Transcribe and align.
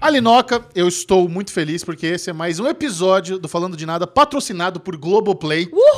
Alinoca, 0.00 0.64
eu 0.76 0.86
estou 0.86 1.28
muito 1.28 1.52
feliz 1.52 1.82
porque 1.82 2.06
esse 2.06 2.30
é 2.30 2.32
mais 2.32 2.60
um 2.60 2.68
episódio 2.68 3.36
do 3.36 3.48
Falando 3.48 3.76
de 3.76 3.84
Nada 3.84 4.06
patrocinado 4.06 4.78
por 4.78 4.96
Globoplay. 4.96 5.68
Uhul! 5.72 5.97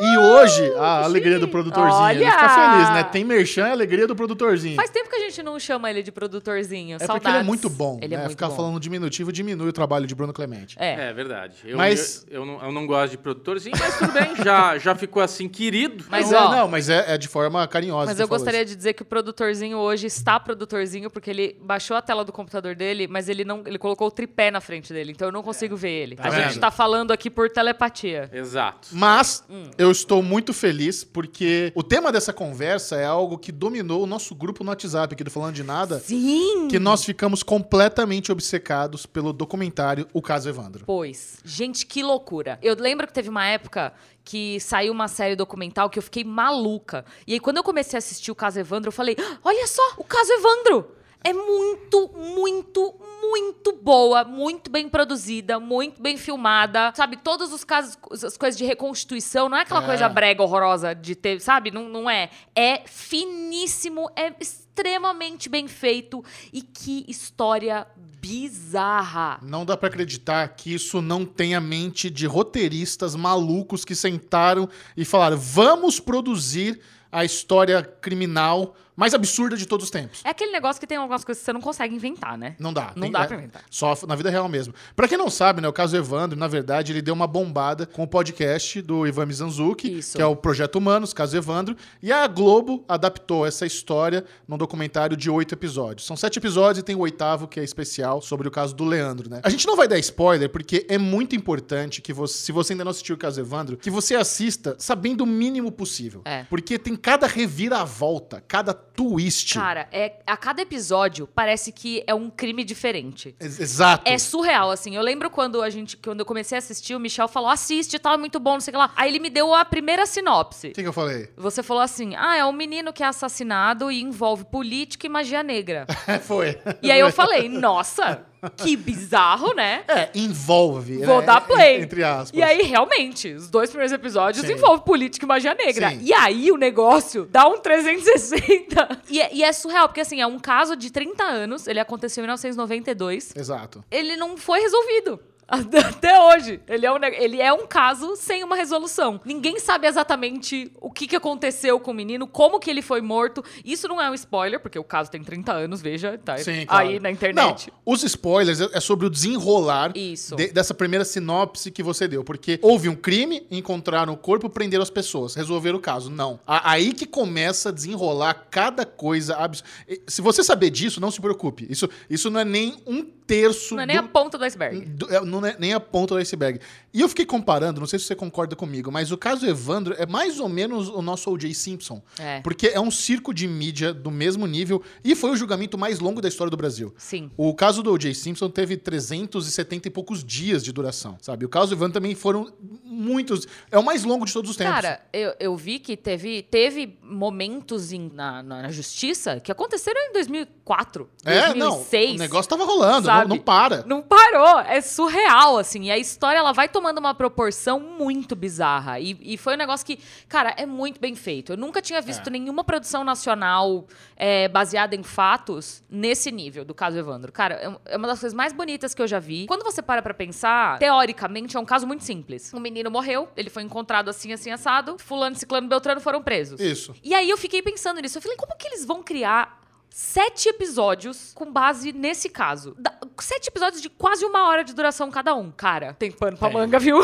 E 0.00 0.18
hoje, 0.18 0.72
a 0.76 1.04
alegria 1.04 1.38
do 1.38 1.48
produtorzinho. 1.48 2.10
Ele 2.10 2.24
Olha! 2.24 2.32
fica 2.32 2.48
feliz, 2.48 2.88
né? 2.94 3.04
Tem 3.04 3.24
merchan, 3.24 3.66
a 3.66 3.70
alegria 3.72 4.06
do 4.06 4.14
produtorzinho. 4.16 4.76
Faz 4.76 4.90
tempo 4.90 5.08
que 5.08 5.16
a 5.16 5.20
gente 5.20 5.42
não 5.42 5.58
chama 5.58 5.90
ele 5.90 6.02
de 6.02 6.10
produtorzinho. 6.12 6.96
é 6.96 6.98
Saudades. 6.98 7.22
porque 7.22 7.28
ele 7.28 7.38
é 7.38 7.42
muito 7.42 7.68
bom, 7.70 7.98
Ele 8.02 8.08
né? 8.14 8.16
é 8.16 8.18
muito 8.24 8.30
Ficar 8.30 8.48
bom. 8.48 8.56
falando 8.56 8.80
diminutivo 8.80 9.32
diminui 9.32 9.68
o 9.68 9.72
trabalho 9.72 10.06
de 10.06 10.14
Bruno 10.14 10.32
Clemente. 10.32 10.76
É. 10.78 11.08
É 11.08 11.12
verdade. 11.12 11.54
Eu, 11.64 11.76
Mas- 11.76 12.26
eu, 12.30 12.40
eu 12.40 12.46
não, 12.46 12.62
eu 12.64 12.72
não 12.72 12.86
gosto 12.86 13.12
de 13.12 13.18
produtorzinho, 13.18 13.76
mas 13.78 13.98
tudo 13.98 14.12
bem, 14.12 14.36
já, 14.44 14.78
já 14.78 14.94
ficou 14.94 15.22
assim, 15.22 15.48
querido. 15.48 16.04
Mas, 16.08 16.30
não, 16.30 16.38
ó, 16.48 16.52
é, 16.52 16.56
não, 16.56 16.68
mas 16.68 16.88
é, 16.88 17.14
é 17.14 17.18
de 17.18 17.28
forma 17.28 17.66
carinhosa. 17.66 18.06
Mas 18.06 18.20
eu 18.20 18.28
gostaria 18.28 18.60
isso. 18.62 18.70
de 18.70 18.76
dizer 18.76 18.92
que 18.94 19.02
o 19.02 19.04
produtorzinho 19.04 19.78
hoje 19.78 20.06
está 20.06 20.38
produtorzinho 20.40 21.10
porque 21.10 21.30
ele 21.30 21.56
baixou 21.62 21.96
a 21.96 22.02
tela 22.02 22.24
do 22.24 22.32
computador 22.32 22.74
dele, 22.74 23.06
mas 23.08 23.28
ele 23.28 23.44
não, 23.44 23.62
ele 23.66 23.78
colocou 23.78 24.08
o 24.08 24.10
tripé 24.10 24.50
na 24.50 24.60
frente 24.60 24.92
dele, 24.92 25.12
então 25.12 25.28
eu 25.28 25.32
não 25.32 25.42
consigo 25.42 25.76
ver 25.76 25.90
ele. 25.90 26.16
Tá 26.16 26.28
a 26.28 26.30
vendo? 26.30 26.42
gente 26.44 26.58
tá 26.58 26.70
falando 26.70 27.12
aqui 27.12 27.30
por 27.30 27.48
telepatia. 27.50 28.28
Exato. 28.32 28.88
Mas 28.92 29.44
Hum. 29.48 29.64
Eu 29.78 29.92
estou 29.92 30.20
muito 30.22 30.52
feliz 30.52 31.04
porque 31.04 31.72
o 31.74 31.84
tema 31.84 32.10
dessa 32.10 32.32
conversa 32.32 32.96
é 32.96 33.04
algo 33.04 33.38
que 33.38 33.52
dominou 33.52 34.02
o 34.02 34.06
nosso 34.06 34.34
grupo 34.34 34.64
no 34.64 34.70
WhatsApp 34.70 35.14
aqui 35.14 35.22
do 35.22 35.30
Falando 35.30 35.54
de 35.54 35.62
Nada. 35.62 36.00
Sim! 36.00 36.66
Que 36.68 36.80
nós 36.80 37.04
ficamos 37.04 37.44
completamente 37.44 38.32
obcecados 38.32 39.06
pelo 39.06 39.32
documentário 39.32 40.08
O 40.12 40.20
Caso 40.20 40.48
Evandro. 40.48 40.84
Pois. 40.84 41.38
Gente, 41.44 41.86
que 41.86 42.02
loucura. 42.02 42.58
Eu 42.60 42.74
lembro 42.74 43.06
que 43.06 43.12
teve 43.12 43.28
uma 43.28 43.46
época 43.46 43.92
que 44.24 44.58
saiu 44.58 44.92
uma 44.92 45.06
série 45.06 45.36
documental 45.36 45.88
que 45.88 45.98
eu 45.98 46.02
fiquei 46.02 46.24
maluca. 46.24 47.04
E 47.26 47.34
aí, 47.34 47.40
quando 47.40 47.58
eu 47.58 47.62
comecei 47.62 47.96
a 47.96 47.98
assistir 47.98 48.32
o 48.32 48.34
caso 48.34 48.58
Evandro, 48.58 48.88
eu 48.88 48.92
falei: 48.92 49.16
"Ah, 49.18 49.38
olha 49.44 49.66
só, 49.66 49.94
o 49.96 50.04
caso 50.04 50.32
Evandro! 50.32 50.97
É 51.24 51.32
muito, 51.32 52.10
muito, 52.14 52.94
muito 53.20 53.72
boa, 53.72 54.24
muito 54.24 54.70
bem 54.70 54.88
produzida, 54.88 55.58
muito 55.58 56.00
bem 56.00 56.16
filmada. 56.16 56.92
Sabe, 56.94 57.16
todos 57.16 57.52
os 57.52 57.64
casos, 57.64 57.98
as 58.24 58.36
coisas 58.36 58.56
de 58.56 58.64
reconstituição, 58.64 59.48
não 59.48 59.58
é 59.58 59.62
aquela 59.62 59.82
É. 59.82 59.86
coisa 59.86 60.08
brega 60.08 60.42
horrorosa 60.42 60.94
de 60.94 61.14
ter, 61.14 61.40
sabe? 61.40 61.70
Não, 61.70 61.88
não 61.88 62.08
é. 62.08 62.30
É 62.54 62.82
finíssimo, 62.86 64.08
é 64.14 64.32
extremamente 64.40 65.48
bem 65.48 65.66
feito. 65.66 66.24
E 66.52 66.62
que 66.62 67.04
história 67.08 67.86
bizarra. 68.20 69.38
Não 69.42 69.64
dá 69.64 69.76
pra 69.76 69.88
acreditar 69.88 70.46
que 70.48 70.72
isso 70.72 71.00
não 71.02 71.24
tem 71.24 71.54
a 71.54 71.60
mente 71.60 72.08
de 72.10 72.26
roteiristas 72.26 73.14
malucos 73.14 73.84
que 73.84 73.94
sentaram 73.94 74.68
e 74.96 75.04
falaram: 75.04 75.36
vamos 75.36 75.98
produzir 76.00 76.80
a 77.10 77.24
história 77.24 77.82
criminal 77.82 78.74
mais 78.98 79.14
absurda 79.14 79.56
de 79.56 79.64
todos 79.64 79.84
os 79.84 79.90
tempos. 79.90 80.22
É 80.24 80.30
aquele 80.30 80.50
negócio 80.50 80.80
que 80.80 80.86
tem 80.86 80.98
algumas 80.98 81.24
coisas 81.24 81.40
que 81.40 81.44
você 81.46 81.52
não 81.52 81.60
consegue 81.60 81.94
inventar, 81.94 82.36
né? 82.36 82.56
Não 82.58 82.72
dá. 82.72 82.92
Não 82.96 83.02
Tem- 83.02 83.12
dá 83.12 83.20
é, 83.22 83.26
pra 83.28 83.36
inventar. 83.36 83.62
Só 83.70 83.96
na 84.08 84.16
vida 84.16 84.28
real 84.28 84.48
mesmo. 84.48 84.74
Pra 84.96 85.06
quem 85.06 85.16
não 85.16 85.30
sabe, 85.30 85.60
né, 85.60 85.68
o 85.68 85.72
caso 85.72 85.96
Evandro, 85.96 86.36
na 86.36 86.48
verdade, 86.48 86.90
ele 86.90 87.00
deu 87.00 87.14
uma 87.14 87.28
bombada 87.28 87.86
com 87.86 88.02
o 88.02 88.08
podcast 88.08 88.82
do 88.82 89.06
Ivan 89.06 89.26
Mizanzuki, 89.26 89.98
Isso. 89.98 90.16
que 90.16 90.22
é 90.22 90.26
o 90.26 90.34
Projeto 90.34 90.76
Humanos, 90.76 91.12
caso 91.14 91.36
Evandro, 91.36 91.76
e 92.02 92.10
a 92.10 92.26
Globo 92.26 92.84
adaptou 92.88 93.46
essa 93.46 93.64
história 93.64 94.24
num 94.48 94.58
documentário 94.58 95.16
de 95.16 95.30
oito 95.30 95.54
episódios. 95.54 96.04
São 96.04 96.16
sete 96.16 96.38
episódios 96.40 96.80
e 96.80 96.82
tem 96.82 96.96
o 96.96 97.00
oitavo, 97.00 97.46
que 97.46 97.60
é 97.60 97.62
especial, 97.62 98.20
sobre 98.20 98.48
o 98.48 98.50
caso 98.50 98.74
do 98.74 98.84
Leandro, 98.84 99.30
né? 99.30 99.40
A 99.44 99.48
gente 99.50 99.64
não 99.66 99.76
vai 99.76 99.86
dar 99.86 99.98
spoiler, 100.00 100.48
porque 100.50 100.84
é 100.88 100.98
muito 100.98 101.36
importante 101.36 102.02
que 102.02 102.12
você, 102.12 102.36
se 102.38 102.50
você 102.50 102.72
ainda 102.72 102.82
não 102.84 102.90
assistiu 102.90 103.14
o 103.14 103.18
caso 103.18 103.40
Evandro, 103.40 103.76
que 103.76 103.90
você 103.90 104.16
assista 104.16 104.74
sabendo 104.76 105.22
o 105.22 105.26
mínimo 105.26 105.70
possível. 105.70 106.22
É. 106.24 106.42
Porque 106.50 106.78
tem 106.78 106.96
cada 106.96 107.26
reviravolta, 107.26 108.42
cada 108.48 108.74
twist. 108.98 109.54
Cara, 109.54 109.88
é, 109.92 110.14
a 110.26 110.36
cada 110.36 110.60
episódio 110.60 111.28
parece 111.28 111.70
que 111.70 112.02
é 112.04 112.12
um 112.12 112.28
crime 112.28 112.64
diferente. 112.64 113.32
Ex- 113.38 113.60
Exato. 113.60 114.02
É 114.04 114.18
surreal, 114.18 114.72
assim. 114.72 114.96
Eu 114.96 115.02
lembro 115.02 115.30
quando 115.30 115.62
a 115.62 115.70
gente, 115.70 115.96
quando 115.96 116.18
eu 116.18 116.26
comecei 116.26 116.56
a 116.56 116.58
assistir, 116.58 116.96
o 116.96 116.98
Michel 117.00 117.28
falou: 117.28 117.48
assiste, 117.48 117.96
tá 117.96 118.18
muito 118.18 118.40
bom, 118.40 118.54
não 118.54 118.60
sei 118.60 118.72
o 118.72 118.74
que 118.74 118.78
lá. 118.78 118.92
Aí 118.96 119.08
ele 119.08 119.20
me 119.20 119.30
deu 119.30 119.54
a 119.54 119.64
primeira 119.64 120.04
sinopse. 120.04 120.68
O 120.68 120.72
que, 120.72 120.82
que 120.82 120.88
eu 120.88 120.92
falei? 120.92 121.30
Você 121.36 121.62
falou 121.62 121.82
assim: 121.82 122.16
ah, 122.16 122.36
é 122.36 122.44
um 122.44 122.52
menino 122.52 122.92
que 122.92 123.04
é 123.04 123.06
assassinado 123.06 123.88
e 123.92 124.02
envolve 124.02 124.44
política 124.44 125.06
e 125.06 125.08
magia 125.08 125.44
negra. 125.44 125.86
Foi. 126.26 126.58
E 126.82 126.90
aí 126.90 126.98
eu 126.98 127.10
falei: 127.12 127.48
nossa, 127.48 128.26
que 128.56 128.76
bizarro, 128.76 129.54
né? 129.54 129.84
É, 129.88 130.10
envolve. 130.14 130.98
Vou 131.04 131.20
né? 131.20 131.26
dar 131.26 131.40
play. 131.40 131.82
Entre 131.82 132.04
aspas. 132.04 132.30
E 132.32 132.42
aí, 132.42 132.62
realmente, 132.62 133.32
os 133.32 133.48
dois 133.48 133.70
primeiros 133.70 133.92
episódios 133.92 134.46
Sim. 134.46 134.52
envolvem 134.52 134.84
política 134.84 135.24
e 135.24 135.28
magia 135.28 135.54
negra. 135.54 135.90
Sim. 135.90 136.00
E 136.02 136.12
aí 136.12 136.52
o 136.52 136.56
negócio 136.56 137.26
dá 137.26 137.48
um 137.48 137.58
360. 137.58 139.02
E 139.08 139.20
é, 139.20 139.34
e 139.34 139.42
é 139.42 139.52
surreal, 139.52 139.88
porque 139.88 140.02
assim, 140.02 140.20
é 140.20 140.26
um 140.26 140.38
caso 140.38 140.76
de 140.76 140.92
30 140.92 141.24
anos, 141.24 141.66
ele 141.66 141.80
aconteceu 141.80 142.20
em 142.22 142.26
1992. 142.26 143.34
Exato. 143.34 143.82
Ele 143.90 144.16
não 144.16 144.36
foi 144.36 144.60
resolvido. 144.60 145.18
Até 145.48 146.20
hoje. 146.20 146.60
Ele 146.68 146.84
é, 146.84 146.92
um, 146.92 146.98
ele 147.04 147.40
é 147.40 147.52
um 147.52 147.66
caso 147.66 148.14
sem 148.16 148.44
uma 148.44 148.54
resolução. 148.54 149.20
Ninguém 149.24 149.58
sabe 149.58 149.86
exatamente 149.86 150.70
o 150.80 150.90
que, 150.90 151.06
que 151.06 151.16
aconteceu 151.16 151.80
com 151.80 151.90
o 151.90 151.94
menino, 151.94 152.26
como 152.26 152.60
que 152.60 152.68
ele 152.70 152.82
foi 152.82 153.00
morto. 153.00 153.42
Isso 153.64 153.88
não 153.88 154.00
é 154.00 154.10
um 154.10 154.14
spoiler, 154.14 154.60
porque 154.60 154.78
o 154.78 154.84
caso 154.84 155.10
tem 155.10 155.22
30 155.24 155.52
anos, 155.52 155.80
veja, 155.80 156.18
tá 156.22 156.36
Sim, 156.36 156.66
claro. 156.66 156.88
aí 156.88 157.00
na 157.00 157.10
internet. 157.10 157.70
Não, 157.70 157.92
os 157.94 158.02
spoilers 158.04 158.60
é 158.60 158.80
sobre 158.80 159.06
o 159.06 159.10
desenrolar 159.10 159.92
de- 160.36 160.48
dessa 160.52 160.74
primeira 160.74 161.04
sinopse 161.04 161.70
que 161.70 161.82
você 161.82 162.06
deu. 162.06 162.22
Porque 162.22 162.58
houve 162.62 162.88
um 162.88 162.94
crime, 162.94 163.46
encontraram 163.50 164.12
o 164.12 164.16
corpo, 164.16 164.50
prenderam 164.50 164.82
as 164.82 164.90
pessoas, 164.90 165.34
resolveram 165.34 165.78
o 165.78 165.80
caso. 165.80 166.10
Não. 166.10 166.38
Aí 166.46 166.92
que 166.92 167.06
começa 167.06 167.70
a 167.70 167.72
desenrolar 167.72 168.46
cada 168.50 168.84
coisa. 168.84 169.36
abs- 169.36 169.64
E, 169.88 170.02
Se 170.06 170.20
você 170.20 170.42
saber 170.42 170.70
disso, 170.70 171.00
não 171.00 171.10
se 171.10 171.20
preocupe. 171.20 171.66
Isso, 171.70 171.88
isso 172.10 172.28
não 172.30 172.40
é 172.40 172.44
nem 172.44 172.76
um 172.86 173.02
terço 173.02 173.74
Não 173.76 173.82
é 173.82 173.86
nem 173.86 173.96
do- 173.96 174.04
a 174.04 174.08
ponta 174.08 174.36
do 174.38 174.44
iceberg. 174.44 174.80
Do- 174.86 175.12
é, 175.14 175.20
não 175.40 175.48
é 175.48 175.56
nem 175.58 175.72
a 175.72 175.80
ponta 175.80 176.14
do 176.14 176.18
iceberg. 176.20 176.60
E 176.92 177.00
eu 177.00 177.08
fiquei 177.08 177.26
comparando, 177.26 177.80
não 177.80 177.86
sei 177.86 177.98
se 177.98 178.06
você 178.06 178.14
concorda 178.14 178.56
comigo, 178.56 178.90
mas 178.90 179.12
o 179.12 179.18
caso 179.18 179.46
Evandro 179.46 179.94
é 179.98 180.06
mais 180.06 180.40
ou 180.40 180.48
menos 180.48 180.88
o 180.88 181.02
nosso 181.02 181.30
O.J. 181.30 181.52
Simpson. 181.54 182.02
É. 182.18 182.40
Porque 182.40 182.68
é 182.68 182.80
um 182.80 182.90
circo 182.90 183.32
de 183.34 183.46
mídia 183.46 183.92
do 183.92 184.10
mesmo 184.10 184.46
nível 184.46 184.82
e 185.04 185.14
foi 185.14 185.30
o 185.30 185.36
julgamento 185.36 185.76
mais 185.76 185.98
longo 186.00 186.20
da 186.20 186.28
história 186.28 186.50
do 186.50 186.56
Brasil. 186.56 186.94
Sim. 186.96 187.30
O 187.36 187.54
caso 187.54 187.82
do 187.82 187.92
O.J. 187.92 188.14
Simpson 188.14 188.48
teve 188.48 188.76
370 188.76 189.88
e 189.88 189.90
poucos 189.90 190.24
dias 190.24 190.64
de 190.64 190.72
duração, 190.72 191.18
sabe? 191.20 191.44
O 191.44 191.48
caso 191.48 191.74
Evandro 191.74 191.94
também 191.94 192.14
foram 192.14 192.52
muitos. 192.84 193.46
É 193.70 193.78
o 193.78 193.82
mais 193.84 194.04
longo 194.04 194.24
de 194.24 194.32
todos 194.32 194.50
os 194.50 194.56
tempos. 194.56 194.74
Cara, 194.74 195.00
eu, 195.12 195.34
eu 195.38 195.56
vi 195.56 195.78
que 195.78 195.96
teve, 195.96 196.42
teve 196.42 196.98
momentos 197.02 197.92
em- 197.92 198.10
na, 198.12 198.42
na, 198.42 198.70
justiça 198.70 199.40
que 199.40 199.52
aconteceram 199.52 200.00
em 200.08 200.12
2004, 200.12 201.08
é, 201.24 201.54
não. 201.54 201.76
2006. 201.76 202.14
O 202.14 202.18
negócio 202.18 202.48
tava 202.48 202.64
rolando, 202.64 203.06
não, 203.06 203.28
não 203.28 203.38
para. 203.38 203.84
Não 203.86 204.02
parou, 204.02 204.60
é 204.60 204.80
surreal, 204.80 205.27
assim. 205.28 205.84
E 205.84 205.90
a 205.90 205.98
história, 205.98 206.38
ela 206.38 206.52
vai 206.52 206.68
tomando 206.68 206.98
uma 206.98 207.14
proporção 207.14 207.78
muito 207.80 208.34
bizarra. 208.34 208.98
E, 209.00 209.16
e 209.20 209.36
foi 209.36 209.54
um 209.54 209.56
negócio 209.56 209.84
que, 209.86 209.98
cara, 210.28 210.54
é 210.56 210.64
muito 210.66 211.00
bem 211.00 211.14
feito. 211.14 211.52
Eu 211.52 211.56
nunca 211.56 211.80
tinha 211.82 212.00
visto 212.00 212.26
É. 212.26 212.30
nenhuma 212.30 212.64
produção 212.64 213.04
nacional 213.04 213.86
é, 214.16 214.48
baseada 214.48 214.94
em 214.94 215.02
fatos 215.02 215.82
nesse 215.90 216.30
nível 216.30 216.64
do 216.64 216.74
caso 216.74 216.96
Evandro. 216.98 217.30
Cara, 217.32 217.54
é 217.54 217.78
é 217.92 217.96
uma 217.96 218.06
das 218.08 218.20
coisas 218.20 218.34
mais 218.36 218.52
bonitas 218.52 218.94
que 218.94 219.00
eu 219.02 219.06
já 219.06 219.18
vi. 219.18 219.46
Quando 219.46 219.62
você 219.62 219.80
para 219.82 220.02
pra 220.02 220.12
pensar, 220.14 220.78
teoricamente 220.78 221.56
é 221.56 221.60
um 221.60 221.64
caso 221.64 221.86
muito 221.86 222.04
simples. 222.04 222.52
Um 222.52 222.60
menino 222.60 222.90
morreu, 222.90 223.28
ele 223.36 223.50
foi 223.50 223.62
encontrado 223.62 224.08
assim, 224.08 224.32
assim, 224.32 224.50
assado. 224.50 224.96
Fulano, 224.98 225.36
Ciclano, 225.36 225.68
Beltrano 225.68 226.00
foram 226.00 226.22
presos. 226.22 226.60
Isso. 226.60 226.94
E 227.02 227.14
aí 227.14 227.28
eu 227.30 227.36
fiquei 227.36 227.62
pensando 227.62 228.00
nisso. 228.00 228.18
Eu 228.18 228.22
falei, 228.22 228.36
como 228.36 228.56
que 228.56 228.66
eles 228.68 228.84
vão 228.84 229.02
criar 229.02 229.60
sete 229.90 230.48
episódios 230.48 231.32
com 231.34 231.50
base 231.50 231.92
nesse 231.92 232.28
caso? 232.28 232.74
Da- 232.78 232.94
sete 233.20 233.48
episódios 233.48 233.82
de 233.82 233.88
quase 233.88 234.24
uma 234.24 234.48
hora 234.48 234.62
de 234.62 234.72
duração 234.74 235.10
cada 235.10 235.34
um. 235.34 235.50
Cara, 235.50 235.92
tem 235.98 236.10
pano 236.10 236.36
pra 236.36 236.48
Tem. 236.48 236.56
manga, 236.56 236.78
viu? 236.78 236.98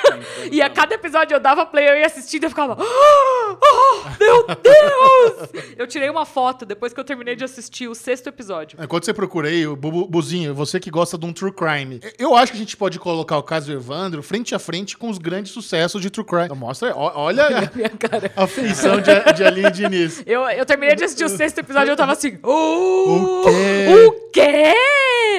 e 0.50 0.62
a 0.62 0.70
cada 0.70 0.94
episódio 0.94 1.34
eu 1.34 1.40
dava 1.40 1.66
play, 1.66 1.88
eu 1.88 1.96
ia 1.96 2.06
assistindo 2.06 2.44
e 2.44 2.46
eu 2.46 2.50
ficava... 2.50 2.76
"Ah, 2.80 3.56
ah, 3.62 4.16
meu 4.18 4.46
Deus! 4.46 5.50
eu 5.76 5.86
tirei 5.86 6.08
uma 6.08 6.24
foto 6.24 6.64
depois 6.64 6.92
que 6.92 7.00
eu 7.00 7.04
terminei 7.04 7.36
de 7.36 7.44
assistir 7.44 7.88
o 7.88 7.94
sexto 7.94 8.28
episódio. 8.28 8.78
Enquanto 8.82 9.04
você 9.04 9.12
procura 9.12 9.48
aí, 9.48 9.66
o 9.66 9.76
Bu- 9.76 10.06
Buzinho, 10.08 10.54
você 10.54 10.80
que 10.80 10.90
gosta 10.90 11.18
de 11.18 11.26
um 11.26 11.32
true 11.32 11.52
crime, 11.52 12.00
eu 12.18 12.34
acho 12.34 12.52
que 12.52 12.56
a 12.58 12.60
gente 12.60 12.76
pode 12.76 12.98
colocar 12.98 13.36
o 13.36 13.42
caso 13.42 13.70
Evandro 13.72 14.22
frente 14.22 14.54
a 14.54 14.58
frente 14.58 14.96
com 14.96 15.08
os 15.10 15.18
grandes 15.18 15.52
sucessos 15.52 16.00
de 16.00 16.08
true 16.10 16.24
crime. 16.26 16.44
Então, 16.46 16.56
mostra 16.56 16.88
aí, 16.88 16.94
ó- 16.96 17.12
olha 17.14 17.48
Minha 17.74 17.90
cara. 17.90 18.32
a 18.36 18.46
feição 18.46 19.00
de, 19.00 19.32
de 19.34 19.44
Aline 19.44 19.70
Diniz. 19.70 20.22
Eu, 20.26 20.42
eu 20.48 20.64
terminei 20.64 20.94
de 20.96 21.04
assistir 21.04 21.24
o 21.24 21.28
sexto 21.28 21.58
episódio 21.58 21.88
e 21.90 21.92
eu 21.92 21.96
tava 21.96 22.12
assim... 22.12 22.37
O 22.42 23.42
quê? 23.44 24.06
O 24.06 24.12
quê? 24.30 24.74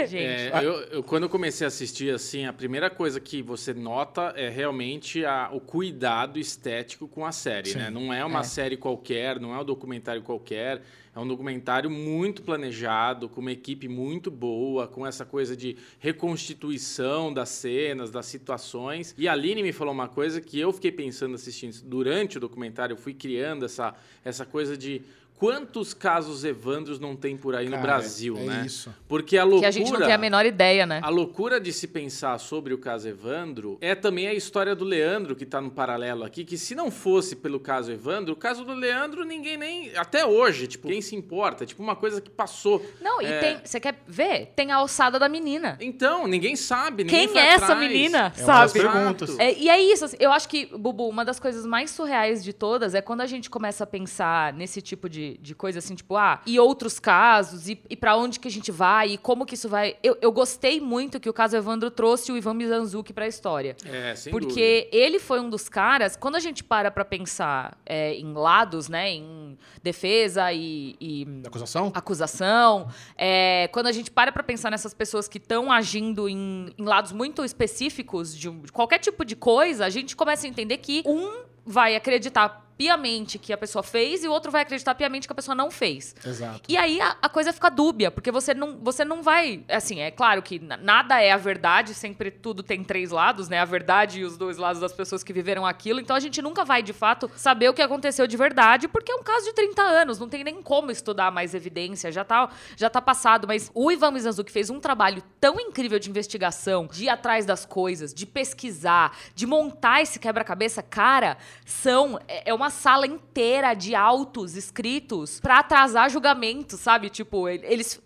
Gente... 0.07 0.23
É, 0.25 0.51
eu, 0.63 0.73
eu- 0.91 1.03
quando 1.03 1.23
eu 1.23 1.29
comecei 1.29 1.65
a 1.65 1.67
assistir, 1.67 2.13
assim, 2.13 2.45
a 2.45 2.53
primeira 2.53 2.89
coisa 2.89 3.19
que 3.19 3.41
você 3.41 3.73
nota 3.73 4.33
é 4.35 4.49
realmente 4.49 5.23
a- 5.25 5.49
o 5.53 5.59
cuidado 5.59 6.39
estético 6.39 7.07
com 7.07 7.25
a 7.25 7.31
série, 7.31 7.69
Sim. 7.71 7.77
né? 7.79 7.89
Não 7.89 8.13
é 8.13 8.23
uma 8.25 8.39
É. 8.39 8.43
série 8.43 8.77
qualquer, 8.77 9.39
não 9.39 9.53
é 9.53 9.59
um 9.59 9.65
documentário 9.65 10.21
qualquer. 10.23 10.81
É 11.15 11.19
um 11.19 11.27
documentário 11.27 11.89
muito 11.89 12.41
planejado, 12.43 13.27
com 13.27 13.41
uma 13.41 13.51
equipe 13.51 13.87
muito 13.87 14.31
boa, 14.31 14.87
com 14.87 15.05
essa 15.05 15.25
coisa 15.25 15.55
de 15.55 15.75
reconstituição 15.99 17.33
das 17.33 17.49
cenas, 17.49 18.09
das 18.09 18.25
situações. 18.27 19.13
E 19.17 19.27
a 19.27 19.33
Aline 19.33 19.61
me 19.63 19.73
falou 19.73 19.93
uma 19.93 20.07
coisa 20.07 20.39
que 20.39 20.59
eu 20.59 20.71
fiquei 20.71 20.91
pensando 20.91 21.35
assistindo 21.35 21.81
durante 21.83 22.37
o 22.37 22.39
documentário, 22.39 22.93
eu 22.93 22.97
fui 22.97 23.13
criando 23.13 23.65
essa, 23.65 23.93
essa 24.23 24.45
coisa 24.45 24.77
de 24.77 25.01
quantos 25.39 25.93
casos 25.93 26.43
Evandros 26.43 26.99
não 26.99 27.15
tem 27.15 27.37
por 27.37 27.55
aí 27.55 27.65
Cara, 27.65 27.77
no 27.77 27.81
Brasil, 27.81 28.37
é 28.37 28.41
né? 28.43 28.63
isso. 28.65 28.93
Porque 29.07 29.37
a 29.37 29.43
loucura. 29.43 29.61
Que 29.61 29.65
a 29.67 29.71
gente 29.71 29.91
não 29.91 30.01
tem 30.01 30.11
a 30.11 30.17
menor 30.17 30.45
ideia, 30.45 30.85
né? 30.85 30.99
A 31.01 31.09
loucura 31.09 31.59
de 31.61 31.71
se 31.71 31.87
pensar 31.87 32.37
sobre 32.39 32.73
o 32.73 32.77
caso 32.77 33.07
Evandro 33.07 33.77
é 33.79 33.95
também 33.95 34.27
a 34.27 34.33
história 34.33 34.75
do 34.75 34.83
Leandro, 34.83 35.35
que 35.35 35.45
tá 35.45 35.61
no 35.61 35.71
paralelo 35.71 36.25
aqui, 36.25 36.43
que 36.43 36.57
se 36.57 36.75
não 36.75 36.91
fosse 36.91 37.37
pelo 37.37 37.59
caso 37.59 37.89
Evandro, 37.91 38.33
o 38.33 38.35
caso 38.35 38.65
do 38.65 38.73
Leandro, 38.73 39.23
ninguém 39.23 39.55
nem. 39.57 39.95
Até 39.95 40.25
hoje, 40.25 40.67
tipo, 40.67 40.89
quem 40.89 41.01
se 41.01 41.15
importa? 41.15 41.65
Tipo, 41.65 41.81
uma 41.81 41.95
coisa 41.95 42.19
que 42.19 42.29
passou. 42.29 42.85
Não, 43.01 43.21
e 43.21 43.25
É. 43.25 43.39
tem. 43.39 43.57
Você 43.63 43.79
quer 43.79 44.03
ver? 44.05 44.47
Tem 44.55 44.71
a 44.71 44.75
alçada 44.75 45.17
da 45.17 45.29
menina. 45.29 45.77
Então, 45.79 46.27
ninguém 46.27 46.57
sabe. 46.57 47.05
Ninguém 47.05 47.19
Quem 47.25 47.29
foi 47.29 47.41
é 47.41 47.47
essa 47.53 47.65
atrás. 47.73 47.79
menina? 47.79 48.33
É 48.35 48.43
sabe? 48.43 48.73
perguntas. 48.73 49.39
É, 49.39 49.53
e 49.57 49.69
é 49.69 49.79
isso, 49.81 50.03
assim, 50.05 50.17
eu 50.19 50.31
acho 50.33 50.49
que, 50.49 50.65
Bubu, 50.77 51.07
uma 51.07 51.23
das 51.23 51.39
coisas 51.39 51.65
mais 51.65 51.91
surreais 51.91 52.43
de 52.43 52.51
todas 52.51 52.93
é 52.93 53.01
quando 53.01 53.21
a 53.21 53.25
gente 53.25 53.49
começa 53.49 53.83
a 53.83 53.87
pensar 53.87 54.51
nesse 54.53 54.81
tipo 54.81 55.07
de, 55.07 55.28
de 55.41 55.53
coisa, 55.53 55.79
assim, 55.79 55.95
tipo, 55.95 56.15
ah, 56.15 56.41
e 56.45 56.59
outros 56.59 56.99
casos, 56.99 57.67
e, 57.69 57.81
e 57.89 57.95
para 57.95 58.15
onde 58.15 58.39
que 58.39 58.47
a 58.47 58.51
gente 58.51 58.71
vai, 58.71 59.09
e 59.11 59.17
como 59.17 59.45
que 59.45 59.53
isso 59.55 59.67
vai. 59.69 59.97
Eu, 60.01 60.17
eu 60.21 60.31
gostei 60.31 60.79
muito 60.81 61.19
que 61.19 61.29
o 61.29 61.33
caso 61.33 61.55
Evandro 61.55 61.91
trouxe 61.91 62.31
o 62.31 62.37
Ivan 62.37 62.53
Mizanzuki 62.53 63.13
pra 63.13 63.27
história. 63.27 63.75
É, 63.85 64.15
sem 64.15 64.31
Porque 64.31 64.89
ele 64.91 65.19
foi 65.19 65.39
um 65.39 65.49
dos 65.49 65.67
caras, 65.69 66.15
quando 66.15 66.35
a 66.35 66.39
gente 66.39 66.63
para 66.63 66.89
pra 66.91 67.03
pensar 67.05 67.77
é, 67.85 68.13
em 68.15 68.33
lados, 68.33 68.87
né, 68.89 69.11
em 69.11 69.57
defesa 69.83 70.51
e- 70.53 70.95
e 70.99 71.27
Acusação? 71.45 71.91
acusação. 71.93 72.87
É, 73.17 73.67
quando 73.71 73.87
a 73.87 73.91
gente 73.91 74.11
para 74.11 74.31
pra 74.31 74.43
pensar 74.43 74.69
nessas 74.71 74.93
pessoas 74.93 75.27
que 75.27 75.37
estão 75.37 75.71
agindo 75.71 76.27
em, 76.29 76.73
em 76.77 76.83
lados 76.83 77.11
muito 77.11 77.43
específicos 77.43 78.35
de, 78.37 78.49
um- 78.49 78.61
de 78.61 78.71
qualquer 78.71 78.99
tipo 78.99 79.23
de 79.25 79.35
coisa, 79.35 79.85
a 79.85 79.89
gente 79.89 80.15
começa 80.15 80.45
a 80.45 80.49
entender 80.49 80.77
que 80.77 81.03
um 81.05 81.43
vai 81.65 81.95
acreditar 81.95 82.68
piamente 82.79 83.37
que 83.37 83.51
a 83.51 83.57
pessoa 83.57 83.83
fez 83.83 84.23
e 84.23 84.27
o 84.29 84.31
outro 84.31 84.49
vai 84.49 84.61
acreditar 84.61 84.95
piamente 84.95 85.27
que 85.27 85.31
a 85.33 85.35
pessoa 85.35 85.53
não 85.53 85.69
fez. 85.69 86.15
Exato. 86.25 86.61
E 86.65 86.77
aí 86.77 87.01
a, 87.01 87.17
a 87.21 87.27
coisa 87.27 87.51
fica 87.51 87.69
dúbia, 87.69 88.09
porque 88.09 88.31
você 88.31 88.53
não, 88.53 88.77
você 88.81 89.03
não 89.03 89.21
vai. 89.21 89.65
Assim, 89.67 89.99
é 89.99 90.09
claro 90.09 90.41
que 90.41 90.59
na- 90.59 90.77
nada 90.77 91.21
é 91.21 91.29
a 91.33 91.35
verdade, 91.37 91.93
sempre 91.93 92.31
tudo 92.31 92.63
tem 92.63 92.81
três 92.81 93.11
lados, 93.11 93.49
né? 93.49 93.59
A 93.59 93.65
verdade 93.65 94.21
e 94.21 94.23
os 94.23 94.37
dois 94.37 94.55
lados 94.57 94.79
das 94.79 94.93
pessoas 94.93 95.25
que 95.25 95.33
viveram 95.33 95.65
aquilo. 95.65 95.99
Então 95.99 96.15
a 96.15 96.21
gente 96.21 96.41
nunca 96.41 96.63
vai, 96.63 96.81
de 96.81 96.93
fato, 96.93 97.29
saber 97.35 97.67
o 97.67 97.73
que 97.73 97.81
aconteceu 97.81 98.25
de 98.25 98.37
verdade, 98.37 98.87
porque 98.87 99.11
é 99.11 99.15
um 99.15 99.23
caso 99.23 99.47
de 99.47 99.53
30 99.53 99.81
anos, 99.81 100.17
não 100.17 100.29
tem 100.29 100.41
nem 100.45 100.61
como 100.61 100.89
estudar 100.89 101.31
mais 101.31 101.53
evidência, 101.53 102.09
já 102.13 102.23
tá, 102.23 102.49
já 102.77 102.89
tá 102.89 103.01
passado. 103.01 103.45
Mas 103.45 103.69
o 103.73 103.91
Ivan 103.91 104.11
Mizanzuki 104.11 104.53
fez 104.53 104.69
um 104.69 104.79
trabalho 104.79 105.21
tão 105.41 105.59
incrível 105.59 105.99
de 105.99 106.09
investigação, 106.09 106.87
de 106.87 107.03
ir 107.03 107.09
atrás 107.09 107.45
das 107.45 107.65
coisas, 107.65 108.13
de 108.13 108.25
pesquisar, 108.25 109.17
de 109.35 109.45
montar 109.45 110.01
esse 110.01 110.17
quebra-cabeça. 110.17 110.81
Cara, 110.81 111.37
são. 111.65 112.17
É 112.25 112.39
é 112.45 112.53
uma 112.53 112.68
sala 112.69 113.05
inteira 113.07 113.73
de 113.73 113.95
autos 113.95 114.55
escritos 114.55 115.39
pra 115.39 115.59
atrasar 115.59 116.09
julgamento, 116.09 116.77
sabe? 116.77 117.09
Tipo, 117.09 117.47
ele- 117.47 117.65
eles. 117.67 118.01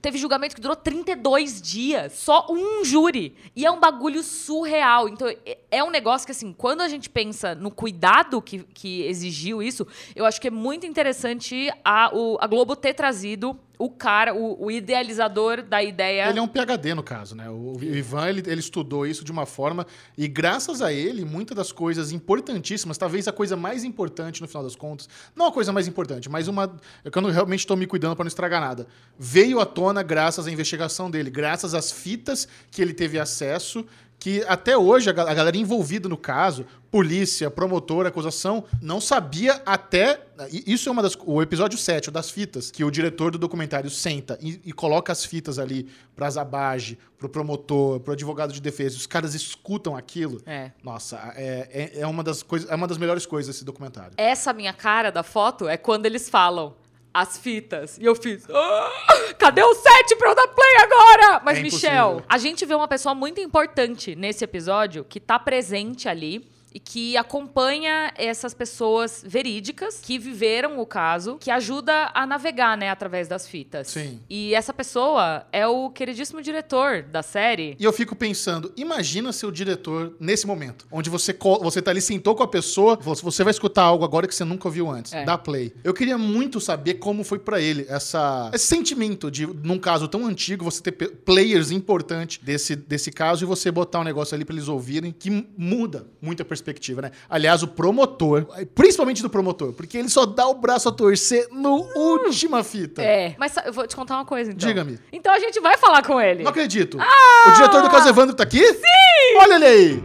Teve 0.00 0.18
julgamento 0.18 0.54
que 0.54 0.60
durou 0.60 0.76
32 0.76 1.60
dias. 1.60 2.12
Só 2.14 2.46
um 2.50 2.84
júri. 2.84 3.34
E 3.54 3.64
é 3.66 3.70
um 3.70 3.80
bagulho 3.80 4.22
surreal. 4.22 5.08
Então, 5.08 5.28
é- 5.28 5.58
é 5.70 5.84
um 5.84 5.90
negócio 5.90 6.26
que, 6.26 6.32
assim, 6.32 6.52
quando 6.52 6.80
a 6.80 6.88
gente 6.88 7.08
pensa 7.08 7.54
no 7.54 7.70
cuidado 7.70 8.40
que, 8.42 8.58
que 8.74 9.02
exigiu 9.02 9.62
isso, 9.62 9.86
eu 10.14 10.24
acho 10.24 10.40
que 10.40 10.48
é 10.48 10.50
muito 10.50 10.86
interessante 10.86 11.70
a, 11.84 12.10
o- 12.14 12.36
a 12.40 12.46
Globo 12.46 12.74
ter 12.76 12.94
trazido 12.94 13.58
o 13.84 13.90
cara, 13.90 14.34
o, 14.34 14.66
o 14.66 14.70
idealizador 14.70 15.62
da 15.62 15.82
ideia. 15.82 16.28
Ele 16.28 16.38
é 16.38 16.42
um 16.42 16.46
PhD 16.46 16.94
no 16.94 17.02
caso, 17.02 17.34
né? 17.34 17.48
O 17.50 17.76
Ivan, 17.82 18.28
ele, 18.28 18.42
ele 18.46 18.60
estudou 18.60 19.06
isso 19.06 19.24
de 19.24 19.32
uma 19.32 19.44
forma 19.46 19.86
e 20.16 20.28
graças 20.28 20.80
a 20.80 20.92
ele, 20.92 21.24
muitas 21.24 21.56
das 21.56 21.72
coisas 21.72 22.12
importantíssimas, 22.12 22.96
talvez 22.96 23.26
a 23.26 23.32
coisa 23.32 23.56
mais 23.56 23.82
importante 23.82 24.40
no 24.40 24.46
final 24.46 24.62
das 24.62 24.76
contas, 24.76 25.08
não 25.34 25.46
a 25.46 25.52
coisa 25.52 25.72
mais 25.72 25.88
importante, 25.88 26.28
mas 26.28 26.46
uma, 26.48 26.78
é 27.04 27.20
não- 27.20 27.30
realmente 27.30 27.60
estou 27.60 27.76
me 27.76 27.86
cuidando 27.86 28.14
para 28.14 28.24
não 28.24 28.28
estragar 28.28 28.60
nada, 28.60 28.86
veio 29.18 29.58
à 29.60 29.66
tona 29.66 30.02
graças 30.02 30.46
à 30.46 30.50
investigação 30.50 31.10
dele, 31.10 31.30
graças 31.30 31.74
às 31.74 31.90
fitas 31.90 32.46
que 32.70 32.80
ele 32.80 32.92
teve 32.94 33.18
acesso, 33.18 33.84
que 34.22 34.44
até 34.46 34.78
hoje 34.78 35.10
a, 35.10 35.12
ga- 35.12 35.28
a 35.28 35.34
galera 35.34 35.56
envolvida 35.56 36.08
no 36.08 36.16
caso, 36.16 36.64
polícia, 36.92 37.50
promotor, 37.50 38.06
acusação, 38.06 38.62
não 38.80 39.00
sabia 39.00 39.60
até. 39.66 40.20
Isso 40.64 40.88
é 40.88 40.92
uma 40.92 41.02
das. 41.02 41.16
O 41.26 41.42
episódio 41.42 41.76
7, 41.76 42.08
o 42.08 42.12
das 42.12 42.30
fitas, 42.30 42.70
que 42.70 42.84
o 42.84 42.90
diretor 42.90 43.32
do 43.32 43.38
documentário 43.38 43.90
senta 43.90 44.38
e, 44.40 44.60
e 44.64 44.72
coloca 44.72 45.10
as 45.12 45.24
fitas 45.24 45.58
ali 45.58 45.88
pra 46.14 46.30
Zabage, 46.30 46.96
pro 47.18 47.28
promotor, 47.28 47.98
pro 47.98 48.12
advogado 48.12 48.52
de 48.52 48.60
defesa. 48.60 48.96
Os 48.96 49.06
caras 49.08 49.34
escutam 49.34 49.96
aquilo. 49.96 50.40
É. 50.46 50.70
Nossa, 50.84 51.16
é, 51.34 51.90
é, 51.96 52.00
é 52.02 52.06
uma 52.06 52.22
das 52.22 52.44
coisas. 52.44 52.70
É 52.70 52.74
uma 52.76 52.86
das 52.86 52.98
melhores 52.98 53.26
coisas 53.26 53.52
desse 53.52 53.64
documentário. 53.64 54.12
Essa 54.16 54.52
minha 54.52 54.72
cara 54.72 55.10
da 55.10 55.24
foto 55.24 55.68
é 55.68 55.76
quando 55.76 56.06
eles 56.06 56.30
falam 56.30 56.74
as 57.14 57.36
fitas. 57.38 57.98
E 57.98 58.04
eu 58.04 58.14
fiz. 58.14 58.44
"Ah, 58.50 59.34
cadê 59.38 59.62
o 59.62 59.74
set 59.74 60.16
pra 60.16 60.30
eu 60.30 60.34
dar 60.34 60.48
play 60.48 60.76
agora? 60.78 61.40
Mas, 61.44 61.58
É 61.58 61.62
Michel, 61.62 62.22
a 62.28 62.38
gente 62.38 62.64
vê 62.64 62.74
uma 62.74 62.88
pessoa 62.88 63.14
muito 63.14 63.40
importante 63.40 64.14
nesse 64.16 64.44
episódio 64.44 65.04
que 65.04 65.20
tá 65.20 65.38
presente 65.38 66.08
ali. 66.08 66.46
E 66.74 66.80
que 66.80 67.16
acompanha 67.16 68.12
essas 68.16 68.54
pessoas 68.54 69.22
verídicas 69.26 70.00
que 70.00 70.18
viveram 70.18 70.78
o 70.80 70.86
caso, 70.86 71.36
que 71.38 71.50
ajuda 71.50 72.10
a 72.14 72.26
navegar, 72.26 72.76
né, 72.76 72.90
através 72.90 73.28
das 73.28 73.46
fitas. 73.46 73.88
Sim. 73.88 74.20
E 74.28 74.54
essa 74.54 74.72
pessoa 74.72 75.46
é 75.52 75.66
o 75.66 75.90
queridíssimo 75.90 76.40
diretor 76.40 77.02
da 77.02 77.22
série. 77.22 77.76
E 77.78 77.84
eu 77.84 77.92
fico 77.92 78.14
pensando, 78.16 78.72
imagina 78.76 79.32
ser 79.32 79.46
o 79.46 79.52
diretor 79.52 80.14
nesse 80.18 80.46
momento, 80.46 80.86
onde 80.90 81.10
você, 81.10 81.36
você 81.60 81.82
tá 81.82 81.90
ali, 81.90 82.00
sentou 82.00 82.34
com 82.34 82.42
a 82.42 82.48
pessoa, 82.48 82.96
você 82.96 83.44
vai 83.44 83.50
escutar 83.50 83.82
algo 83.82 84.04
agora 84.04 84.26
que 84.26 84.34
você 84.34 84.44
nunca 84.44 84.68
ouviu 84.68 84.90
antes. 84.90 85.12
É. 85.12 85.24
Dá 85.24 85.36
play. 85.36 85.72
Eu 85.84 85.92
queria 85.92 86.16
muito 86.16 86.60
saber 86.60 86.94
como 86.94 87.24
foi 87.24 87.38
pra 87.38 87.60
ele 87.60 87.86
essa, 87.88 88.50
esse 88.54 88.66
sentimento 88.66 89.30
de, 89.30 89.46
num 89.46 89.78
caso 89.78 90.08
tão 90.08 90.26
antigo, 90.26 90.64
você 90.64 90.82
ter 90.82 90.92
players 90.92 91.70
importantes 91.70 92.38
desse, 92.42 92.74
desse 92.76 93.10
caso 93.10 93.44
e 93.44 93.46
você 93.46 93.70
botar 93.70 94.00
um 94.00 94.04
negócio 94.04 94.34
ali 94.34 94.44
pra 94.44 94.54
eles 94.54 94.68
ouvirem, 94.68 95.12
que 95.12 95.30
muda 95.56 96.06
muito 96.20 96.42
a 96.42 96.44
perspectiva, 96.62 97.02
né? 97.02 97.10
Aliás, 97.28 97.62
o 97.62 97.68
promotor, 97.68 98.46
principalmente 98.74 99.22
do 99.22 99.28
promotor, 99.28 99.72
porque 99.72 99.98
ele 99.98 100.08
só 100.08 100.24
dá 100.24 100.46
o 100.46 100.54
braço 100.54 100.88
a 100.88 100.92
torcer 100.92 101.48
no 101.50 101.88
última 101.96 102.62
fita. 102.62 103.02
É. 103.02 103.34
Mas 103.38 103.54
eu 103.64 103.72
vou 103.72 103.86
te 103.86 103.96
contar 103.96 104.14
uma 104.14 104.24
coisa, 104.24 104.50
então. 104.52 104.68
Diga-me. 104.68 104.98
Então 105.12 105.32
a 105.32 105.38
gente 105.38 105.60
vai 105.60 105.76
falar 105.76 106.04
com 106.04 106.20
ele. 106.20 106.44
Não 106.44 106.50
acredito. 106.50 106.98
O 107.46 107.50
diretor 107.52 107.82
do 107.82 107.90
caso 107.90 108.08
Evandro 108.08 108.34
tá 108.34 108.44
aqui? 108.44 108.62
Sim! 108.74 109.38
Olha 109.40 109.54
ele 109.54 109.64
aí! 109.64 110.02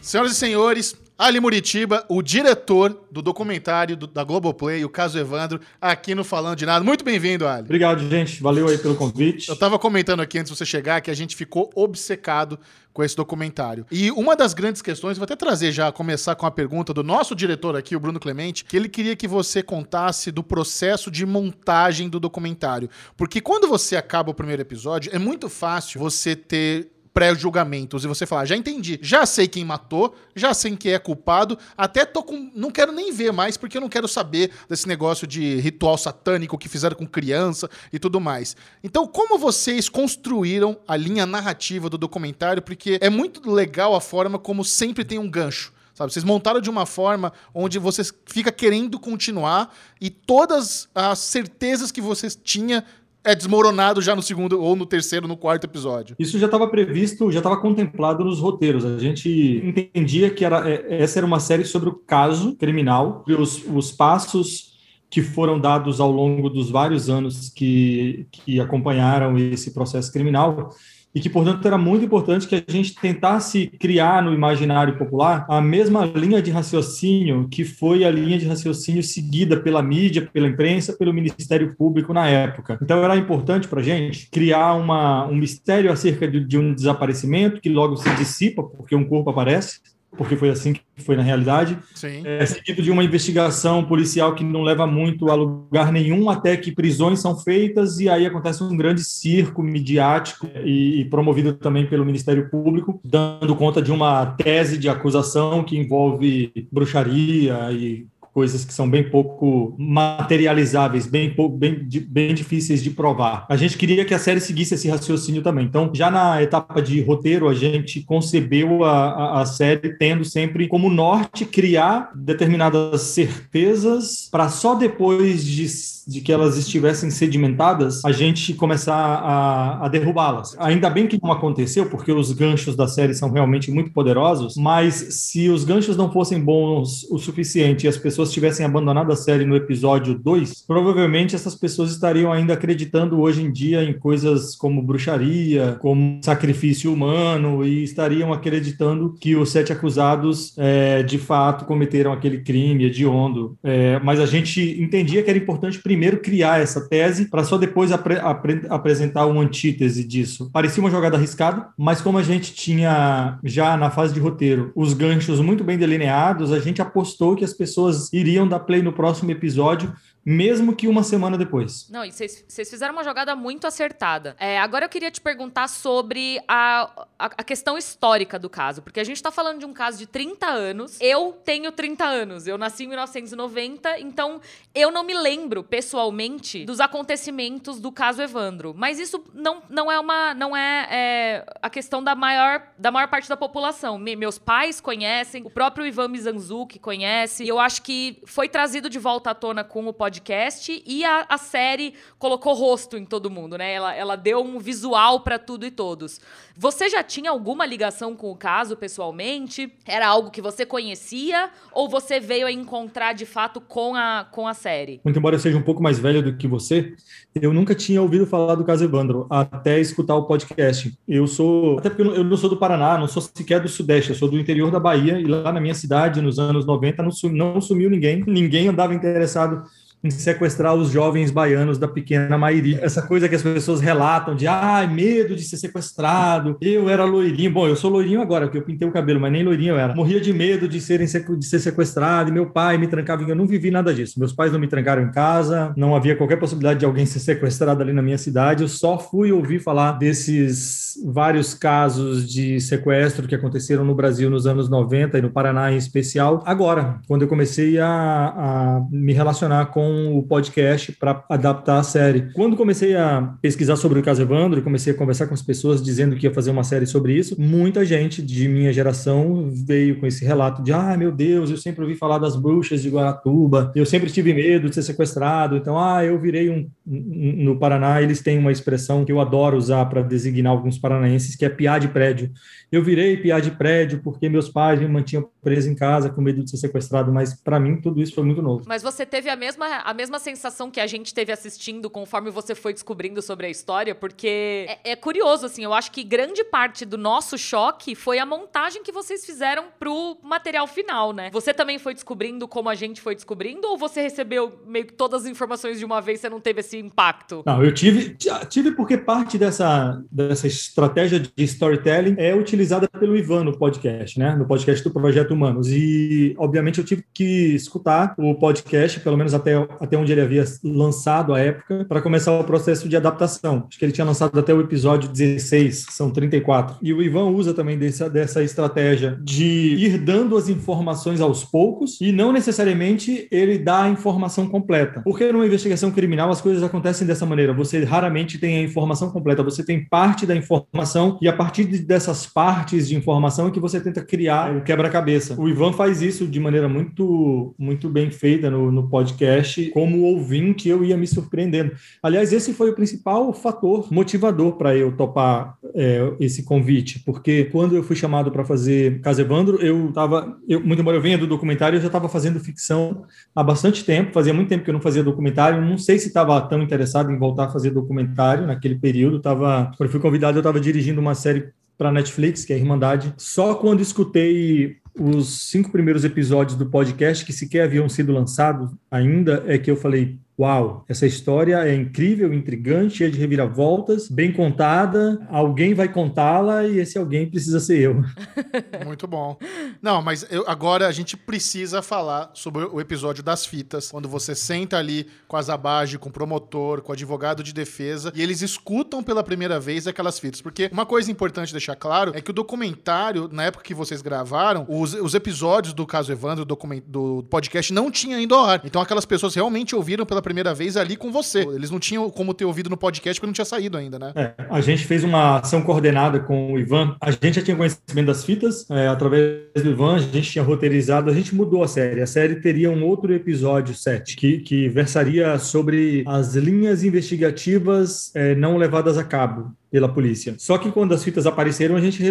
Senhoras 0.00 0.32
e 0.32 0.34
senhores, 0.34 0.94
Ali 1.16 1.38
Muritiba, 1.38 2.04
o 2.08 2.20
diretor 2.20 3.06
do 3.08 3.22
documentário 3.22 3.96
do- 3.96 4.06
da 4.08 4.24
Globoplay, 4.24 4.84
o 4.84 4.88
caso 4.88 5.16
Evandro, 5.16 5.60
aqui 5.80 6.12
no 6.12 6.24
Falando 6.24 6.56
de 6.56 6.66
Nada. 6.66 6.84
Muito 6.84 7.04
bem-vindo, 7.04 7.46
Ali. 7.46 7.62
Obrigado, 7.62 8.08
gente. 8.08 8.42
Valeu 8.42 8.66
aí 8.66 8.76
pelo 8.78 8.96
convite. 8.96 9.48
Eu 9.48 9.54
tava 9.54 9.78
comentando 9.78 10.18
aqui 10.20 10.40
antes 10.40 10.50
de 10.50 10.58
você 10.58 10.66
chegar 10.66 11.00
que 11.00 11.12
a 11.12 11.14
gente 11.14 11.36
ficou 11.36 11.70
obcecado 11.76 12.58
com 12.92 13.04
esse 13.04 13.14
documentário. 13.14 13.86
E 13.92 14.10
uma 14.10 14.34
das 14.34 14.54
grandes 14.54 14.82
questões, 14.82 15.16
vou 15.16 15.24
até 15.24 15.36
trazer 15.36 15.70
já, 15.70 15.92
começar 15.92 16.34
com 16.34 16.46
a 16.46 16.50
pergunta 16.50 16.92
do 16.92 17.04
nosso 17.04 17.32
diretor 17.36 17.76
aqui, 17.76 17.94
o 17.94 18.00
Bruno 18.00 18.18
Clemente, 18.18 18.64
que 18.64 18.76
ele 18.76 18.88
queria 18.88 19.14
que 19.14 19.28
você 19.28 19.62
contasse 19.62 20.32
do 20.32 20.42
processo 20.42 21.12
de 21.12 21.24
montagem 21.24 22.08
do 22.08 22.18
documentário. 22.18 22.90
Porque 23.16 23.40
quando 23.40 23.68
você 23.68 23.94
acaba 23.94 24.32
o 24.32 24.34
primeiro 24.34 24.62
episódio, 24.62 25.12
é 25.14 25.18
muito 25.18 25.48
fácil 25.48 26.00
você 26.00 26.34
ter 26.34 26.90
pré-julgamentos 27.14 28.04
e 28.04 28.08
você 28.08 28.26
falar, 28.26 28.44
já 28.44 28.56
entendi, 28.56 28.98
já 29.00 29.24
sei 29.24 29.46
quem 29.46 29.64
matou, 29.64 30.16
já 30.34 30.52
sei 30.52 30.76
quem 30.76 30.92
é 30.92 30.98
culpado, 30.98 31.56
até 31.78 32.04
tô 32.04 32.24
com. 32.24 32.50
não 32.54 32.72
quero 32.72 32.90
nem 32.90 33.12
ver 33.12 33.32
mais, 33.32 33.56
porque 33.56 33.76
eu 33.76 33.80
não 33.80 33.88
quero 33.88 34.08
saber 34.08 34.50
desse 34.68 34.88
negócio 34.88 35.24
de 35.24 35.60
ritual 35.60 35.96
satânico 35.96 36.58
que 36.58 36.68
fizeram 36.68 36.96
com 36.96 37.06
criança 37.06 37.70
e 37.92 38.00
tudo 38.00 38.20
mais. 38.20 38.56
Então, 38.82 39.06
como 39.06 39.38
vocês 39.38 39.88
construíram 39.88 40.76
a 40.88 40.96
linha 40.96 41.24
narrativa 41.24 41.88
do 41.88 41.96
documentário? 41.96 42.60
Porque 42.60 42.98
é 43.00 43.08
muito 43.08 43.48
legal 43.48 43.94
a 43.94 44.00
forma 44.00 44.36
como 44.36 44.64
sempre 44.64 45.04
tem 45.04 45.18
um 45.18 45.30
gancho. 45.30 45.72
Sabe, 45.94 46.12
vocês 46.12 46.24
montaram 46.24 46.60
de 46.60 46.68
uma 46.68 46.86
forma 46.86 47.32
onde 47.54 47.78
você 47.78 48.02
fica 48.26 48.50
querendo 48.50 48.98
continuar 48.98 49.72
e 50.00 50.10
todas 50.10 50.88
as 50.92 51.20
certezas 51.20 51.92
que 51.92 52.00
vocês 52.00 52.34
tinham 52.34 52.82
é 53.24 53.34
desmoronado 53.34 54.02
já 54.02 54.14
no 54.14 54.22
segundo, 54.22 54.60
ou 54.60 54.76
no 54.76 54.84
terceiro, 54.84 55.26
no 55.26 55.36
quarto 55.36 55.64
episódio. 55.64 56.14
Isso 56.18 56.38
já 56.38 56.46
estava 56.46 56.68
previsto, 56.68 57.32
já 57.32 57.38
estava 57.38 57.56
contemplado 57.56 58.24
nos 58.24 58.38
roteiros. 58.38 58.84
A 58.84 58.98
gente 58.98 59.62
entendia 59.64 60.30
que 60.30 60.44
era, 60.44 60.68
é, 60.68 61.02
essa 61.02 61.18
era 61.18 61.26
uma 61.26 61.40
série 61.40 61.64
sobre 61.64 61.88
o 61.88 61.94
caso 61.94 62.54
criminal, 62.56 63.24
os, 63.26 63.64
os 63.66 63.90
passos 63.90 64.74
que 65.08 65.22
foram 65.22 65.60
dados 65.60 66.00
ao 66.00 66.10
longo 66.10 66.50
dos 66.50 66.70
vários 66.70 67.08
anos 67.08 67.48
que, 67.48 68.26
que 68.30 68.60
acompanharam 68.60 69.38
esse 69.38 69.72
processo 69.72 70.12
criminal 70.12 70.70
e 71.14 71.20
que, 71.20 71.30
portanto, 71.30 71.66
era 71.66 71.78
muito 71.78 72.04
importante 72.04 72.48
que 72.48 72.56
a 72.56 72.72
gente 72.72 72.94
tentasse 72.94 73.68
criar 73.78 74.22
no 74.22 74.34
imaginário 74.34 74.98
popular 74.98 75.46
a 75.48 75.60
mesma 75.60 76.04
linha 76.04 76.42
de 76.42 76.50
raciocínio 76.50 77.48
que 77.48 77.64
foi 77.64 78.04
a 78.04 78.10
linha 78.10 78.36
de 78.36 78.46
raciocínio 78.46 79.02
seguida 79.02 79.56
pela 79.56 79.82
mídia, 79.82 80.28
pela 80.32 80.48
imprensa, 80.48 80.92
pelo 80.92 81.14
Ministério 81.14 81.74
Público 81.76 82.12
na 82.12 82.26
época. 82.26 82.78
Então, 82.82 83.02
era 83.04 83.16
importante 83.16 83.68
para 83.68 83.80
a 83.80 83.84
gente 83.84 84.28
criar 84.30 84.74
uma, 84.74 85.26
um 85.26 85.36
mistério 85.36 85.92
acerca 85.92 86.26
de, 86.26 86.40
de 86.44 86.58
um 86.58 86.74
desaparecimento 86.74 87.60
que 87.60 87.68
logo 87.68 87.96
se 87.96 88.10
dissipa, 88.16 88.62
porque 88.62 88.96
um 88.96 89.04
corpo 89.04 89.30
aparece, 89.30 89.80
porque 90.16 90.36
foi 90.36 90.50
assim 90.50 90.72
que 90.72 91.02
foi 91.02 91.16
na 91.16 91.22
realidade. 91.22 91.78
É 92.24 92.46
seguido 92.46 92.82
de 92.82 92.90
uma 92.90 93.04
investigação 93.04 93.84
policial 93.84 94.34
que 94.34 94.44
não 94.44 94.62
leva 94.62 94.86
muito 94.86 95.30
a 95.30 95.34
lugar 95.34 95.92
nenhum, 95.92 96.30
até 96.30 96.56
que 96.56 96.72
prisões 96.72 97.20
são 97.20 97.36
feitas 97.36 97.98
e 98.00 98.08
aí 98.08 98.26
acontece 98.26 98.62
um 98.62 98.76
grande 98.76 99.02
circo 99.02 99.62
midiático 99.62 100.48
e, 100.64 101.00
e 101.00 101.04
promovido 101.06 101.52
também 101.54 101.86
pelo 101.86 102.04
Ministério 102.04 102.48
Público, 102.48 103.00
dando 103.04 103.56
conta 103.56 103.82
de 103.82 103.92
uma 103.92 104.26
tese 104.26 104.78
de 104.78 104.88
acusação 104.88 105.64
que 105.64 105.76
envolve 105.76 106.52
bruxaria 106.70 107.70
e 107.72 108.06
coisas 108.34 108.64
que 108.64 108.74
são 108.74 108.90
bem 108.90 109.08
pouco 109.08 109.76
materializáveis, 109.78 111.06
bem, 111.06 111.32
pouco, 111.32 111.56
bem, 111.56 111.88
bem 112.08 112.34
difíceis 112.34 112.82
de 112.82 112.90
provar. 112.90 113.46
A 113.48 113.56
gente 113.56 113.78
queria 113.78 114.04
que 114.04 114.12
a 114.12 114.18
série 114.18 114.40
seguisse 114.40 114.74
esse 114.74 114.88
raciocínio 114.88 115.40
também. 115.40 115.64
Então, 115.64 115.88
já 115.94 116.10
na 116.10 116.42
etapa 116.42 116.82
de 116.82 117.00
roteiro, 117.00 117.48
a 117.48 117.54
gente 117.54 118.02
concebeu 118.02 118.82
a, 118.82 119.06
a, 119.08 119.40
a 119.42 119.46
série 119.46 119.96
tendo 119.96 120.24
sempre 120.24 120.66
como 120.66 120.90
norte 120.90 121.44
criar 121.44 122.10
determinadas 122.14 123.02
certezas 123.02 124.28
para 124.30 124.48
só 124.48 124.74
depois 124.74 125.44
de, 125.44 125.66
de 126.08 126.20
que 126.20 126.32
elas 126.32 126.56
estivessem 126.56 127.10
sedimentadas, 127.10 128.04
a 128.04 128.10
gente 128.10 128.52
começar 128.54 128.96
a, 128.96 129.86
a 129.86 129.88
derrubá-las. 129.88 130.56
Ainda 130.58 130.90
bem 130.90 131.06
que 131.06 131.20
não 131.22 131.30
aconteceu, 131.30 131.86
porque 131.86 132.10
os 132.10 132.32
ganchos 132.32 132.74
da 132.74 132.88
série 132.88 133.14
são 133.14 133.30
realmente 133.30 133.70
muito 133.70 133.92
poderosos, 133.92 134.56
mas 134.56 134.94
se 134.94 135.48
os 135.48 135.64
ganchos 135.64 135.96
não 135.96 136.10
fossem 136.10 136.40
bons 136.40 137.06
o 137.10 137.18
suficiente 137.18 137.84
e 137.84 137.88
as 137.88 137.96
pessoas 137.96 138.23
pessoas 138.24 138.32
tivessem 138.32 138.64
abandonado 138.64 139.12
a 139.12 139.16
série 139.16 139.44
no 139.44 139.54
episódio 139.54 140.14
2, 140.14 140.64
provavelmente 140.66 141.34
essas 141.34 141.54
pessoas 141.54 141.90
estariam 141.90 142.32
ainda 142.32 142.54
acreditando 142.54 143.20
hoje 143.20 143.42
em 143.42 143.52
dia 143.52 143.82
em 143.82 143.92
coisas 143.92 144.56
como 144.56 144.82
bruxaria, 144.82 145.76
como 145.80 146.20
sacrifício 146.22 146.92
humano, 146.92 147.64
e 147.64 147.82
estariam 147.82 148.32
acreditando 148.32 149.14
que 149.20 149.36
os 149.36 149.50
sete 149.50 149.72
acusados 149.72 150.54
é, 150.56 151.02
de 151.02 151.18
fato 151.18 151.64
cometeram 151.64 152.12
aquele 152.12 152.38
crime 152.38 152.84
hediondo. 152.84 153.56
É, 153.62 154.00
mas 154.00 154.20
a 154.20 154.26
gente 154.26 154.60
entendia 154.80 155.22
que 155.22 155.30
era 155.30 155.38
importante 155.38 155.82
primeiro 155.82 156.18
criar 156.18 156.60
essa 156.60 156.88
tese 156.88 157.26
para 157.26 157.44
só 157.44 157.58
depois 157.58 157.92
apre 157.92 158.14
apre 158.16 158.62
apresentar 158.68 159.26
uma 159.26 159.42
antítese 159.42 160.04
disso. 160.04 160.50
Parecia 160.52 160.82
uma 160.82 160.90
jogada 160.90 161.16
arriscada, 161.16 161.68
mas 161.76 162.00
como 162.00 162.18
a 162.18 162.22
gente 162.22 162.54
tinha 162.54 163.38
já 163.44 163.76
na 163.76 163.90
fase 163.90 164.14
de 164.14 164.20
roteiro 164.20 164.72
os 164.74 164.94
ganchos 164.94 165.40
muito 165.40 165.64
bem 165.64 165.76
delineados, 165.76 166.52
a 166.52 166.60
gente 166.60 166.80
apostou 166.80 167.36
que 167.36 167.44
as 167.44 167.52
pessoas 167.52 168.12
iriam 168.18 168.48
dar 168.48 168.60
play 168.60 168.82
no 168.82 168.92
próximo 168.92 169.30
episódio 169.30 169.92
mesmo 170.24 170.74
que 170.74 170.88
uma 170.88 171.02
semana 171.02 171.36
depois. 171.36 171.88
Não, 171.90 172.04
e 172.04 172.10
vocês 172.10 172.44
fizeram 172.48 172.94
uma 172.94 173.04
jogada 173.04 173.36
muito 173.36 173.66
acertada. 173.66 174.34
É, 174.38 174.58
agora 174.58 174.86
eu 174.86 174.88
queria 174.88 175.10
te 175.10 175.20
perguntar 175.20 175.68
sobre 175.68 176.40
a, 176.48 177.08
a, 177.18 177.26
a, 177.26 177.44
questão 177.44 177.76
histórica 177.76 178.38
do 178.38 178.48
caso, 178.48 178.80
porque 178.80 179.00
a 179.00 179.04
gente 179.04 179.22
tá 179.22 179.30
falando 179.30 179.58
de 179.58 179.66
um 179.66 179.72
caso 179.74 179.98
de 179.98 180.06
30 180.06 180.46
anos. 180.46 180.98
Eu 181.00 181.32
tenho 181.44 181.70
30 181.70 182.04
anos, 182.04 182.46
eu 182.46 182.56
nasci 182.56 182.84
em 182.84 182.88
1990, 182.88 184.00
então 184.00 184.40
eu 184.74 184.90
não 184.90 185.04
me 185.04 185.12
lembro 185.12 185.62
pessoalmente 185.62 186.64
dos 186.64 186.80
acontecimentos 186.80 187.78
do 187.78 187.92
caso 187.92 188.22
Evandro. 188.22 188.72
Mas 188.74 188.98
isso 188.98 189.22
não, 189.34 189.62
não 189.68 189.92
é 189.92 190.00
uma. 190.00 190.32
não 190.32 190.56
é, 190.56 190.88
é 190.90 191.46
a 191.60 191.68
questão 191.68 192.02
da 192.02 192.14
maior, 192.14 192.62
da 192.78 192.90
maior 192.90 193.08
parte 193.08 193.28
da 193.28 193.36
população. 193.36 193.98
Me, 193.98 194.16
meus 194.16 194.38
pais 194.38 194.80
conhecem, 194.80 195.42
o 195.44 195.50
próprio 195.50 195.86
Ivan 195.86 196.08
Mizanzuki 196.08 196.78
conhece, 196.78 197.44
e 197.44 197.48
eu 197.48 197.58
acho 197.58 197.82
que 197.82 198.22
foi 198.24 198.48
trazido 198.48 198.88
de 198.88 198.98
volta 198.98 199.30
à 199.30 199.34
tona 199.34 199.62
com 199.62 199.86
o 199.86 199.92
podcast 199.92 200.13
podcast 200.14 200.82
e 200.86 201.04
a, 201.04 201.26
a 201.28 201.38
série 201.38 201.94
colocou 202.18 202.54
rosto 202.54 202.96
em 202.96 203.04
todo 203.04 203.30
mundo, 203.30 203.58
né? 203.58 203.72
Ela, 203.72 203.94
ela 203.94 204.16
deu 204.16 204.40
um 204.40 204.58
visual 204.58 205.20
para 205.20 205.38
tudo 205.38 205.66
e 205.66 205.70
todos. 205.70 206.20
Você 206.56 206.88
já 206.88 207.02
tinha 207.02 207.30
alguma 207.30 207.66
ligação 207.66 208.14
com 208.14 208.30
o 208.30 208.36
caso 208.36 208.76
pessoalmente? 208.76 209.72
Era 209.86 210.06
algo 210.06 210.30
que 210.30 210.40
você 210.40 210.64
conhecia 210.64 211.50
ou 211.72 211.88
você 211.88 212.20
veio 212.20 212.46
a 212.46 212.52
encontrar 212.52 213.12
de 213.12 213.26
fato 213.26 213.60
com 213.60 213.96
a, 213.96 214.26
com 214.30 214.46
a 214.46 214.54
série? 214.54 215.00
Muito 215.04 215.18
embora 215.18 215.34
eu 215.34 215.40
seja 215.40 215.58
um 215.58 215.62
pouco 215.62 215.82
mais 215.82 215.98
velho 215.98 216.22
do 216.22 216.36
que 216.36 216.46
você, 216.46 216.94
eu 217.34 217.52
nunca 217.52 217.74
tinha 217.74 218.00
ouvido 218.00 218.26
falar 218.26 218.54
do 218.54 218.64
caso 218.64 218.84
Evandro 218.84 219.26
até 219.28 219.80
escutar 219.80 220.14
o 220.14 220.26
podcast. 220.26 220.96
Eu 221.08 221.26
sou, 221.26 221.78
até 221.78 221.90
porque 221.90 222.02
eu 222.02 222.22
não 222.22 222.36
sou 222.36 222.48
do 222.48 222.56
Paraná, 222.56 222.96
não 222.96 223.08
sou 223.08 223.22
sequer 223.22 223.60
do 223.60 223.68
Sudeste, 223.68 224.10
eu 224.10 224.16
sou 224.16 224.28
do 224.28 224.38
interior 224.38 224.70
da 224.70 224.78
Bahia 224.78 225.18
e 225.18 225.24
lá 225.24 225.52
na 225.52 225.60
minha 225.60 225.74
cidade, 225.74 226.20
nos 226.20 226.38
anos 226.38 226.64
90, 226.64 227.02
não, 227.02 227.10
não 227.32 227.60
sumiu 227.60 227.90
ninguém, 227.90 228.22
ninguém 228.26 228.68
andava 228.68 228.94
interessado 228.94 229.64
em 230.04 230.10
sequestrar 230.10 230.74
os 230.74 230.90
jovens 230.90 231.30
baianos 231.30 231.78
da 231.78 231.88
pequena 231.88 232.36
Mairi. 232.36 232.78
Essa 232.80 233.00
coisa 233.00 233.26
que 233.26 233.34
as 233.34 233.42
pessoas 233.42 233.80
relatam 233.80 234.36
de 234.36 234.46
ah, 234.46 234.86
medo 234.86 235.34
de 235.34 235.42
ser 235.42 235.56
sequestrado. 235.56 236.58
Eu 236.60 236.90
era 236.90 237.04
loirinho. 237.04 237.50
Bom, 237.50 237.66
eu 237.66 237.74
sou 237.74 237.90
loirinho 237.90 238.20
agora, 238.20 238.46
porque 238.46 238.58
eu 238.58 238.62
pintei 238.62 238.86
o 238.86 238.92
cabelo, 238.92 239.18
mas 239.18 239.32
nem 239.32 239.42
loirinho 239.42 239.72
eu 239.72 239.78
era. 239.78 239.94
Morria 239.94 240.20
de 240.20 240.30
medo 240.30 240.68
de, 240.68 240.78
serem, 240.78 241.06
de 241.06 241.46
ser 241.46 241.58
sequestrado, 241.58 242.28
e 242.28 242.32
meu 242.32 242.50
pai 242.50 242.76
me 242.76 242.86
trancava. 242.86 243.22
Eu 243.22 243.34
não 243.34 243.46
vivi 243.46 243.70
nada 243.70 243.94
disso. 243.94 244.18
Meus 244.18 244.32
pais 244.32 244.52
não 244.52 244.58
me 244.58 244.68
trancaram 244.68 245.02
em 245.02 245.10
casa, 245.10 245.72
não 245.74 245.96
havia 245.96 246.14
qualquer 246.14 246.36
possibilidade 246.36 246.80
de 246.80 246.84
alguém 246.84 247.06
ser 247.06 247.20
sequestrado 247.20 247.82
ali 247.82 247.92
na 247.94 248.02
minha 248.02 248.18
cidade. 248.18 248.62
Eu 248.62 248.68
só 248.68 248.98
fui 248.98 249.32
ouvir 249.32 249.60
falar 249.60 249.92
desses 249.92 250.98
vários 251.06 251.54
casos 251.54 252.30
de 252.30 252.60
sequestro 252.60 253.26
que 253.26 253.34
aconteceram 253.34 253.84
no 253.84 253.94
Brasil 253.94 254.28
nos 254.28 254.46
anos 254.46 254.68
90 254.68 255.18
e 255.18 255.22
no 255.22 255.30
Paraná 255.30 255.72
em 255.72 255.76
especial. 255.76 256.42
Agora, 256.44 257.00
quando 257.08 257.22
eu 257.22 257.28
comecei 257.28 257.78
a, 257.78 257.86
a 257.88 258.82
me 258.90 259.14
relacionar 259.14 259.66
com 259.66 259.93
o 260.16 260.22
podcast 260.22 260.92
para 260.92 261.24
adaptar 261.28 261.78
a 261.78 261.82
série. 261.82 262.32
Quando 262.32 262.56
comecei 262.56 262.96
a 262.96 263.34
pesquisar 263.40 263.76
sobre 263.76 263.98
o 263.98 264.02
caso 264.02 264.22
Evandro, 264.22 264.62
comecei 264.62 264.92
a 264.92 264.96
conversar 264.96 265.26
com 265.26 265.34
as 265.34 265.42
pessoas 265.42 265.82
dizendo 265.82 266.16
que 266.16 266.26
ia 266.26 266.34
fazer 266.34 266.50
uma 266.50 266.64
série 266.64 266.86
sobre 266.86 267.12
isso, 267.16 267.40
muita 267.40 267.84
gente 267.84 268.22
de 268.22 268.48
minha 268.48 268.72
geração 268.72 269.50
veio 269.50 269.98
com 269.98 270.06
esse 270.06 270.24
relato 270.24 270.62
de: 270.62 270.72
ah, 270.72 270.96
meu 270.96 271.12
Deus, 271.12 271.50
eu 271.50 271.56
sempre 271.56 271.82
ouvi 271.82 271.94
falar 271.94 272.18
das 272.18 272.36
bruxas 272.36 272.82
de 272.82 272.90
Guaratuba, 272.90 273.72
eu 273.74 273.86
sempre 273.86 274.10
tive 274.10 274.32
medo 274.34 274.68
de 274.68 274.74
ser 274.74 274.82
sequestrado, 274.82 275.56
então, 275.56 275.78
ah, 275.78 276.04
eu 276.04 276.18
virei 276.18 276.50
um. 276.50 276.68
No 276.86 277.58
Paraná, 277.58 278.02
eles 278.02 278.20
têm 278.20 278.38
uma 278.38 278.52
expressão 278.52 279.04
que 279.04 279.12
eu 279.12 279.20
adoro 279.20 279.56
usar 279.56 279.86
para 279.86 280.02
designar 280.02 280.52
alguns 280.52 280.78
paranaenses, 280.78 281.34
que 281.34 281.44
é 281.44 281.48
piar 281.48 281.80
de 281.80 281.88
prédio. 281.88 282.30
Eu 282.70 282.82
virei 282.82 283.16
piar 283.16 283.40
de 283.40 283.52
prédio 283.52 284.00
porque 284.02 284.28
meus 284.28 284.48
pais 284.48 284.80
me 284.80 284.86
mantinham 284.88 285.30
preso 285.40 285.70
em 285.70 285.74
casa 285.74 286.10
com 286.10 286.20
medo 286.20 286.42
de 286.42 286.50
ser 286.50 286.56
sequestrado, 286.56 287.12
mas 287.12 287.32
para 287.32 287.58
mim 287.58 287.80
tudo 287.80 288.02
isso 288.02 288.14
foi 288.14 288.24
muito 288.24 288.42
novo. 288.42 288.64
Mas 288.66 288.82
você 288.82 289.06
teve 289.06 289.30
a 289.30 289.36
mesma, 289.36 289.66
a 289.78 289.94
mesma 289.94 290.18
sensação 290.18 290.70
que 290.70 290.80
a 290.80 290.86
gente 290.86 291.14
teve 291.14 291.32
assistindo 291.32 291.88
conforme 291.88 292.30
você 292.30 292.54
foi 292.54 292.72
descobrindo 292.72 293.22
sobre 293.22 293.46
a 293.46 293.50
história, 293.50 293.94
porque 293.94 294.66
é, 294.84 294.92
é 294.92 294.96
curioso, 294.96 295.46
assim, 295.46 295.64
eu 295.64 295.72
acho 295.72 295.90
que 295.92 296.02
grande 296.02 296.44
parte 296.44 296.84
do 296.84 296.98
nosso 296.98 297.38
choque 297.38 297.94
foi 297.94 298.18
a 298.18 298.26
montagem 298.26 298.82
que 298.82 298.92
vocês 298.92 299.24
fizeram 299.24 299.66
pro 299.78 300.18
material 300.22 300.66
final, 300.66 301.12
né? 301.12 301.30
Você 301.32 301.54
também 301.54 301.78
foi 301.78 301.94
descobrindo 301.94 302.48
como 302.48 302.68
a 302.68 302.74
gente 302.74 303.00
foi 303.00 303.14
descobrindo, 303.14 303.68
ou 303.68 303.78
você 303.78 304.02
recebeu 304.02 304.60
meio 304.66 304.86
que 304.86 304.92
todas 304.92 305.22
as 305.22 305.30
informações 305.30 305.78
de 305.78 305.84
uma 305.84 306.00
vez 306.00 306.20
você 306.20 306.28
não 306.28 306.40
teve 306.40 306.60
esse 306.60 306.73
impacto? 306.78 307.42
Não, 307.46 307.62
eu 307.62 307.72
tive, 307.72 308.16
tive 308.48 308.72
porque 308.72 308.96
parte 308.96 309.38
dessa, 309.38 310.02
dessa 310.10 310.46
estratégia 310.46 311.20
de 311.20 311.30
storytelling 311.44 312.14
é 312.18 312.34
utilizada 312.34 312.88
pelo 312.88 313.16
Ivan 313.16 313.44
no 313.44 313.56
podcast, 313.56 314.18
né? 314.18 314.34
No 314.34 314.46
podcast 314.46 314.82
do 314.84 314.90
Projeto 314.90 315.32
Humanos. 315.32 315.68
E, 315.68 316.34
obviamente, 316.38 316.78
eu 316.78 316.84
tive 316.84 317.04
que 317.12 317.54
escutar 317.54 318.14
o 318.18 318.34
podcast, 318.34 319.00
pelo 319.00 319.16
menos 319.16 319.34
até, 319.34 319.54
até 319.54 319.96
onde 319.96 320.12
ele 320.12 320.20
havia 320.20 320.44
lançado 320.62 321.34
à 321.34 321.38
época, 321.38 321.84
para 321.88 322.02
começar 322.02 322.32
o 322.38 322.44
processo 322.44 322.88
de 322.88 322.96
adaptação. 322.96 323.66
Acho 323.68 323.78
que 323.78 323.84
ele 323.84 323.92
tinha 323.92 324.04
lançado 324.04 324.38
até 324.38 324.52
o 324.52 324.60
episódio 324.60 325.08
16, 325.08 325.86
são 325.90 326.10
34. 326.10 326.76
E 326.82 326.92
o 326.92 327.02
Ivan 327.02 327.30
usa 327.30 327.54
também 327.54 327.78
dessa, 327.78 328.08
dessa 328.10 328.42
estratégia 328.42 329.18
de 329.22 329.44
ir 329.44 329.98
dando 329.98 330.36
as 330.36 330.48
informações 330.48 331.20
aos 331.20 331.44
poucos 331.44 332.00
e 332.00 332.12
não 332.12 332.32
necessariamente 332.32 333.28
ele 333.30 333.58
dá 333.58 333.84
a 333.84 333.88
informação 333.88 334.48
completa. 334.48 335.00
Porque 335.02 335.30
numa 335.32 335.46
investigação 335.46 335.90
criminal 335.90 336.30
as 336.30 336.40
coisas 336.40 336.62
acontecem 336.64 337.06
dessa 337.06 337.26
maneira. 337.26 337.52
Você 337.52 337.84
raramente 337.84 338.38
tem 338.38 338.58
a 338.58 338.62
informação 338.62 339.10
completa, 339.10 339.42
você 339.42 339.64
tem 339.64 339.84
parte 339.84 340.26
da 340.26 340.34
informação 340.34 341.18
e 341.20 341.28
a 341.28 341.32
partir 341.32 341.64
dessas 341.64 342.26
partes 342.26 342.88
de 342.88 342.96
informação 342.96 343.48
é 343.48 343.50
que 343.50 343.60
você 343.60 343.80
tenta 343.80 344.04
criar 344.04 344.56
o 344.56 344.62
quebra-cabeça. 344.62 345.40
O 345.40 345.48
Ivan 345.48 345.72
faz 345.72 346.02
isso 346.02 346.26
de 346.26 346.40
maneira 346.40 346.68
muito, 346.68 347.54
muito 347.58 347.88
bem 347.88 348.10
feita 348.10 348.50
no, 348.50 348.70
no 348.70 348.88
podcast, 348.88 349.70
como 349.70 350.02
ouvinte, 350.02 350.68
eu 350.68 350.84
ia 350.84 350.96
me 350.96 351.06
surpreendendo. 351.06 351.72
Aliás, 352.02 352.32
esse 352.32 352.52
foi 352.52 352.70
o 352.70 352.74
principal 352.74 353.32
fator 353.32 353.92
motivador 353.92 354.52
para 354.52 354.76
eu 354.76 354.92
topar 354.96 355.56
é, 355.74 356.12
esse 356.20 356.44
convite, 356.44 357.00
porque 357.04 357.44
quando 357.44 357.76
eu 357.76 357.82
fui 357.82 357.96
chamado 357.96 358.30
para 358.30 358.44
fazer 358.44 359.00
Casa 359.00 359.22
Evandro, 359.22 359.60
eu 359.60 359.88
estava, 359.88 360.36
muito 360.64 360.80
embora 360.80 360.96
eu 360.96 361.02
venha 361.02 361.18
do 361.18 361.26
documentário, 361.26 361.76
eu 361.76 361.80
já 361.80 361.86
estava 361.86 362.08
fazendo 362.08 362.40
ficção 362.40 363.04
há 363.34 363.42
bastante 363.42 363.84
tempo, 363.84 364.12
fazia 364.12 364.32
muito 364.32 364.48
tempo 364.48 364.64
que 364.64 364.70
eu 364.70 364.74
não 364.74 364.80
fazia 364.80 365.02
documentário, 365.02 365.60
não 365.60 365.78
sei 365.78 365.98
se 365.98 366.08
estava 366.08 366.36
tão 366.54 366.62
interessado 366.62 367.10
em 367.10 367.18
voltar 367.18 367.46
a 367.46 367.50
fazer 367.50 367.70
documentário 367.70 368.46
naquele 368.46 368.76
período, 368.76 369.20
tava, 369.20 369.72
quando 369.76 369.90
fui 369.90 370.00
convidado, 370.00 370.36
eu 370.36 370.40
estava 370.40 370.60
dirigindo 370.60 371.00
uma 371.00 371.14
série 371.14 371.48
para 371.76 371.90
Netflix, 371.90 372.44
que 372.44 372.52
é 372.52 372.56
Irmandade. 372.56 373.12
Só 373.16 373.56
quando 373.56 373.80
escutei 373.80 374.76
os 374.98 375.50
cinco 375.50 375.72
primeiros 375.72 376.04
episódios 376.04 376.56
do 376.56 376.66
podcast, 376.66 377.24
que 377.24 377.32
sequer 377.32 377.64
haviam 377.64 377.88
sido 377.88 378.12
lançados 378.12 378.70
ainda, 378.88 379.42
é 379.46 379.58
que 379.58 379.68
eu 379.68 379.76
falei: 379.76 380.16
uau, 380.38 380.84
essa 380.88 381.06
história 381.06 381.56
é 381.58 381.74
incrível, 381.74 382.32
intrigante, 382.32 382.98
cheia 382.98 383.10
de 383.10 383.18
reviravoltas, 383.18 384.08
bem 384.08 384.32
contada, 384.32 385.24
alguém 385.30 385.74
vai 385.74 385.88
contá-la 385.88 386.64
e 386.66 386.78
esse 386.78 386.98
alguém 386.98 387.28
precisa 387.28 387.60
ser 387.60 387.78
eu. 387.78 388.02
Muito 388.84 389.06
bom. 389.06 389.38
Não, 389.80 390.02
mas 390.02 390.26
eu, 390.30 390.44
agora 390.48 390.88
a 390.88 390.92
gente 390.92 391.16
precisa 391.16 391.82
falar 391.82 392.30
sobre 392.34 392.64
o 392.64 392.80
episódio 392.80 393.22
das 393.22 393.46
fitas, 393.46 393.90
quando 393.90 394.08
você 394.08 394.34
senta 394.34 394.76
ali 394.76 395.06
com 395.28 395.36
a 395.36 395.42
Zabage, 395.42 395.98
com 395.98 396.08
o 396.08 396.12
promotor, 396.12 396.82
com 396.82 396.90
o 396.90 396.94
advogado 396.94 397.42
de 397.42 397.52
defesa, 397.52 398.12
e 398.14 398.22
eles 398.22 398.42
escutam 398.42 399.02
pela 399.02 399.22
primeira 399.22 399.60
vez 399.60 399.86
aquelas 399.86 400.18
fitas. 400.18 400.40
Porque 400.40 400.68
uma 400.72 400.84
coisa 400.84 401.10
importante 401.10 401.52
deixar 401.52 401.76
claro 401.76 402.12
é 402.14 402.20
que 402.20 402.30
o 402.30 402.34
documentário, 402.34 403.28
na 403.30 403.44
época 403.44 403.62
que 403.62 403.74
vocês 403.74 404.02
gravaram, 404.02 404.66
os, 404.68 404.94
os 404.94 405.14
episódios 405.14 405.72
do 405.72 405.86
caso 405.86 406.10
Evandro, 406.10 406.44
do, 406.44 406.58
do 406.86 407.24
podcast, 407.30 407.72
não 407.72 407.90
tinha 407.90 408.20
ido 408.20 408.34
ao 408.34 408.44
ar. 408.44 408.60
Então 408.64 408.82
aquelas 408.82 409.04
pessoas 409.04 409.34
realmente 409.34 409.76
ouviram 409.76 410.04
pela 410.04 410.23
primeira 410.24 410.52
vez 410.52 410.76
ali 410.76 410.96
com 410.96 411.12
você. 411.12 411.40
Eles 411.40 411.70
não 411.70 411.78
tinham 411.78 412.10
como 412.10 412.34
ter 412.34 412.44
ouvido 412.44 412.68
no 412.68 412.76
podcast 412.76 413.20
porque 413.20 413.26
não 413.26 413.34
tinha 413.34 413.44
saído 413.44 413.76
ainda, 413.76 413.98
né? 413.98 414.12
É, 414.16 414.34
a 414.50 414.60
gente 414.60 414.84
fez 414.84 415.04
uma 415.04 415.38
ação 415.38 415.62
coordenada 415.62 416.18
com 416.18 416.54
o 416.54 416.58
Ivan. 416.58 416.96
A 417.00 417.10
gente 417.10 417.34
já 417.34 417.42
tinha 417.42 417.56
conhecimento 417.56 418.06
das 418.06 418.24
fitas, 418.24 418.68
é, 418.70 418.88
através 418.88 419.62
do 419.62 419.70
Ivan, 419.70 419.96
a 419.96 419.98
gente 419.98 420.30
tinha 420.30 420.42
roteirizado, 420.42 421.10
a 421.10 421.14
gente 421.14 421.34
mudou 421.34 421.62
a 421.62 421.68
série. 421.68 422.00
A 422.00 422.06
série 422.06 422.36
teria 422.36 422.70
um 422.70 422.84
outro 422.84 423.14
episódio 423.14 423.74
7, 423.74 424.16
que, 424.16 424.38
que 424.38 424.68
versaria 424.68 425.38
sobre 425.38 426.02
as 426.06 426.34
linhas 426.34 426.82
investigativas 426.82 428.10
é, 428.14 428.34
não 428.34 428.56
levadas 428.56 428.96
a 428.96 429.04
cabo 429.04 429.54
pela 429.70 429.88
polícia. 429.88 430.34
Só 430.38 430.56
que 430.56 430.70
quando 430.70 430.94
as 430.94 431.04
fitas 431.04 431.26
apareceram, 431.26 431.76
a 431.76 431.80
gente 431.80 432.02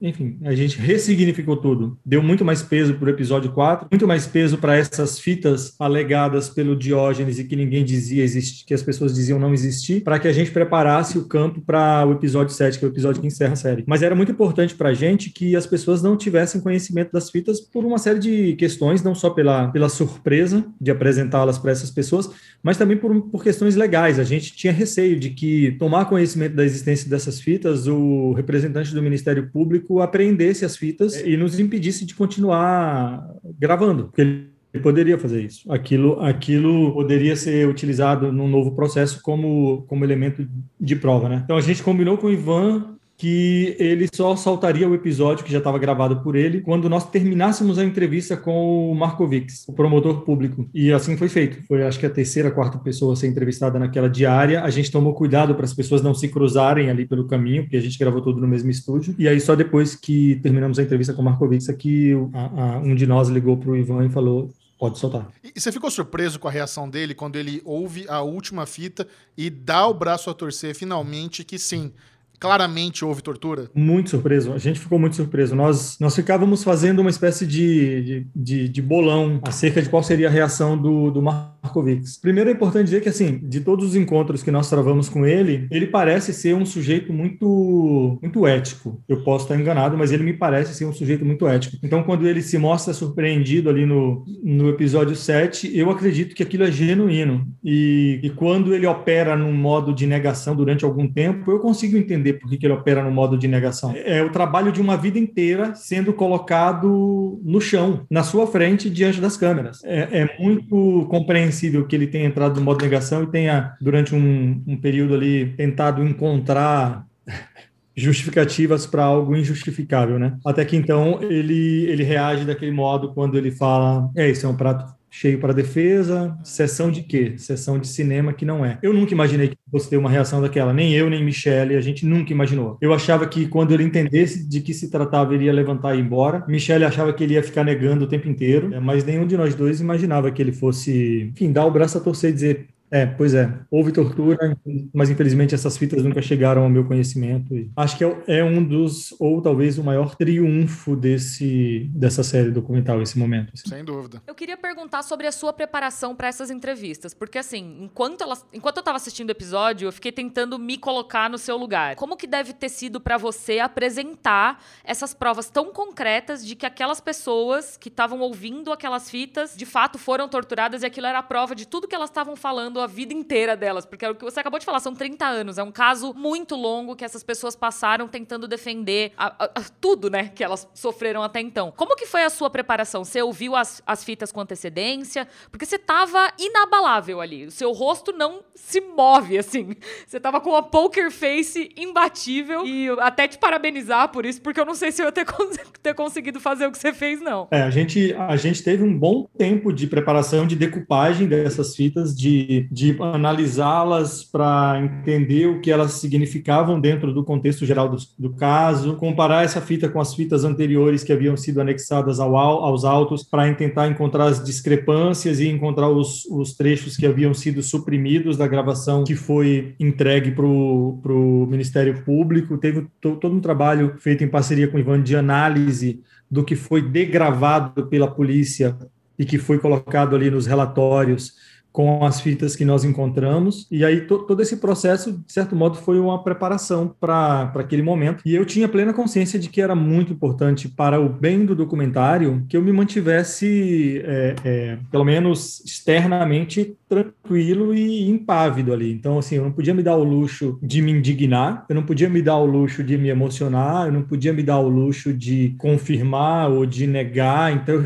enfim, 0.00 0.38
a 0.44 0.54
gente 0.54 0.78
ressignificou 0.78 1.56
tudo. 1.56 1.98
Deu 2.04 2.22
muito 2.22 2.44
mais 2.44 2.62
peso 2.62 2.94
para 2.94 3.06
o 3.06 3.10
episódio 3.10 3.50
4, 3.52 3.88
muito 3.90 4.06
mais 4.06 4.26
peso 4.26 4.58
para 4.58 4.76
essas 4.76 5.18
fitas 5.18 5.74
alegadas 5.78 6.50
pelo 6.50 6.76
Diógenes 6.76 7.38
e 7.38 7.44
que 7.44 7.56
ninguém 7.56 7.84
dizia 7.84 8.22
existir, 8.22 8.64
que 8.66 8.74
as 8.74 8.82
pessoas 8.82 9.14
diziam 9.14 9.38
não 9.38 9.54
existir, 9.54 10.02
para 10.02 10.18
que 10.18 10.28
a 10.28 10.32
gente 10.32 10.50
preparasse 10.50 11.18
o 11.18 11.24
campo 11.24 11.62
para 11.62 12.06
o 12.06 12.12
episódio 12.12 12.54
7, 12.54 12.78
que 12.78 12.84
é 12.84 12.88
o 12.88 12.90
episódio 12.90 13.20
que 13.20 13.26
encerra 13.26 13.54
a 13.54 13.56
série. 13.56 13.84
Mas 13.86 14.02
era 14.02 14.14
muito 14.14 14.32
importante 14.32 14.74
para 14.74 14.90
a 14.90 14.94
gente 14.94 15.30
que 15.30 15.56
as 15.56 15.66
pessoas 15.66 16.02
não 16.02 16.16
tivessem 16.16 16.60
conhecimento 16.60 17.12
das 17.12 17.30
fitas 17.30 17.60
por 17.60 17.84
uma 17.84 17.98
série 17.98 18.18
de 18.18 18.54
questões, 18.56 19.02
não 19.02 19.14
só 19.14 19.30
pela, 19.30 19.68
pela 19.68 19.88
surpresa 19.88 20.66
de 20.78 20.90
apresentá-las 20.90 21.58
para 21.58 21.72
essas 21.72 21.90
pessoas, 21.90 22.30
mas 22.62 22.76
também 22.76 22.96
por, 22.98 23.18
por 23.30 23.42
questões 23.42 23.76
legais. 23.76 24.18
A 24.18 24.24
gente 24.24 24.54
tinha 24.54 24.72
receio 24.72 25.18
de 25.18 25.30
que 25.30 25.72
tomar 25.78 26.04
conhecimento 26.04 26.54
da 26.54 26.64
existência 26.64 27.08
dessas 27.08 27.40
fitas, 27.40 27.86
o 27.86 28.32
representante 28.32 28.92
do 28.92 29.02
Ministério 29.02 29.48
Público 29.50 29.85
público 29.86 30.00
apreendesse 30.00 30.64
as 30.64 30.76
fitas 30.76 31.20
e 31.20 31.36
nos 31.36 31.58
impedisse 31.58 32.04
de 32.04 32.14
continuar 32.14 33.24
gravando, 33.58 34.04
porque 34.04 34.22
ele 34.22 34.82
poderia 34.82 35.18
fazer 35.18 35.42
isso. 35.42 35.70
Aquilo, 35.72 36.20
aquilo 36.20 36.92
poderia 36.92 37.36
ser 37.36 37.66
utilizado 37.68 38.32
num 38.32 38.48
novo 38.48 38.72
processo 38.72 39.22
como, 39.22 39.84
como 39.88 40.04
elemento 40.04 40.46
de 40.78 40.96
prova, 40.96 41.28
né? 41.28 41.42
Então 41.44 41.56
a 41.56 41.60
gente 41.60 41.82
combinou 41.82 42.18
com 42.18 42.26
o 42.26 42.32
Ivan 42.32 42.95
que 43.16 43.74
ele 43.78 44.08
só 44.14 44.36
soltaria 44.36 44.88
o 44.88 44.94
episódio 44.94 45.44
que 45.44 45.50
já 45.50 45.58
estava 45.58 45.78
gravado 45.78 46.20
por 46.22 46.36
ele 46.36 46.60
quando 46.60 46.88
nós 46.88 47.08
terminássemos 47.08 47.78
a 47.78 47.84
entrevista 47.84 48.36
com 48.36 48.90
o 48.90 48.94
Markovics, 48.94 49.64
o 49.66 49.72
promotor 49.72 50.20
público. 50.22 50.68
E 50.74 50.92
assim 50.92 51.16
foi 51.16 51.28
feito. 51.28 51.66
Foi 51.66 51.82
acho 51.82 51.98
que 51.98 52.06
a 52.06 52.10
terceira, 52.10 52.50
quarta 52.50 52.78
pessoa 52.78 53.14
a 53.14 53.16
ser 53.16 53.28
entrevistada 53.28 53.78
naquela 53.78 54.08
diária. 54.08 54.62
A 54.62 54.70
gente 54.70 54.90
tomou 54.90 55.14
cuidado 55.14 55.54
para 55.54 55.64
as 55.64 55.72
pessoas 55.72 56.02
não 56.02 56.14
se 56.14 56.28
cruzarem 56.28 56.90
ali 56.90 57.06
pelo 57.06 57.26
caminho, 57.26 57.62
porque 57.62 57.76
a 57.76 57.80
gente 57.80 57.98
gravou 57.98 58.20
tudo 58.20 58.40
no 58.40 58.46
mesmo 58.46 58.70
estúdio. 58.70 59.14
E 59.18 59.26
aí 59.26 59.40
só 59.40 59.56
depois 59.56 59.94
que 59.94 60.36
terminamos 60.42 60.78
a 60.78 60.82
entrevista 60.82 61.14
com 61.14 61.22
o 61.22 61.24
Markovics 61.24 61.68
é 61.68 61.72
que 61.72 62.12
a, 62.34 62.76
a, 62.76 62.78
um 62.78 62.94
de 62.94 63.06
nós 63.06 63.28
ligou 63.28 63.56
para 63.56 63.70
o 63.70 63.76
Ivan 63.76 64.04
e 64.04 64.10
falou 64.10 64.50
Pode 64.78 64.98
soltar. 64.98 65.28
E 65.42 65.58
você 65.58 65.72
ficou 65.72 65.90
surpreso 65.90 66.38
com 66.38 66.48
a 66.48 66.50
reação 66.50 66.88
dele 66.88 67.14
quando 67.14 67.36
ele 67.36 67.62
ouve 67.64 68.04
a 68.10 68.20
última 68.20 68.66
fita 68.66 69.08
e 69.34 69.48
dá 69.48 69.86
o 69.86 69.94
braço 69.94 70.28
a 70.28 70.34
torcer 70.34 70.74
finalmente 70.74 71.42
que 71.42 71.58
sim, 71.58 71.94
claramente 72.38 73.04
houve 73.04 73.22
tortura? 73.22 73.70
Muito 73.74 74.10
surpreso. 74.10 74.52
A 74.52 74.58
gente 74.58 74.78
ficou 74.78 74.98
muito 74.98 75.16
surpreso. 75.16 75.54
Nós, 75.54 75.98
nós 75.98 76.14
ficávamos 76.14 76.62
fazendo 76.62 77.00
uma 77.00 77.10
espécie 77.10 77.46
de, 77.46 78.26
de, 78.34 78.68
de, 78.68 78.82
bolão 78.82 79.40
acerca 79.42 79.82
de 79.82 79.88
qual 79.88 80.02
seria 80.02 80.28
a 80.28 80.30
reação 80.30 80.76
do, 80.76 81.10
do 81.10 81.22
Markovics. 81.22 82.18
Primeiro 82.18 82.50
é 82.50 82.52
importante 82.52 82.84
dizer 82.84 83.02
que, 83.02 83.08
assim, 83.08 83.38
de 83.42 83.60
todos 83.60 83.84
os 83.86 83.96
encontros 83.96 84.42
que 84.42 84.50
nós 84.50 84.68
travamos 84.68 85.08
com 85.08 85.26
ele, 85.26 85.66
ele 85.70 85.86
parece 85.86 86.32
ser 86.32 86.54
um 86.54 86.66
sujeito 86.66 87.12
muito, 87.12 88.18
muito 88.22 88.46
ético. 88.46 89.02
Eu 89.08 89.22
posso 89.22 89.44
estar 89.44 89.58
enganado, 89.58 89.96
mas 89.96 90.12
ele 90.12 90.22
me 90.22 90.32
parece 90.32 90.74
ser 90.74 90.84
um 90.84 90.92
sujeito 90.92 91.24
muito 91.24 91.46
ético. 91.46 91.76
Então, 91.82 92.02
quando 92.02 92.26
ele 92.26 92.42
se 92.42 92.58
mostra 92.58 92.92
surpreendido 92.92 93.68
ali 93.68 93.86
no, 93.86 94.24
no 94.42 94.68
episódio 94.68 95.16
7, 95.16 95.76
eu 95.76 95.90
acredito 95.90 96.34
que 96.34 96.42
aquilo 96.42 96.64
é 96.64 96.70
genuíno. 96.70 97.46
E, 97.64 98.20
e 98.22 98.30
quando 98.30 98.74
ele 98.74 98.86
opera 98.86 99.36
num 99.36 99.52
modo 99.52 99.92
de 99.92 100.06
negação 100.06 100.54
durante 100.54 100.84
algum 100.84 101.08
tempo, 101.08 101.50
eu 101.50 101.58
consigo 101.58 101.96
entender 101.96 102.25
entender 102.26 102.34
por 102.34 102.50
que, 102.50 102.66
ele 102.66 102.72
opera 102.72 103.02
no 103.02 103.10
modo 103.10 103.38
de 103.38 103.46
negação. 103.46 103.94
É 103.94 104.22
o 104.22 104.30
trabalho 104.30 104.72
de 104.72 104.80
uma 104.80 104.96
vida 104.96 105.18
inteira 105.18 105.74
sendo 105.74 106.12
colocado 106.12 107.40
no 107.44 107.60
chão, 107.60 108.04
na 108.10 108.22
sua 108.22 108.46
frente, 108.46 108.90
diante 108.90 109.20
das 109.20 109.36
câmeras. 109.36 109.82
É, 109.84 110.22
é 110.22 110.36
muito 110.38 111.06
compreensível 111.08 111.86
que 111.86 111.94
ele 111.94 112.06
tenha 112.06 112.26
entrado 112.26 112.58
no 112.58 112.64
modo 112.64 112.78
de 112.78 112.84
negação 112.84 113.22
e 113.22 113.26
tenha, 113.26 113.74
durante 113.80 114.14
um, 114.14 114.62
um 114.66 114.76
período 114.76 115.14
ali, 115.14 115.54
tentado 115.56 116.02
encontrar 116.02 117.06
justificativas 117.94 118.86
para 118.86 119.04
algo 119.04 119.36
injustificável, 119.36 120.18
né? 120.18 120.36
Até 120.44 120.64
que 120.64 120.76
então 120.76 121.18
ele 121.22 121.86
ele 121.86 122.02
reage 122.02 122.44
daquele 122.44 122.72
modo 122.72 123.14
quando 123.14 123.38
ele 123.38 123.50
fala, 123.50 124.10
é, 124.14 124.28
isso 124.28 124.44
é 124.44 124.48
um 124.48 124.56
prato 124.56 124.94
cheio 125.16 125.38
para 125.38 125.54
defesa, 125.54 126.36
sessão 126.44 126.90
de 126.90 127.02
quê? 127.02 127.38
Sessão 127.38 127.78
de 127.78 127.88
cinema 127.88 128.34
que 128.34 128.44
não 128.44 128.62
é. 128.62 128.78
Eu 128.82 128.92
nunca 128.92 129.14
imaginei 129.14 129.48
que 129.48 129.56
fosse 129.70 129.88
ter 129.88 129.96
uma 129.96 130.10
reação 130.10 130.42
daquela, 130.42 130.74
nem 130.74 130.92
eu, 130.92 131.08
nem 131.08 131.24
Michelle, 131.24 131.74
a 131.74 131.80
gente 131.80 132.04
nunca 132.04 132.32
imaginou. 132.32 132.76
Eu 132.82 132.92
achava 132.92 133.26
que 133.26 133.48
quando 133.48 133.72
ele 133.72 133.82
entendesse 133.82 134.46
de 134.46 134.60
que 134.60 134.74
se 134.74 134.90
tratava, 134.90 135.34
ele 135.34 135.46
ia 135.46 135.54
levantar 135.54 135.94
e 135.94 135.98
ir 135.98 136.02
embora. 136.02 136.44
Michelle 136.46 136.84
achava 136.84 137.14
que 137.14 137.24
ele 137.24 137.32
ia 137.32 137.42
ficar 137.42 137.64
negando 137.64 138.04
o 138.04 138.06
tempo 138.06 138.28
inteiro, 138.28 138.70
mas 138.82 139.04
nenhum 139.04 139.26
de 139.26 139.38
nós 139.38 139.54
dois 139.54 139.80
imaginava 139.80 140.30
que 140.30 140.42
ele 140.42 140.52
fosse, 140.52 141.30
enfim, 141.32 141.50
dar 141.50 141.64
o 141.64 141.70
braço 141.70 141.96
a 141.96 142.00
torcer 142.02 142.28
e 142.28 142.34
dizer, 142.34 142.66
é, 142.90 143.04
pois 143.04 143.34
é. 143.34 143.52
Houve 143.70 143.92
tortura, 143.92 144.56
mas 144.92 145.10
infelizmente 145.10 145.54
essas 145.54 145.76
fitas 145.76 146.02
nunca 146.04 146.22
chegaram 146.22 146.62
ao 146.62 146.70
meu 146.70 146.84
conhecimento. 146.84 147.54
acho 147.76 147.96
que 147.96 148.04
é, 148.04 148.22
é, 148.28 148.44
um 148.44 148.62
dos, 148.62 149.14
ou 149.18 149.42
talvez 149.42 149.78
o 149.78 149.84
maior 149.84 150.14
triunfo 150.14 150.94
desse, 150.94 151.90
dessa 151.92 152.22
série 152.22 152.50
documental, 152.50 153.02
esse 153.02 153.18
momento. 153.18 153.52
Assim. 153.54 153.68
Sem 153.68 153.84
dúvida. 153.84 154.22
Eu 154.26 154.34
queria 154.34 154.56
perguntar 154.56 155.02
sobre 155.02 155.26
a 155.26 155.32
sua 155.32 155.52
preparação 155.52 156.14
para 156.14 156.28
essas 156.28 156.50
entrevistas, 156.50 157.12
porque 157.12 157.38
assim, 157.38 157.78
enquanto, 157.80 158.22
ela, 158.22 158.36
enquanto 158.52 158.76
eu 158.76 158.80
estava 158.82 158.96
assistindo 158.96 159.28
o 159.28 159.32
episódio, 159.32 159.88
eu 159.88 159.92
fiquei 159.92 160.12
tentando 160.12 160.58
me 160.58 160.78
colocar 160.78 161.28
no 161.28 161.38
seu 161.38 161.56
lugar. 161.56 161.96
Como 161.96 162.16
que 162.16 162.26
deve 162.26 162.52
ter 162.52 162.68
sido 162.68 163.00
para 163.00 163.16
você 163.16 163.58
apresentar 163.58 164.62
essas 164.84 165.12
provas 165.12 165.50
tão 165.50 165.72
concretas 165.72 166.46
de 166.46 166.54
que 166.54 166.66
aquelas 166.66 167.00
pessoas 167.00 167.76
que 167.76 167.88
estavam 167.88 168.20
ouvindo 168.20 168.72
aquelas 168.72 169.10
fitas, 169.10 169.56
de 169.56 169.66
fato 169.66 169.98
foram 169.98 170.28
torturadas 170.28 170.82
e 170.82 170.86
aquilo 170.86 171.06
era 171.06 171.18
a 171.18 171.22
prova 171.22 171.54
de 171.54 171.66
tudo 171.66 171.88
que 171.88 171.94
elas 171.94 172.10
estavam 172.10 172.36
falando 172.36 172.75
a 172.80 172.86
vida 172.86 173.12
inteira 173.12 173.56
delas, 173.56 173.86
porque 173.86 174.04
é 174.04 174.10
o 174.10 174.14
que 174.14 174.24
você 174.24 174.40
acabou 174.40 174.58
de 174.58 174.64
falar, 174.64 174.80
são 174.80 174.94
30 174.94 175.24
anos, 175.24 175.58
é 175.58 175.62
um 175.62 175.72
caso 175.72 176.12
muito 176.14 176.54
longo 176.54 176.96
que 176.96 177.04
essas 177.04 177.22
pessoas 177.22 177.56
passaram 177.56 178.08
tentando 178.08 178.46
defender 178.48 179.12
a, 179.16 179.26
a, 179.26 179.44
a 179.44 179.62
tudo, 179.80 180.10
né, 180.10 180.30
que 180.34 180.42
elas 180.42 180.68
sofreram 180.74 181.22
até 181.22 181.40
então. 181.40 181.72
Como 181.76 181.96
que 181.96 182.06
foi 182.06 182.22
a 182.22 182.30
sua 182.30 182.50
preparação? 182.50 183.04
Você 183.04 183.22
ouviu 183.22 183.54
as, 183.54 183.82
as 183.86 184.04
fitas 184.04 184.32
com 184.32 184.40
antecedência? 184.40 185.26
Porque 185.50 185.66
você 185.66 185.78
tava 185.78 186.32
inabalável 186.38 187.20
ali, 187.20 187.46
o 187.46 187.50
seu 187.50 187.72
rosto 187.72 188.12
não 188.12 188.42
se 188.54 188.80
move, 188.80 189.38
assim. 189.38 189.74
Você 190.06 190.18
tava 190.18 190.40
com 190.40 190.50
uma 190.50 190.62
poker 190.62 191.10
face 191.10 191.70
imbatível 191.76 192.66
e 192.66 192.88
até 193.00 193.28
te 193.28 193.38
parabenizar 193.38 194.08
por 194.10 194.24
isso, 194.24 194.40
porque 194.40 194.60
eu 194.60 194.64
não 194.64 194.74
sei 194.74 194.90
se 194.90 195.02
eu 195.02 195.06
ia 195.06 195.12
ter, 195.12 195.26
ter 195.82 195.94
conseguido 195.94 196.40
fazer 196.40 196.66
o 196.66 196.72
que 196.72 196.78
você 196.78 196.92
fez, 196.92 197.20
não. 197.20 197.48
É, 197.50 197.62
a 197.62 197.70
gente, 197.70 198.14
a 198.14 198.36
gente 198.36 198.62
teve 198.62 198.82
um 198.82 198.96
bom 198.96 199.28
tempo 199.36 199.72
de 199.72 199.86
preparação, 199.86 200.46
de 200.46 200.56
decupagem 200.56 201.28
dessas 201.28 201.74
fitas, 201.76 202.16
de 202.16 202.65
de, 202.70 202.96
analisá-las 203.00 204.24
para 204.24 204.80
entender 204.82 205.46
o 205.46 205.60
que 205.60 205.70
elas 205.70 205.92
significavam 205.92 206.80
dentro 206.80 207.12
do 207.12 207.24
contexto 207.24 207.64
geral 207.66 207.88
do, 207.88 207.96
do, 208.18 208.30
caso, 208.30 208.96
comparar 208.96 209.44
essa 209.44 209.60
fita 209.60 209.88
com 209.88 210.00
as 210.00 210.14
fitas 210.14 210.44
anteriores 210.44 211.02
que 211.02 211.12
haviam 211.12 211.36
sido 211.36 211.60
anexadas 211.60 212.20
ao, 212.20 212.36
aos 212.36 212.84
autos 212.84 213.22
para 213.22 213.52
tentar 213.54 213.88
encontrar 213.88 214.26
as 214.26 214.42
discrepâncias 214.42 215.40
e 215.40 215.48
encontrar 215.48 215.88
os, 215.88 216.24
os 216.26 216.54
trechos 216.54 216.96
que 216.96 217.06
haviam 217.06 217.32
sido 217.32 217.62
suprimidos 217.62 218.36
da 218.36 218.46
gravação 218.46 219.04
que 219.04 219.14
foi 219.14 219.74
entregue 219.78 220.30
para 220.30 220.46
o 220.46 221.46
Ministério 221.48 222.02
Público. 222.02 222.58
Teve 222.58 222.86
todo 223.00 223.28
um 223.28 223.40
trabalho 223.40 223.94
feito 223.98 224.24
em 224.24 224.28
parceria 224.28 224.68
com 224.68 224.76
o 224.76 224.80
Ivan 224.80 225.02
de 225.02 225.16
análise 225.16 226.00
do 226.30 226.44
que 226.44 226.56
foi 226.56 226.82
degravado 226.82 227.86
pela 227.86 228.10
polícia 228.10 228.76
e 229.18 229.24
que 229.24 229.38
foi 229.38 229.58
colocado 229.58 230.14
ali 230.14 230.30
nos 230.30 230.46
relatórios 230.46 231.34
com 231.76 232.02
as 232.06 232.22
fitas 232.22 232.56
que 232.56 232.64
nós 232.64 232.84
encontramos. 232.84 233.66
E 233.70 233.84
aí 233.84 234.00
to, 234.00 234.20
todo 234.20 234.40
esse 234.40 234.56
processo, 234.56 235.12
de 235.12 235.30
certo 235.30 235.54
modo, 235.54 235.76
foi 235.76 236.00
uma 236.00 236.24
preparação 236.24 236.88
para 236.98 237.52
aquele 237.54 237.82
momento. 237.82 238.22
E 238.24 238.34
eu 238.34 238.46
tinha 238.46 238.66
plena 238.66 238.94
consciência 238.94 239.38
de 239.38 239.50
que 239.50 239.60
era 239.60 239.74
muito 239.74 240.10
importante 240.10 240.70
para 240.70 240.98
o 240.98 241.06
bem 241.06 241.44
do 241.44 241.54
documentário 241.54 242.46
que 242.48 242.56
eu 242.56 242.62
me 242.62 242.72
mantivesse, 242.72 244.00
é, 244.06 244.36
é, 244.42 244.78
pelo 244.90 245.04
menos 245.04 245.62
externamente, 245.66 246.74
tranquilo 246.88 247.74
e 247.74 248.08
impávido 248.08 248.72
ali. 248.72 248.90
Então, 248.90 249.18
assim, 249.18 249.34
eu 249.34 249.44
não 249.44 249.52
podia 249.52 249.74
me 249.74 249.82
dar 249.82 249.96
o 249.96 250.04
luxo 250.04 250.58
de 250.62 250.80
me 250.80 250.92
indignar, 250.92 251.66
eu 251.68 251.74
não 251.74 251.82
podia 251.82 252.08
me 252.08 252.22
dar 252.22 252.38
o 252.38 252.46
luxo 252.46 252.82
de 252.82 252.96
me 252.96 253.10
emocionar, 253.10 253.88
eu 253.88 253.92
não 253.92 254.02
podia 254.02 254.32
me 254.32 254.42
dar 254.42 254.60
o 254.60 254.68
luxo 254.70 255.12
de 255.12 255.54
confirmar 255.58 256.50
ou 256.50 256.64
de 256.64 256.86
negar. 256.86 257.52
Então, 257.52 257.84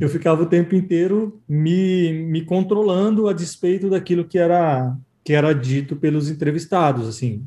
eu 0.00 0.08
ficava 0.08 0.42
o 0.42 0.46
tempo 0.46 0.74
inteiro 0.74 1.40
me, 1.48 2.12
me 2.12 2.44
controlando 2.44 3.28
a 3.28 3.32
despeito 3.32 3.90
daquilo 3.90 4.24
que 4.24 4.38
era 4.38 4.96
que 5.24 5.34
era 5.34 5.52
dito 5.52 5.94
pelos 5.94 6.30
entrevistados, 6.30 7.06
assim, 7.06 7.44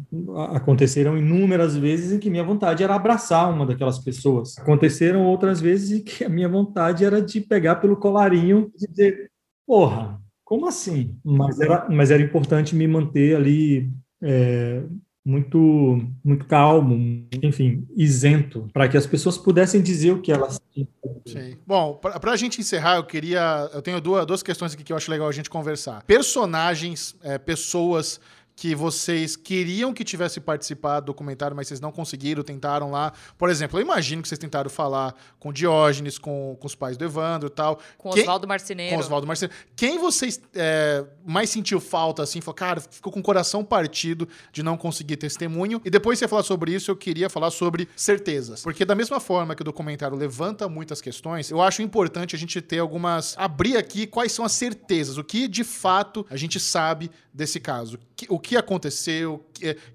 aconteceram 0.54 1.18
inúmeras 1.18 1.76
vezes 1.76 2.12
em 2.12 2.20
que 2.20 2.30
minha 2.30 2.44
vontade 2.44 2.84
era 2.84 2.94
abraçar 2.94 3.52
uma 3.52 3.66
daquelas 3.66 3.98
pessoas. 3.98 4.56
Aconteceram 4.60 5.26
outras 5.26 5.60
vezes 5.60 6.00
em 6.00 6.04
que 6.04 6.24
a 6.24 6.30
minha 6.30 6.48
vontade 6.48 7.04
era 7.04 7.20
de 7.20 7.42
pegar 7.42 7.78
pelo 7.78 7.98
colarinho 7.98 8.72
e 8.80 8.88
dizer, 8.88 9.32
porra, 9.66 10.22
como 10.44 10.68
assim? 10.68 11.18
Mas 11.26 11.60
era, 11.60 11.90
mas 11.90 12.12
era 12.12 12.22
importante 12.22 12.76
me 12.76 12.88
manter 12.88 13.36
ali 13.36 13.90
é, 14.22 14.84
muito 15.26 16.02
muito 16.24 16.46
calmo, 16.46 17.28
enfim, 17.44 17.88
isento, 17.96 18.68
para 18.74 18.88
que 18.88 18.98
as 18.98 19.06
pessoas 19.06 19.38
pudessem 19.38 19.82
dizer 19.82 20.12
o 20.12 20.22
que 20.22 20.32
elas 20.32 20.60
Sim. 21.26 21.58
Bom, 21.66 21.96
para 21.96 22.32
a 22.32 22.36
gente 22.36 22.60
encerrar, 22.60 22.96
eu 22.96 23.04
queria. 23.04 23.70
Eu 23.74 23.82
tenho 23.82 24.02
duas, 24.02 24.26
duas 24.26 24.42
questões 24.42 24.74
aqui 24.74 24.84
que 24.84 24.92
eu 24.92 24.98
acho 24.98 25.12
legal 25.12 25.28
a 25.28 25.32
gente 25.32 25.50
conversar. 25.50 26.02
Personagens, 26.04 27.16
é, 27.22 27.38
pessoas 27.38 28.20
que 28.62 28.76
vocês 28.76 29.36
queriam 29.36 29.92
que 29.92 30.04
tivesse 30.04 30.40
participado 30.40 31.08
do 31.08 31.08
documentário, 31.08 31.56
mas 31.56 31.68
vocês 31.68 31.80
não 31.80 31.92
conseguiram, 31.92 32.44
tentaram 32.44 32.92
lá. 32.92 33.12
Por 33.36 33.50
exemplo, 33.50 33.80
eu 33.80 33.82
imagino 33.82 34.22
que 34.22 34.28
vocês 34.28 34.38
tentaram 34.38 34.70
falar 34.70 35.16
com 35.40 35.52
Diógenes, 35.52 36.20
com, 36.20 36.56
com 36.60 36.68
os 36.68 36.76
pais 36.76 36.96
do 36.96 37.04
Evandro 37.04 37.48
e 37.48 37.50
tal. 37.50 37.80
Com 37.98 38.12
Quem, 38.12 38.22
Oswaldo 38.22 38.48
Marceneiro. 38.48 38.94
Com 38.94 39.02
Oswaldo 39.02 39.26
Marceneiro. 39.26 39.60
Quem 39.76 39.98
vocês 39.98 40.40
é, 40.54 41.04
mais 41.26 41.50
sentiu 41.50 41.80
falta, 41.80 42.22
assim, 42.22 42.40
falou, 42.40 42.54
cara, 42.54 42.82
ficou 42.82 43.12
com 43.12 43.20
o 43.20 43.24
coração 43.24 43.66
partido 43.66 44.30
de 44.52 44.62
não 44.62 44.78
conseguir 44.78 45.18
testemunho. 45.18 45.82
E 45.84 45.90
depois 45.90 46.20
de 46.20 46.26
você 46.26 46.28
falar 46.28 46.44
sobre 46.44 46.72
isso, 46.72 46.92
eu 46.92 46.96
queria 46.96 47.32
falar 47.32 47.50
sobre 47.50 47.90
certezas. 47.96 48.62
Porque 48.62 48.86
da 48.86 48.94
mesma 48.94 49.20
forma 49.20 49.56
que 49.56 49.64
o 49.64 49.66
documentário 49.66 50.16
levanta 50.16 50.70
muitas 50.70 51.02
questões, 51.02 51.50
eu 51.50 51.64
acho 51.64 51.82
importante 51.82 52.36
a 52.36 52.38
gente 52.38 52.62
ter 52.62 52.78
algumas... 52.78 53.36
Abrir 53.40 53.76
aqui 53.76 54.06
quais 54.06 54.32
são 54.32 54.46
as 54.46 54.52
certezas, 54.52 55.18
o 55.18 55.24
que 55.24 55.48
de 55.48 55.64
fato 55.64 56.24
a 56.30 56.38
gente 56.38 56.60
sabe 56.60 57.10
desse 57.34 57.60
caso. 57.60 57.98
O 58.30 58.40
que 58.40 58.58
aconteceu, 58.58 59.46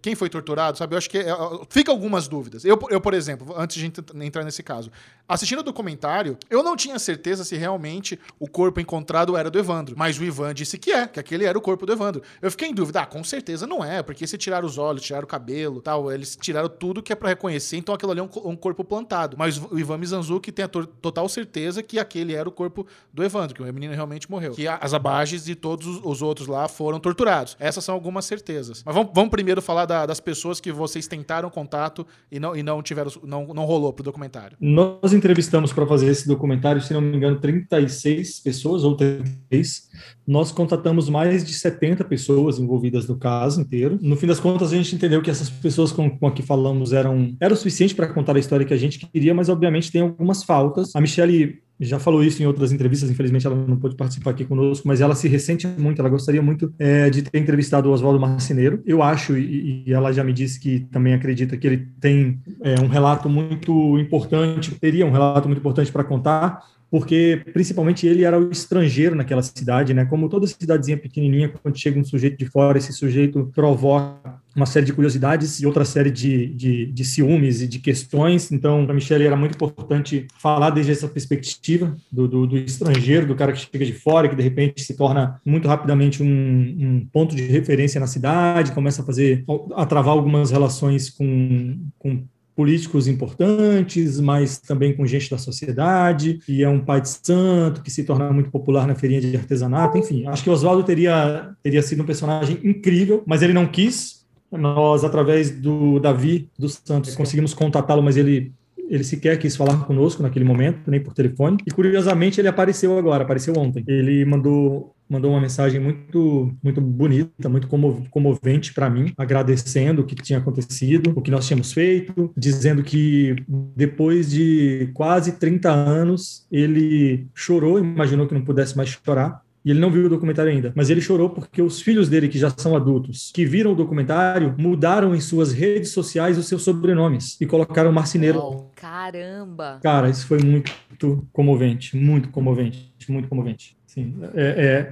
quem 0.00 0.14
foi 0.14 0.28
torturado, 0.28 0.78
sabe? 0.78 0.94
Eu 0.94 0.98
acho 0.98 1.10
que 1.10 1.18
é, 1.18 1.26
fica 1.68 1.90
algumas 1.90 2.28
dúvidas. 2.28 2.64
Eu, 2.64 2.78
eu, 2.90 3.00
por 3.00 3.14
exemplo, 3.14 3.54
antes 3.56 3.76
de 3.76 3.92
entrar 4.24 4.44
nesse 4.44 4.62
caso, 4.62 4.90
assistindo 5.28 5.60
o 5.60 5.62
documentário, 5.62 6.38
eu 6.48 6.62
não 6.62 6.76
tinha 6.76 6.98
certeza 6.98 7.44
se 7.44 7.56
realmente 7.56 8.18
o 8.38 8.48
corpo 8.48 8.80
encontrado 8.80 9.36
era 9.36 9.50
do 9.50 9.58
Evandro, 9.58 9.94
mas 9.98 10.18
o 10.18 10.24
Ivan 10.24 10.54
disse 10.54 10.78
que 10.78 10.92
é, 10.92 11.06
que 11.06 11.18
aquele 11.18 11.44
era 11.44 11.56
o 11.56 11.60
corpo 11.60 11.84
do 11.84 11.92
Evandro. 11.92 12.22
Eu 12.40 12.50
fiquei 12.50 12.68
em 12.68 12.74
dúvida, 12.74 13.00
ah, 13.00 13.06
com 13.06 13.22
certeza 13.24 13.66
não 13.66 13.84
é, 13.84 14.02
porque 14.02 14.26
se 14.26 14.38
tiraram 14.38 14.66
os 14.66 14.78
olhos, 14.78 15.02
tiraram 15.02 15.24
o 15.24 15.28
cabelo, 15.28 15.80
tal, 15.80 16.10
eles 16.12 16.36
tiraram 16.40 16.68
tudo 16.68 17.02
que 17.02 17.12
é 17.12 17.16
para 17.16 17.30
reconhecer, 17.30 17.76
então 17.76 17.94
aquilo 17.94 18.12
ali 18.12 18.20
é 18.20 18.22
um, 18.22 18.30
um, 18.50 18.56
corpo 18.56 18.84
plantado. 18.84 19.36
Mas 19.38 19.58
o 19.58 19.78
Ivan 19.78 19.98
Mizanzuki 19.98 20.52
tem 20.52 20.64
a 20.64 20.68
total 20.68 21.28
certeza 21.28 21.82
que 21.82 21.98
aquele 21.98 22.34
era 22.34 22.48
o 22.48 22.52
corpo 22.52 22.86
do 23.12 23.24
Evandro, 23.24 23.54
que 23.54 23.62
o 23.62 23.72
menino 23.72 23.94
realmente 23.94 24.30
morreu. 24.30 24.52
Que 24.52 24.68
as 24.68 24.94
abages 24.94 25.48
e 25.48 25.54
todos 25.54 26.00
os 26.04 26.22
outros 26.22 26.46
lá 26.46 26.68
foram 26.68 27.00
torturados. 27.00 27.56
Essas 27.58 27.84
são 27.84 27.94
algumas 27.94 28.15
certezas. 28.24 28.82
Mas 28.84 28.94
vamos, 28.94 29.12
vamos 29.14 29.30
primeiro 29.30 29.60
falar 29.60 29.86
da, 29.86 30.06
das 30.06 30.20
pessoas 30.20 30.60
que 30.60 30.72
vocês 30.72 31.06
tentaram 31.06 31.50
contato 31.50 32.06
e 32.30 32.40
não, 32.40 32.56
e 32.56 32.62
não 32.62 32.82
tiveram, 32.82 33.10
não, 33.24 33.46
não 33.48 33.64
rolou 33.64 33.92
pro 33.92 34.04
documentário. 34.04 34.56
Nós 34.60 35.12
entrevistamos 35.12 35.72
para 35.72 35.86
fazer 35.86 36.06
esse 36.08 36.26
documentário, 36.26 36.80
se 36.80 36.92
não 36.92 37.00
me 37.00 37.16
engano, 37.16 37.40
36 37.40 38.40
pessoas 38.40 38.84
ou 38.84 38.96
36. 38.96 39.88
Nós 40.26 40.50
contatamos 40.50 41.08
mais 41.08 41.44
de 41.44 41.54
70 41.54 42.04
pessoas 42.04 42.58
envolvidas 42.58 43.06
no 43.06 43.16
caso 43.16 43.60
inteiro. 43.60 43.98
No 44.00 44.16
fim 44.16 44.26
das 44.26 44.40
contas, 44.40 44.72
a 44.72 44.76
gente 44.76 44.94
entendeu 44.94 45.22
que 45.22 45.30
essas 45.30 45.50
pessoas 45.50 45.92
com, 45.92 46.10
com 46.10 46.30
que 46.30 46.42
falamos 46.42 46.92
eram 46.92 47.36
era 47.40 47.54
o 47.54 47.56
suficiente 47.56 47.94
para 47.94 48.12
contar 48.12 48.36
a 48.36 48.38
história 48.38 48.66
que 48.66 48.74
a 48.74 48.78
gente 48.78 49.06
queria, 49.06 49.34
mas 49.34 49.48
obviamente 49.48 49.90
tem 49.90 50.02
algumas 50.02 50.42
faltas. 50.42 50.94
A 50.94 51.00
Michelle 51.00 51.65
já 51.78 51.98
falou 51.98 52.24
isso 52.24 52.42
em 52.42 52.46
outras 52.46 52.72
entrevistas, 52.72 53.10
infelizmente 53.10 53.46
ela 53.46 53.56
não 53.56 53.76
pôde 53.76 53.94
participar 53.94 54.30
aqui 54.30 54.44
conosco, 54.44 54.88
mas 54.88 55.00
ela 55.00 55.14
se 55.14 55.28
ressente 55.28 55.66
muito, 55.66 56.00
ela 56.00 56.08
gostaria 56.08 56.40
muito 56.40 56.72
é, 56.78 57.10
de 57.10 57.22
ter 57.22 57.38
entrevistado 57.38 57.88
o 57.88 57.92
Oswaldo 57.92 58.18
Marceneiro. 58.18 58.82
Eu 58.86 59.02
acho, 59.02 59.36
e, 59.36 59.84
e, 59.86 59.92
ela 59.92 60.12
já 60.12 60.24
me 60.24 60.32
disse 60.32 60.58
que 60.58 60.80
também 60.90 61.12
acredita 61.12 61.56
que 61.56 61.66
ele 61.66 61.88
tem 62.00 62.40
é, 62.62 62.80
um 62.80 62.86
relato 62.86 63.28
muito 63.28 63.98
importante, 63.98 64.74
teria 64.74 65.06
um 65.06 65.10
relato 65.10 65.48
muito 65.48 65.58
importante 65.58 65.92
para 65.92 66.04
contar, 66.04 66.64
porque 66.96 67.42
principalmente 67.52 68.06
ele 68.06 68.24
era 68.24 68.40
o 68.40 68.50
estrangeiro 68.50 69.14
naquela 69.14 69.42
cidade, 69.42 69.92
né? 69.92 70.06
Como 70.06 70.30
toda 70.30 70.46
cidadezinha 70.46 70.96
pequenininha, 70.96 71.52
quando 71.62 71.78
chega 71.78 72.00
um 72.00 72.04
sujeito 72.04 72.38
de 72.38 72.46
fora, 72.46 72.78
esse 72.78 72.90
sujeito 72.90 73.52
provoca 73.54 74.40
uma 74.56 74.64
série 74.64 74.86
de 74.86 74.94
curiosidades 74.94 75.60
e 75.60 75.66
outra 75.66 75.84
série 75.84 76.10
de, 76.10 76.46
de, 76.54 76.86
de 76.86 77.04
ciúmes 77.04 77.60
e 77.60 77.68
de 77.68 77.80
questões. 77.80 78.50
Então, 78.50 78.86
para 78.86 78.94
Michelle 78.94 79.26
era 79.26 79.36
muito 79.36 79.56
importante 79.56 80.26
falar 80.40 80.70
desde 80.70 80.92
essa 80.92 81.06
perspectiva 81.06 81.94
do, 82.10 82.26
do, 82.26 82.46
do, 82.46 82.56
estrangeiro, 82.56 83.26
do 83.26 83.34
cara 83.34 83.52
que 83.52 83.58
chega 83.58 83.84
de 83.84 83.92
fora, 83.92 84.26
que 84.26 84.34
de 84.34 84.42
repente 84.42 84.82
se 84.82 84.96
torna 84.96 85.38
muito 85.44 85.68
rapidamente 85.68 86.22
um, 86.22 86.26
um, 86.26 87.06
ponto 87.12 87.36
de 87.36 87.42
referência 87.42 88.00
na 88.00 88.06
cidade, 88.06 88.72
começa 88.72 89.02
a 89.02 89.04
fazer, 89.04 89.44
a 89.74 89.84
travar 89.84 90.14
algumas 90.14 90.50
relações 90.50 91.10
com, 91.10 91.78
com 91.98 92.24
políticos 92.56 93.06
importantes, 93.06 94.18
mas 94.18 94.58
também 94.58 94.96
com 94.96 95.06
gente 95.06 95.30
da 95.30 95.36
sociedade, 95.36 96.40
e 96.48 96.64
é 96.64 96.68
um 96.68 96.80
pai 96.80 97.02
de 97.02 97.10
santo 97.10 97.82
que 97.82 97.90
se 97.90 98.02
torna 98.02 98.32
muito 98.32 98.50
popular 98.50 98.86
na 98.86 98.94
feirinha 98.94 99.20
de 99.20 99.36
artesanato, 99.36 99.98
enfim. 99.98 100.26
Acho 100.26 100.42
que 100.42 100.48
Oswaldo 100.48 100.82
teria, 100.82 101.50
teria 101.62 101.82
sido 101.82 102.02
um 102.02 102.06
personagem 102.06 102.58
incrível, 102.64 103.22
mas 103.26 103.42
ele 103.42 103.52
não 103.52 103.66
quis, 103.66 104.24
nós, 104.50 105.04
através 105.04 105.50
do 105.50 106.00
Davi 106.00 106.48
dos 106.58 106.80
Santos, 106.82 107.14
conseguimos 107.14 107.52
contatá-lo, 107.52 108.02
mas 108.02 108.16
ele 108.16 108.52
ele 108.88 109.04
sequer 109.04 109.38
quis 109.38 109.56
falar 109.56 109.84
conosco 109.84 110.22
naquele 110.22 110.44
momento, 110.44 110.90
nem 110.90 111.00
por 111.00 111.14
telefone. 111.14 111.58
E 111.66 111.70
curiosamente 111.70 112.40
ele 112.40 112.48
apareceu 112.48 112.96
agora, 112.98 113.24
apareceu 113.24 113.54
ontem. 113.56 113.84
Ele 113.86 114.24
mandou 114.24 114.92
mandou 115.08 115.30
uma 115.30 115.40
mensagem 115.40 115.80
muito 115.80 116.52
muito 116.62 116.80
bonita, 116.80 117.48
muito 117.48 117.68
comovente 118.10 118.74
para 118.74 118.90
mim, 118.90 119.12
agradecendo 119.16 120.02
o 120.02 120.04
que 120.04 120.16
tinha 120.16 120.40
acontecido, 120.40 121.12
o 121.14 121.22
que 121.22 121.30
nós 121.30 121.46
tínhamos 121.46 121.72
feito, 121.72 122.32
dizendo 122.36 122.82
que 122.82 123.36
depois 123.76 124.30
de 124.30 124.90
quase 124.94 125.32
30 125.38 125.70
anos 125.70 126.46
ele 126.50 127.28
chorou, 127.34 127.78
imaginou 127.78 128.26
que 128.26 128.34
não 128.34 128.44
pudesse 128.44 128.76
mais 128.76 128.88
chorar, 128.88 129.42
e 129.66 129.70
ele 129.72 129.80
não 129.80 129.90
viu 129.90 130.06
o 130.06 130.08
documentário 130.08 130.52
ainda, 130.52 130.72
mas 130.76 130.90
ele 130.90 131.00
chorou 131.00 131.28
porque 131.28 131.60
os 131.60 131.80
filhos 131.80 132.08
dele, 132.08 132.28
que 132.28 132.38
já 132.38 132.48
são 132.56 132.76
adultos, 132.76 133.32
que 133.34 133.44
viram 133.44 133.72
o 133.72 133.74
documentário, 133.74 134.54
mudaram 134.56 135.12
em 135.12 135.20
suas 135.20 135.52
redes 135.52 135.90
sociais 135.90 136.38
os 136.38 136.46
seus 136.46 136.62
sobrenomes 136.62 137.36
e 137.40 137.46
colocaram 137.46 137.90
marceneiro. 137.90 138.38
Oh, 138.38 138.70
caramba! 138.76 139.80
Cara, 139.82 140.08
isso 140.08 140.24
foi 140.24 140.38
muito 140.38 141.26
comovente, 141.32 141.96
muito 141.96 142.28
comovente, 142.28 142.94
muito 143.08 143.28
comovente. 143.28 143.76
Sim, 143.88 144.14
é, 144.34 144.88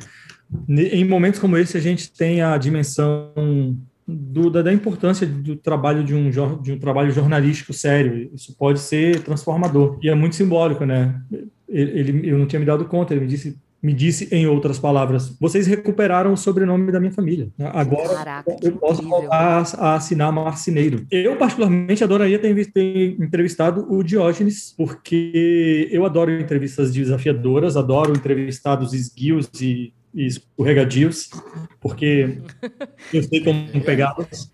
é, 0.69 0.93
em 0.93 1.05
momentos 1.05 1.39
como 1.39 1.57
esse, 1.57 1.77
a 1.77 1.81
gente 1.81 2.11
tem 2.11 2.43
a 2.43 2.59
dimensão 2.59 3.79
do, 4.09 4.51
da, 4.51 4.61
da, 4.61 4.73
importância 4.73 5.25
do 5.25 5.55
trabalho 5.55 6.03
de 6.03 6.17
um, 6.17 6.31
de 6.61 6.73
um 6.73 6.79
trabalho 6.81 7.13
jornalístico 7.13 7.73
sério. 7.73 8.29
Isso 8.35 8.53
pode 8.57 8.81
ser 8.81 9.23
transformador. 9.23 10.01
E 10.03 10.09
é 10.09 10.15
muito 10.17 10.35
simbólico, 10.35 10.85
né? 10.85 11.23
Ele, 11.69 12.01
ele, 12.01 12.31
eu 12.31 12.39
não 12.39 12.47
tinha 12.47 12.59
me 12.59 12.67
dado 12.67 12.85
conta, 12.87 13.15
ele 13.15 13.21
me 13.21 13.29
disse 13.29 13.57
me 13.85 13.93
disse, 13.93 14.27
em 14.35 14.47
outras 14.47 14.79
palavras, 14.79 15.37
vocês 15.39 15.67
recuperaram 15.67 16.33
o 16.33 16.39
sobrenome 16.39 16.91
da 16.91 16.99
minha 16.99 17.13
família. 17.13 17.51
Agora 17.59 18.15
Caraca, 18.15 18.57
eu 18.63 18.73
posso 18.79 19.07
voltar 19.07 19.63
a, 19.77 19.95
assinar 19.95 20.33
marceneiro. 20.33 21.07
Eu, 21.11 21.37
particularmente, 21.37 22.03
adoraria 22.03 22.39
ter, 22.39 22.73
ter 22.73 23.21
entrevistado 23.21 23.87
o 23.93 24.03
Diógenes, 24.03 24.73
porque 24.75 25.87
eu 25.93 26.07
adoro 26.07 26.31
entrevistas 26.31 26.95
desafiadoras, 26.95 27.77
adoro 27.77 28.13
entrevistados 28.13 28.95
esguios 28.95 29.51
e, 29.61 29.93
e 30.15 30.29
escorregadios, 30.29 31.29
porque 31.79 32.39
eu 33.13 33.23
sei 33.23 33.45
como 33.45 33.69
pegá-los. 33.85 34.54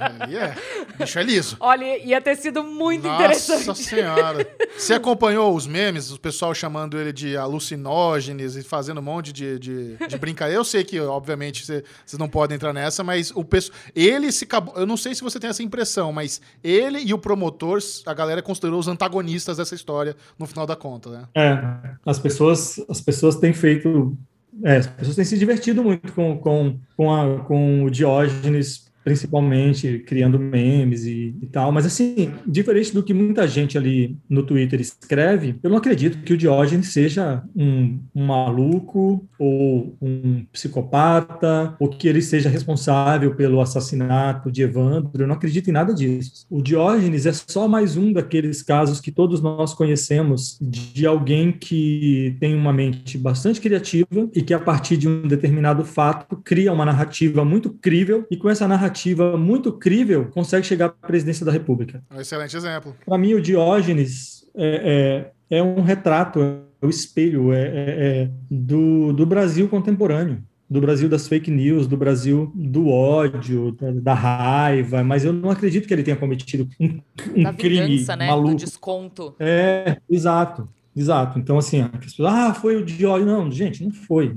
Ali 0.00 0.36
é. 0.38 0.54
Bicho 0.98 1.18
é 1.18 1.22
liso. 1.22 1.56
Olha, 1.60 1.98
ia 1.98 2.20
ter 2.20 2.36
sido 2.36 2.62
muito 2.62 3.06
Nossa 3.06 3.22
interessante. 3.22 3.66
Nossa 3.66 3.82
senhora. 3.82 4.46
Você 4.76 4.94
acompanhou 4.94 5.54
os 5.54 5.66
memes, 5.66 6.10
o 6.10 6.18
pessoal 6.18 6.54
chamando 6.54 6.98
ele 6.98 7.12
de 7.12 7.36
alucinógenes 7.36 8.56
e 8.56 8.62
fazendo 8.62 8.98
um 8.98 9.02
monte 9.02 9.32
de, 9.32 9.58
de, 9.58 9.96
de 9.96 10.18
brincadeira? 10.18 10.58
Eu 10.58 10.64
sei 10.64 10.84
que, 10.84 10.98
obviamente, 11.00 11.64
vocês 11.64 12.18
não 12.18 12.28
podem 12.28 12.56
entrar 12.56 12.72
nessa, 12.72 13.02
mas 13.02 13.30
o 13.34 13.44
pessoal. 13.44 13.78
Ele 13.94 14.30
se 14.30 14.44
acabou. 14.44 14.74
Eu 14.76 14.86
não 14.86 14.96
sei 14.96 15.14
se 15.14 15.22
você 15.22 15.38
tem 15.38 15.50
essa 15.50 15.62
impressão, 15.62 16.12
mas 16.12 16.40
ele 16.62 17.00
e 17.00 17.12
o 17.12 17.18
promotor, 17.18 17.78
a 18.06 18.14
galera 18.14 18.42
considerou 18.42 18.78
os 18.78 18.88
antagonistas 18.88 19.56
dessa 19.56 19.74
história 19.74 20.16
no 20.38 20.46
final 20.46 20.66
da 20.66 20.76
conta, 20.76 21.10
né? 21.10 21.24
É. 21.34 21.94
As 22.06 22.18
pessoas, 22.18 22.78
as 22.88 23.00
pessoas 23.00 23.36
têm 23.36 23.52
feito 23.52 24.16
É, 24.62 24.76
as 24.76 24.86
pessoas 24.86 25.16
têm 25.16 25.24
se 25.24 25.38
divertido 25.38 25.82
muito 25.82 26.12
com, 26.12 26.38
com, 26.38 26.78
com, 26.96 27.12
a, 27.12 27.40
com 27.44 27.84
o 27.84 27.90
Diógenes 27.90 28.92
principalmente 29.04 29.98
criando 29.98 30.38
memes 30.38 31.04
e, 31.04 31.36
e, 31.40 31.46
tal. 31.46 31.70
Mas, 31.70 31.84
assim, 31.84 32.32
diferente 32.46 32.92
do 32.94 33.02
que 33.02 33.12
muita 33.12 33.46
gente 33.46 33.76
ali 33.76 34.16
no 34.28 34.42
Twitter 34.42 34.80
escreve, 34.80 35.56
eu 35.62 35.68
não 35.68 35.76
acredito 35.76 36.18
que 36.24 36.32
o 36.32 36.36
Diógenes 36.36 36.88
seja 36.88 37.42
um, 37.54 38.00
um 38.14 38.26
maluco 38.26 39.28
ou 39.38 39.94
um 40.00 40.46
psicopata 40.50 41.76
ou 41.78 41.88
que 41.90 42.08
ele 42.08 42.22
seja 42.22 42.48
responsável 42.48 43.34
pelo 43.34 43.60
assassinato 43.60 44.50
de 44.50 44.62
Evandro. 44.62 45.22
Eu 45.22 45.26
não 45.26 45.34
acredito 45.34 45.68
em 45.68 45.72
nada 45.72 45.92
disso. 45.92 46.46
O 46.48 46.62
Diógenes 46.62 47.26
é 47.26 47.32
só 47.32 47.68
mais 47.68 47.98
um 47.98 48.10
daqueles 48.10 48.62
casos 48.62 49.00
que 49.00 49.12
todos 49.12 49.42
nós 49.42 49.74
conhecemos 49.74 50.56
de 50.60 51.06
alguém 51.06 51.52
que 51.52 52.36
tem 52.40 52.54
uma 52.54 52.72
mente 52.72 53.18
bastante 53.18 53.60
criativa 53.60 54.30
e 54.34 54.40
que, 54.40 54.54
a 54.54 54.58
partir 54.58 54.96
de 54.96 55.06
um 55.06 55.28
determinado 55.28 55.84
fato, 55.84 56.36
cria 56.42 56.72
uma 56.72 56.86
narrativa 56.86 57.44
muito 57.44 57.68
crível 57.70 58.26
e 58.30 58.36
com 58.36 58.48
essa 58.48 58.66
narrativa 58.66 58.93
narrativa 58.94 59.36
muito 59.36 59.72
crível, 59.72 60.26
consegue 60.30 60.64
chegar 60.64 60.86
à 60.86 60.88
presidência 60.90 61.44
da 61.44 61.50
República. 61.50 62.02
Um 62.14 62.20
excelente 62.20 62.56
exemplo. 62.56 62.94
Para 63.04 63.18
mim, 63.18 63.34
o 63.34 63.40
Diógenes 63.40 64.46
é, 64.56 65.32
é, 65.50 65.58
é, 65.58 65.62
um 65.62 65.82
retrato, 65.82 66.40
é 66.40 66.86
o 66.86 66.88
espelho 66.88 67.52
é, 67.52 67.62
é, 67.62 67.72
é, 68.22 68.30
do, 68.50 69.12
do 69.12 69.26
Brasil 69.26 69.68
contemporâneo 69.68 70.42
do 70.70 70.80
Brasil 70.80 71.10
das 71.10 71.28
fake 71.28 71.50
news, 71.50 71.86
do 71.86 71.96
Brasil 71.96 72.50
do 72.54 72.88
ódio, 72.88 73.72
da, 73.72 73.92
da, 73.92 74.14
raiva, 74.14 75.04
mas 75.04 75.24
eu 75.24 75.32
não 75.32 75.50
acredito 75.50 75.86
que 75.86 75.92
ele 75.92 76.02
tenha 76.02 76.16
cometido 76.16 76.68
um, 76.80 77.00
um 77.36 77.42
da 77.44 77.52
crime 77.52 77.86
vingança, 77.86 78.16
né? 78.16 78.26
maluco. 78.26 78.48
Do 78.48 78.56
desconto. 78.56 79.36
É, 79.38 79.98
exato. 80.10 80.66
Exato. 80.96 81.38
Então, 81.38 81.58
assim, 81.58 81.80
as 81.80 81.90
pessoas, 81.90 82.32
ah, 82.32 82.54
foi 82.54 82.76
o 82.76 82.84
Diógenes. 82.84 83.32
Não, 83.32 83.50
gente, 83.50 83.84
não 83.84 83.90
foi. 83.90 84.32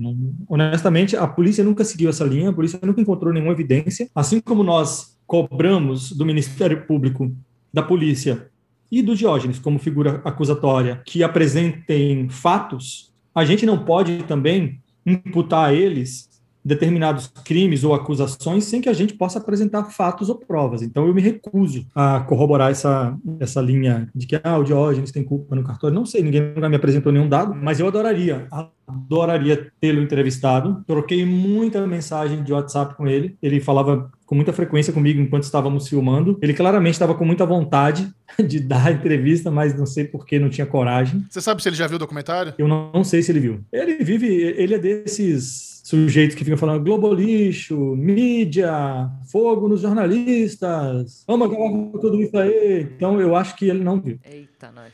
Honestamente, 0.48 1.16
a 1.16 1.28
polícia 1.28 1.64
nunca 1.64 1.84
seguiu 1.84 2.10
essa 2.10 2.24
linha, 2.24 2.50
a 2.50 2.54
polícia 2.54 2.80
nunca 2.84 3.00
encontrou 3.00 3.32
nenhuma 3.32 3.52
evidência. 3.52 4.10
Assim 4.16 4.40
como 4.40 4.64
nós 4.64 5.18
cobramos 5.28 6.12
do 6.12 6.26
Ministério 6.26 6.86
Público, 6.88 7.32
da 7.72 7.84
polícia 7.84 8.50
e 8.92 9.02
do 9.02 9.16
Diógenes 9.16 9.60
como 9.60 9.78
figura 9.78 10.22
acusatória 10.24 11.02
que 11.06 11.22
apresentem 11.22 12.30
fatos, 12.30 13.14
a 13.36 13.46
gente 13.46 13.66
não 13.66 13.84
pode 13.84 14.24
também 14.24 14.82
imputar 15.06 15.70
a 15.70 15.74
eles 15.74 16.37
determinados 16.68 17.32
crimes 17.46 17.84
ou 17.86 17.94
acusações 17.94 18.66
sem 18.66 18.82
que 18.82 18.90
a 18.90 18.94
gente 18.94 19.14
possa 19.14 19.40
apresentar 19.40 19.86
fatos 19.86 20.30
ou 20.30 20.36
provas. 20.36 20.82
Então 20.82 21.08
eu 21.08 21.14
me 21.14 21.22
recuso 21.22 21.86
a 21.96 22.20
corroborar 22.20 22.72
essa, 22.72 23.18
essa 23.40 23.62
linha 23.62 24.10
de 24.14 24.28
que 24.28 24.40
ah, 24.44 24.58
o 24.58 24.64
Diógenes 24.64 25.12
tem 25.12 25.24
culpa 25.24 25.56
no 25.56 25.64
cartório. 25.64 25.96
Não 25.96 26.06
sei, 26.06 26.22
ninguém 26.22 26.54
nunca 26.54 26.68
me 26.68 26.76
apresentou 26.76 27.12
nenhum 27.12 27.30
dado, 27.30 27.56
mas 27.56 27.80
eu 27.80 27.88
adoraria, 27.88 28.48
adoraria 28.86 29.72
tê-lo 29.80 30.02
entrevistado. 30.02 30.84
Troquei 30.86 31.26
muita 31.26 31.88
mensagem 31.88 32.44
de 32.44 32.52
WhatsApp 32.52 32.96
com 32.96 33.08
ele. 33.08 33.38
Ele 33.42 33.62
falava 33.62 34.12
com 34.26 34.36
muita 34.36 34.52
frequência 34.52 34.92
comigo 34.92 35.22
enquanto 35.22 35.44
estávamos 35.44 35.88
filmando. 35.88 36.38
Ele 36.42 36.54
claramente 36.54 36.94
estava 36.94 37.16
com 37.16 37.24
muita 37.24 37.46
vontade 37.46 38.12
de 38.46 38.60
dar 38.60 38.88
a 38.88 38.92
entrevista, 38.92 39.50
mas 39.50 39.74
não 39.74 39.86
sei 39.86 40.04
por 40.04 40.26
que 40.26 40.38
não 40.38 40.50
tinha 40.50 40.68
coragem. 40.68 41.26
Você 41.30 41.40
sabe 41.40 41.64
se 41.64 41.70
ele 41.70 41.78
já 41.78 41.88
viu 41.88 41.96
o 41.96 42.00
documentário? 42.00 42.54
Eu 42.58 42.68
não, 42.68 42.92
não 42.94 43.04
sei 43.06 43.24
se 43.24 43.32
ele 43.32 43.40
viu. 43.40 43.62
Ele 43.72 44.04
vive, 44.04 44.28
ele 44.28 44.76
é 44.76 44.80
desses 44.80 45.77
sujeitos 45.88 46.36
que 46.36 46.44
ficam 46.44 46.58
falando 46.58 46.84
globo 46.84 47.14
lixo, 47.14 47.78
mídia, 47.96 49.10
fogo 49.32 49.70
nos 49.70 49.80
jornalistas, 49.80 51.24
vamos 51.26 51.48
acabar 51.48 51.70
com 51.70 51.92
tudo 51.94 52.22
isso 52.22 52.38
aí. 52.38 52.82
Então 52.82 53.22
eu 53.22 53.34
acho 53.38 53.56
que 53.56 53.70
ele 53.70 53.82
não 53.82 54.02
viu. 54.02 54.20
Eita, 54.30 54.70
nós. 54.70 54.92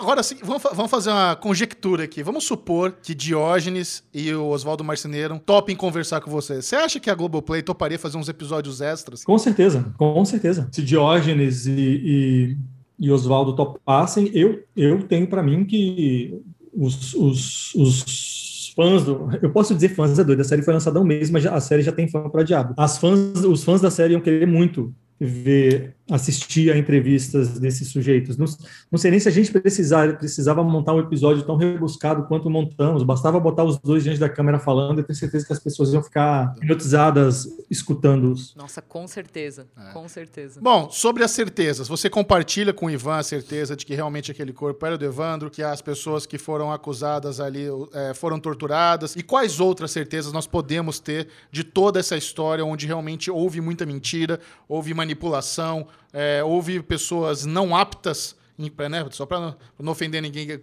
Agora 0.00 0.24
sim, 0.24 0.36
vamos 0.42 0.90
fazer 0.90 1.10
uma 1.10 1.36
conjectura 1.36 2.04
aqui. 2.04 2.24
Vamos 2.24 2.42
supor 2.42 2.96
que 3.00 3.14
Diógenes 3.14 4.02
e 4.12 4.32
o 4.32 4.48
Oswaldo 4.48 4.82
Marceneiro 4.82 5.38
topem 5.38 5.76
conversar 5.76 6.20
com 6.20 6.30
você. 6.30 6.60
Você 6.60 6.74
acha 6.74 6.98
que 6.98 7.08
a 7.08 7.14
Globoplay 7.14 7.62
toparia 7.62 7.98
fazer 7.98 8.18
uns 8.18 8.28
episódios 8.28 8.80
extras? 8.80 9.22
Com 9.22 9.38
certeza, 9.38 9.94
com 9.96 10.24
certeza. 10.24 10.68
Se 10.72 10.82
Diógenes 10.82 11.66
e, 11.68 11.70
e, 11.70 12.56
e 12.98 13.12
Oswaldo 13.12 13.54
topassem, 13.54 14.28
eu, 14.34 14.64
eu 14.76 15.04
tenho 15.04 15.28
para 15.28 15.40
mim 15.40 15.64
que 15.64 16.36
os, 16.74 17.14
os, 17.14 17.74
os 17.76 18.45
fãs 18.76 19.04
do. 19.04 19.28
Eu 19.42 19.50
posso 19.50 19.74
dizer 19.74 19.88
fãs, 19.88 20.18
é 20.18 20.22
doido. 20.22 20.40
A 20.40 20.44
série 20.44 20.62
foi 20.62 20.74
lançada 20.74 20.98
há 20.98 21.02
um 21.02 21.04
mês, 21.04 21.30
mas 21.30 21.44
a 21.46 21.58
série 21.60 21.82
já 21.82 21.90
tem 21.90 22.06
fã 22.06 22.28
para 22.28 22.42
diabo. 22.42 22.74
As 22.76 22.98
fãs, 22.98 23.42
os 23.42 23.64
fãs 23.64 23.80
da 23.80 23.90
série 23.90 24.12
iam 24.12 24.20
querer 24.20 24.46
muito 24.46 24.94
ver, 25.18 25.95
assistir 26.10 26.70
a 26.70 26.78
entrevistas 26.78 27.58
desses 27.58 27.88
sujeitos. 27.88 28.36
Não, 28.36 28.46
não 28.90 28.98
sei 28.98 29.10
nem 29.10 29.18
se 29.18 29.28
a 29.28 29.32
gente 29.32 29.50
precisar, 29.50 30.16
precisava 30.18 30.62
montar 30.62 30.94
um 30.94 31.00
episódio 31.00 31.42
tão 31.42 31.56
rebuscado 31.56 32.24
quanto 32.26 32.48
montamos. 32.48 33.02
Bastava 33.02 33.40
botar 33.40 33.64
os 33.64 33.78
dois 33.78 34.04
diante 34.04 34.20
da 34.20 34.28
câmera 34.28 34.58
falando 34.58 35.00
e 35.00 35.02
ter 35.02 35.14
certeza 35.14 35.46
que 35.46 35.52
as 35.52 35.58
pessoas 35.58 35.92
iam 35.92 36.02
ficar 36.02 36.54
hipnotizadas 36.58 37.48
escutando-os. 37.68 38.54
Nossa, 38.54 38.80
com 38.80 39.08
certeza, 39.08 39.66
é. 39.76 39.92
com 39.92 40.08
certeza. 40.08 40.60
Bom, 40.60 40.88
sobre 40.90 41.24
as 41.24 41.32
certezas, 41.32 41.88
você 41.88 42.08
compartilha 42.08 42.72
com 42.72 42.86
o 42.86 42.90
Ivan 42.90 43.16
a 43.16 43.22
certeza 43.24 43.74
de 43.74 43.84
que 43.84 43.94
realmente 43.94 44.30
aquele 44.30 44.52
corpo 44.52 44.86
era 44.86 44.96
do 44.96 45.04
Evandro, 45.04 45.50
que 45.50 45.62
as 45.62 45.82
pessoas 45.82 46.24
que 46.24 46.38
foram 46.38 46.72
acusadas 46.72 47.40
ali 47.40 47.66
é, 47.92 48.14
foram 48.14 48.38
torturadas, 48.38 49.16
e 49.16 49.22
quais 49.22 49.58
outras 49.58 49.90
certezas 49.90 50.32
nós 50.32 50.46
podemos 50.46 51.00
ter 51.00 51.28
de 51.50 51.64
toda 51.64 51.98
essa 51.98 52.16
história 52.16 52.64
onde 52.64 52.86
realmente 52.86 53.28
houve 53.30 53.60
muita 53.60 53.84
mentira, 53.84 54.38
houve 54.68 54.94
manipulação, 54.94 55.88
é, 56.12 56.42
houve 56.42 56.82
pessoas 56.82 57.44
não 57.44 57.76
aptas, 57.76 58.36
né, 58.58 59.06
só 59.10 59.26
para 59.26 59.54
não, 59.78 59.92
ofender 59.92 60.22
ninguém, 60.22 60.58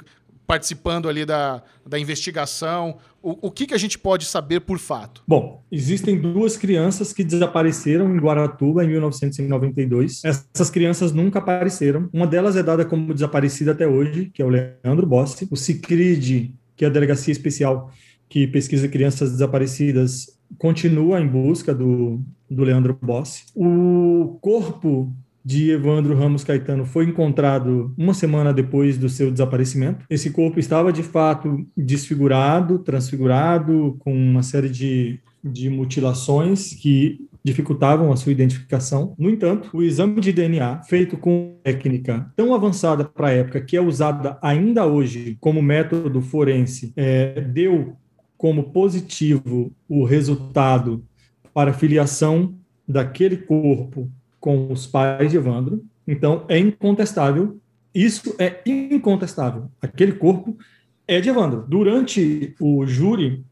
participando 0.45 1.07
ali 1.07 1.25
da, 1.25 1.61
da 1.85 1.99
investigação. 1.99 2.97
O, 3.21 3.47
o 3.47 3.51
que, 3.51 3.67
que 3.67 3.73
a 3.73 3.77
gente 3.77 3.97
pode 3.97 4.25
saber 4.25 4.61
por 4.61 4.77
fato? 4.77 5.23
Bom, 5.27 5.63
existem 5.71 6.19
duas 6.19 6.57
crianças 6.57 7.13
que 7.13 7.23
desapareceram 7.23 8.13
em 8.13 8.19
Guaratuba 8.19 8.83
em 8.83 8.87
1992. 8.89 10.23
Essas 10.25 10.69
crianças 10.69 11.11
nunca 11.11 11.39
apareceram. 11.39 12.09
Uma 12.11 12.27
delas 12.27 12.55
é 12.55 12.63
dada 12.63 12.83
como 12.83 13.13
desaparecida 13.13 13.71
até 13.71 13.87
hoje, 13.87 14.31
que 14.33 14.41
é 14.41 14.45
o 14.45 14.49
Leandro 14.49 15.07
Bossi. 15.07 15.47
O 15.49 15.55
CICRID, 15.55 16.53
que 16.75 16.83
é 16.83 16.87
a 16.87 16.91
Delegacia 16.91 17.31
Especial 17.31 17.91
que 18.33 18.47
pesquisa 18.47 18.87
crianças 18.87 19.31
desaparecidas, 19.31 20.39
continua 20.57 21.19
em 21.19 21.27
busca 21.27 21.73
do, 21.73 22.21
do 22.49 22.63
Leandro 22.63 22.97
Bossi. 23.01 23.45
O 23.55 24.37
corpo 24.41 25.13
de 25.43 25.71
Evandro 25.71 26.15
Ramos 26.15 26.43
Caetano 26.43 26.85
foi 26.85 27.05
encontrado 27.05 27.93
uma 27.97 28.13
semana 28.13 28.53
depois 28.53 28.97
do 28.97 29.09
seu 29.09 29.29
desaparecimento. 29.29 30.05
Esse 30.09 30.29
corpo 30.29 30.59
estava 30.59 30.93
de 30.93 31.03
fato 31.03 31.65
desfigurado, 31.75 32.79
transfigurado, 32.79 33.97
com 33.99 34.13
uma 34.13 34.41
série 34.41 34.69
de, 34.69 35.19
de 35.43 35.69
mutilações 35.69 36.73
que 36.73 37.27
dificultavam 37.43 38.11
a 38.11 38.15
sua 38.15 38.31
identificação. 38.31 39.13
No 39.19 39.29
entanto, 39.29 39.69
o 39.73 39.83
exame 39.83 40.21
de 40.21 40.31
DNA, 40.31 40.83
feito 40.83 41.17
com 41.17 41.57
técnica 41.61 42.31
tão 42.37 42.55
avançada 42.55 43.03
para 43.03 43.27
a 43.27 43.31
época, 43.31 43.59
que 43.59 43.75
é 43.75 43.81
usada 43.81 44.37
ainda 44.41 44.85
hoje 44.85 45.37
como 45.41 45.61
método 45.61 46.21
forense, 46.21 46.93
é, 46.95 47.41
deu 47.41 47.97
como 48.43 48.71
positivo 48.71 49.71
o 49.87 50.03
resultado 50.03 51.01
para 51.53 51.71
a 51.71 51.73
filiação 51.73 52.53
daquele 52.85 53.37
corpo 53.37 54.11
com 54.37 54.69
os 54.69 54.85
pais 54.85 55.31
de 55.31 55.37
Evandro. 55.37 55.81
Então, 56.05 56.43
é 56.49 56.59
incontestável. 56.59 57.57
Isso 57.95 58.35
é 58.37 58.61
incontestável. 58.65 59.71
Aquele 59.81 60.11
corpo 60.11 60.57
é 61.07 61.21
de 61.21 61.29
Evandro. 61.29 61.63
Durante 61.69 62.53
o 62.59 62.85
júri 62.85 63.45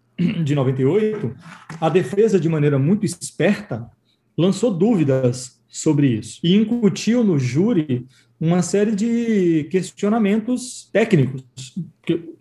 de 0.44 0.54
98, 0.54 1.38
a 1.80 1.88
defesa, 1.88 2.38
de 2.38 2.50
maneira 2.50 2.78
muito 2.78 3.06
esperta, 3.06 3.90
lançou 4.38 4.74
dúvidas 4.74 5.58
sobre 5.70 6.08
isso 6.08 6.38
e 6.44 6.54
incutiu 6.54 7.24
no 7.24 7.40
júri 7.40 8.06
uma 8.42 8.64
série 8.64 8.96
de 8.96 9.68
questionamentos 9.70 10.90
técnicos. 10.92 11.46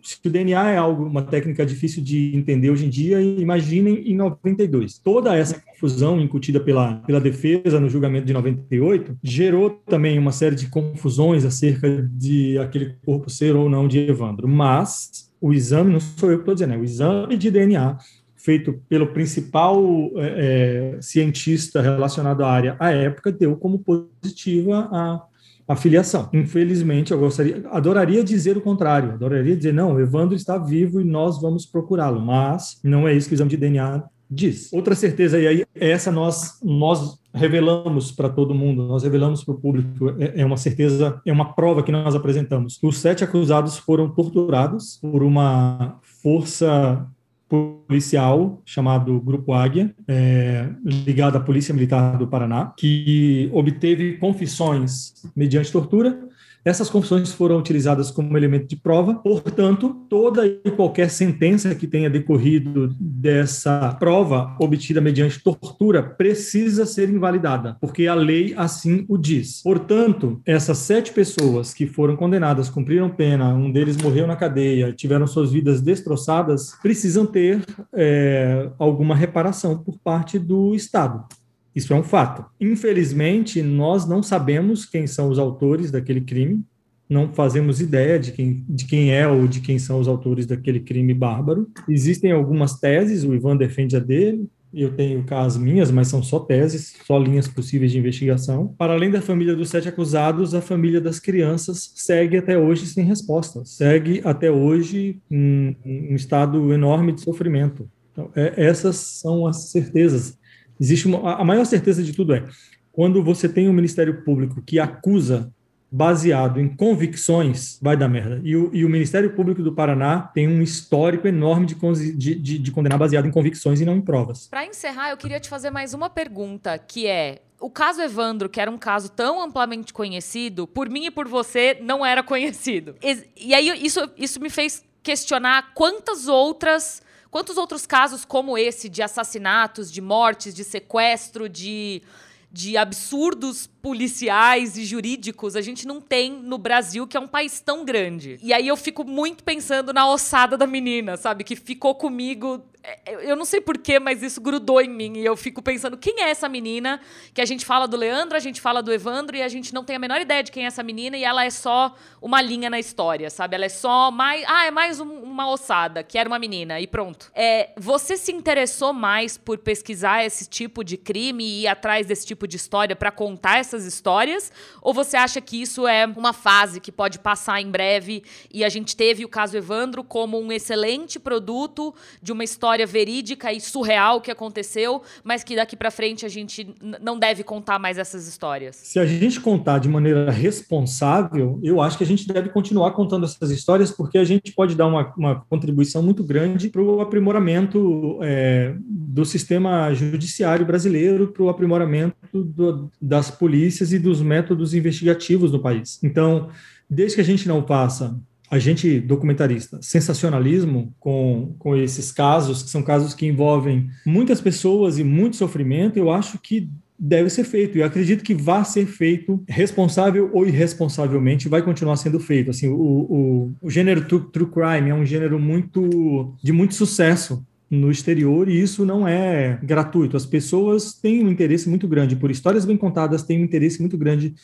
Se 0.01 0.17
o 0.25 0.29
DNA 0.31 0.71
é 0.71 0.77
algo, 0.77 1.05
uma 1.05 1.21
técnica 1.21 1.63
difícil 1.63 2.03
de 2.03 2.35
entender 2.35 2.71
hoje 2.71 2.87
em 2.87 2.89
dia, 2.89 3.21
imaginem 3.21 4.09
em 4.09 4.15
92. 4.15 4.97
Toda 4.97 5.37
essa 5.37 5.59
confusão 5.59 6.19
incutida 6.19 6.59
pela, 6.59 6.95
pela 7.05 7.21
defesa 7.21 7.79
no 7.79 7.87
julgamento 7.87 8.25
de 8.25 8.33
98 8.33 9.15
gerou 9.21 9.69
também 9.69 10.17
uma 10.17 10.31
série 10.31 10.55
de 10.55 10.67
confusões 10.67 11.45
acerca 11.45 12.09
de 12.11 12.57
aquele 12.57 12.95
corpo 13.05 13.29
ser 13.29 13.55
ou 13.55 13.69
não 13.69 13.87
de 13.87 13.99
Evandro. 13.99 14.47
Mas 14.47 15.31
o 15.39 15.53
exame, 15.53 15.93
não 15.93 15.99
sou 15.99 16.31
eu 16.31 16.37
que 16.37 16.41
estou 16.41 16.55
dizendo, 16.55 16.73
é 16.73 16.77
o 16.77 16.83
exame 16.83 17.37
de 17.37 17.51
DNA 17.51 17.99
feito 18.35 18.81
pelo 18.89 19.13
principal 19.13 19.79
é, 20.15 20.95
é, 20.95 21.01
cientista 21.01 21.79
relacionado 21.79 22.43
à 22.43 22.49
área 22.51 22.75
à 22.79 22.89
época, 22.89 23.31
deu 23.31 23.55
como 23.55 23.77
positiva 23.77 24.89
a 24.91 25.27
a 25.67 25.75
filiação. 25.75 26.29
Infelizmente, 26.33 27.11
eu 27.11 27.19
gostaria, 27.19 27.63
adoraria 27.71 28.23
dizer 28.23 28.57
o 28.57 28.61
contrário, 28.61 29.13
adoraria 29.13 29.55
dizer, 29.55 29.73
não, 29.73 29.99
Evandro 29.99 30.35
está 30.35 30.57
vivo 30.57 31.01
e 31.01 31.03
nós 31.03 31.41
vamos 31.41 31.65
procurá-lo, 31.65 32.19
mas 32.19 32.79
não 32.83 33.07
é 33.07 33.13
isso 33.13 33.27
que 33.27 33.33
o 33.33 33.35
exame 33.35 33.49
de 33.49 33.57
DNA 33.57 34.03
diz. 34.29 34.71
Outra 34.71 34.95
certeza, 34.95 35.37
e 35.39 35.45
aí 35.45 35.65
essa 35.75 36.09
nós, 36.09 36.57
nós 36.63 37.19
revelamos 37.33 38.11
para 38.11 38.29
todo 38.29 38.55
mundo, 38.55 38.87
nós 38.87 39.03
revelamos 39.03 39.43
para 39.43 39.53
o 39.53 39.59
público, 39.59 40.09
é, 40.17 40.41
é, 40.41 40.45
uma 40.45 40.57
certeza, 40.57 41.21
é 41.25 41.33
uma 41.33 41.53
prova 41.53 41.83
que 41.83 41.91
nós 41.91 42.15
apresentamos. 42.15 42.79
Os 42.81 42.97
sete 42.97 43.23
acusados 43.23 43.77
foram 43.77 44.09
torturados 44.09 44.97
por 45.01 45.21
uma 45.21 45.99
força 46.23 47.05
policial 47.51 48.61
chamado 48.65 49.19
Grupo 49.19 49.51
Águia, 49.53 49.93
é, 50.07 50.69
ligado 50.85 51.35
à 51.35 51.41
Polícia 51.41 51.73
Militar 51.73 52.17
do 52.17 52.25
Paraná, 52.25 52.73
que 52.77 53.49
obteve 53.51 54.13
confissões 54.13 55.13
mediante 55.35 55.69
tortura 55.71 56.17
essas 56.63 56.89
confissões 56.89 57.31
foram 57.31 57.57
utilizadas 57.57 58.11
como 58.11 58.37
elemento 58.37 58.67
de 58.67 58.75
prova, 58.75 59.15
portanto, 59.15 60.05
toda 60.09 60.45
e 60.45 60.71
qualquer 60.71 61.09
sentença 61.09 61.73
que 61.73 61.87
tenha 61.87 62.09
decorrido 62.09 62.95
dessa 62.99 63.95
prova 63.99 64.55
obtida 64.59 65.01
mediante 65.01 65.41
tortura 65.41 66.03
precisa 66.03 66.85
ser 66.85 67.09
invalidada, 67.09 67.77
porque 67.81 68.07
a 68.07 68.13
lei 68.13 68.53
assim 68.55 69.05
o 69.07 69.17
diz. 69.17 69.61
Portanto, 69.63 70.41
essas 70.45 70.77
sete 70.77 71.11
pessoas 71.11 71.73
que 71.73 71.87
foram 71.87 72.15
condenadas, 72.15 72.69
cumpriram 72.69 73.09
pena, 73.09 73.53
um 73.53 73.71
deles 73.71 73.97
morreu 73.97 74.27
na 74.27 74.35
cadeia, 74.35 74.93
tiveram 74.93 75.25
suas 75.25 75.51
vidas 75.51 75.81
destroçadas, 75.81 76.75
precisam 76.81 77.25
ter 77.25 77.63
é, 77.93 78.69
alguma 78.77 79.15
reparação 79.15 79.77
por 79.77 79.97
parte 79.97 80.37
do 80.37 80.75
Estado. 80.75 81.25
Isso 81.75 81.93
é 81.93 81.95
um 81.95 82.03
fato. 82.03 82.45
Infelizmente, 82.59 83.61
nós 83.61 84.07
não 84.07 84.21
sabemos 84.21 84.85
quem 84.85 85.07
são 85.07 85.29
os 85.29 85.39
autores 85.39 85.91
daquele 85.91 86.21
crime, 86.21 86.63
não 87.09 87.33
fazemos 87.33 87.81
ideia 87.81 88.17
de 88.17 88.31
quem, 88.31 88.63
de 88.67 88.85
quem 88.85 89.11
é 89.13 89.27
ou 89.27 89.47
de 89.47 89.59
quem 89.59 89.77
são 89.77 89.99
os 89.99 90.07
autores 90.07 90.45
daquele 90.45 90.79
crime 90.79 91.13
bárbaro. 91.13 91.67
Existem 91.89 92.31
algumas 92.31 92.79
teses, 92.79 93.23
o 93.23 93.33
Ivan 93.33 93.57
defende 93.57 93.97
a 93.97 93.99
dele, 93.99 94.49
eu 94.73 94.95
tenho 94.95 95.21
cá 95.23 95.41
as 95.41 95.57
minhas, 95.57 95.91
mas 95.91 96.07
são 96.07 96.23
só 96.23 96.39
teses, 96.39 96.95
só 97.05 97.17
linhas 97.17 97.47
possíveis 97.47 97.91
de 97.91 97.99
investigação. 97.99 98.73
Para 98.77 98.93
além 98.93 99.11
da 99.11 99.21
família 99.21 99.53
dos 99.53 99.69
sete 99.69 99.89
acusados, 99.89 100.55
a 100.55 100.61
família 100.61 101.01
das 101.01 101.19
crianças 101.19 101.91
segue 101.95 102.37
até 102.37 102.57
hoje 102.57 102.85
sem 102.85 103.03
resposta, 103.03 103.65
segue 103.65 104.21
até 104.23 104.49
hoje 104.49 105.19
em 105.29 105.75
um 105.85 106.15
estado 106.15 106.73
enorme 106.73 107.11
de 107.11 107.21
sofrimento. 107.21 107.89
Então, 108.13 108.29
é, 108.35 108.53
essas 108.55 108.95
são 108.95 109.45
as 109.45 109.71
certezas 109.71 110.37
Existe 110.81 111.05
uma, 111.05 111.35
a 111.35 111.43
maior 111.45 111.63
certeza 111.63 112.01
de 112.01 112.11
tudo 112.11 112.33
é 112.33 112.43
quando 112.91 113.23
você 113.23 113.47
tem 113.47 113.69
um 113.69 113.73
Ministério 113.73 114.23
Público 114.23 114.63
que 114.63 114.79
acusa 114.79 115.53
baseado 115.93 116.59
em 116.59 116.69
convicções, 116.69 117.77
vai 117.81 117.97
dar 117.97 118.07
merda. 118.07 118.41
E 118.43 118.55
o, 118.55 118.73
e 118.73 118.83
o 118.85 118.89
Ministério 118.89 119.33
Público 119.35 119.61
do 119.61 119.73
Paraná 119.73 120.21
tem 120.33 120.47
um 120.47 120.61
histórico 120.61 121.27
enorme 121.27 121.65
de, 121.65 121.75
de, 122.13 122.35
de, 122.35 122.57
de 122.57 122.71
condenar 122.71 122.97
baseado 122.97 123.27
em 123.27 123.31
convicções 123.31 123.81
e 123.81 123.85
não 123.85 123.97
em 123.97 124.01
provas. 124.01 124.47
Para 124.47 124.65
encerrar, 124.65 125.11
eu 125.11 125.17
queria 125.17 125.39
te 125.39 125.49
fazer 125.49 125.69
mais 125.69 125.93
uma 125.93 126.09
pergunta, 126.09 126.77
que 126.79 127.07
é 127.07 127.41
o 127.59 127.69
caso 127.69 128.01
Evandro, 128.01 128.49
que 128.49 128.59
era 128.59 128.71
um 128.71 128.77
caso 128.77 129.09
tão 129.09 129.41
amplamente 129.41 129.93
conhecido, 129.93 130.65
por 130.65 130.89
mim 130.89 131.05
e 131.05 131.11
por 131.11 131.27
você, 131.27 131.77
não 131.81 132.05
era 132.05 132.23
conhecido. 132.23 132.95
E, 133.03 133.49
e 133.49 133.53
aí 133.53 133.85
isso, 133.85 133.99
isso 134.17 134.39
me 134.39 134.49
fez 134.49 134.83
questionar 135.03 135.73
quantas 135.73 136.27
outras 136.27 137.01
Quantos 137.31 137.57
outros 137.57 137.85
casos 137.87 138.25
como 138.25 138.57
esse 138.57 138.89
de 138.89 139.01
assassinatos, 139.01 139.89
de 139.89 140.01
mortes, 140.01 140.53
de 140.53 140.65
sequestro, 140.65 141.47
de, 141.47 142.03
de 142.51 142.75
absurdos 142.75 143.67
policiais 143.81 144.77
e 144.77 144.85
jurídicos 144.85 145.55
a 145.55 145.61
gente 145.61 145.87
não 145.87 145.99
tem 145.99 146.31
no 146.31 146.57
Brasil, 146.57 147.07
que 147.07 147.17
é 147.17 147.19
um 147.19 147.27
país 147.27 147.59
tão 147.59 147.83
grande. 147.83 148.39
E 148.41 148.53
aí 148.53 148.67
eu 148.67 148.77
fico 148.77 149.03
muito 149.03 149.43
pensando 149.43 149.91
na 149.91 150.07
ossada 150.07 150.57
da 150.57 150.67
menina, 150.67 151.17
sabe? 151.17 151.43
Que 151.43 151.55
ficou 151.55 151.95
comigo. 151.95 152.63
É, 152.83 153.31
eu 153.31 153.35
não 153.35 153.45
sei 153.45 153.61
porquê, 153.61 153.99
mas 153.99 154.23
isso 154.23 154.41
grudou 154.41 154.81
em 154.81 154.89
mim. 154.89 155.17
E 155.17 155.25
eu 155.25 155.35
fico 155.35 155.61
pensando, 155.61 155.97
quem 155.97 156.21
é 156.21 156.29
essa 156.29 156.49
menina? 156.49 156.99
Que 157.33 157.41
a 157.41 157.45
gente 157.45 157.65
fala 157.65 157.87
do 157.87 157.97
Leandro, 157.97 158.35
a 158.35 158.39
gente 158.39 158.59
fala 158.59 158.81
do 158.81 158.91
Evandro, 158.91 159.35
e 159.35 159.41
a 159.41 159.47
gente 159.47 159.73
não 159.73 159.83
tem 159.83 159.95
a 159.95 159.99
menor 159.99 160.19
ideia 160.19 160.43
de 160.43 160.51
quem 160.51 160.63
é 160.63 160.67
essa 160.67 160.83
menina, 160.83 161.17
e 161.17 161.23
ela 161.23 161.43
é 161.43 161.49
só 161.49 161.95
uma 162.21 162.41
linha 162.41 162.69
na 162.69 162.79
história, 162.79 163.29
sabe? 163.29 163.55
Ela 163.55 163.65
é 163.65 163.69
só 163.69 164.09
mais. 164.11 164.43
Ah, 164.47 164.65
é 164.65 164.71
mais 164.71 164.99
um, 164.99 165.09
uma 165.21 165.49
ossada, 165.49 166.03
que 166.03 166.17
era 166.17 166.27
uma 166.27 166.39
menina, 166.39 166.79
e 166.79 166.87
pronto. 166.87 167.31
É, 167.35 167.71
você 167.77 168.17
se 168.17 168.31
interessou 168.31 168.93
mais 168.93 169.37
por 169.37 169.57
pesquisar 169.59 170.25
esse 170.25 170.47
tipo 170.47 170.83
de 170.83 170.97
crime 170.97 171.43
e 171.43 171.61
ir 171.63 171.67
atrás 171.67 172.07
desse 172.07 172.25
tipo 172.25 172.47
de 172.47 172.57
história 172.57 172.95
para 172.95 173.11
contar 173.11 173.59
essa 173.59 173.70
essas 173.71 173.85
histórias? 173.85 174.51
Ou 174.81 174.93
você 174.93 175.15
acha 175.15 175.39
que 175.39 175.61
isso 175.61 175.87
é 175.87 176.05
uma 176.05 176.33
fase 176.33 176.79
que 176.79 176.91
pode 176.91 177.19
passar 177.19 177.61
em 177.61 177.69
breve 177.69 178.23
e 178.53 178.63
a 178.63 178.69
gente 178.69 178.95
teve 178.95 179.23
o 179.23 179.29
caso 179.29 179.55
Evandro 179.55 180.03
como 180.03 180.39
um 180.39 180.51
excelente 180.51 181.19
produto 181.19 181.93
de 182.21 182.31
uma 182.31 182.43
história 182.43 182.85
verídica 182.85 183.51
e 183.53 183.61
surreal 183.61 184.19
que 184.19 184.31
aconteceu, 184.31 185.01
mas 185.23 185.43
que 185.43 185.55
daqui 185.55 185.75
para 185.75 185.89
frente 185.89 186.25
a 186.25 186.29
gente 186.29 186.75
não 187.01 187.17
deve 187.17 187.43
contar 187.43 187.79
mais 187.79 187.97
essas 187.97 188.27
histórias? 188.27 188.75
Se 188.75 188.99
a 188.99 189.05
gente 189.05 189.39
contar 189.39 189.79
de 189.79 189.87
maneira 189.87 190.29
responsável, 190.29 191.59
eu 191.63 191.81
acho 191.81 191.97
que 191.97 192.03
a 192.03 192.07
gente 192.07 192.27
deve 192.27 192.49
continuar 192.49 192.91
contando 192.91 193.25
essas 193.25 193.51
histórias 193.51 193.91
porque 193.91 194.17
a 194.17 194.23
gente 194.23 194.51
pode 194.51 194.75
dar 194.75 194.87
uma, 194.87 195.13
uma 195.17 195.45
contribuição 195.49 196.03
muito 196.03 196.23
grande 196.23 196.69
para 196.69 196.81
o 196.81 197.01
aprimoramento 197.01 198.19
é, 198.21 198.75
do 198.85 199.23
sistema 199.23 199.93
judiciário 199.93 200.65
brasileiro, 200.65 201.27
para 201.27 201.43
o 201.43 201.49
aprimoramento 201.49 202.15
do, 202.33 202.89
das 203.01 203.29
políticas 203.31 203.60
polícias 203.61 203.93
e 203.93 203.99
dos 203.99 204.21
métodos 204.21 204.73
investigativos 204.73 205.51
no 205.51 205.59
país. 205.59 205.99
Então, 206.01 206.49
desde 206.89 207.15
que 207.15 207.21
a 207.21 207.25
gente 207.25 207.47
não 207.47 207.65
faça 207.65 208.19
a 208.49 208.59
gente, 208.59 208.99
documentarista, 208.99 209.79
sensacionalismo 209.81 210.93
com, 210.99 211.55
com 211.57 211.73
esses 211.73 212.11
casos, 212.11 212.63
que 212.63 212.69
são 212.69 212.83
casos 212.83 213.13
que 213.13 213.25
envolvem 213.25 213.89
muitas 214.05 214.41
pessoas 214.41 214.99
e 214.99 215.05
muito 215.05 215.37
sofrimento, 215.37 215.97
eu 215.97 216.11
acho 216.11 216.37
que 216.37 216.69
deve 216.99 217.29
ser 217.29 217.45
feito. 217.45 217.77
E 217.77 217.83
acredito 217.83 218.23
que 218.23 218.33
vai 218.33 218.65
ser 218.65 218.85
feito, 218.87 219.41
responsável 219.47 220.29
ou 220.33 220.45
irresponsavelmente, 220.45 221.47
vai 221.47 221.61
continuar 221.61 221.95
sendo 221.95 222.19
feito. 222.19 222.49
Assim, 222.49 222.67
o, 222.67 222.75
o, 222.75 223.51
o 223.61 223.69
gênero 223.69 224.05
true, 224.05 224.25
true 224.33 224.51
crime 224.51 224.89
é 224.89 224.93
um 224.93 225.05
gênero 225.05 225.39
muito 225.39 226.35
de 226.43 226.51
muito 226.51 226.75
sucesso 226.75 227.45
no 227.71 227.89
exterior 227.89 228.49
e 228.49 228.61
isso 228.61 228.85
não 228.85 229.07
é 229.07 229.57
gratuito. 229.63 230.17
As 230.17 230.25
pessoas 230.25 230.93
têm 230.93 231.23
um 231.23 231.31
interesse 231.31 231.69
muito 231.69 231.87
grande 231.87 232.17
por 232.17 232.29
histórias 232.29 232.65
bem 232.65 232.75
contadas, 232.75 233.23
têm 233.23 233.39
um 233.39 233.45
interesse 233.45 233.79
muito 233.79 233.97
grande 233.97 234.35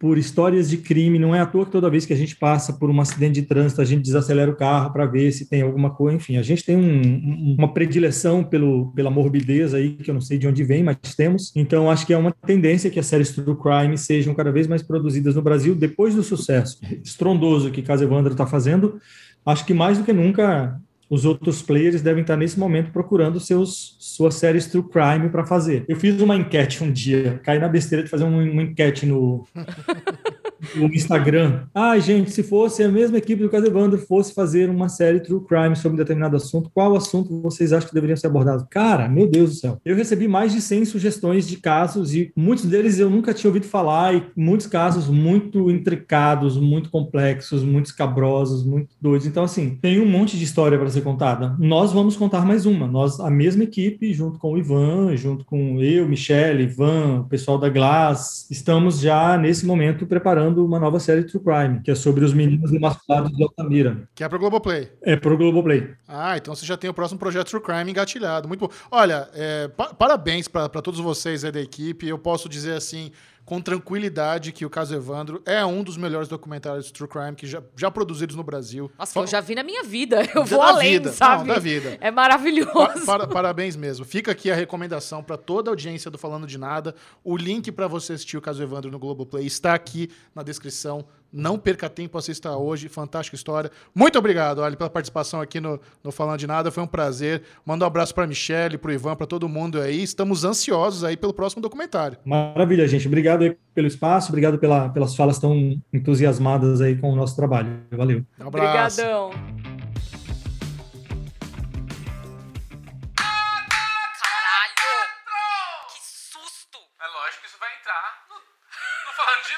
por 0.00 0.18
histórias 0.18 0.68
de 0.68 0.78
crime. 0.78 1.16
Não 1.16 1.32
é 1.32 1.38
à 1.38 1.46
toa 1.46 1.64
que 1.64 1.70
toda 1.70 1.88
vez 1.88 2.04
que 2.04 2.12
a 2.12 2.16
gente 2.16 2.34
passa 2.34 2.72
por 2.72 2.90
um 2.90 3.00
acidente 3.00 3.40
de 3.40 3.46
trânsito, 3.46 3.80
a 3.80 3.84
gente 3.84 4.02
desacelera 4.02 4.50
o 4.50 4.56
carro 4.56 4.92
para 4.92 5.06
ver 5.06 5.30
se 5.30 5.48
tem 5.48 5.62
alguma 5.62 5.90
coisa. 5.90 6.16
Enfim, 6.16 6.38
a 6.38 6.42
gente 6.42 6.64
tem 6.64 6.76
um, 6.76 7.54
uma 7.56 7.72
predileção 7.72 8.42
pelo, 8.42 8.90
pela 8.96 9.12
morbidez 9.12 9.74
aí, 9.74 9.90
que 9.90 10.10
eu 10.10 10.14
não 10.14 10.20
sei 10.20 10.36
de 10.36 10.48
onde 10.48 10.64
vem, 10.64 10.82
mas 10.82 10.96
temos. 11.16 11.52
Então, 11.54 11.88
acho 11.88 12.04
que 12.04 12.12
é 12.12 12.18
uma 12.18 12.32
tendência 12.32 12.90
que 12.90 12.98
as 12.98 13.06
séries 13.06 13.30
True 13.30 13.56
Crime 13.56 13.96
sejam 13.96 14.34
cada 14.34 14.50
vez 14.50 14.66
mais 14.66 14.82
produzidas 14.82 15.36
no 15.36 15.42
Brasil, 15.42 15.72
depois 15.72 16.16
do 16.16 16.22
sucesso 16.24 16.80
estrondoso 17.04 17.70
que 17.70 17.80
Casa 17.80 18.02
Evandro 18.02 18.32
está 18.32 18.44
fazendo. 18.44 19.00
Acho 19.46 19.64
que 19.64 19.72
mais 19.72 19.98
do 19.98 20.04
que 20.04 20.12
nunca 20.12 20.80
os 21.08 21.24
outros 21.24 21.62
players 21.62 22.00
devem 22.00 22.22
estar 22.22 22.36
nesse 22.36 22.58
momento 22.58 22.90
procurando 22.90 23.38
seus, 23.38 23.96
suas 23.98 24.34
séries 24.34 24.66
True 24.66 24.84
Crime 24.84 25.28
para 25.30 25.44
fazer. 25.44 25.84
Eu 25.88 25.96
fiz 25.96 26.20
uma 26.20 26.36
enquete 26.36 26.82
um 26.82 26.90
dia, 26.90 27.40
caí 27.42 27.58
na 27.58 27.68
besteira 27.68 28.02
de 28.02 28.10
fazer 28.10 28.24
uma, 28.24 28.42
uma 28.42 28.62
enquete 28.62 29.06
no, 29.06 29.46
no 30.74 30.86
Instagram. 30.86 31.64
Ah, 31.74 31.98
gente, 31.98 32.30
se 32.30 32.42
fosse 32.42 32.82
a 32.82 32.88
mesma 32.88 33.18
equipe 33.18 33.42
do 33.42 33.48
Caso 33.48 33.66
Evandro 33.66 33.98
fosse 33.98 34.34
fazer 34.34 34.70
uma 34.70 34.88
série 34.88 35.20
True 35.20 35.44
Crime 35.44 35.76
sobre 35.76 35.94
um 35.94 35.98
determinado 35.98 36.36
assunto, 36.36 36.70
qual 36.72 36.94
assunto 36.94 37.40
vocês 37.40 37.72
acham 37.72 37.88
que 37.88 37.94
deveriam 37.94 38.16
ser 38.16 38.28
abordados? 38.28 38.64
Cara, 38.70 39.08
meu 39.08 39.26
Deus 39.28 39.50
do 39.50 39.56
céu. 39.56 39.80
Eu 39.84 39.96
recebi 39.96 40.28
mais 40.28 40.52
de 40.52 40.60
100 40.60 40.86
sugestões 40.86 41.46
de 41.46 41.56
casos 41.56 42.14
e 42.14 42.32
muitos 42.36 42.64
deles 42.64 42.98
eu 42.98 43.10
nunca 43.10 43.34
tinha 43.34 43.48
ouvido 43.48 43.66
falar 43.66 44.14
e 44.14 44.24
muitos 44.36 44.66
casos 44.66 45.08
muito 45.08 45.70
intricados, 45.70 46.56
muito 46.56 46.90
complexos, 46.90 47.62
muito 47.62 47.86
escabrosos, 47.86 48.64
muito 48.64 48.94
doidos. 49.00 49.26
Então, 49.26 49.44
assim, 49.44 49.78
tem 49.80 50.00
um 50.00 50.06
monte 50.06 50.38
de 50.38 50.44
história 50.44 50.78
para 50.78 50.90
ser 50.90 51.02
contada. 51.02 51.56
Nós 51.58 51.92
vamos 51.92 52.16
contar 52.16 52.46
mais 52.46 52.66
uma. 52.66 52.86
Nós, 52.86 53.18
a 53.20 53.30
mesma 53.30 53.64
equipe, 53.64 54.12
junto 54.12 54.38
com 54.38 54.52
o 54.52 54.58
Ivan, 54.58 55.16
junto 55.16 55.44
com 55.44 55.80
eu, 55.80 56.08
Michelle, 56.08 56.62
Ivan, 56.62 57.20
o 57.20 57.24
pessoal 57.24 57.58
da 57.58 57.68
Glass, 57.68 58.46
estamos 58.50 59.00
já 59.00 59.36
nesse 59.36 59.66
momento 59.66 60.06
preparando 60.06 60.51
uma 60.60 60.78
nova 60.78 60.98
série 61.00 61.24
True 61.24 61.42
Crime, 61.42 61.80
que 61.80 61.90
é 61.90 61.94
sobre 61.94 62.24
os 62.24 62.32
meninos 62.32 62.72
emasculados 62.72 63.32
de 63.32 63.42
Altamira. 63.42 64.08
Que 64.14 64.24
é 64.24 64.28
pro 64.28 64.38
Globoplay. 64.38 64.90
É 65.02 65.16
pro 65.16 65.36
Globoplay. 65.36 65.90
Ah, 66.06 66.36
então 66.36 66.54
você 66.54 66.66
já 66.66 66.76
tem 66.76 66.90
o 66.90 66.94
próximo 66.94 67.18
projeto 67.18 67.48
True 67.48 67.62
Crime 67.62 67.90
engatilhado. 67.90 68.48
Muito 68.48 68.60
bom. 68.60 68.70
Olha, 68.90 69.28
é, 69.34 69.68
pa 69.68 69.94
parabéns 69.94 70.48
para 70.48 70.68
todos 70.68 71.00
vocês 71.00 71.44
aí 71.44 71.52
da 71.52 71.60
equipe. 71.60 72.08
Eu 72.08 72.18
posso 72.18 72.48
dizer 72.48 72.74
assim, 72.74 73.10
com 73.44 73.60
tranquilidade 73.60 74.52
que 74.52 74.64
o 74.64 74.70
caso 74.70 74.94
Evandro 74.94 75.42
é 75.44 75.64
um 75.64 75.82
dos 75.82 75.96
melhores 75.96 76.28
documentários 76.28 76.86
de 76.86 76.92
true 76.92 77.08
crime 77.08 77.34
que 77.34 77.46
já, 77.46 77.62
já 77.76 77.90
produzidos 77.90 78.36
no 78.36 78.42
Brasil. 78.42 78.90
Nossa, 78.98 79.18
eu 79.18 79.26
já 79.26 79.40
vi 79.40 79.54
na 79.54 79.62
minha 79.62 79.82
vida. 79.82 80.22
Eu 80.34 80.44
vou 80.44 80.60
da 80.60 80.68
além, 80.68 80.92
vida. 80.92 81.12
sabe? 81.12 81.46
Não, 81.46 81.54
da 81.54 81.60
vida. 81.60 81.98
É 82.00 82.10
maravilhoso. 82.10 82.72
Pa 83.04 83.18
para, 83.18 83.26
parabéns 83.26 83.76
mesmo. 83.76 84.04
Fica 84.04 84.32
aqui 84.32 84.50
a 84.50 84.54
recomendação 84.54 85.22
para 85.22 85.36
toda 85.36 85.70
a 85.70 85.72
audiência 85.72 86.10
do 86.10 86.16
Falando 86.16 86.46
de 86.46 86.56
Nada. 86.56 86.94
O 87.22 87.36
link 87.36 87.70
para 87.70 87.86
você 87.86 88.14
assistir 88.14 88.36
o 88.36 88.40
caso 88.40 88.62
Evandro 88.62 88.90
no 88.90 88.98
Globoplay 88.98 89.44
está 89.46 89.74
aqui 89.74 90.10
na 90.34 90.42
descrição 90.42 91.04
não 91.32 91.58
perca 91.58 91.88
tempo, 91.88 92.18
assista 92.18 92.56
hoje. 92.56 92.88
Fantástica 92.88 93.34
história. 93.34 93.70
Muito 93.94 94.18
obrigado, 94.18 94.62
Ali, 94.62 94.76
pela 94.76 94.90
participação 94.90 95.40
aqui 95.40 95.60
no, 95.60 95.80
no 96.04 96.12
Falando 96.12 96.38
de 96.38 96.46
Nada. 96.46 96.70
Foi 96.70 96.82
um 96.82 96.86
prazer. 96.86 97.42
Manda 97.64 97.84
um 97.84 97.86
abraço 97.86 98.14
para 98.14 98.26
Michelle, 98.26 98.76
para 98.76 98.90
o 98.90 98.92
Ivan, 98.92 99.16
para 99.16 99.26
todo 99.26 99.48
mundo 99.48 99.80
aí. 99.80 100.02
Estamos 100.02 100.44
ansiosos 100.44 101.04
aí 101.04 101.16
pelo 101.16 101.32
próximo 101.32 101.62
documentário. 101.62 102.18
Maravilha, 102.24 102.86
gente. 102.86 103.06
Obrigado 103.06 103.42
aí 103.42 103.56
pelo 103.74 103.86
espaço, 103.86 104.28
obrigado 104.28 104.58
pela, 104.58 104.90
pelas 104.90 105.16
falas 105.16 105.38
tão 105.38 105.80
entusiasmadas 105.92 106.80
aí 106.80 106.96
com 106.96 107.10
o 107.12 107.16
nosso 107.16 107.34
trabalho. 107.34 107.80
Valeu. 107.90 108.24
Um 108.38 108.48
abraço. 108.48 109.00
Obrigadão. 109.00 109.71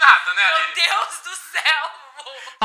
Errado, 0.04 0.34
né, 0.34 0.42
Aline? 0.44 0.74
Meu 0.74 0.84
Deus 0.84 1.20
do 1.24 1.36
céu! 1.36 2.03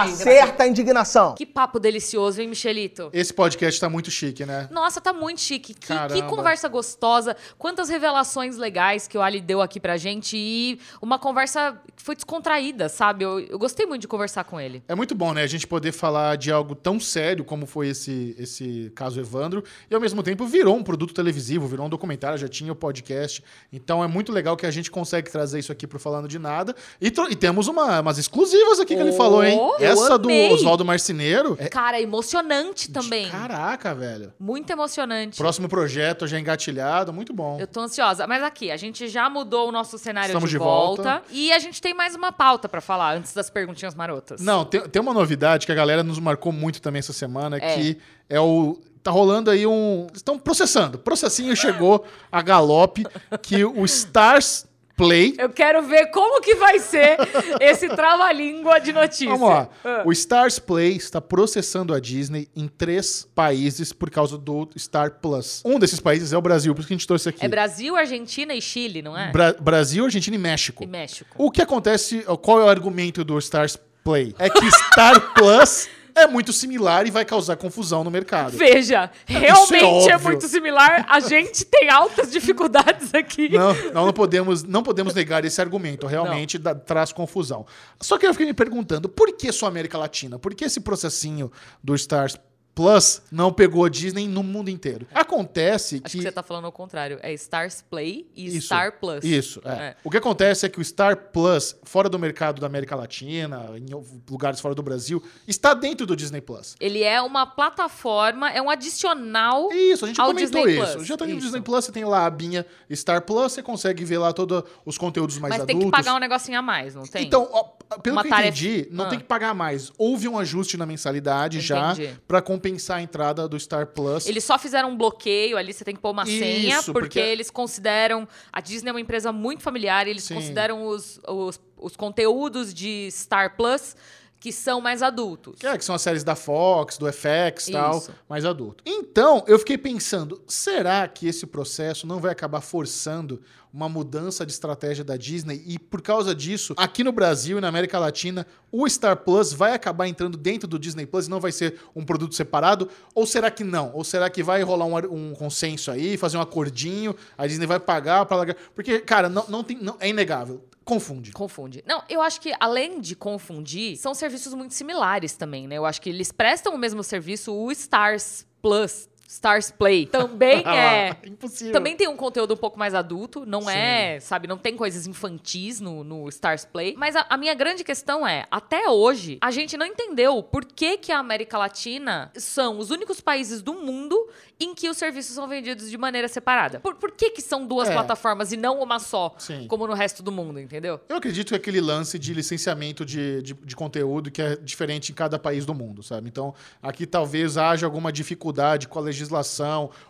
Acerta 0.04 0.64
a 0.64 0.68
indignação. 0.68 1.36
Que 1.36 1.46
papo 1.46 1.80
delicioso, 1.80 2.42
hein, 2.42 2.48
Michelito? 2.48 3.10
Esse 3.14 3.34
podcast 3.34 3.80
tá 3.80 3.90
muito 3.90 4.10
chique, 4.12 4.46
né? 4.46 4.68
Nossa, 4.72 5.00
tá 5.02 5.12
muito 5.14 5.42
chique. 5.42 5.74
Que, 5.74 5.94
que 6.14 6.22
conversa 6.24 6.68
gostosa. 6.68 7.36
Quantas 7.58 7.90
revelações 7.90 8.58
legais 8.58 9.08
que 9.08 9.18
o 9.18 9.22
Ali 9.22 9.42
deu 9.42 9.62
aqui 9.62 9.80
pra 9.80 9.98
gente. 9.98 10.38
E 10.38 10.80
uma 11.02 11.20
conversa 11.20 11.80
que 11.96 12.02
foi 12.04 12.16
descontraída, 12.16 12.90
sabe? 12.90 13.24
Eu, 13.24 13.40
eu 13.40 13.60
gostei 13.60 13.86
muito 13.86 14.02
de 14.02 14.08
conversar 14.08 14.44
com 14.44 14.60
ele. 14.60 14.84
É 14.88 14.96
muito 14.96 15.14
bom, 15.16 15.34
né? 15.34 15.44
A 15.44 15.48
gente 15.48 15.68
poder 15.68 15.92
falar 15.92 16.38
de 16.38 16.52
algo 16.52 16.76
tão 16.76 17.00
sério 17.00 17.44
como 17.44 17.66
foi 17.66 17.90
esse, 17.90 18.36
esse 18.38 18.92
caso 18.96 19.20
Evandro 19.20 19.64
e 19.90 19.96
ao 19.96 20.02
mesmo 20.02 20.24
tempo 20.24 20.46
virou 20.46 20.76
um 20.76 20.84
produto 20.84 21.14
televisivo, 21.14 21.68
virou 21.68 21.86
um 21.86 21.90
documentário, 21.90 22.38
já 22.38 22.48
tinha 22.48 22.72
o 22.72 22.76
podcast. 22.76 23.44
Então 23.72 24.04
é 24.04 24.08
muito 24.08 24.32
legal 24.32 24.56
que 24.56 24.66
a 24.66 24.72
gente 24.72 24.90
consegue 24.90 25.30
trazer 25.30 25.60
isso 25.60 25.72
aqui 25.72 25.86
pro 25.86 26.00
Falando 26.00 26.28
de 26.28 26.40
Nada. 26.40 26.76
E, 27.02 27.08
e 27.30 27.36
temos 27.36 27.68
uma, 27.68 28.00
umas 28.00 28.18
exclusivas 28.18 28.80
aqui 28.80 28.96
que 28.96 29.02
ele 29.02 29.10
Oh, 29.12 29.14
falou, 29.14 29.44
hein? 29.44 29.58
eu 29.80 29.89
Essa 29.92 30.18
do 30.18 30.28
amei. 30.30 30.52
Oswaldo 30.54 30.86
Marceneiro. 30.86 31.56
É, 31.60 31.68
Cara, 31.68 32.00
emocionante 32.02 32.92
também. 32.92 33.30
Caraca, 33.30 33.94
velho. 33.94 34.34
Muito 34.40 34.70
emocionante. 34.72 35.38
Próximo 35.38 35.68
projeto 35.70 36.28
já 36.28 36.40
engatilhado, 36.40 37.12
muito 37.14 37.34
bom. 37.34 37.60
Eu 37.60 37.68
tô 37.68 37.82
ansiosa. 37.82 38.26
Mas 38.28 38.44
aqui, 38.44 38.72
a 38.72 38.78
gente 38.78 39.08
já 39.08 39.30
mudou 39.30 39.70
o 39.70 39.72
nosso 39.72 39.98
cenário 39.98 40.28
Estamos 40.30 40.50
de, 40.50 40.56
de 40.56 40.60
volta, 40.60 41.04
volta. 41.04 41.24
E 41.32 41.52
a 41.52 41.60
gente 41.60 41.82
tem 41.82 41.94
mais 41.94 42.16
uma 42.16 42.32
pauta 42.32 42.68
pra 42.70 42.82
falar 42.82 43.16
antes 43.18 43.34
das 43.34 43.50
perguntinhas 43.50 43.96
marotas. 43.96 44.42
Não, 44.42 44.66
tem, 44.66 44.82
tem 44.82 45.02
uma 45.02 45.14
novidade 45.14 45.66
que 45.66 45.72
a 45.72 45.76
galera 45.76 46.04
nos 46.04 46.20
marcou 46.20 46.52
muito 46.52 46.82
também 46.82 47.00
essa 47.00 47.14
semana, 47.14 47.58
É. 47.58 47.76
que 47.76 47.98
é 48.30 48.40
o. 48.40 48.80
Tá 49.02 49.12
rolando 49.12 49.50
aí 49.50 49.66
um. 49.66 50.08
Estão 50.14 50.38
processando. 50.38 51.00
Processinho 51.00 51.56
chegou 51.56 52.04
a 52.30 52.42
galope 52.42 53.06
que 53.42 53.64
o 53.64 53.86
Stars 53.86 54.66
Play. 55.00 55.34
Eu 55.38 55.50
quero 55.50 55.82
ver 55.84 56.08
como 56.08 56.42
que 56.42 56.56
vai 56.56 56.78
ser 56.80 57.18
esse 57.62 57.88
trava-língua 57.88 58.80
de 58.80 58.92
notícia. 58.92 59.30
Vamos 59.30 59.50
lá. 59.50 59.70
Ah. 59.84 60.04
O 60.06 60.12
Stars 60.12 60.60
Play 60.60 60.98
está 60.98 61.22
processando 61.22 61.94
a 61.94 62.00
Disney 62.00 62.50
em 62.56 62.68
três 62.68 63.26
países 63.34 63.94
por 63.94 64.10
causa 64.10 64.38
do 64.38 64.70
Star 64.78 65.20
Plus. 65.22 65.62
Um 65.66 65.80
desses 65.80 66.00
países 66.00 66.34
é 66.34 66.38
o 66.38 66.42
Brasil, 66.42 66.74
por 66.76 66.82
isso 66.82 66.88
que 66.90 66.94
a 66.94 66.98
gente 66.98 67.08
trouxe 67.08 67.30
aqui. 67.30 67.46
É 67.46 67.48
Brasil, 67.48 67.96
Argentina 67.96 68.54
e 68.54 68.62
Chile, 68.62 69.02
não 69.02 69.18
é? 69.18 69.32
Bra- 69.32 69.54
Brasil, 69.60 70.04
Argentina 70.04 70.36
e 70.36 70.40
México. 70.40 70.84
E 70.84 70.88
México. 70.88 71.30
O 71.38 71.50
que 71.50 71.62
acontece, 71.62 72.24
qual 72.42 72.60
é 72.60 72.66
o 72.66 72.70
argumento 72.70 73.24
do 73.24 73.38
Stars 73.40 73.78
Play? 74.04 74.36
É 74.38 74.50
que 74.50 74.70
Star 74.72 75.20
Plus 75.34 75.88
é 76.20 76.28
muito 76.28 76.54
similar 76.54 77.08
e 77.08 77.12
vai 77.12 77.26
causar 77.26 77.56
confusão 77.56 78.04
no 78.04 78.12
mercado. 78.12 78.58
Veja, 78.58 79.10
realmente 79.26 79.84
é, 79.84 80.16
óbvio. 80.16 80.20
muito 80.30 80.48
similar. 80.48 81.06
A 81.10 81.20
gente 81.20 81.66
tem 81.66 81.90
altas 81.90 82.32
dificuldades 82.32 83.14
aqui. 83.14 83.50
Não, 83.50 83.74
não, 83.94 84.06
não 84.08 84.14
podemos, 84.14 84.64
não 84.64 84.84
podemos 84.84 85.14
negar 85.14 85.44
esse 85.46 85.60
argumento. 85.62 86.08
Realmente 86.08 86.58
dá- 86.58 86.76
traz 86.76 87.12
confusão. 87.12 87.66
Só 88.00 88.18
que 88.18 88.26
eu 88.28 88.34
fiquei 88.34 88.46
me 88.48 88.54
perguntando, 88.54 89.10
por 89.10 89.32
que 89.34 89.52
só 89.52 89.68
América 89.68 89.98
Latina? 89.98 90.38
Por 90.38 90.54
que 90.54 90.66
esse 90.66 90.80
processinho 90.80 91.52
do 91.84 91.96
Stars 91.96 92.38
Plus 92.80 93.22
não 93.30 93.52
pegou 93.52 93.84
a 93.84 93.90
Disney 93.90 94.26
no 94.26 94.42
mundo 94.42 94.70
inteiro? 94.70 95.06
Acontece 95.14 95.96
Acho 95.96 96.04
que 96.04 96.18
que... 96.18 96.24
você 96.24 96.32
tá 96.32 96.42
falando 96.42 96.64
ao 96.64 96.72
contrário. 96.72 97.20
É 97.22 97.34
Stars 97.34 97.84
Play 97.90 98.26
e 98.34 98.48
Isso, 98.48 98.68
Star 98.68 98.98
Plus. 99.02 99.22
Isso, 99.26 99.62
é. 99.66 99.70
É. 99.70 99.96
O 100.02 100.10
que 100.10 100.16
acontece 100.16 100.66
é 100.66 100.70
que 100.70 100.80
o 100.80 100.86
Star 100.86 101.18
Plus, 101.18 101.76
fora 101.84 102.08
do 102.08 102.18
mercado 102.18 102.62
da 102.62 102.68
América 102.68 102.96
Latina, 102.96 103.70
em 103.76 103.86
lugares 104.30 104.62
fora 104.62 104.74
do 104.74 104.82
Brasil, 104.82 105.22
está 105.46 105.74
dentro 105.74 106.08
do 106.08 106.16
Disney 106.16 106.40
Plus. 106.40 106.78
Ele 106.80 107.04
é 107.04 107.22
uma 107.22 107.46
plataforma, 107.46 108.50
é 108.50 108.62
um 108.62 108.70
adicional. 108.70 109.70
Isso, 109.74 110.06
a 110.06 110.08
gente 110.08 110.22
Ao 110.22 110.28
comentou 110.28 110.66
Disney 110.66 110.82
isso. 110.82 110.94
Plus, 110.94 111.08
Já 111.08 111.18
tá 111.18 111.26
no. 111.26 111.38
Disney 111.38 111.62
Plus, 111.62 111.84
você 111.84 111.92
tem 111.92 112.06
lá 112.06 112.20
a 112.20 112.26
abinha 112.28 112.66
Star 112.94 113.22
Plus, 113.24 113.52
você 113.52 113.62
consegue 113.62 114.06
ver 114.06 114.20
lá 114.20 114.32
todos 114.32 114.64
os 114.86 114.98
conteúdos 114.98 115.38
mais 115.38 115.50
mas 115.50 115.62
adultos. 115.64 115.82
tem 115.82 115.92
que 115.92 115.98
pagar 115.98 116.16
um 116.16 116.20
negocinho 116.20 116.58
a 116.58 116.62
mais, 116.62 116.96
não 116.96 117.04
tem? 117.04 117.26
Então, 117.26 117.46
ó, 117.52 117.66
pelo 118.04 118.16
Uma 118.16 118.22
que 118.22 118.28
eu 118.28 118.32
tarefa- 118.32 118.50
entendi, 118.50 118.88
não 118.92 119.06
Ah. 119.06 119.10
tem 119.10 119.18
que 119.20 119.26
pagar 119.26 119.54
mais. 119.54 119.92
Houve 119.98 120.28
um 120.28 120.38
ajuste 120.38 120.78
na 120.78 120.86
mensalidade 120.86 121.60
já 121.60 121.94
Entendi. 121.94 122.20
pra 122.28 122.42
compensar 122.42 122.98
a 122.98 123.02
entrada 123.02 123.48
do 123.48 123.60
Star 123.60 123.88
Plus. 123.88 124.28
Eles 124.28 124.44
só 124.44 124.58
fizeram 124.60 124.92
um 124.92 124.98
bloqueio 124.98 125.58
ali, 125.58 125.74
você 125.74 125.84
tem 125.84 125.96
que 125.96 126.02
pôr 126.02 126.12
uma 126.12 126.26
senha, 126.26 126.78
Isso, 126.80 126.94
porque, 126.94 127.08
porque- 127.08 127.20
eles 127.20 127.50
consideram. 127.50 128.28
A 128.54 128.62
Disney 128.62 128.90
é 128.90 128.94
uma 128.94 129.02
empresa 129.02 129.32
muito 129.32 129.64
familiar, 129.64 130.06
e 130.08 130.12
eles 130.12 130.24
Sim. 130.24 130.36
consideram 130.36 130.86
os, 130.86 131.20
os, 131.28 131.60
os 131.78 131.96
conteúdos 131.96 132.74
de 132.74 133.10
Star 133.12 133.56
Plus 133.56 133.96
que 134.40 134.52
são 134.54 134.80
mais 134.80 135.04
adultos. 135.04 135.60
Que, 135.60 135.68
é, 135.68 135.78
que 135.78 135.84
são 135.84 135.94
as 135.94 136.02
séries 136.02 136.24
da 136.24 136.36
Fox, 136.36 136.98
do 136.98 137.12
FX 137.12 137.68
e 137.68 137.72
tal, 137.74 138.02
mais 138.28 138.46
adulto. 138.46 138.84
Então, 138.86 139.44
eu 139.48 139.60
fiquei 139.60 139.78
pensando, 139.78 140.42
será 140.48 141.08
que 141.08 141.28
esse 141.28 141.46
processo 141.46 142.08
não 142.08 142.20
vai 142.20 142.32
acabar 142.32 142.62
forçando 142.62 143.42
uma 143.72 143.88
mudança 143.90 144.46
de 144.46 144.52
estratégia 144.52 145.04
da 145.04 145.18
Disney? 145.18 145.62
E 145.66 145.78
por 145.78 146.02
causa 146.02 146.34
disso, 146.34 146.74
aqui 146.78 147.04
no 147.04 147.12
Brasil 147.12 147.58
e 147.58 147.62
na 147.62 147.68
América 147.68 148.00
Latina, 148.00 148.48
o 148.72 148.88
Star 148.88 149.18
Plus 149.18 149.52
vai 149.52 149.74
acabar 149.74 150.08
entrando 150.08 150.38
dentro 150.38 150.68
do 150.68 150.80
Disney 150.80 151.06
Plus 151.06 151.28
e 151.28 151.30
não 151.30 151.42
vai 151.42 151.52
ser 151.52 151.80
um 151.94 152.06
produto 152.06 152.34
separado? 152.34 152.90
Ou 153.14 153.26
será 153.26 153.52
que 153.52 153.64
não? 153.64 153.92
Ou 153.94 154.06
será 154.06 154.30
que 154.30 154.42
vai 154.42 154.64
rolar 154.64 154.86
um, 154.86 155.30
um 155.30 155.36
consenso 155.36 155.92
aí, 155.92 156.16
fazer 156.16 156.38
um 156.38 156.42
acordinho, 156.42 157.14
a 157.38 157.46
Disney 157.46 157.68
vai 157.68 157.80
pagar 157.80 158.26
para 158.26 158.38
largar? 158.38 158.56
Porque, 158.74 159.00
cara, 159.00 159.28
não, 159.28 159.46
não 159.50 159.64
tem, 159.64 159.78
não, 159.78 159.98
é 160.00 160.08
inegável. 160.08 160.64
Confunde. 160.90 161.32
Confunde. 161.32 161.84
Não, 161.86 162.04
eu 162.10 162.22
acho 162.22 162.42
que 162.42 162.54
além 162.60 163.00
de 163.00 163.16
confundir, 163.16 163.98
são 163.98 164.16
serviços 164.16 164.54
muito 164.54 164.74
similares 164.74 165.34
também, 165.34 165.68
né? 165.68 165.78
Eu 165.78 165.86
acho 165.86 166.02
que 166.02 166.10
eles 166.10 166.32
prestam 166.32 166.74
o 166.74 166.78
mesmo 166.78 167.04
serviço, 167.04 167.54
o 167.54 167.72
Stars 167.72 168.48
Plus, 168.62 169.09
Stars 169.30 169.70
Play, 169.70 170.08
também 170.08 170.64
é. 170.66 171.16
Impossível. 171.24 171.72
Também 171.72 171.96
tem 171.96 172.08
um 172.08 172.18
conteúdo 172.18 172.56
um 172.56 172.58
pouco 172.58 172.80
mais 172.80 172.96
adulto, 172.96 173.46
não 173.46 173.70
é, 173.70 174.20
sabe, 174.20 174.48
não 174.48 174.58
tem 174.58 174.76
coisas 174.76 175.06
infantis 175.06 175.80
no, 175.80 176.04
no 176.04 176.28
Stars 176.30 176.66
Play. 176.66 176.96
Mas 176.98 177.16
a, 177.16 177.28
a 177.30 177.38
minha 177.38 177.54
grande 177.54 177.84
questão 177.84 178.28
é, 178.28 178.48
até 178.50 178.90
hoje, 178.90 179.38
a 179.40 179.52
gente 179.52 179.78
não 179.78 179.86
entendeu 179.86 180.42
por 180.42 180.66
que, 180.66 180.98
que 180.98 181.12
a 181.12 181.20
América 181.20 181.60
Latina 181.60 182.32
são 182.36 182.80
os 182.80 182.90
únicos 182.90 183.22
países 183.22 183.62
do 183.62 183.76
mundo 183.76 184.28
em 184.60 184.74
que 184.74 184.90
os 184.90 184.98
serviços 184.98 185.36
são 185.36 185.48
vendidos 185.48 185.92
de 185.92 185.98
maneira 185.98 186.28
separada. 186.28 186.80
Por, 186.80 186.96
por 186.96 187.12
que, 187.12 187.30
que 187.30 187.42
são 187.42 187.68
duas 187.68 187.88
É. 187.88 187.94
plataformas 187.94 188.52
e 188.52 188.58
não 188.58 188.82
uma 188.82 188.98
só, 188.98 189.36
Sim. 189.38 189.68
como 189.68 189.86
no 189.86 189.94
resto 189.94 190.24
do 190.24 190.32
mundo, 190.32 190.60
entendeu? 190.60 191.00
Eu 191.08 191.18
acredito 191.18 191.50
que 191.50 191.56
aquele 191.56 191.80
lance 191.80 192.18
de 192.18 192.34
licenciamento 192.34 193.06
de, 193.06 193.44
de, 193.44 193.54
de 193.54 193.76
conteúdo 193.76 194.32
que 194.32 194.42
é 194.42 194.56
diferente 194.56 195.12
em 195.12 195.16
cada 195.16 195.38
país 195.38 195.68
do 195.68 195.76
mundo, 195.76 196.02
sabe? 196.02 196.28
Então, 196.28 196.52
aqui 196.82 197.06
talvez 197.06 197.58
haja 197.58 197.86
alguma 197.86 198.12
dificuldade 198.12 198.88
com 198.88 198.98
a 198.98 199.02
legislação 199.04 199.19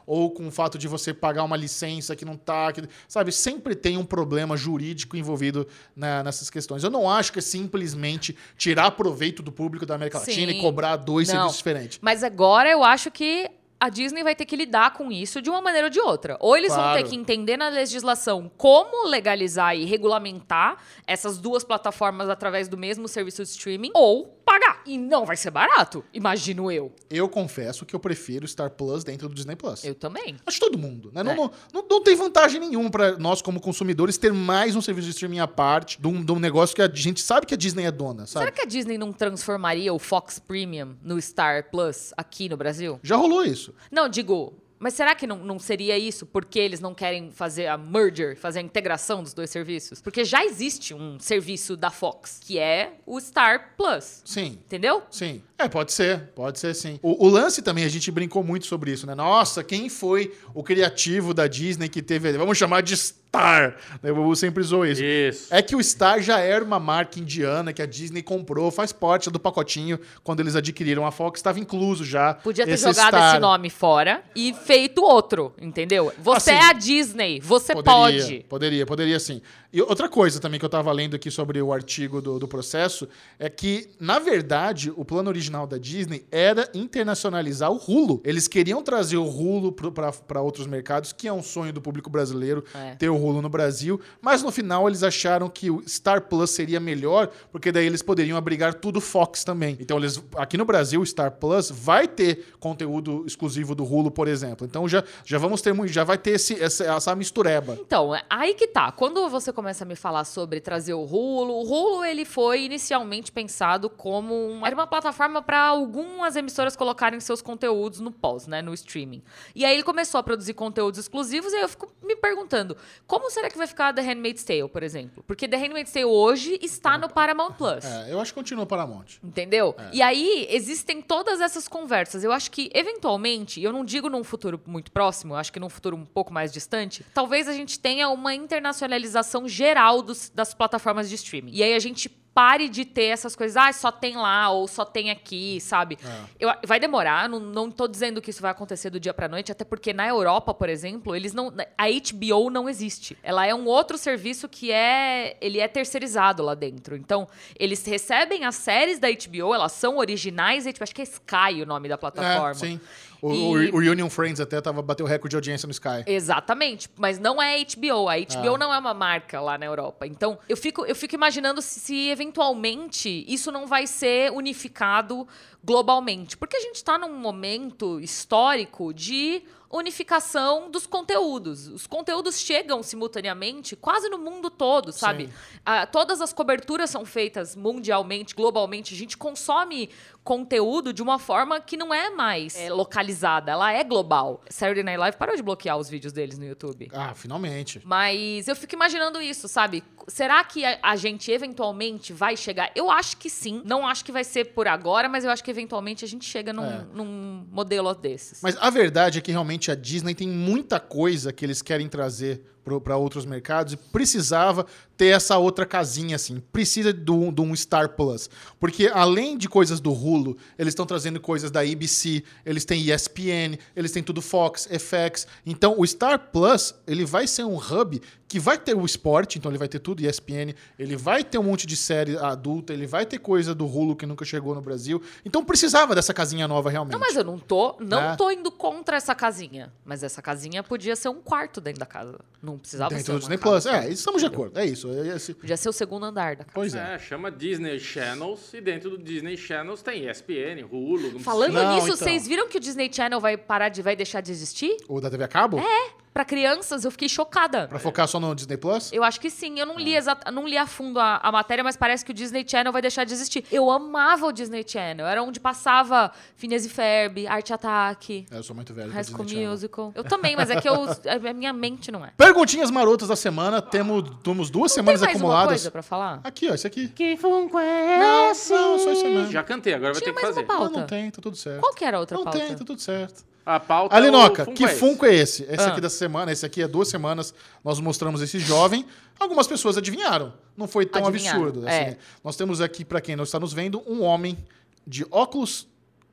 ou 0.06 0.32
com 0.32 0.48
o 0.48 0.52
fato 0.52 0.78
de 0.78 0.88
você 0.88 1.14
pagar 1.14 1.44
uma 1.44 1.56
licença 1.58 2.16
que 2.16 2.26
não 2.26 2.36
tá. 2.38 2.72
Que, 2.72 2.84
sabe? 3.08 3.32
Sempre 3.32 3.76
tem 3.76 3.98
um 3.98 4.06
problema 4.06 4.56
jurídico 4.58 5.16
envolvido 5.18 5.68
na- 5.96 6.24
nessas 6.24 6.50
questões. 6.50 6.84
Eu 6.84 6.90
não 6.90 7.10
acho 7.10 7.32
que 7.34 7.40
é 7.40 7.42
simplesmente 7.42 8.36
tirar 8.58 8.92
proveito 8.92 9.42
do 9.42 9.52
público 9.52 9.86
da 9.86 9.96
América 9.96 10.20
Latina 10.20 10.52
Sim. 10.52 10.58
e 10.58 10.62
cobrar 10.62 10.96
dois 10.98 11.28
Não. 11.28 11.36
serviços 11.36 11.58
diferentes. 11.58 12.00
Mas 12.02 12.24
agora 12.24 12.70
eu 12.70 12.84
acho 12.84 13.10
que 13.12 13.50
a 13.82 13.88
Disney 13.88 14.24
vai 14.24 14.36
ter 14.36 14.44
que 14.44 14.58
lidar 14.58 14.92
com 14.92 15.10
isso 15.10 15.42
de 15.42 15.50
uma 15.50 15.62
maneira 15.62 15.88
ou 15.88 15.90
de 15.90 16.02
outra. 16.02 16.36
Ou 16.42 16.58
eles 16.58 16.74
vão 16.74 16.84
Claro. 16.84 17.02
ter 17.02 17.10
que 17.10 17.16
entender 17.16 17.56
na 17.56 17.70
legislação 17.70 18.52
como 18.58 19.08
legalizar 19.08 19.74
e 19.74 19.86
regulamentar 19.86 20.78
essas 21.08 21.38
duas 21.38 21.64
plataformas 21.64 22.28
através 22.30 22.68
do 22.68 22.76
mesmo 22.78 23.08
serviço 23.08 23.42
de 23.42 23.50
streaming, 23.50 23.92
ou 23.94 24.38
pagar. 24.50 24.82
E 24.86 24.98
não 24.98 25.26
vai 25.26 25.38
ser 25.38 25.52
barato, 25.52 26.04
imagino 26.12 26.72
eu. 26.72 26.92
Eu 27.10 27.30
confesso 27.30 27.86
que 27.86 27.96
eu 27.96 28.00
prefiro 28.00 28.48
Star 28.48 28.72
Plus 28.72 29.04
dentro 29.04 29.30
do 29.30 29.36
Disney 29.36 29.56
Plus. 29.56 29.84
Eu 29.84 29.94
também. 29.94 30.38
Acho 30.46 30.60
que 30.60 30.66
todo 30.66 30.78
mundo, 30.80 31.12
né? 31.14 31.22
Não, 31.22 31.32
É. 31.32 31.36
não, 31.36 31.52
não, 31.74 31.86
não 31.88 32.04
tem 32.04 32.16
vantagem 32.16 32.60
nenhuma 32.60 32.90
pra 32.90 33.18
nós, 33.18 33.42
como 33.42 33.60
consumidores, 33.62 34.18
ter 34.18 34.34
mais 34.34 34.76
um 34.76 34.82
serviço 34.82 35.06
de 35.06 35.12
streaming 35.12 35.40
à 35.40 35.48
parte 35.48 36.02
de 36.02 36.08
um, 36.08 36.24
de 36.24 36.32
um 36.32 36.40
negócio 36.40 36.76
que 36.76 36.82
a 36.82 36.90
gente 36.92 37.22
sabe 37.22 37.46
que 37.46 37.54
a 37.54 37.58
Disney 37.58 37.86
é 37.86 37.92
dona, 37.92 38.26
sabe? 38.26 38.46
Será 38.46 38.52
que 38.52 38.62
a 38.62 38.66
Disney 38.66 38.98
não 38.98 39.12
transformaria 39.12 39.94
o 39.94 40.00
Fox 40.00 40.40
Premium 40.40 40.96
no 41.04 41.22
Star 41.22 41.70
Plus 41.70 42.12
aqui 42.18 42.50
no 42.50 42.58
Brasil? 42.58 43.00
Já 43.04 43.16
rolou 43.16 43.44
isso. 43.44 43.74
Não, 43.92 44.10
digo. 44.10 44.54
Mas 44.80 44.94
será 44.94 45.14
que 45.14 45.28
não, 45.28 45.38
não 45.38 45.60
seria 45.60 45.98
isso 45.98 46.26
porque 46.26 46.58
eles 46.58 46.80
não 46.80 46.96
querem 46.96 47.32
fazer 47.32 47.68
a 47.68 47.78
merger, 47.78 48.38
fazer 48.38 48.60
a 48.60 48.62
integração 48.62 49.22
dos 49.22 49.34
dois 49.34 49.50
serviços? 49.50 50.02
Porque 50.02 50.24
já 50.24 50.44
existe 50.46 50.94
um 50.94 51.20
serviço 51.20 51.76
da 51.76 51.92
Fox, 51.92 52.40
que 52.42 52.58
é 52.58 52.94
o 53.06 53.20
Star 53.20 53.74
Plus. 53.76 54.22
Sim. 54.24 54.58
Entendeu? 54.66 55.04
Sim. 55.12 55.44
É, 55.58 55.68
pode 55.68 55.92
ser, 55.92 56.30
pode 56.34 56.58
ser 56.58 56.74
sim. 56.74 56.98
O, 57.04 57.26
o 57.26 57.30
lance 57.30 57.62
também, 57.62 57.84
a 57.84 57.90
gente 57.90 58.10
brincou 58.10 58.42
muito 58.42 58.66
sobre 58.66 58.92
isso, 58.92 59.06
né? 59.06 59.14
Nossa, 59.14 59.62
quem 59.62 59.90
foi 59.90 60.34
o 60.54 60.64
criativo 60.64 61.34
da 61.34 61.48
Disney 61.48 61.90
que 61.90 62.02
teve. 62.02 62.32
Vamos 62.38 62.58
chamar 62.58 62.82
de 62.82 62.96
Star. 63.30 63.78
né? 64.02 64.12
O 64.12 64.16
Bubu 64.16 64.36
sempre 64.36 64.62
usou 64.62 64.86
isso. 64.86 65.04
Isso. 65.04 65.54
É 65.54 65.62
que 65.62 65.76
o 65.76 65.84
Star 65.84 66.22
já 66.22 66.40
era 66.40 66.64
uma 66.66 66.80
marca 66.80 67.20
indiana 67.20 67.72
que 67.72 67.82
a 67.82 67.86
Disney 67.86 68.24
comprou, 68.24 68.72
faz 68.72 68.92
parte 68.92 69.30
do 69.30 69.40
pacotinho 69.40 70.00
quando 70.24 70.40
eles 70.40 70.56
adquiriram 70.56 71.06
a 71.06 71.12
Fox, 71.12 71.40
estava 71.40 71.60
incluso 71.60 72.04
já. 72.04 72.34
Podia 72.34 72.66
ter 72.66 72.72
esse 72.74 72.84
jogado 72.84 73.10
Star. 73.10 73.32
esse 73.34 73.40
nome 73.40 73.70
fora 73.70 74.24
e 74.36 74.54
feito 74.54 75.04
outro, 75.04 75.54
entendeu? 75.62 76.12
Você 76.20 76.52
Assim, 76.52 76.60
é 76.60 76.70
a 76.70 76.74
Disney, 76.74 77.40
você 77.40 77.74
Poderia, 77.74 77.94
pode. 78.24 78.46
Poderia, 78.50 78.86
poderia 78.86 79.20
sim. 79.20 79.42
E 79.72 79.80
outra 79.84 80.10
coisa 80.10 80.40
também 80.40 80.60
que 80.60 80.66
eu 80.66 80.70
tava 80.70 80.92
lendo 80.92 81.16
aqui 81.16 81.30
sobre 81.30 81.62
o 81.62 81.72
artigo 81.72 82.20
do, 82.22 82.40
do 82.40 82.48
processo 82.48 83.08
é 83.38 83.48
que, 83.50 83.90
na 84.00 84.18
verdade, 84.18 84.92
o 84.96 85.06
plano 85.06 85.30
original 85.30 85.68
da 85.68 85.78
Disney 85.78 86.26
era 86.32 86.68
internacionalizar 86.74 87.72
o 87.72 87.76
Hulu. 87.78 88.20
Eles 88.26 88.48
queriam 88.48 88.82
trazer 88.82 89.18
o 89.18 89.26
Hulu 89.30 89.72
para 89.72 90.42
outros 90.42 90.66
mercados, 90.66 91.14
que 91.14 91.28
é 91.28 91.34
um 91.34 91.44
sonho 91.44 91.72
do 91.72 91.80
público 91.82 92.10
brasileiro 92.10 92.64
É. 92.74 92.96
ter 92.96 93.10
o 93.10 93.19
Hulu 93.20 93.42
no 93.42 93.50
Brasil, 93.50 94.00
mas 94.22 94.44
no 94.44 94.52
final 94.52 94.88
eles 94.88 95.04
acharam 95.04 95.50
que 95.50 95.70
o 95.70 95.84
Star 95.88 96.22
Plus 96.22 96.50
seria 96.52 96.80
melhor, 96.80 97.30
porque 97.52 97.72
daí 97.72 97.86
eles 97.86 98.02
poderiam 98.02 98.38
abrigar 98.38 98.74
tudo 98.76 99.02
Fox 99.02 99.44
também. 99.44 99.78
Então 99.80 99.98
eles 99.98 100.22
aqui 100.36 100.58
no 100.58 100.66
Brasil 100.66 101.02
o 101.02 101.06
Star 101.06 101.32
Plus 101.32 101.70
vai 101.70 102.08
ter 102.08 102.46
conteúdo 102.60 103.24
exclusivo 103.26 103.76
do 103.76 103.84
Hulu, 103.84 104.12
por 104.12 104.28
exemplo. 104.28 104.66
Então 104.66 104.88
já, 104.88 105.04
já 105.26 105.38
vamos 105.38 105.62
ter 105.62 105.70
já 105.88 106.04
vai 106.04 106.18
ter 106.18 106.32
esse, 106.32 106.62
essa, 106.62 106.84
essa 106.84 107.16
mistureba. 107.16 107.78
Então, 107.80 108.14
é 108.14 108.24
aí 108.30 108.54
que 108.54 108.68
tá. 108.68 108.92
Quando 108.92 109.30
você 109.30 109.54
começa 109.54 109.84
a 109.84 109.88
me 109.88 109.96
falar 109.96 110.24
sobre 110.24 110.60
trazer 110.60 110.94
o 110.94 111.04
Hulu, 111.04 111.54
o 111.54 111.64
Hulu 111.64 112.06
ele 112.06 112.26
foi 112.26 112.64
inicialmente 112.64 113.32
pensado 113.32 113.90
como 113.90 114.34
um, 114.34 114.66
era 114.66 114.76
uma 114.76 114.88
plataforma 114.88 115.42
para 115.42 115.62
algumas 115.62 116.36
emissoras 116.36 116.76
colocarem 116.76 117.20
seus 117.20 117.42
conteúdos 117.42 118.00
no 118.00 118.12
pós, 118.12 118.48
né, 118.48 118.62
no 118.62 118.74
streaming. 118.74 119.22
E 119.56 119.66
aí 119.66 119.74
ele 119.74 119.84
começou 119.84 120.20
a 120.20 120.24
produzir 120.24 120.54
conteúdos 120.54 121.00
exclusivos 121.00 121.54
e 121.54 121.58
aí 121.58 121.62
eu 121.62 121.70
fico 121.70 121.92
me 122.04 122.16
perguntando, 122.16 122.76
como 123.10 123.30
será 123.32 123.50
que 123.50 123.58
vai 123.58 123.66
ficar 123.66 123.92
The 123.92 124.02
Handmaid's 124.04 124.44
Tale, 124.44 124.70
por 124.70 124.84
exemplo? 124.84 125.24
Porque 125.26 125.48
The 125.48 125.58
Handmaid's 125.58 125.92
Tale 125.92 126.06
hoje 126.06 126.60
está 126.62 126.96
no 126.96 127.10
Paramount 127.10 127.54
Plus. 127.54 127.84
É, 127.84 128.14
eu 128.14 128.20
acho 128.20 128.32
que 128.32 128.40
continua 128.40 128.68
Paramount. 128.68 129.18
Entendeu? 129.24 129.76
E 129.92 130.00
aí 130.02 130.46
existem 130.52 131.02
todas 131.02 131.42
essas 131.42 131.68
conversas. 131.68 132.24
Eu 132.24 132.32
acho 132.32 132.52
que, 132.52 132.70
eventualmente, 132.74 133.60
e 133.60 133.64
eu 133.64 133.74
não 133.74 133.84
digo 133.84 134.10
num 134.10 134.24
futuro 134.24 134.62
muito 134.68 134.92
próximo, 134.92 135.34
eu 135.34 135.38
acho 135.38 135.52
que 135.52 135.60
num 135.60 135.70
futuro 135.70 135.98
um 135.98 136.06
pouco 136.06 136.32
mais 136.32 136.52
distante, 136.54 137.04
talvez 137.14 137.48
a 137.48 137.54
gente 137.54 137.80
tenha 137.80 138.08
uma 138.10 138.34
internacionalização 138.36 139.48
geral 139.48 140.02
dos- 140.04 140.30
das 140.30 140.54
plataformas 140.54 141.10
de 141.10 141.16
streaming. 141.16 141.52
E 141.54 141.64
aí 141.64 141.74
a 141.74 141.80
gente 141.80 142.10
pare 142.40 142.70
de 142.70 142.86
ter 142.86 143.08
essas 143.08 143.36
coisas, 143.36 143.58
ah, 143.58 143.74
só 143.74 143.92
tem 143.92 144.16
lá 144.16 144.50
ou 144.50 144.66
só 144.66 144.86
tem 144.86 145.12
aqui, 145.12 145.60
sabe? 145.60 146.00
Eu- 146.40 146.50
vai 146.66 146.80
demorar, 146.80 147.28
não, 147.28 147.38
não 147.38 147.70
tô 147.70 147.86
dizendo 147.86 148.22
que 148.22 148.30
isso 148.30 148.42
vai 148.42 148.50
acontecer 148.52 148.90
do 148.90 148.98
dia 148.98 149.14
pra 149.14 149.28
noite, 149.28 149.52
até 149.52 149.66
porque 149.66 149.92
na 149.92 150.08
Europa, 150.08 150.54
por 150.54 150.70
exemplo, 150.70 151.14
eles 151.14 151.34
não. 151.34 151.52
A 151.78 151.88
HBO 151.90 152.50
não 152.50 152.70
existe. 152.70 153.18
Ela 153.22 153.46
é 153.46 153.54
um 153.54 153.66
outro 153.66 153.98
serviço 153.98 154.48
que 154.48 154.72
é. 154.72 155.36
Ele 155.42 155.60
é 155.60 155.68
terceirizado 155.68 156.42
lá 156.42 156.56
dentro. 156.56 156.96
Então, 156.96 157.28
eles 157.60 157.86
recebem 157.86 158.46
as 158.46 158.56
séries 158.56 159.00
da 159.00 159.10
HBO, 159.10 159.54
elas 159.54 159.74
são 159.74 159.98
originais, 159.98 160.66
acho 160.66 160.96
que 160.96 161.02
é 161.02 161.04
Sky 161.04 161.62
o 161.62 161.66
nome 161.66 161.90
da 161.90 161.98
plataforma. 161.98 162.52
É, 162.52 162.54
sim. 162.54 162.80
O, 163.22 163.34
E- 163.60 163.70
o, 163.72 163.76
o 163.76 163.78
Union 163.80 164.10
Friends 164.10 164.40
até 164.40 164.62
tava, 164.62 164.82
bateu 164.82 165.06
recorde 165.06 165.32
de 165.32 165.36
audiência 165.36 165.68
no 165.68 165.72
Sky. 165.72 166.04
Exatamente, 166.06 166.90
mas 166.98 167.20
não 167.20 167.42
é 167.42 167.58
HBO. 167.64 168.08
A 168.10 168.16
HBO 168.18 168.56
Ah. 168.56 168.58
não 168.58 168.74
é 168.74 168.78
uma 168.78 168.94
marca 168.94 169.42
lá 169.42 169.58
na 169.58 169.66
Europa. 169.66 170.08
Então, 170.08 170.38
eu 170.48 170.56
fico, 170.56 170.86
eu 170.86 170.96
fico 170.96 171.16
imaginando 171.16 171.62
se, 171.62 171.80
se 171.80 172.10
eventualmente 172.10 173.26
isso 173.28 173.52
não 173.52 173.68
vai 173.68 173.86
ser 173.88 174.32
unificado 174.32 175.28
globalmente. 175.64 176.38
Porque 176.38 176.56
a 176.58 176.62
gente 176.62 176.76
está 176.76 176.98
num 176.98 177.14
momento 177.18 178.00
histórico 178.00 178.94
de 178.94 179.42
unificação 179.72 180.70
dos 180.70 180.86
conteúdos. 180.88 181.68
Os 181.68 181.86
conteúdos 181.88 182.40
chegam 182.40 182.82
simultaneamente 182.84 183.76
quase 183.76 184.10
no 184.10 184.18
mundo 184.18 184.50
todo, 184.50 184.92
sabe? 184.92 185.30
Ah, 185.66 185.86
todas 185.86 186.22
as 186.22 186.32
coberturas 186.34 186.90
são 186.90 187.06
feitas 187.06 187.56
mundialmente, 187.56 188.34
globalmente. 188.36 188.94
A 188.94 188.98
gente 188.98 189.18
consome 189.18 189.90
conteúdo 190.24 190.94
de 190.94 191.02
uma 191.02 191.18
forma 191.18 191.60
que 191.60 191.76
não 191.76 191.92
é 191.94 192.10
mais 192.12 192.56
é, 192.56 192.70
localizada, 192.70 193.52
ela 193.52 193.72
é 193.74 193.84
global. 193.84 194.44
Saturday 194.50 194.84
Night 194.84 195.00
Live 195.00 195.18
parou 195.18 195.36
de 195.36 195.42
bloquear 195.42 195.78
os 195.78 195.90
vídeos 195.90 196.14
deles 196.14 196.38
no 196.38 196.46
YouTube. 196.46 196.88
Ah, 196.94 197.14
finalmente. 197.16 197.82
Mas 197.84 198.48
eu 198.48 198.56
fico 198.56 198.76
imaginando 198.76 199.20
isso, 199.22 199.48
sabe? 199.48 199.84
Será 200.08 200.44
que 200.44 200.64
a, 200.66 200.78
a 200.84 200.96
gente 200.96 201.32
eventualmente 201.32 202.14
vai 202.14 202.38
chegar? 202.38 202.72
Eu 202.76 202.92
acho 202.92 203.18
que 203.18 203.30
sim. 203.30 203.62
Não 203.66 203.88
acho 203.88 204.06
que 204.06 204.12
vai 204.12 204.24
ser 204.24 204.46
por 204.54 204.68
agora, 204.68 205.10
mas 205.10 205.24
eu 205.24 205.32
acho 205.32 205.44
que 205.44 205.50
eventualmente 205.50 206.06
a 206.06 206.08
gente 206.08 206.26
chega 206.26 206.54
num, 206.54 206.64
É. 206.66 206.86
num 206.94 207.48
modelo 207.52 207.94
desses. 207.96 208.40
Mas 208.44 208.56
a 208.58 208.70
verdade 208.70 209.18
é 209.18 209.22
que 209.22 209.32
realmente 209.32 209.59
a 209.68 209.76
Disney 209.76 210.16
tem 210.16 210.28
muita 210.28 210.80
coisa 210.80 211.34
que 211.34 211.44
eles 211.44 211.62
querem 211.62 211.90
trazer 211.90 212.42
para 212.64 212.98
outros 212.98 213.26
mercados 213.26 213.74
e 213.74 213.78
precisava 213.78 214.66
ter 214.98 215.08
essa 215.08 215.38
outra 215.38 215.66
casinha 215.66 216.16
assim. 216.18 216.42
Precisa 216.52 216.92
de 216.92 217.10
um, 217.12 217.32
de 217.32 217.42
um 217.42 217.56
Star 217.56 217.90
Plus. 217.96 218.30
Porque 218.60 218.88
além 218.94 219.38
de 219.38 219.48
coisas 219.48 219.80
do 219.80 219.92
Hulu, 219.94 220.36
eles 220.58 220.72
estão 220.72 220.86
trazendo 220.86 221.22
coisas 221.22 221.50
da 221.50 221.62
ABC, 221.62 222.22
eles 222.46 222.66
têm 222.66 222.82
ESPN, 222.92 223.58
eles 223.76 223.92
têm 223.92 224.04
tudo 224.04 224.22
Fox, 224.22 224.68
FX. 224.68 225.26
Então 225.46 225.76
o 225.78 225.88
Star 225.88 226.20
Plus, 226.32 226.76
ele 226.86 227.06
vai 227.06 227.28
ser 227.28 227.46
um 227.46 227.56
hub 227.58 228.02
que 228.28 228.40
vai 228.40 228.60
ter 228.60 228.76
o 228.76 228.86
esporte, 228.86 229.40
então 229.40 229.50
ele 229.50 229.58
vai 229.58 229.68
ter 229.68 229.80
tudo 229.80 230.06
ESPN, 230.06 230.54
ele 230.78 230.96
vai 230.96 231.24
ter 231.24 231.40
um 231.40 231.44
monte 231.44 231.66
de 231.66 231.76
série 231.76 232.16
adulta, 232.16 232.72
ele 232.72 232.86
vai 232.86 233.04
ter 233.04 233.18
coisa 233.18 233.56
do 233.56 233.66
Hulu 233.66 233.96
que 233.96 234.06
nunca 234.06 234.24
chegou 234.24 234.54
no 234.54 234.62
Brasil. 234.62 235.02
Então 235.26 235.44
precisava 235.44 235.96
dessa 235.96 236.14
casinha 236.14 236.48
nova 236.48 236.70
realmente. 236.70 236.94
Não, 236.94 237.00
mas 237.00 237.16
eu 237.16 237.24
não 237.24 237.40
tô, 237.40 237.76
não 237.80 238.02
Né? 238.02 238.16
tô 238.16 238.30
indo 238.30 238.52
contra 238.52 238.98
essa 238.98 239.16
casinha. 239.16 239.74
Mas 239.84 240.04
essa 240.04 240.22
casinha 240.22 240.62
podia 240.62 240.96
ser 240.96 241.10
um 241.10 241.22
quarto 241.22 241.60
dentro 241.60 241.80
da 241.80 241.86
casa. 241.88 242.20
Não 242.52 242.58
precisava 242.60 242.90
ser 242.92 242.96
Dentro 242.98 243.14
do 243.14 243.16
uma 243.16 243.20
Disney. 243.20 243.38
Plus. 243.38 243.66
É, 243.66 243.90
estamos 243.90 244.22
de 244.22 244.28
acordo. 244.28 244.60
É 244.60 244.66
isso. 244.66 244.92
É 244.92 245.16
esse- 245.16 245.34
Podia 245.34 245.58
ser 245.58 245.70
o 245.70 245.74
segundo 245.74 246.06
andar 246.06 246.36
da 246.36 246.44
casa. 246.44 246.52
Pois 246.54 246.74
é. 246.76 246.96
É, 246.96 247.00
chama 247.00 247.30
Disney 247.32 247.80
Channels 247.80 248.54
e 248.54 248.62
dentro 248.62 248.90
do 248.92 248.98
Disney 248.98 249.38
Channels 249.38 249.82
tem 249.82 250.10
ESPN, 250.10 250.66
Hulu. 250.72 251.14
Não 251.14 251.20
Falando 251.20 251.54
Não, 251.54 251.76
nisso, 251.76 251.88
então. 251.88 251.98
vocês 251.98 252.28
viram 252.28 252.48
que 252.48 252.58
o 252.58 252.60
Disney 252.60 252.90
Channel 252.92 253.20
vai 253.20 253.38
parar 253.38 253.70
de 253.70 253.82
vai 253.82 253.96
deixar 253.96 254.22
de 254.22 254.32
existir? 254.32 254.76
O 254.88 255.00
da 255.00 255.10
TV 255.10 255.24
a 255.24 255.28
cabo? 255.28 255.60
É, 255.60 255.92
pra 256.20 256.26
crianças, 256.26 256.84
eu 256.84 256.92
fiquei 256.92 257.08
chocada. 257.08 257.68
Pra 257.70 257.80
focar 257.80 258.06
só 258.08 258.20
no 258.20 258.36
Disney 258.36 258.58
Plus? 258.58 258.92
Eu 258.92 259.04
acho 259.06 259.22
que 259.22 259.30
sim. 259.30 259.58
Eu 259.58 259.66
não 259.66 259.78
Ah. 259.78 259.82
li, 259.82 259.96
exata, 259.96 260.30
não 260.32 260.46
li 260.46 260.58
a 260.58 260.68
fundo 260.68 261.00
a, 261.00 261.18
a 261.18 261.32
matéria, 261.32 261.64
mas 261.64 261.78
parece 261.78 262.04
que 262.04 262.12
o 262.12 262.14
Disney 262.14 262.44
Channel 262.46 262.74
vai 262.74 262.82
deixar 262.82 263.06
de 263.06 263.14
existir. 263.14 263.46
Eu 263.50 263.72
amava 263.72 264.26
o 264.26 264.32
Disney 264.34 264.66
Channel. 264.68 265.08
Era 265.08 265.24
onde 265.24 265.40
passava 265.40 266.12
Phineas 266.36 266.66
e 266.66 266.70
Ferb, 266.70 267.26
Arte 267.26 267.54
Ataque, 267.54 268.26
É, 268.30 268.38
eu 268.38 268.44
sou 268.44 268.54
muito 268.56 268.74
velho. 268.74 268.92
High 268.92 269.04
School. 269.06 269.26
Musical. 269.50 269.92
Eu 269.96 270.04
também, 270.04 270.36
mas 270.36 270.50
é 270.50 270.60
que 270.60 270.68
eu, 270.68 270.76
a 270.76 271.34
minha 271.34 271.54
mente 271.54 271.90
não 271.92 272.04
é. 272.06 272.12
Perguntinhas 272.18 272.70
marotas 272.70 273.08
da 273.08 273.16
semana. 273.16 273.62
Temos, 273.62 274.04
temos 274.22 274.50
duas 274.50 274.76
Não 274.76 274.84
tem 274.84 274.98
semanas 274.98 275.02
mais 275.02 275.12
uma 275.16 275.18
acumuladas. 275.20 275.48
coisa 275.50 275.72
pra 275.72 275.82
falar? 275.82 276.20
Aqui, 276.24 276.50
ó, 276.50 276.54
esse 276.54 276.68
aqui. 276.68 276.90
Que 276.90 277.04
é 277.14 278.00
Não, 278.00 278.32
esse? 278.32 278.52
não, 278.52 278.78
só 278.80 278.92
isso 278.92 279.04
mesmo. 279.06 279.32
Já 279.32 279.44
cantei, 279.44 279.74
agora 279.74 279.94
vai 279.94 280.02
ter 280.02 280.12
que 280.14 280.22
mais 280.22 280.28
uma 280.28 280.34
fazer. 280.34 280.46
pauta. 280.48 280.70
Não, 280.72 280.80
não 280.82 280.88
tem, 280.88 281.10
tá 281.12 281.22
tudo 281.22 281.38
certo. 281.38 281.62
Qual 281.62 281.74
que 281.74 281.86
era 281.86 281.98
a 281.98 282.00
outra 282.02 282.18
não 282.18 282.24
pauta? 282.26 282.40
tem, 282.40 282.56
tá 282.58 282.66
tudo 282.66 282.82
certo. 282.82 283.24
A 283.56 283.60
pauta 283.60 283.96
é 283.96 283.98
Alinoca, 283.98 284.44
o 284.44 284.46
funko 284.46 284.58
que 284.58 284.64
é 284.64 284.68
esse. 284.68 284.80
funko 284.80 285.06
é 285.06 285.16
esse? 285.16 285.44
Esse 285.44 285.64
Ah. 285.64 285.68
aqui 285.72 285.82
da 285.82 285.90
semana, 285.90 286.32
esse 286.32 286.46
aqui 286.46 286.62
é 286.62 286.68
duas 286.68 286.88
semanas, 286.88 287.34
nós 287.66 287.80
mostramos 287.80 288.22
esse 288.22 288.38
jovem. 288.40 288.86
Algumas 289.20 289.48
pessoas 289.48 289.76
adivinharam. 289.78 290.32
Não 290.56 290.68
foi 290.68 290.86
tão 290.86 291.06
Adivinharam, 291.08 291.42
absurdo. 291.46 291.68
é. 291.68 291.88
assim. 291.88 291.98
Nós 292.24 292.36
temos 292.36 292.62
aqui, 292.62 292.86
pra 292.86 293.02
quem 293.02 293.16
não 293.16 293.24
está 293.24 293.40
nos 293.40 293.52
vendo, 293.52 293.82
um 293.88 294.04
homem 294.04 294.38
de 294.86 295.06
óculos, 295.10 295.68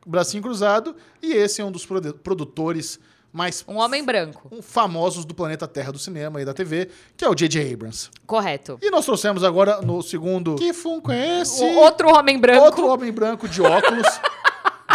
bracinho 0.07 0.43
cruzado, 0.43 0.97
e 1.23 1.33
esse 1.35 1.61
é 1.61 1.65
um 1.65 1.71
dos 1.71 1.85
produ- 1.85 2.15
produtores 2.15 2.99
mais 3.33 3.63
Um 3.69 3.77
homem 3.77 4.03
branco. 4.03 4.49
um 4.51 4.63
famosos 4.63 5.27
do 5.27 5.35
planeta 5.35 5.69
Terra 5.69 5.93
do 5.93 5.99
cinema 5.99 6.41
e 6.41 6.45
da 6.45 6.55
TV, 6.55 6.89
que 7.19 7.23
é 7.25 7.29
o 7.29 7.35
J.J. 7.35 7.71
Abrams. 7.75 8.09
Correto. 8.27 8.79
E 8.81 8.91
nós 8.91 9.05
trouxemos 9.05 9.45
agora 9.45 9.83
no 9.83 10.01
segundo. 10.03 10.55
Que 10.55 10.73
funko 10.73 11.13
é 11.13 11.43
esse? 11.43 11.63
O 11.63 11.77
outro 11.81 12.09
homem 12.09 12.39
branco 12.39 12.65
Outro 12.65 12.87
homem 12.89 13.13
branco 13.13 13.47
de 13.47 13.61
óculos. 13.61 14.07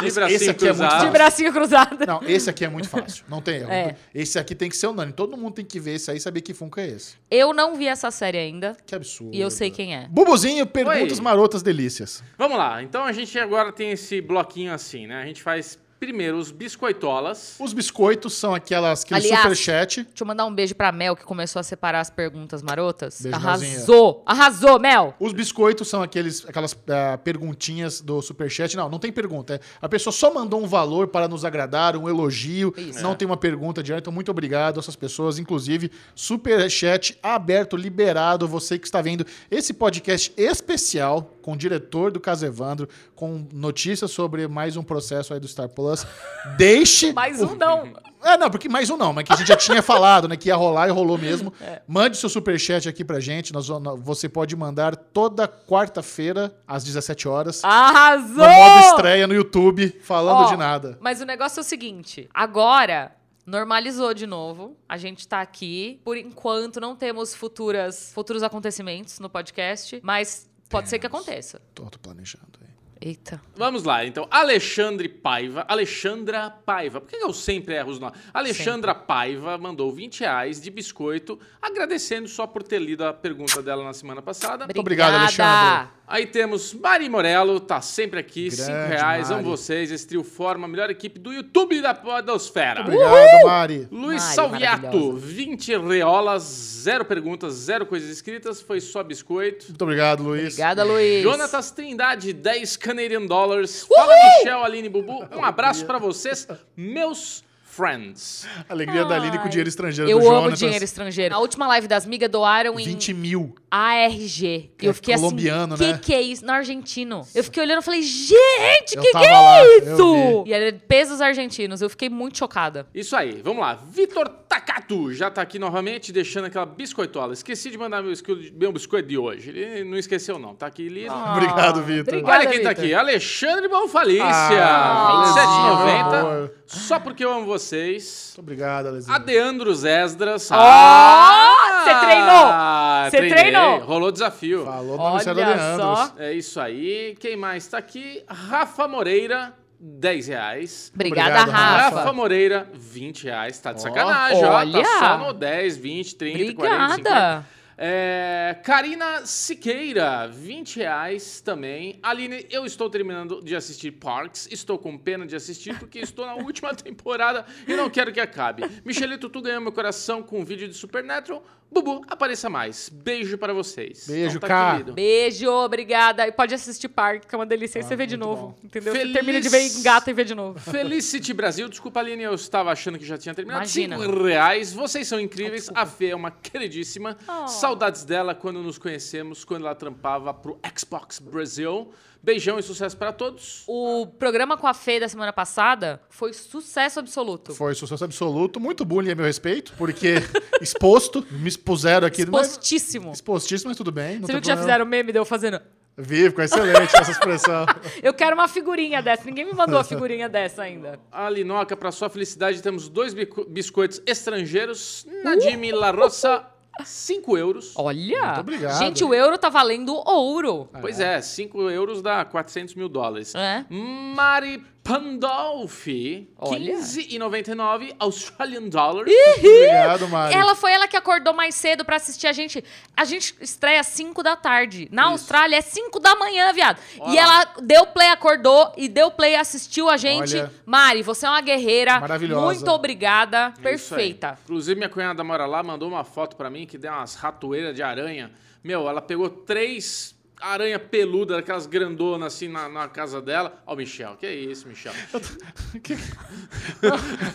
De 0.01 0.07
Esse- 0.07 0.15
bracinho 0.19 0.35
esse 0.35 0.49
aqui 0.49 0.65
é 0.65 0.67
muito 0.67 0.77
cruzado. 0.79 0.89
de 0.91 0.95
fácil. 0.97 1.11
bracinho 1.11 1.53
cruzado. 1.53 2.05
Não, 2.05 2.19
esse 2.27 2.49
aqui 2.49 2.65
é 2.65 2.69
muito 2.69 2.89
fácil. 2.89 3.23
Não 3.29 3.41
tem 3.41 3.55
erro. 3.57 3.71
É. 3.71 3.95
Esse 4.13 4.37
aqui 4.39 4.53
tem 4.55 4.69
que 4.69 4.75
ser 4.77 4.87
unânime. 4.87 5.13
Todo 5.13 5.37
mundo 5.37 5.53
tem 5.53 5.65
que 5.65 5.79
ver 5.79 5.95
esse 5.95 6.09
aí 6.11 6.17
e 6.17 6.19
saber 6.19 6.41
que 6.41 6.53
funko 6.53 6.79
é 6.79 6.87
esse. 6.87 7.15
Eu 7.29 7.53
não 7.53 7.75
vi 7.75 7.87
essa 7.87 8.11
série 8.11 8.37
ainda. 8.37 8.75
Que 8.85 8.95
absurdo. 8.95 9.35
E 9.35 9.39
eu 9.39 9.49
sei 9.49 9.69
quem 9.71 9.95
é. 9.95 10.07
Bubuzinho, 10.09 10.65
perguntas 10.67 11.17
Oi. 11.17 11.23
marotas 11.23 11.61
delícias. 11.63 12.23
Vamos 12.37 12.57
lá, 12.57 12.81
então 12.83 13.03
a 13.05 13.11
gente 13.11 13.37
agora 13.39 13.71
tem 13.71 13.91
esse 13.91 14.19
bloquinho 14.21 14.73
assim, 14.73 15.07
né? 15.07 15.21
A 15.21 15.25
gente 15.25 15.41
faz 15.41 15.77
primeiro 16.01 16.35
os 16.39 16.49
biscoitolas. 16.49 17.57
Os 17.59 17.73
biscoitos 17.73 18.33
são 18.33 18.55
aquelas, 18.55 19.03
aquele 19.03 19.19
Aliás, 19.19 19.41
superchat. 19.43 20.01
Deixa 20.01 20.23
eu 20.23 20.25
mandar 20.25 20.47
um 20.47 20.53
beijo 20.53 20.73
pra 20.73 20.91
Mel, 20.91 21.15
que 21.15 21.23
começou 21.23 21.59
a 21.59 21.63
separar 21.63 21.99
as 21.99 22.09
perguntas 22.09 22.63
marotas. 22.63 23.21
Beijo, 23.21 23.39
Melzinha. 23.39 23.75
Arrasou! 23.75 24.23
Arrasou, 24.25 24.79
Mel! 24.79 25.13
Os 25.19 25.31
biscoitos 25.31 25.87
são 25.87 26.01
aqueles, 26.01 26.43
aquelas 26.43 26.75
ah, 26.89 27.19
perguntinhas 27.19 28.01
do 28.01 28.19
superchat. 28.19 28.75
Não, 28.75 28.89
não 28.89 28.97
tem 28.97 29.11
pergunta. 29.11 29.53
é- 29.53 29.59
A 29.79 29.87
pessoa 29.87 30.11
só 30.11 30.33
mandou 30.33 30.59
um 30.63 30.65
valor 30.65 31.09
para 31.09 31.27
nos 31.27 31.45
agradar, 31.45 31.95
um 31.95 32.09
elogio. 32.09 32.73
Isso. 32.75 33.03
Não 33.03 33.13
tem 33.13 33.27
uma 33.27 33.37
pergunta 33.37 33.83
direto. 33.83 34.01
Então, 34.05 34.13
muito 34.13 34.31
obrigado 34.31 34.77
a 34.77 34.79
essas 34.79 34.95
pessoas. 34.95 35.37
Inclusive, 35.37 35.91
superchat 36.15 37.15
aberto, 37.21 37.77
liberado. 37.77 38.47
Você 38.47 38.79
que 38.79 38.87
está 38.87 39.03
vendo 39.03 39.23
esse 39.51 39.71
podcast 39.71 40.33
especial 40.35 41.31
com 41.41 41.53
o 41.53 41.57
diretor 41.57 42.11
do 42.11 42.19
Caso 42.19 42.45
Evandro, 42.45 42.87
com 43.15 43.47
notícias 43.51 44.11
sobre 44.11 44.47
mais 44.47 44.77
um 44.77 44.83
processo 44.83 45.33
aí 45.33 45.39
do 45.39 45.47
Star 45.47 45.69
Plus. 45.69 46.05
Deixe. 46.57 47.11
Mais 47.13 47.41
um 47.41 47.55
não. 47.55 47.93
É, 48.23 48.37
não, 48.37 48.51
porque 48.51 48.69
mais 48.69 48.89
um 48.89 48.97
não, 48.97 49.11
mas 49.11 49.25
que 49.25 49.33
a 49.33 49.35
gente 49.35 49.47
já 49.47 49.55
tinha 49.55 49.81
falado, 49.81 50.27
né? 50.27 50.37
Que 50.37 50.49
ia 50.49 50.55
rolar 50.55 50.87
e 50.87 50.91
rolou 50.91 51.17
mesmo. 51.17 51.51
É. 51.61 51.81
Mande 51.87 52.17
seu 52.17 52.27
superchat 52.27 52.89
aqui 52.89 53.05
pra 53.05 53.19
gente. 53.19 53.53
Nós, 53.53 53.67
você 53.99 54.27
pode 54.27 54.55
mandar 54.55 54.95
toda 54.95 55.47
quarta-feira, 55.47 56.55
às 56.67 56.83
17 56.83 57.27
horas, 57.27 57.63
Arrasou! 57.63 58.37
no 58.37 58.49
modo 58.49 58.79
estreia 58.79 59.27
no 59.27 59.33
YouTube, 59.33 59.95
falando 60.01 60.49
de 60.49 60.57
nada. 60.57 60.97
Mas 60.99 61.21
o 61.21 61.25
negócio 61.25 61.59
é 61.59 61.61
o 61.61 61.63
seguinte: 61.63 62.27
agora 62.33 63.11
normalizou 63.45 64.13
de 64.13 64.25
novo. 64.25 64.77
A 64.87 64.97
gente 64.97 65.27
tá 65.27 65.41
aqui. 65.41 65.99
Por 66.03 66.17
enquanto, 66.17 66.79
não 66.79 66.95
temos 66.95 67.33
futuras, 67.35 68.11
futuros 68.13 68.43
acontecimentos 68.43 69.19
no 69.19 69.29
podcast, 69.29 69.99
mas 70.03 70.49
pode 70.71 70.89
ser 70.89 70.99
que 70.99 71.07
aconteça. 71.07 71.61
Tô 71.75 71.89
planejando. 71.99 72.59
Eita. 73.03 73.41
Vamos 73.55 73.83
lá, 73.83 74.05
então. 74.05 74.27
Alexandre 74.29 75.09
Paiva. 75.09 75.65
Alexandra 75.67 76.51
Paiva. 76.51 77.01
Por 77.01 77.09
que 77.09 77.15
eu 77.15 77.33
sempre 77.33 77.73
erro 77.73 77.89
os 77.89 77.99
nomes? 77.99 78.19
Alexandra 78.31 78.93
Paiva 78.93 79.57
mandou 79.57 79.91
20 79.91 80.19
reais 80.19 80.61
de 80.61 80.69
biscoito, 80.69 81.39
agradecendo 81.59 82.27
só 82.27 82.45
por 82.45 82.61
ter 82.61 82.79
lido 82.79 83.03
a 83.03 83.11
pergunta 83.11 83.59
dela 83.63 83.83
na 83.83 83.93
semana 83.93 84.21
passada. 84.21 84.65
Obrigada. 84.65 84.79
obrigado, 84.79 85.15
Alexandre. 85.15 86.01
Aí 86.11 86.25
temos 86.25 86.73
Mari 86.73 87.07
Morello, 87.07 87.57
tá 87.61 87.79
sempre 87.79 88.19
aqui, 88.19 88.49
Grande 88.49 88.63
5 88.63 88.77
reais. 88.89 89.29
Mari. 89.29 89.41
Amo 89.41 89.49
vocês. 89.49 89.91
Esse 89.91 90.05
trio 90.05 90.25
forma 90.25 90.65
a 90.65 90.67
melhor 90.67 90.89
equipe 90.89 91.17
do 91.17 91.31
YouTube 91.31 91.81
da 91.81 91.93
Podosfera. 91.93 92.81
Obrigado, 92.81 93.45
Mari. 93.45 93.87
Luiz 93.89 94.21
Mari, 94.21 94.35
Salviato, 94.35 94.81
maravilhosa. 94.81 95.25
20 95.25 95.77
reolas, 95.77 96.43
zero 96.43 97.05
perguntas, 97.05 97.53
zero 97.53 97.85
coisas 97.85 98.09
escritas, 98.09 98.61
foi 98.61 98.81
só 98.81 99.01
biscoito. 99.01 99.67
Muito 99.69 99.81
obrigado, 99.81 100.21
Luiz. 100.21 100.47
Obrigada, 100.47 100.83
Luiz. 100.83 101.23
Jonatas 101.23 101.71
Trindade, 101.71 102.33
10 102.33 102.75
Canadian 102.91 103.25
Dollars. 103.25 103.87
Fala, 103.87 104.13
Michel, 104.37 104.63
Aline 104.65 104.89
Bubu. 104.89 105.25
Um 105.33 105.45
abraço 105.45 105.85
pra 105.85 105.97
vocês, 105.97 106.45
meus 106.75 107.41
friends. 107.75 108.45
Alegria 108.67 109.05
da 109.05 109.15
Aline 109.15 109.39
com 109.39 109.47
dinheiro 109.47 109.69
estrangeiro 109.69 110.09
Eu 110.11 110.19
do 110.19 110.27
amo 110.27 110.35
Jonatas. 110.41 110.59
dinheiro 110.59 110.83
estrangeiro. 110.83 111.35
A 111.35 111.39
última 111.39 111.65
live 111.67 111.87
das 111.87 112.05
migas 112.05 112.29
doaram 112.29 112.77
em 112.79 112.83
20 112.85 113.13
mil. 113.13 113.55
ARG. 113.71 114.69
Que 114.77 114.87
eu 114.87 114.91
é 114.91 114.93
fiquei 114.93 115.15
colombiano, 115.15 115.75
assim, 115.75 115.87
né? 115.87 115.93
que 115.93 115.99
que 116.07 116.13
é 116.13 116.21
isso? 116.21 116.45
No 116.45 116.51
argentino. 116.51 117.25
Eu 117.33 117.43
fiquei 117.43 117.63
olhando 117.63 117.81
e 117.81 117.85
falei, 117.85 118.01
gente, 118.01 118.95
Eu 118.95 119.01
que 119.01 119.11
que 119.11 119.17
é 119.17 119.31
lá, 119.31 119.63
eu 119.63 119.77
isso? 119.93 120.43
E 120.45 120.53
era 120.53 120.73
pesos 120.87 121.21
argentinos. 121.21 121.81
Eu 121.81 121.89
fiquei 121.89 122.09
muito 122.09 122.37
chocada. 122.37 122.85
Isso 122.93 123.15
aí, 123.15 123.41
vamos 123.41 123.61
lá. 123.61 123.75
Vitor 123.75 124.27
Takato 124.27 125.13
já 125.13 125.31
tá 125.31 125.41
aqui 125.41 125.57
novamente, 125.57 126.11
deixando 126.11 126.45
aquela 126.45 126.65
biscoitola. 126.65 127.31
Esqueci 127.31 127.69
de 127.71 127.77
mandar 127.77 128.03
meu, 128.03 128.11
meu 128.53 128.73
biscoito 128.73 129.07
de 129.07 129.17
hoje. 129.17 129.49
Ele 129.51 129.89
não 129.89 129.97
esqueceu, 129.97 130.37
não. 130.37 130.53
Tá 130.53 130.65
aqui 130.67 130.89
lido. 130.89 131.13
Obrigado, 131.13 131.81
Vitor. 131.81 132.21
Olha 132.25 132.47
quem 132.47 132.61
tá 132.61 132.69
Vitor. 132.69 132.83
aqui, 132.83 132.93
Alexandre 132.93 133.69
Bonfalícia, 133.69 134.25
Ah, 134.25 135.07
Alezinho, 135.11 135.45
27,90. 135.45 136.19
amor. 136.19 136.51
Só 136.65 136.99
porque 136.99 137.23
eu 137.23 137.31
amo 137.31 137.45
vocês. 137.61 138.33
Muito 138.35 138.39
obrigado, 138.45 138.87
Alezinho. 138.87 139.15
Adeandros 139.15 139.83
Esdras. 139.85 140.49
Ó, 140.51 140.55
Ah, 140.55 141.81
você 141.83 142.05
treinou? 142.05 143.09
Você 143.09 143.17
treinei. 143.17 143.39
treinou? 143.39 143.79
Rolou 143.85 144.11
desafio. 144.11 144.65
Falou 144.65 144.97
no 144.97 145.03
Olha 145.03 145.11
Ministério 145.11 145.39
Leandros. 145.45 145.79
só. 145.99 146.13
É 146.17 146.33
isso 146.33 146.59
aí. 146.59 147.15
Quem 147.19 147.35
mais 147.35 147.67
tá 147.67 147.77
aqui? 147.77 148.23
Rafa 148.27 148.87
Moreira, 148.87 149.53
10 149.79 150.27
reais. 150.27 150.91
Obrigada, 150.93 151.41
Obrigado, 151.41 151.49
Rafa. 151.51 151.95
Rafa 151.97 152.13
Moreira, 152.13 152.69
20 152.73 153.23
reais. 153.25 153.59
Tá 153.59 153.71
de 153.73 153.79
Ó. 153.79 153.83
sacanagem, 153.83 154.45
ó. 154.45 154.53
Olha. 154.55 154.83
Tá 154.83 154.99
só 154.99 155.17
no 155.17 155.33
10, 155.33 155.77
20, 155.77 156.15
30, 156.15 156.53
40, 156.55 156.95
50. 156.95 157.45
É, 157.83 158.57
Karina 158.63 159.25
Siqueira, 159.25 160.27
20 160.27 160.77
reais 160.77 161.41
também. 161.41 161.97
Aline, 162.03 162.45
eu 162.51 162.63
estou 162.63 162.87
terminando 162.91 163.41
de 163.43 163.55
assistir 163.55 163.89
Parks. 163.93 164.47
Estou 164.51 164.77
com 164.77 164.95
pena 164.95 165.25
de 165.25 165.35
assistir 165.35 165.75
porque 165.79 165.97
estou 165.97 166.27
na 166.27 166.35
última 166.35 166.75
temporada 166.75 167.43
e 167.67 167.73
não 167.75 167.89
quero 167.89 168.13
que 168.13 168.19
acabe. 168.19 168.69
Michelito, 168.85 169.27
tu 169.29 169.41
ganhou 169.41 169.59
meu 169.61 169.71
coração 169.71 170.21
com 170.21 170.41
um 170.41 170.45
vídeo 170.45 170.67
de 170.67 170.75
Supernatural. 170.75 171.43
Bubu, 171.73 172.01
apareça 172.09 172.49
mais. 172.49 172.89
Beijo 172.89 173.37
para 173.37 173.53
vocês. 173.53 174.05
Beijo, 174.05 174.41
tá 174.41 174.47
Cá. 174.47 174.71
querido. 174.73 174.93
Beijo, 174.93 175.49
obrigada. 175.49 176.27
E 176.27 176.31
pode 176.31 176.53
assistir 176.53 176.89
Parque, 176.89 177.25
que 177.25 177.33
é 177.33 177.37
uma 177.37 177.45
delícia. 177.45 177.79
Aí 177.79 177.85
Ah, 177.85 177.87
você 177.87 177.95
vê 177.95 178.05
de 178.05 178.17
novo. 178.17 178.47
bom. 178.47 178.55
Entendeu? 178.61 178.91
Feliz- 178.93 179.07
Você 179.07 179.13
termina 179.13 179.39
de 179.39 179.47
ver 179.47 179.61
engata 179.67 180.11
e 180.11 180.13
vê 180.13 180.25
de 180.25 180.35
novo. 180.35 180.59
Felicity 180.59 181.33
Brasil, 181.33 181.69
desculpa, 181.69 182.01
Aline, 182.01 182.23
eu 182.23 182.33
estava 182.35 182.71
achando 182.73 182.99
que 182.99 183.05
já 183.05 183.17
tinha 183.17 183.33
terminado. 183.33 183.61
Imagina. 183.63 183.97
Cinco 183.97 184.21
reais, 184.21 184.73
vocês 184.73 185.07
são 185.07 185.17
incríveis. 185.17 185.69
a 185.73 185.85
Fê 185.85 186.07
é 186.09 186.15
uma 186.15 186.29
queridíssima. 186.29 187.17
Oh. 187.25 187.47
Saudades 187.71 188.03
dela 188.03 188.35
quando 188.35 188.61
nos 188.61 188.77
conhecemos, 188.77 189.45
quando 189.45 189.65
ela 189.65 189.73
trampava 189.73 190.33
pro 190.33 190.59
Xbox 190.77 191.19
Brasil. 191.19 191.89
Beijão 192.21 192.59
e 192.59 192.61
sucesso 192.63 192.97
para 192.97 193.13
todos. 193.13 193.63
O 193.65 194.05
programa 194.05 194.57
com 194.57 194.67
a 194.67 194.73
Fê 194.73 194.99
da 194.99 195.07
semana 195.07 195.31
passada 195.31 196.01
foi 196.09 196.33
sucesso 196.33 196.99
absoluto. 196.99 197.55
Foi 197.55 197.73
sucesso 197.73 198.03
absoluto. 198.03 198.59
Muito 198.59 198.83
bullying 198.83 199.11
a 199.11 199.15
meu 199.15 199.25
respeito, 199.25 199.73
porque 199.77 200.15
exposto, 200.61 201.25
me 201.31 201.47
expuseram 201.47 202.05
aqui. 202.05 202.25
mas- 202.29 202.57
Postíssimo. 202.57 203.11
Expostíssimo, 203.13 203.69
mas 203.69 203.77
tudo 203.77 203.91
bem. 203.91 204.19
Você 204.19 204.33
viu 204.33 204.41
que 204.41 204.47
já 204.47 204.53
problema. 204.53 204.61
fizeram 204.61 204.85
meme 204.85 205.11
de 205.13 205.17
eu 205.17 205.23
fazendo? 205.25 205.61
Vi, 205.97 206.29
ficou 206.29 206.43
excelente 206.43 206.95
essa 206.95 207.11
expressão. 207.11 207.65
Eu 208.01 208.13
quero 208.13 208.33
uma 208.33 208.47
figurinha 208.47 209.01
dessa. 209.01 209.25
Ninguém 209.25 209.43
me 209.45 209.53
mandou 209.53 209.77
a 209.77 209.83
figurinha 209.83 210.29
dessa 210.29 210.63
ainda. 210.63 210.97
A 211.11 211.29
Linoca, 211.29 211.75
para 211.75 211.91
sua 211.91 212.09
felicidade, 212.09 212.61
temos 212.61 212.87
dois 212.87 213.13
biscoitos 213.49 214.01
estrangeiros. 214.05 215.05
Nadim 215.23 215.71
La 215.73 215.91
Roça, 215.91 216.45
5 216.83 217.37
euros. 217.37 217.73
Olha! 217.75 218.25
Muito 218.25 218.39
obrigado. 218.41 218.79
Gente, 218.79 219.03
o 219.03 219.13
euro 219.13 219.37
tá 219.37 219.49
valendo 219.49 219.93
ouro. 219.93 220.69
Pois 220.79 220.99
é, 220.99 221.21
5 221.21 221.69
euros 221.69 222.01
dá 222.01 222.23
400 222.25 222.75
mil 222.75 222.89
dólares. 222.89 223.33
É. 223.35 223.65
Mari 223.69 224.63
Pandolfi, 224.83 226.27
Olha. 226.37 226.75
15,99 226.75 227.95
Australian 227.99 228.67
Dollars. 228.67 229.11
Obrigado, 229.37 230.07
Mari. 230.07 230.33
Ela 230.33 230.55
foi 230.55 230.71
ela 230.71 230.87
que 230.87 230.97
acordou 230.97 231.33
mais 231.33 231.53
cedo 231.53 231.85
pra 231.85 231.97
assistir 231.97 232.27
a 232.27 232.31
gente. 232.31 232.63
A 232.97 233.05
gente 233.05 233.35
estreia 233.39 233.79
às 233.79 233.87
5 233.87 234.23
da 234.23 234.35
tarde. 234.35 234.87
Na 234.91 235.05
Austrália 235.05 235.57
é 235.57 235.61
5 235.61 235.99
da 235.99 236.15
manhã, 236.15 236.51
viado. 236.51 236.79
Olha 236.99 237.13
e 237.13 237.17
ela 237.17 237.45
deu 237.61 237.85
play, 237.87 238.09
acordou 238.09 238.73
e 238.75 238.89
deu 238.89 239.11
play, 239.11 239.35
assistiu 239.35 239.87
a 239.87 239.97
gente. 239.97 240.35
Olha. 240.35 240.51
Mari, 240.65 241.03
você 241.03 241.25
é 241.25 241.29
uma 241.29 241.41
guerreira. 241.41 241.99
Maravilhosa. 241.99 242.45
Muito 242.45 242.71
obrigada. 242.71 243.49
Isso 243.49 243.59
aí. 243.59 243.63
Perfeita. 243.63 244.39
Inclusive, 244.43 244.75
minha 244.75 244.89
cunhada 244.89 245.23
mora 245.23 245.45
lá, 245.45 245.61
mandou 245.61 245.87
uma 245.87 246.03
foto 246.03 246.35
pra 246.35 246.49
mim 246.49 246.65
que 246.65 246.77
deu 246.77 246.91
umas 246.91 247.15
ratoeiras 247.15 247.75
de 247.75 247.83
aranha. 247.83 248.31
Meu, 248.63 248.89
ela 248.89 249.01
pegou 249.01 249.29
três 249.29 250.15
aranha 250.41 250.79
peluda, 250.79 251.37
aquelas 251.37 251.65
grandonas 251.65 252.33
assim 252.33 252.47
na, 252.47 252.67
na 252.67 252.87
casa 252.87 253.21
dela. 253.21 253.61
Ó, 253.65 253.73
o 253.73 253.77
Michel, 253.77 254.15
que 254.17 254.25
é 254.25 254.33
isso, 254.33 254.67
Michel? 254.67 254.93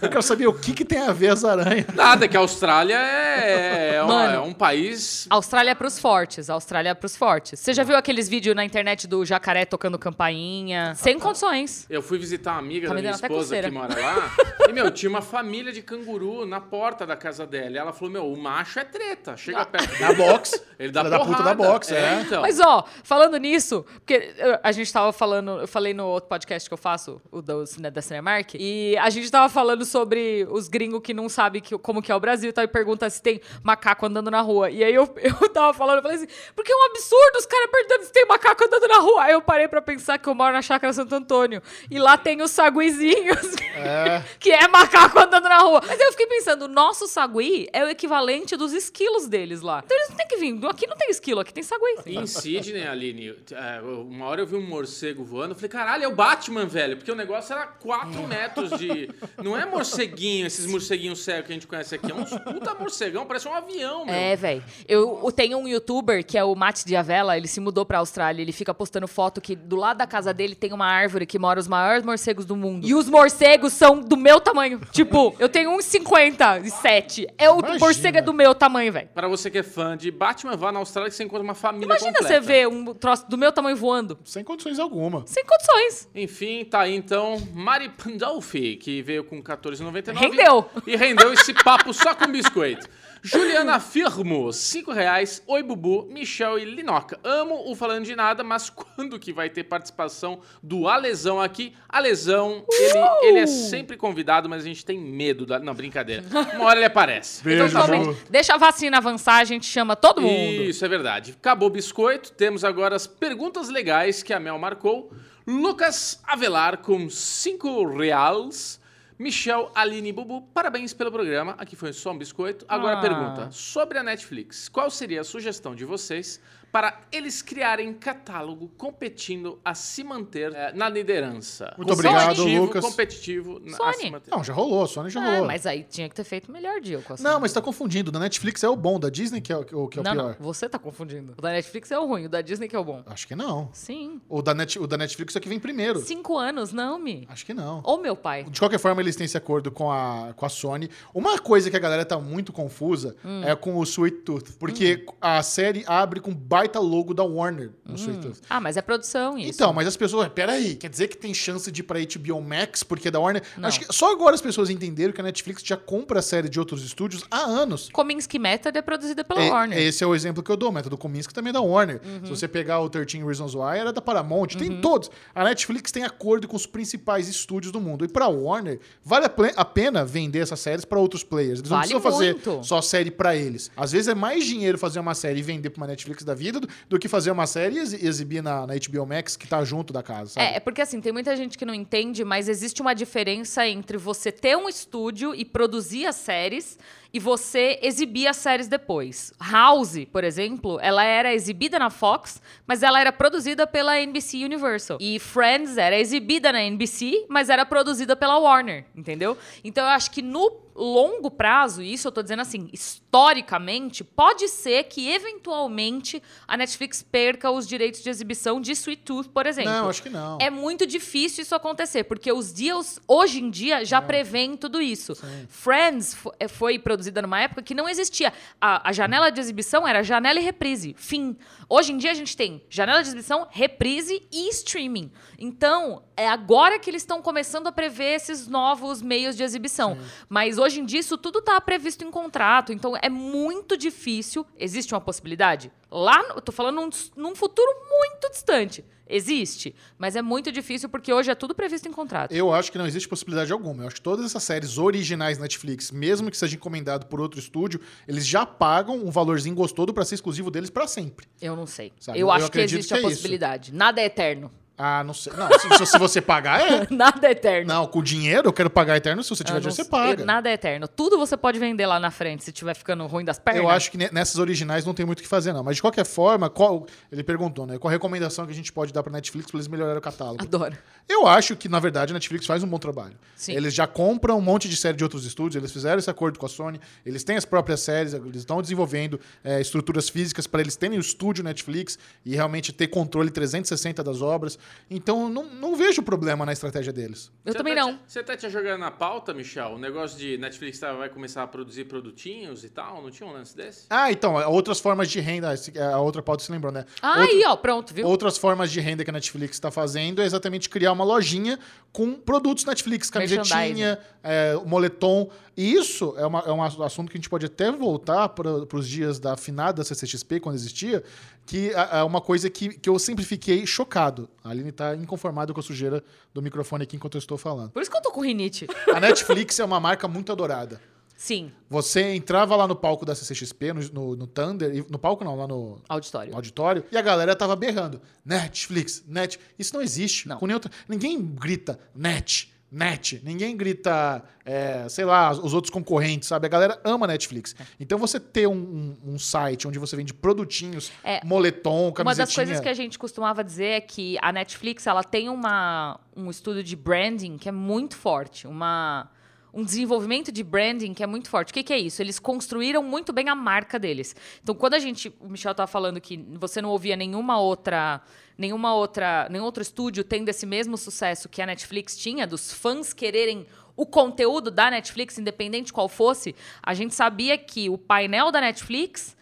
Eu 0.03 0.09
quero 0.11 0.23
saber 0.23 0.47
o 0.47 0.53
que, 0.53 0.73
que 0.73 0.85
tem 0.85 0.99
a 0.99 1.13
ver 1.13 1.29
as 1.29 1.45
aranhas. 1.45 1.87
Nada, 1.95 2.27
que 2.29 2.37
a 2.37 2.41
Austrália 2.41 2.97
é, 2.97 3.95
é, 3.97 4.03
Mano. 4.03 4.35
é 4.35 4.41
um 4.41 4.53
país. 4.53 5.27
Austrália 5.31 5.71
é 5.71 5.75
pros 5.75 5.99
fortes, 5.99 6.51
Austrália 6.51 6.91
é 6.91 6.95
pros 6.95 7.17
fortes. 7.17 7.61
Você 7.61 7.73
já 7.73 7.85
viu 7.85 7.97
aqueles 7.97 8.29
vídeos 8.29 8.55
na 8.55 8.65
internet 8.65 9.07
do 9.07 9.25
jacaré 9.25 9.65
tocando 9.65 9.99
campainha? 9.99 10.95
Sem 10.95 11.19
condições. 11.19 11.87
Eu 11.89 12.03
fui 12.03 12.19
visitar 12.19 12.53
uma 12.53 12.59
amiga 12.59 12.89
Tá 12.89 12.95
da 12.95 13.01
minha 13.01 13.13
esposa 13.13 13.61
que 13.61 13.71
mora 13.71 14.01
lá. 14.01 14.33
e, 14.69 14.73
meu, 14.73 14.91
tinha 14.91 15.09
uma 15.09 15.23
família 15.23 15.73
de 15.73 15.83
canguru 15.83 16.45
na 16.45 16.61
porta 16.61 17.07
da 17.07 17.17
casa 17.17 17.47
dela. 17.47 17.71
E 17.71 17.79
ela 17.79 17.93
falou: 17.93 18.13
Meu, 18.13 18.33
o 18.33 18.37
macho 18.37 18.79
é 18.79 18.85
treta. 18.85 19.37
Chega 19.37 19.65
perto. 19.65 19.99
Da 19.99 20.13
box. 20.13 20.63
Ele 20.79 20.93
dá 20.93 21.05
Filha 21.05 21.11
da 21.11 21.25
puta 21.25 21.37
porrada. 21.39 21.55
da 21.55 21.55
box, 21.55 21.93
é. 21.93 22.23
então. 22.23 22.43
Mas, 22.43 22.61
ó, 22.61 22.85
falando 23.03 23.37
nisso, 23.37 23.85
porque 23.95 24.35
eu- 24.37 24.59
a 24.63 24.73
gente 24.73 24.93
tava 24.93 25.13
falando, 25.13 25.61
eu 25.61 25.69
falei 25.69 25.93
no 25.95 26.07
outro 26.07 26.29
podcast 26.29 26.69
que 26.69 26.73
eu 26.75 26.79
faço, 26.79 27.21
o 27.31 27.41
do, 27.43 27.67
Cine- 27.67 27.91
da 27.91 28.03
Cinemark, 28.03 28.55
e 28.59 28.97
a 28.99 29.11
gente 29.11 29.31
tava 29.31 29.49
falando 29.49 29.85
sobre 29.85 30.47
os 30.51 30.69
gringos 30.69 31.01
que 31.03 31.13
não 31.15 31.29
sabem 31.29 31.61
que- 31.61 31.77
como 31.79 32.03
que 32.03 32.11
é 32.11 32.15
o 32.15 32.21
Brasil 32.21 32.51
e 32.51 32.53
tal, 32.53 32.65
e 32.65 32.69
pergunta 32.69 33.09
se 33.11 33.21
tem 33.23 33.41
macaco 33.63 34.07
andando 34.07 34.31
na 34.31 34.41
rua. 34.41 34.71
E 34.71 34.83
aí 34.85 34.95
eu, 34.95 35.09
eu 35.43 35.49
tava 35.51 35.73
falando, 35.75 35.97
eu 35.99 36.03
falei 36.03 36.17
assim, 36.19 36.27
porque 36.55 36.73
é 36.73 36.77
um 36.77 36.85
absurdo 36.87 37.39
os 37.39 37.47
caras 37.47 37.71
perguntando 37.71 38.05
se 38.05 38.13
tem 38.13 38.27
macaco 38.27 38.65
andando 38.65 38.89
na 38.89 38.99
rua. 38.99 39.23
Aí 39.25 39.33
eu 39.33 39.43
parei 39.43 39.69
pra 39.69 39.81
pensar 39.83 40.19
que 40.19 40.29
eu 40.29 40.35
moro 40.35 40.53
na 40.53 40.63
Chácara 40.63 40.93
Santo 40.93 41.15
Antônio, 41.15 41.63
e 41.91 41.99
lá 41.99 42.17
tem 42.17 42.41
os 42.43 42.51
saguizinhos, 42.51 43.55
É. 43.77 44.23
que 44.39 44.51
é 44.51 44.67
macaco 44.69 45.19
andando 45.19 45.49
na 45.49 45.59
rua. 45.59 45.83
Mas 45.87 46.01
eu 46.01 46.11
fiquei 46.13 46.27
pensando, 46.27 46.63
o 46.63 46.69
nosso 46.69 47.07
sagui 47.07 47.69
é 47.73 47.85
o 47.85 47.89
equivalente 47.89 48.57
dos 48.57 48.73
esquilos 48.73 49.27
deles 49.29 49.61
lá. 49.61 49.83
Então 49.85 49.97
eles 49.97 50.11
não 50.11 50.17
têm 50.17 50.27
que 50.29 50.37
vir, 50.37 50.67
aqui 50.67 50.87
não 50.87 50.97
tem 50.97 51.11
esquilo, 51.11 51.41
aqui 51.41 51.53
tem 51.53 51.63
sagui. 51.63 51.87
Em 52.07 52.27
Sydney, 52.27 52.86
Aline, 52.87 53.35
é, 53.53 53.81
uma 53.81 54.27
hora 54.27 54.41
eu 54.41 54.47
vi 54.47 54.57
um 54.57 54.67
morcego 54.67 55.25
voando, 55.25 55.53
eu 55.53 55.55
falei, 55.55 55.69
caralho, 55.69 56.05
é 56.05 56.09
o 56.09 56.15
Batman, 56.15 56.67
velho, 56.67 56.97
porque 56.97 57.11
o 57.11 57.15
negócio 57.15 57.53
era 57.53 57.67
4 57.67 58.27
metros 58.27 58.79
de... 58.79 59.09
Não 59.43 59.57
é 59.57 59.67
morceguinho, 59.67 60.47
esses 60.47 60.67
morceguinhos 60.67 61.23
sérios 61.23 61.47
que 61.47 61.53
a 61.53 61.55
gente 61.55 61.67
conhece 61.67 61.95
aqui, 61.95 62.11
é 62.11 62.15
uns 62.15 62.31
puta 62.31 62.75
morcegão, 62.75 63.27
parece 63.27 63.49
um 63.49 63.55
avião, 63.55 64.07
meu. 64.07 64.15
É, 64.15 64.37
velho. 64.37 64.65
Eu, 64.89 65.21
eu 65.25 65.33
tenho 65.33 65.59
um 65.59 65.69
youtuber 65.69 66.25
que 66.25 66.39
é 66.39 66.45
o 66.45 66.55
Mate 66.55 66.85
Diavela, 66.85 67.37
ele 67.37 67.49
se 67.49 67.61
mudou 67.61 67.85
pra 67.85 67.99
Austrália, 67.99 68.43
ele 68.43 68.53
fica 68.53 68.73
postando 68.73 69.07
foto 69.09 69.41
que 69.41 69.55
do 69.55 69.77
lado 69.77 69.99
da 69.99 70.07
casa 70.07 70.33
dele 70.33 70.55
tem 70.55 70.73
uma 70.73 70.87
árvore 70.87 71.27
que 71.27 71.39
mora 71.39 71.59
os 71.59 71.69
maiores 71.69 72.05
morcegos 72.05 72.45
do 72.45 72.57
mundo. 72.57 72.87
E 72.87 72.95
os 72.95 73.09
morcegos 73.09 73.73
são 73.73 74.01
do 74.01 74.17
meu 74.17 74.41
tamanho. 74.41 74.81
tipo, 74.93 75.35
eu 75.39 75.49
tenho 75.49 75.71
1,57. 75.77 77.27
É 77.39 77.51
o 77.51 77.59
Imagina. 77.59 77.79
morcego 77.79 78.19
é 78.19 78.23
do 78.23 78.33
meu 78.33 78.55
tamanho, 78.55 78.93
velho. 78.93 79.09
Para 79.15 79.29
você 79.29 79.51
que 79.51 79.59
é 79.59 79.63
fã 79.63 79.97
de 79.97 80.11
Batman, 80.11 80.57
vá 80.57 80.73
na 80.73 80.79
Austrália 80.79 81.11
que 81.11 81.17
você 81.17 81.25
encontra 81.25 81.43
uma 81.43 81.55
família 81.55 81.87
Imagina 81.87 82.13
completa. 82.13 82.35
você 82.35 82.41
ver 82.41 82.66
um 82.67 82.95
troço 82.95 83.29
do 83.29 83.39
meu 83.39 83.53
tamanho 83.53 83.77
voando. 83.77 84.19
Sem 84.25 84.45
condições 84.45 84.79
alguma. 84.79 85.25
Sem 85.27 85.45
condições. 85.45 86.09
Enfim, 86.15 86.65
tá 86.65 86.81
aí 86.81 86.95
então 86.95 87.37
Mari 87.53 87.91
Pandolfi, 87.91 88.77
que 88.77 89.03
veio 89.03 89.25
com 89.25 89.43
14,99. 89.43 90.15
Rendeu. 90.15 90.71
E 90.87 90.97
rendeu 90.97 91.33
esse 91.33 91.53
papo 91.53 91.93
só 91.93 92.15
com 92.15 92.27
biscoito. 92.31 92.89
Juliana 93.27 93.81
Firmo, 93.81 94.53
5 94.53 94.93
reais. 94.93 95.43
Oi, 95.49 95.61
Bubu, 95.61 96.07
Michel 96.09 96.61
e 96.61 96.65
Linoca. 96.65 97.19
Amo 97.25 97.69
o 97.69 97.75
Falando 97.75 98.05
de 98.05 98.15
Nada, 98.15 98.45
mas 98.45 98.71
quando 98.71 99.19
que 99.19 99.33
vai 99.33 99.51
ter 99.51 99.65
participação 99.65 100.39
do 100.63 100.87
Alesão 100.87 101.41
aqui? 101.41 101.75
Alesão, 101.89 102.65
ele, 102.71 102.99
ele 103.23 103.39
é 103.41 103.47
sempre 103.49 103.97
convidado, 103.97 104.49
mas 104.49 104.63
a 104.63 104.65
gente 104.65 104.85
tem 104.85 104.97
medo. 104.97 105.45
Da... 105.45 105.59
Não, 105.59 105.75
brincadeira. 105.75 106.23
Uma 106.55 106.67
hora 106.67 106.79
ele 106.79 106.87
aparece. 106.87 107.43
Beijo, 107.43 107.65
então 107.65 107.81
tá 107.81 107.89
bom. 107.89 108.15
Deixa 108.31 108.55
a 108.55 108.59
vacina 108.59 108.99
avançar, 108.99 109.39
a 109.39 109.45
gente 109.45 109.67
chama 109.67 109.97
todo 109.97 110.23
mundo. 110.23 110.63
Isso 110.63 110.85
é 110.85 110.89
verdade. 110.89 111.35
Acabou 111.37 111.67
o 111.67 111.73
biscoito. 111.73 112.31
Temos 112.31 112.63
agora 112.63 112.95
as 112.95 113.09
perguntas 113.09 113.69
legais 113.69 114.23
que 114.23 114.33
a 114.33 114.39
Mel 114.39 114.57
marcou. 114.57 115.13
Lucas 115.45 116.21
Avelar 116.23 116.79
com 116.79 117.11
5 117.11 117.97
reais. 117.97 118.79
Michel, 119.19 119.71
Aline 119.75 120.11
e 120.11 120.13
Bubu, 120.13 120.43
parabéns 120.53 120.93
pelo 120.93 121.11
programa. 121.11 121.55
Aqui 121.59 121.75
foi 121.75 121.93
só 121.93 122.13
um 122.13 122.19
biscoito. 122.19 122.67
Agora 122.69 122.97
Ah. 122.97 122.99
a 122.99 123.01
pergunta 123.01 123.51
sobre 123.51 123.97
a 123.99 124.03
Netflix. 124.03 124.69
Qual 124.69 124.91
seria 124.91 125.23
a 125.23 125.25
sugestão 125.25 125.75
de 125.75 125.85
vocês 125.87 126.39
para 126.77 127.01
eles 127.11 127.41
criarem 127.41 127.95
catálogo 127.95 128.69
competindo 128.77 129.59
a 129.65 129.73
se 129.75 130.05
manter 130.05 130.53
eh, 130.53 130.73
na 130.75 130.91
liderança? 130.91 131.73
Muito 131.79 131.91
obrigado, 131.95 132.37
Competitivo, 132.37 132.63
Lucas. 132.65 132.85
Competitivo 132.85 133.61
Sony. 133.75 133.95
se 133.95 134.11
manter. 134.11 134.31
Não, 134.31 134.45
já 134.45 134.53
rolou, 134.53 134.85
a 134.85 134.87
Sony 134.87 135.09
já 135.09 135.23
Ah, 135.23 135.31
rolou. 135.31 135.47
mas 135.47 135.65
aí 135.65 135.85
tinha 135.85 136.07
que 136.07 136.15
ter 136.15 136.25
feito 136.25 136.53
melhor 136.53 136.79
deal 136.83 137.01
com 137.01 137.15
a 137.15 137.17
Não, 137.19 137.31
Sony. 137.31 137.41
mas 137.41 137.53
tá 137.55 137.63
confundindo. 137.63 138.13
Da 138.13 138.19
Netflix 138.19 138.63
é 138.63 138.69
o 138.69 138.77
bom, 138.77 139.01
da 139.01 139.09
Disney 139.09 139.41
que 139.41 139.51
é 139.51 139.57
o, 139.57 139.65
que 139.65 139.73
é 139.75 139.77
o 139.79 139.89
é 139.91 140.03
não, 140.03 140.13
pior. 140.13 140.37
não, 140.39 140.47
você 140.47 140.69
tá 140.69 140.79
confundindo. 140.79 141.33
O 141.39 141.41
da 141.41 141.51
Netflix 141.51 141.91
é 141.91 141.99
o 141.99 142.05
ruim, 142.05 142.27
o 142.27 142.29
da 142.29 142.43
Disney 142.43 142.69
que 142.69 142.77
é 142.77 142.79
o 142.79 142.85
bom. 142.85 143.03
Acho 143.07 143.27
que 143.27 143.35
não. 143.35 143.71
Sim. 143.73 144.21
O 144.29 144.43
da, 144.43 144.53
Net, 144.53 144.79
o 144.79 144.87
da 144.87 144.99
Netflix 144.99 145.35
é 145.35 145.41
que 145.41 145.49
vem 145.49 145.59
primeiro. 145.59 146.01
Cinco 146.01 146.37
anos, 146.37 146.75
não, 146.75 146.99
me. 146.99 147.27
Acho 147.31 147.47
que 147.47 147.55
não. 147.55 147.81
Ou 147.85 147.97
meu 148.03 148.15
pai. 148.15 148.45
De 148.45 148.59
qualquer 148.61 148.79
forma, 148.79 149.01
eles 149.01 149.17
têm 149.17 149.25
esse 149.25 149.39
acordo 149.39 149.71
com 149.71 149.91
a, 149.91 150.35
com 150.37 150.45
a 150.45 150.49
Sony. 150.51 150.91
Uma 151.15 151.39
coisa 151.39 151.71
que 151.71 151.77
a 151.77 151.81
galera 151.81 152.05
tá 152.05 152.19
muito 152.19 152.53
confusa 152.53 153.17
Hum. 153.25 153.43
é 153.45 153.57
com 153.57 153.77
o 153.77 153.83
Sweet 153.83 154.19
Tooth. 154.19 154.53
Porque 154.59 155.07
a 155.23 155.43
série 155.43 155.83
abre 155.87 156.21
com 156.21 156.35
baita 156.35 156.66
logo 156.75 157.15
da 157.15 157.23
Warner 157.23 157.71
no 157.85 157.97
Tooth. 157.97 158.41
Ah, 158.49 158.61
mas 158.61 158.77
é 158.77 158.83
produção 158.83 159.39
isso. 159.39 159.51
Então, 159.51 159.73
mas 159.73 159.87
as 159.87 159.97
pessoas, 159.97 160.29
peraí, 160.29 160.77
quer 160.77 160.89
dizer 160.91 161.09
que 161.09 161.17
tem 161.17 161.33
chance 161.33 161.71
de 161.71 161.81
ir 161.81 161.85
pra 161.85 161.99
HBO 162.01 162.41
Max 162.41 162.83
porque 162.83 163.09
é 163.09 163.11
da 163.11 163.21
Warner? 163.21 163.43
Não. 163.57 163.69
Acho 163.69 163.81
que 163.81 163.93
só 163.93 164.13
agora 164.13 164.35
as 164.35 164.41
pessoas 164.41 164.71
entenderam 164.71 165.13
que 165.13 165.21
a 165.21 165.25
Netflix 165.25 165.63
já 165.65 165.77
compra 165.77 166.19
a 166.19 166.23
série 166.23 166.49
de 166.49 166.59
outros 166.59 166.85
estúdios 166.85 167.25
há 167.31 167.41
anos. 167.41 167.89
Kominsky 167.93 168.39
Method 168.39 168.77
é 168.77 168.83
produzida 168.83 169.25
pela 169.25 169.43
É, 169.43 169.51
Warner. 169.51 169.79
Uhum. 169.79 169.85
Esse 169.85 170.03
é 170.05 170.07
o 170.07 170.15
exemplo 170.15 170.43
que 170.43 170.51
eu 170.51 170.57
dou. 170.57 170.71
O 170.71 170.73
método 170.73 170.97
Kominsky 170.99 171.33
também 171.33 171.51
é 171.51 171.53
da 171.53 171.61
Warner. 171.61 172.01
Se 172.25 172.31
você 172.31 172.49
pegar 172.49 172.81
o 172.81 172.89
13 172.89 173.19
Reasons 173.25 173.55
Why, 173.55 173.79
era 173.79 173.93
da 173.93 174.01
Paramount. 174.01 174.49
Tem 174.59 174.81
todos. 174.81 175.11
A 175.35 175.45
Netflix 175.45 175.93
tem 175.93 176.05
acordo 176.05 176.49
com 176.49 176.57
os 176.57 176.67
principais 176.67 177.29
estúdios 177.29 177.73
do 177.73 177.81
mundo. 177.81 178.05
E 178.05 178.09
pra 178.09 178.27
Warner, 178.29 178.81
vale 179.05 179.27
a, 179.57 179.65
pena 179.65 180.05
vender 180.05 180.41
essas 180.41 180.61
séries 180.61 180.85
pra 180.85 180.99
outros 180.99 181.23
players. 181.23 181.59
Eles 181.61 181.71
não 181.71 181.79
Vale 181.79 181.89
precisam 181.91 182.13
fazer 182.13 182.33
muito. 182.33 182.65
só 182.65 182.81
série 182.81 183.11
pra 183.11 183.37
eles. 183.37 183.71
Às 183.77 183.93
vezes 183.93 184.09
é 184.09 184.15
mais 184.15 184.45
dinheiro 184.45 184.79
fazer 184.79 184.99
uma 185.01 185.15
série 185.15 185.41
e 185.41 185.43
vender 185.43 185.71
pra 185.71 185.81
uma 185.83 185.87
Netflix 185.87 186.25
da 186.25 186.35
vida 186.35 186.56
do, 186.61 186.99
que 186.99 187.09
fazer 187.09 187.31
uma 187.31 187.47
série 187.47 187.77
e 187.77 187.79
exi- 187.79 188.07
exibir 188.07 188.43
na, 188.43 188.67
na 188.67 188.75
HBO 188.75 189.07
Max, 189.07 189.37
que 189.37 189.47
tá 189.47 189.63
junto 189.65 189.93
da 189.93 190.03
casa, 190.03 190.31
sabe? 190.33 190.47
É, 190.47 190.57
é 190.57 190.61
porque 190.61 190.81
assim, 190.81 191.01
tem 191.01 191.13
muita 191.13 191.37
gente 191.37 191.57
que 191.59 191.65
não 191.65 191.75
entende, 191.75 192.25
mas 192.25 192.49
existe 192.49 192.81
uma 192.83 192.95
diferença 192.95 193.67
entre 193.67 193.97
você 193.97 194.31
ter 194.33 194.57
um 194.57 194.69
estúdio 194.69 195.35
e 195.35 195.45
produzir 195.45 196.07
as 196.07 196.17
séries 196.17 196.79
e 197.17 197.19
você 197.19 197.79
exibir 197.83 198.27
as 198.27 198.37
séries 198.37 198.69
depois. 198.69 199.33
House, 199.41 200.05
por 200.13 200.23
exemplo, 200.23 200.79
ela 200.83 201.03
era 201.03 201.33
exibida 201.33 201.79
na 201.79 201.89
Fox, 201.89 202.43
mas 202.67 202.83
ela 202.83 203.01
era 203.01 203.11
produzida 203.11 203.67
pela 203.67 203.99
NBC 203.99 204.45
Universal. 204.45 204.99
E 205.01 205.19
Friends 205.19 205.79
era 205.79 205.99
exibida 205.99 206.53
na 206.53 206.63
NBC, 206.63 207.25
mas 207.29 207.49
era 207.49 207.65
produzida 207.65 208.15
pela 208.15 208.37
Warner, 208.39 208.85
entendeu? 208.95 209.37
Então 209.65 209.83
eu 209.85 209.91
acho 209.91 210.11
que 210.11 210.21
no 210.21 210.65
longo 210.75 211.31
prazo, 211.31 211.81
e 211.83 211.91
isso 211.91 212.07
eu 212.07 212.13
tô 212.13 212.23
dizendo 212.23 212.43
assim, 212.43 212.69
historicamente, 212.71 214.05
pode 214.05 214.47
ser 214.47 214.85
que 214.85 215.09
eventualmente 215.11 216.23
a 216.47 216.55
Netflix 216.55 217.03
perca 217.03 217.51
os 217.51 217.67
direitos 217.67 218.03
de 218.03 218.11
exibição 218.11 218.61
de 218.61 218.73
Sweet 218.73 219.03
Tooth, 219.03 219.29
por 219.31 219.47
exemplo. 219.47 219.71
Não, 219.73 219.89
acho 219.89 220.03
que 220.03 220.11
não. 220.11 220.37
É 220.39 220.51
muito 220.51 220.87
difícil 220.87 221.43
isso 221.43 221.55
acontecer, 221.55 222.05
porque 222.05 222.31
os 222.31 222.53
deals, 222.53 223.01
hoje 223.09 223.41
em 223.43 223.49
dia, 223.49 223.81
É. 223.81 223.85
já 223.87 224.03
prevêem 224.03 224.55
tudo 224.55 224.81
isso. 224.83 225.15
Friends 225.49 226.13
fo- 226.13 226.33
eh, 226.39 226.47
foi 226.47 226.79
produzida 227.07 227.23
numa 227.23 227.41
época 227.41 227.63
que 227.63 227.75
não 227.75 227.89
existia. 227.89 228.33
A, 228.61 228.89
a 228.89 228.93
janela 228.93 229.31
de 229.31 229.41
exibição 229.41 229.87
era 229.87 230.03
janela 230.03 230.39
e 230.39 230.43
reprise. 230.43 230.95
Fim. 230.99 231.37
Hoje 231.69 231.93
em 231.93 231.97
dia 231.99 232.13
a 232.13 232.15
gente 232.15 232.37
tem 232.37 232.63
janela 232.71 233.03
de 233.03 233.09
exibição, 233.09 233.47
reprise 233.51 234.23
e 234.33 234.49
streaming. 234.51 235.11
Então, 235.39 236.05
é 236.17 236.29
agora 236.29 236.79
que 236.79 236.89
eles 236.89 237.03
estão 237.03 237.21
começando 237.21 237.67
a 237.67 237.73
prever 237.73 238.15
esses 238.15 238.47
novos 238.47 239.03
meios 239.03 239.37
de 239.37 239.43
exibição. 239.43 239.99
Mas 240.29 240.59
hoje 240.59 240.81
em 240.81 240.85
dia 240.85 241.01
isso 241.01 241.19
tudo 241.19 241.41
está 241.41 241.61
previsto 241.61 242.05
em 242.05 242.11
contrato. 242.11 242.73
Então, 242.73 242.95
é 243.03 243.09
muito 243.09 243.77
difícil. 243.77 244.47
Existe 244.57 244.95
uma 244.95 245.01
possibilidade? 245.01 245.73
Lá, 245.91 246.23
no- 246.29 246.35
eu 246.37 246.41
tô 246.43 246.53
falando 246.53 246.77
num, 246.83 246.91
num 247.17 247.35
futuro 247.35 247.69
muito 247.89 248.31
distante. 248.31 248.85
Existe, 249.09 249.73
mas 249.97 250.17
é 250.17 250.21
muito 250.23 250.51
difícil 250.51 250.89
porque 250.89 251.13
hoje 251.13 251.31
é 251.31 251.35
tudo 251.37 251.55
previsto 251.55 251.89
em 251.89 251.93
contrato. 251.93 252.33
Eu 252.33 252.53
acho 252.53 252.73
que 252.73 252.77
não 252.79 252.89
existe 252.89 253.09
possibilidade 253.09 253.53
alguma. 253.53 253.85
Eu 253.85 253.87
acho 253.87 253.95
que 253.97 254.03
todas 254.03 254.25
essas 254.27 254.43
séries 254.43 254.79
originais 254.79 255.39
Netflix, 255.39 255.93
mesmo 255.93 256.29
que 256.29 256.37
seja 256.37 256.57
encomendado 256.57 257.07
por 257.07 257.21
outro 257.21 257.39
estúdio, 257.39 257.81
eles 258.09 258.27
já 258.27 258.45
pagam 258.45 258.97
um 258.97 259.09
valorzinho 259.09 259.55
gostoso 259.55 259.95
pra 259.95 260.05
ser 260.05 260.17
exclusivo 260.17 260.51
deles 260.51 260.71
pra 260.71 260.89
sempre. 260.89 261.29
Eu 261.41 261.55
não 261.57 261.67
sei. 261.67 261.93
Sabe, 261.99 262.19
eu 262.21 262.31
acho 262.31 262.45
que 262.45 262.59
acredito 262.59 262.79
existe 262.79 262.89
que 262.89 262.95
a 262.95 262.97
é 262.99 263.01
isso. 263.01 263.11
possibilidade. 263.11 263.75
Nada 263.75 264.01
é 264.01 264.05
eterno. 264.05 264.51
Ah, 264.79 265.03
não 265.05 265.15
sei. 265.15 265.33
Não, 265.33 265.49
se, 265.79 265.87
se 265.93 265.99
você 265.99 266.21
pagar, 266.21 266.61
é. 266.61 266.87
Nada 266.95 267.27
é 267.27 267.31
eterno. 267.31 267.73
Não, 267.73 267.87
com 267.87 268.03
dinheiro 268.03 268.49
eu 268.49 268.53
quero 268.53 268.69
pagar 268.69 268.97
eterno. 268.97 269.23
Se 269.23 269.31
você 269.31 269.43
tiver 269.43 269.55
não 269.55 269.61
dinheiro, 269.61 269.75
você 269.75 269.85
paga. 269.89 270.23
nada 270.25 270.51
é 270.51 270.53
eterno. 270.53 270.87
Tudo 270.87 271.17
você 271.17 271.35
pode 271.35 271.59
vender 271.59 271.87
lá 271.87 271.99
na 271.99 272.11
frente 272.11 272.45
se 272.45 272.53
tiver 272.53 272.75
ficando 272.75 273.07
ruim 273.07 273.25
das 273.25 273.39
pernas. 273.39 273.63
Eu 273.63 273.71
acho 273.71 273.91
que 273.91 273.97
ne- 273.97 274.11
nessas 274.13 274.37
originais 274.39 274.85
não 274.85 274.93
tem 274.93 275.07
muito 275.07 275.21
o 275.21 275.23
que 275.23 275.29
fazer, 275.29 275.55
não. 275.55 275.65
Mas 275.65 275.77
de 275.77 275.83
qualquer 275.83 276.05
forma, 276.05 276.51
qual- 276.51 276.87
ele 277.11 277.25
perguntou, 277.25 277.67
né? 277.67 277.79
Qual 277.79 277.89
a 277.89 277.93
recomendação 277.93 278.45
que 278.45 278.53
a 278.53 278.55
gente 278.55 278.71
pode 278.71 278.93
dar 278.93 279.03
pra 279.03 279.11
Netflix 279.11 279.51
pra 279.51 279.57
eles 279.57 279.67
melhorarem 279.69 279.99
o 279.99 280.03
catálogo? 280.03 280.43
Adoro. 280.45 280.77
Eu 281.09 281.27
acho 281.27 281.57
que, 281.57 281.69
na 281.69 281.79
verdade, 281.79 282.13
a 282.13 282.15
Netflix 282.15 282.45
faz 282.45 282.63
um 282.63 282.69
bom 282.69 282.79
trabalho. 282.79 283.15
Sim. 283.35 283.53
Eles 283.55 283.73
já 283.73 283.87
compram 283.87 284.37
um 284.37 284.43
monte 284.43 284.69
de 284.69 284.77
série 284.77 284.97
de 284.97 285.05
outros 285.05 285.25
estúdios, 285.25 285.57
eles 285.57 285.73
fizeram 285.73 285.99
esse 286.01 286.11
acordo 286.11 286.39
com 286.39 286.45
a 286.45 286.49
Sony, 286.49 286.81
eles 287.05 287.23
têm 287.25 287.37
as 287.37 287.45
próprias 287.45 287.81
séries, 287.81 288.13
eles 288.13 288.37
estão 288.39 288.61
desenvolvendo 288.61 289.19
é, 289.43 289.61
estruturas 289.61 290.09
físicas 290.09 290.47
para 290.47 290.61
eles 290.61 290.77
terem 290.77 290.99
o 290.99 291.01
estúdio 291.01 291.43
Netflix 291.45 291.99
e 292.25 292.35
realmente 292.35 292.73
ter 292.73 292.89
controle 292.89 293.31
360 293.31 294.03
das 294.05 294.21
obras. 294.21 294.59
Então, 294.89 295.29
não, 295.29 295.45
não 295.45 295.75
vejo 295.75 296.01
problema 296.03 296.47
na 296.47 296.53
estratégia 296.53 296.93
deles. 296.93 297.31
Eu 297.45 297.53
Você 297.53 297.59
também 297.59 297.75
tá 297.75 297.81
não. 297.81 297.95
te- 297.97 298.01
Você 298.07 298.23
tá 298.23 298.37
te 298.37 298.49
jogando 298.49 298.81
na 298.81 298.91
pauta, 298.91 299.35
Michel? 299.35 299.71
O 299.73 299.79
negócio 299.79 300.17
de 300.19 300.39
Netflix 300.39 300.79
tá- 300.79 300.93
vai 300.93 301.09
começar 301.09 301.43
a 301.43 301.47
produzir 301.47 301.87
produtinhos 301.87 302.63
e 302.63 302.69
tal? 302.71 303.03
Não 303.03 303.11
tinha 303.11 303.29
um 303.29 303.33
lance 303.33 303.57
desse? 303.57 303.87
Ah, 303.91 304.13
então, 304.13 304.39
há 304.39 304.47
outras 304.49 304.79
formas 304.79 305.11
de 305.11 305.19
renda, 305.19 305.53
esse- 305.55 305.77
a 305.79 305.99
outra 305.99 306.23
pauta 306.23 306.45
se 306.45 306.53
lembrou, 306.53 306.71
né? 306.73 306.85
Ah, 307.03 307.21
Outra- 307.21 307.35
Aí, 307.35 307.45
ó, 307.47 307.57
pronto, 307.57 307.93
viu? 307.93 308.07
Outras 308.07 308.39
formas 308.39 308.71
de 308.71 308.79
renda 308.81 309.03
que 309.03 309.11
a 309.11 309.13
Netflix 309.13 309.57
está 309.57 309.71
fazendo 309.73 310.23
é 310.23 310.25
exatamente 310.25 310.69
criar 310.69 310.93
uma 310.93 311.05
lojinha 311.05 311.59
com 311.93 312.15
produtos 312.15 312.65
Netflix, 312.65 313.11
camisetinha, 313.11 313.99
é, 314.23 314.55
moletom. 314.65 315.29
E 315.57 315.73
isso 315.73 316.15
é, 316.19 316.27
uma- 316.27 316.41
é 316.41 316.53
um 316.53 316.63
assunto 316.63 317.11
que 317.11 317.17
a 317.17 317.19
gente 317.19 317.31
pode 317.31 317.47
até 317.47 317.73
voltar 317.73 318.29
para 318.29 318.51
os 318.77 318.87
dias 318.87 319.19
da 319.19 319.37
finada 319.37 319.83
CCXP, 319.83 320.39
quando 320.41 320.55
existia, 320.55 321.03
que 321.47 321.71
é 321.71 321.99
é 321.99 322.03
uma 322.03 322.21
coisa 322.21 322.51
que, 322.51 322.71
que 322.79 322.89
eu 322.89 322.99
sempre 322.99 323.25
fiquei 323.25 323.67
chocado. 323.67 324.29
A 324.45 324.51
Aline 324.51 324.69
está 324.69 324.95
inconformada 324.95 325.55
com 325.55 325.61
a 325.61 325.63
sujeira 325.63 326.05
do 326.35 326.43
microfone 326.43 326.83
aqui 326.83 326.97
enquanto 326.97 327.15
eu 327.15 327.19
estou 327.21 327.39
falando. 327.39 327.71
Por 327.71 327.81
isso 327.81 327.91
que 327.91 327.97
eu 327.97 328.03
tô 328.03 328.11
com 328.11 328.21
rinite. 328.21 328.67
A 328.95 329.01
Netflix 329.01 329.59
é 329.59 329.65
uma 329.65 329.81
marca 329.81 330.07
muito 330.07 330.31
adorada. 330.31 330.81
Sim, 331.19 331.51
Você 331.71 332.15
entrava 332.15 332.55
lá 332.57 332.69
no 332.69 332.77
palco 332.77 333.07
da 333.07 333.15
CCXP, 333.15 333.73
no, 333.73 333.81
no, 333.91 334.17
no 334.17 334.27
Thunder, 334.27 334.71
e- 334.77 334.85
no 334.91 334.99
palco 334.99 335.25
não, 335.25 335.35
lá 335.35 335.47
no, 335.49 335.81
auditório. 335.89 336.31
no 336.33 336.37
auditório, 336.37 336.85
e 336.93 336.97
a 336.99 337.01
galera 337.01 337.35
tava 337.35 337.57
berrando. 337.57 338.03
Netflix, 338.23 339.03
net. 339.09 339.41
Isso 339.59 339.73
não 339.73 339.81
existe. 339.81 340.29
Não. 340.29 340.37
Com 340.37 340.47
nenhum 340.47 340.57
outro- 340.57 340.71
Ninguém 340.87 341.19
grita 341.23 341.79
net, 341.95 342.53
net. 342.71 343.21
Ninguém 343.25 343.57
grita, 343.57 344.23
é, 344.45 344.89
sei 344.89 345.05
lá, 345.05 345.31
os 345.31 345.55
outros 345.55 345.71
concorrentes, 345.71 346.29
sabe? 346.29 346.47
A 346.47 346.49
galera 346.49 346.81
ama 346.85 347.07
Netflix. 347.07 347.55
Então 347.79 347.99
você 347.99 348.19
ter 348.19 348.47
um, 348.47 348.53
um- 348.55 348.97
um 349.15 349.19
site 349.19 349.67
onde 349.69 349.79
você 349.79 349.97
vende 349.97 350.13
produtinhos, 350.13 350.91
É, 351.05 351.21
moletom, 351.25 351.93
camisetinha... 351.93 352.03
Uma 352.05 352.15
das 352.15 352.35
coisas 352.35 352.61
que 352.61 352.69
a 352.69 352.75
gente 352.75 352.99
costumava 352.99 353.43
dizer 353.45 353.67
é 353.67 353.81
que 353.81 354.19
a 354.21 354.33
Netflix 354.33 354.87
ela 354.87 355.05
tem 355.05 355.29
uma, 355.29 355.99
um 356.17 356.29
estudo 356.31 356.63
de 356.63 356.75
branding 356.77 357.39
que 357.39 357.49
é 357.49 357.53
muito 357.53 357.97
forte, 357.97 358.47
uma, 358.47 359.09
um 359.57 359.65
desenvolvimento 359.65 360.31
de 360.31 360.45
branding 360.45 360.93
que 360.93 361.03
é 361.03 361.07
muito 361.07 361.31
forte. 361.31 361.51
O 361.51 361.55
que, 361.55 361.63
que 361.63 361.73
é 361.73 361.79
isso? 361.79 362.03
Eles 362.03 362.19
construíram 362.19 362.83
muito 362.83 363.11
bem 363.11 363.31
a 363.31 363.35
marca 363.35 363.79
deles. 363.79 364.15
Então, 364.43 364.55
quando 364.55 364.75
a 364.75 364.79
gente. 364.79 365.11
O 365.19 365.31
Michel 365.31 365.53
estava 365.53 365.67
falando 365.67 365.99
que 365.99 366.19
você 366.35 366.61
não 366.61 366.69
ouvia 366.69 366.95
nenhuma 366.95 367.41
outra. 367.41 368.03
Nenhuma 368.37 368.75
outra, 368.75 369.27
nenhum 369.31 369.45
outro 369.45 369.63
estúdio 369.63 370.05
tendo 370.05 370.29
esse 370.29 370.45
mesmo 370.45 370.77
sucesso 370.77 371.27
que 371.27 371.41
a 371.41 371.47
Netflix 371.47 371.97
tinha, 371.97 372.27
dos 372.27 372.53
fãs 372.53 372.93
quererem 372.93 373.47
o 373.75 373.87
conteúdo 373.87 374.51
da 374.51 374.71
Netflix, 374.71 375.17
independente 375.17 375.73
qual 375.73 375.89
fosse, 375.89 376.37
a 376.63 376.75
gente 376.75 376.95
sabia 376.95 377.39
que 377.39 377.71
o 377.71 377.79
painel 377.79 378.31
da 378.31 378.43
Netflix 378.43 379.16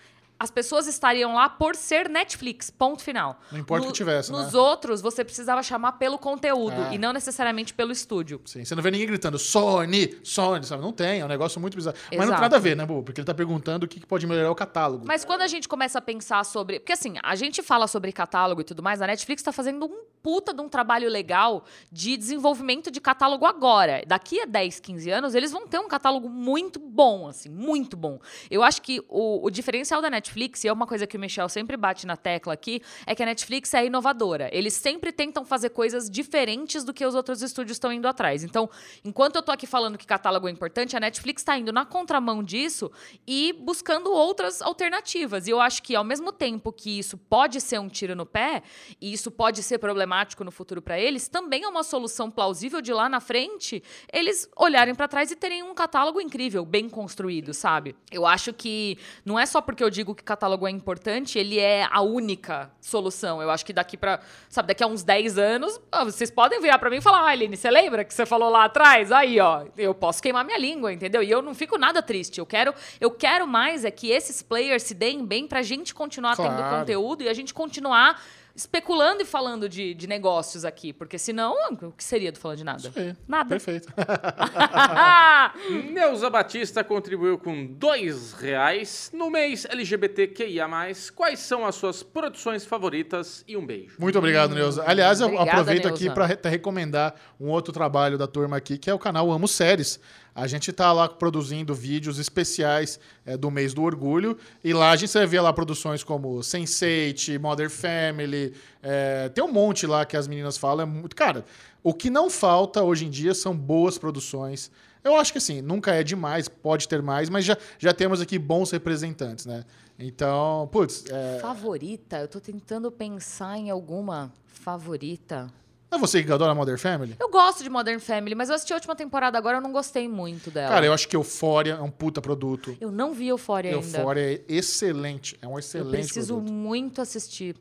as 0.45 0.51
pessoas 0.51 0.86
estariam 0.86 1.34
lá 1.34 1.49
por 1.49 1.74
ser 1.74 2.09
Netflix, 2.09 2.70
ponto 2.70 3.03
final. 3.03 3.40
Não 3.51 3.59
importa 3.59 3.84
o 3.84 3.88
que 3.88 3.95
tivesse, 3.95 4.30
Nos 4.30 4.53
né? 4.53 4.59
outros, 4.59 5.01
você 5.01 5.24
precisava 5.24 5.62
chamar 5.62 5.92
pelo 5.92 6.18
conteúdo 6.18 6.80
É. 6.90 6.95
e 6.95 6.99
não 6.99 7.12
necessariamente 7.12 7.74
pelo 7.74 7.90
estúdio. 7.90 8.40
Sim, 8.45 8.64
você 8.64 8.74
não 8.74 8.82
vê 8.82 8.90
ninguém 8.90 9.07
gritando 9.07 9.38
Sony, 9.38 10.18
Sony, 10.22 10.64
sabe? 10.64 10.82
Não 10.82 10.92
tem, 10.92 11.20
é 11.20 11.24
um 11.24 11.28
negócio 11.28 11.61
muito 11.61 11.76
bizarro. 11.76 11.97
Mas 11.97 12.11
não 12.12 12.18
tem 12.18 12.26
Exato. 12.28 12.42
nada 12.42 12.57
a 12.57 12.61
ver, 12.61 12.76
né, 12.76 12.84
Bu? 12.86 13.03
Porque 13.03 13.20
ele 13.20 13.26
tá 13.26 13.34
perguntando 13.34 13.86
o 13.86 13.88
que 13.88 14.05
pode 14.07 14.26
melhorar 14.26 14.51
o 14.51 14.55
catálogo. 14.55 15.05
Mas 15.07 15.24
quando 15.24 15.40
a 15.42 15.47
gente 15.47 15.68
começa 15.68 15.99
a 15.99 16.03
pensar 16.03 16.45
sobre. 16.45 16.78
Porque 16.80 16.92
assim, 16.92 17.14
a 17.22 17.34
gente 17.34 17.62
fala 17.62 17.86
sobre 17.86 18.12
catálogo 18.12 18.61
e 18.61 18.64
tudo 18.64 18.82
mais, 18.82 19.01
a 19.01 19.07
Netflix 19.07 19.40
está 19.40 19.53
fazendo 19.53 19.86
um 19.86 20.05
puta 20.22 20.55
de 20.55 20.61
um 20.62 20.68
trabalho 20.70 21.09
legal 21.09 21.64
de 21.92 22.16
desenvolvimento 22.16 22.90
de 22.90 22.99
catálogo 23.01 23.45
agora. 23.45 24.03
Daqui 24.07 24.40
a 24.40 24.47
10, 24.47 24.80
15 24.80 25.11
anos, 25.11 25.34
eles 25.34 25.53
vão 25.53 25.66
ter 25.66 25.78
um 25.78 25.86
catálogo 25.88 26.28
muito 26.30 26.78
bom, 26.80 27.28
assim, 27.28 27.51
muito 27.51 27.95
bom. 27.97 28.18
Eu 28.51 28.62
acho 28.62 28.80
que 28.80 29.03
o, 29.09 29.45
o 29.47 29.51
diferencial 29.51 30.01
da 30.01 30.09
Netflix 30.09 30.34
Netflix, 30.35 30.64
e 30.64 30.68
é 30.68 30.72
uma 30.72 30.87
coisa 30.87 31.07
que 31.07 31.16
o 31.16 31.20
Michel 31.20 31.49
sempre 31.49 31.76
bate 31.76 32.07
na 32.07 32.16
tecla 32.16 32.53
aqui, 32.53 32.82
é 33.07 33.14
que 33.14 33.22
a 33.22 33.26
Netflix 33.26 33.72
é 33.72 33.87
inovadora. 33.87 34.51
Eles 34.53 34.74
sempre 34.74 35.12
tentam 35.12 35.45
fazer 35.45 35.70
coisas 35.70 36.11
diferentes 36.11 36.82
do 36.82 36.93
que 36.93 37.07
os 37.07 37.14
outros 37.14 37.41
estúdios 37.41 37.76
estão 37.76 37.93
indo 37.93 38.09
atrás. 38.09 38.43
Então, 38.43 38.68
enquanto 39.05 39.37
eu 39.37 39.43
tô 39.43 39.53
aqui 39.53 39.66
falando 39.66 39.97
que 39.97 40.07
catálogo 40.07 40.49
é 40.49 40.51
importante, 40.51 40.97
a 40.97 41.01
Netflix 41.01 41.43
está 41.43 41.57
indo 41.57 41.72
na 41.72 41.87
contramão 41.87 42.43
disso 42.43 42.91
e 43.26 43.53
buscando 43.61 44.11
outras 44.12 44.61
alternativas. 44.61 45.47
E 45.47 45.51
eu 45.51 45.61
acho 45.61 45.82
que, 45.82 45.95
ao 45.95 46.05
mesmo 46.05 46.32
tempo 46.32 46.72
que 46.72 46.99
isso 46.99 47.16
pode 47.16 47.61
ser 47.61 47.78
um 47.78 47.89
tiro 47.89 48.16
no 48.16 48.26
pé, 48.26 48.62
e 49.01 49.12
isso 49.12 49.30
pode 49.30 49.62
ser 49.62 49.78
problemático 49.78 50.43
no 50.43 50.51
futuro 50.51 50.82
para 50.82 50.99
eles, 50.99 51.28
também 51.28 51.62
é 51.62 51.68
uma 51.68 51.85
solução 51.85 52.30
plausível 52.30 52.80
de 52.80 52.93
lá 52.93 53.09
na 53.09 53.20
frente 53.20 53.82
eles 54.12 54.49
olharem 54.57 54.95
para 54.95 55.07
trás 55.07 55.30
e 55.30 55.37
terem 55.37 55.62
um 55.62 55.74
catálogo 55.74 56.20
incrível, 56.20 56.64
bem 56.64 56.89
construído, 56.89 57.55
sabe? 57.55 57.95
Eu 58.11 58.26
acho 58.26 58.53
que 58.53 58.99
não 59.24 59.39
é 59.39 59.47
só 59.47 59.61
porque 59.61 59.82
eu 59.82 59.91
digo 59.91 60.14
que 60.14 60.23
catálogo 60.24 60.66
é 60.66 60.70
importante, 60.70 61.38
ele 61.38 61.58
é 61.58 61.86
a 61.90 62.00
única 62.00 62.70
solução. 62.80 63.40
Eu 63.42 63.50
acho 63.50 63.64
que 63.64 63.72
daqui 63.72 63.96
para, 63.96 64.20
sabe, 64.48 64.68
daqui 64.68 64.82
a 64.82 64.86
uns 64.86 65.02
10 65.02 65.38
anos, 65.38 65.80
vocês 66.04 66.30
podem 66.30 66.60
virar 66.60 66.78
para 66.78 66.90
mim 66.90 66.96
e 66.96 67.00
falar: 67.00 67.20
"Ah, 67.20 67.28
Aline, 67.30 67.56
você 67.56 67.70
lembra 67.70 68.04
que 68.04 68.12
você 68.14 68.24
falou 68.26 68.48
lá 68.50 68.64
atrás? 68.64 69.12
Aí, 69.12 69.38
ó, 69.40 69.64
eu 69.76 69.94
posso 69.94 70.22
queimar 70.22 70.44
minha 70.44 70.58
língua, 70.58 70.92
entendeu? 70.92 71.22
E 71.22 71.30
eu 71.30 71.42
não 71.42 71.54
fico 71.54 71.78
nada 71.78 72.02
triste. 72.02 72.38
Eu 72.38 72.46
quero, 72.46 72.74
eu 73.00 73.10
quero 73.10 73.46
mais 73.46 73.84
é 73.84 73.90
que 73.90 74.10
esses 74.10 74.42
players 74.42 74.82
se 74.82 74.94
deem 74.94 75.24
bem 75.24 75.46
pra 75.46 75.62
gente 75.62 75.94
continuar 75.94 76.36
tendo 76.36 76.56
Claro. 76.56 76.78
conteúdo 76.78 77.22
e 77.22 77.28
a 77.28 77.34
gente 77.34 77.52
continuar 77.54 78.20
especulando 78.55 79.22
e 79.22 79.24
falando 79.24 79.68
de, 79.68 79.94
de 79.94 80.07
negócios 80.07 80.64
aqui, 80.64 80.92
porque 80.92 81.18
senão, 81.18 81.55
o 81.82 81.90
que 81.90 82.05
seria 82.05 82.30
do 82.30 82.38
falando 82.38 82.59
de 82.59 82.64
nada? 82.64 82.92
É, 82.94 83.16
Nada. 83.26 83.48
Perfeito. 83.48 83.92
Neuza 85.92 86.30
Batista 86.30 86.84
contribuiu 86.84 87.38
com 87.38 87.66
dois 87.66 88.32
reais 88.32 89.11
no 89.12 89.30
mês 89.30 89.64
LGBTQIA+. 89.64 90.68
Quais 91.14 91.40
são 91.40 91.66
as 91.66 91.74
suas 91.74 92.02
produções 92.02 92.64
favoritas? 92.64 93.44
E 93.46 93.57
um 93.57 93.66
beijo. 93.66 93.96
Muito 93.98 94.18
obrigado, 94.18 94.55
Neuza. 94.55 94.84
Aliás, 94.86 95.20
eu 95.20 95.26
Obrigada, 95.26 95.50
aproveito 95.50 95.84
Neuza. 95.86 95.94
aqui 95.94 96.11
para 96.11 96.48
recomendar 96.48 97.14
um 97.40 97.48
outro 97.48 97.72
trabalho 97.72 98.16
da 98.16 98.26
turma 98.26 98.57
aqui, 98.57 98.78
que 98.78 98.88
é 98.88 98.94
o 98.94 98.98
canal 98.98 99.30
Amo 99.32 99.48
Séries. 99.48 99.98
A 100.35 100.47
gente 100.47 100.72
tá 100.72 100.93
lá 100.93 101.09
produzindo 101.09 101.74
vídeos 101.74 102.18
especiais 102.18 102.99
é, 103.24 103.37
do 103.37 103.51
mês 103.51 103.72
do 103.72 103.82
orgulho. 103.82 104.37
E 104.64 104.72
lá 104.72 104.91
a 104.91 104.97
gente 104.97 105.12
vai 105.12 105.26
ver 105.26 105.41
lá 105.41 105.53
produções 105.53 106.03
como 106.03 106.39
Sense8, 106.39 107.39
Mother 107.39 107.70
Family. 107.70 108.53
é, 108.82 109.28
tem 109.28 109.45
um 109.45 109.53
monte 109.53 109.87
lá 109.87 110.05
que 110.05 110.16
as 110.16 110.26
meninas 110.26 110.57
falam. 110.57 110.82
É 110.82 110.87
muito. 110.87 111.14
Cara, 111.14 111.45
o 111.82 111.95
que 111.95 112.11
não 112.11 112.28
falta 112.28 112.82
hoje 112.82 113.07
em 113.07 113.11
dia 113.11 113.35
são 113.35 113.57
boas 113.57 113.97
produções. 113.97 114.70
Eu 115.05 115.14
acho 115.16 115.32
que 115.32 115.39
assim, 115.39 115.61
nunca 115.61 115.93
é 115.93 116.03
demais, 116.03 116.49
pode 116.49 116.89
ter 116.89 117.03
mais, 117.03 117.28
mas 117.28 117.45
já, 117.45 117.59
já 117.78 117.93
temos 117.93 118.22
aqui 118.22 118.39
bons 118.39 118.70
representantes, 118.70 119.45
né? 119.45 119.62
Então, 119.99 120.66
putz, 120.72 121.05
é, 121.11 121.39
Favorita? 121.41 122.16
Eu 122.18 122.26
tô 122.26 122.41
tentando 122.41 122.91
pensar 122.91 123.59
em 123.59 123.68
alguma 123.70 124.32
favorita. 124.47 125.53
É 125.95 125.99
você 125.99 126.22
que 126.22 126.30
adora 126.32 126.55
Mother 126.55 126.78
Family? 126.78 127.16
Eu 127.18 127.30
gosto 127.30 127.62
de 127.62 127.70
Modern 127.70 127.99
Family, 127.99 128.34
mas 128.34 128.49
eu 128.49 128.55
assisti 128.55 128.72
a 128.72 128.76
última 128.76 128.95
temporada 128.97 129.36
agora, 129.38 129.59
eu 129.59 129.61
não 129.61 129.72
gostei 129.72 130.09
muito 130.09 130.51
dela. 130.51 130.68
Cara, 130.68 130.86
eu 130.86 130.92
acho 130.92 131.09
que 131.09 131.16
Euphoria 131.16 131.74
é 131.74 131.80
um 131.82 131.90
puta 131.90 132.20
produto. 132.20 132.76
Eu 132.80 132.90
não 132.90 133.12
vi 133.12 133.28
Euphoria 133.28 133.74
ainda. 133.76 133.99
Euphoria 133.99 134.22
é 134.34 134.40
excelente. 134.49 135.36
É 135.40 135.47
um 135.47 135.53
Eu 135.53 135.59
excelente 135.59 135.90
preciso 135.90 136.34
produto. 136.34 136.53
muito 136.53 137.01
assistir. 137.01 137.57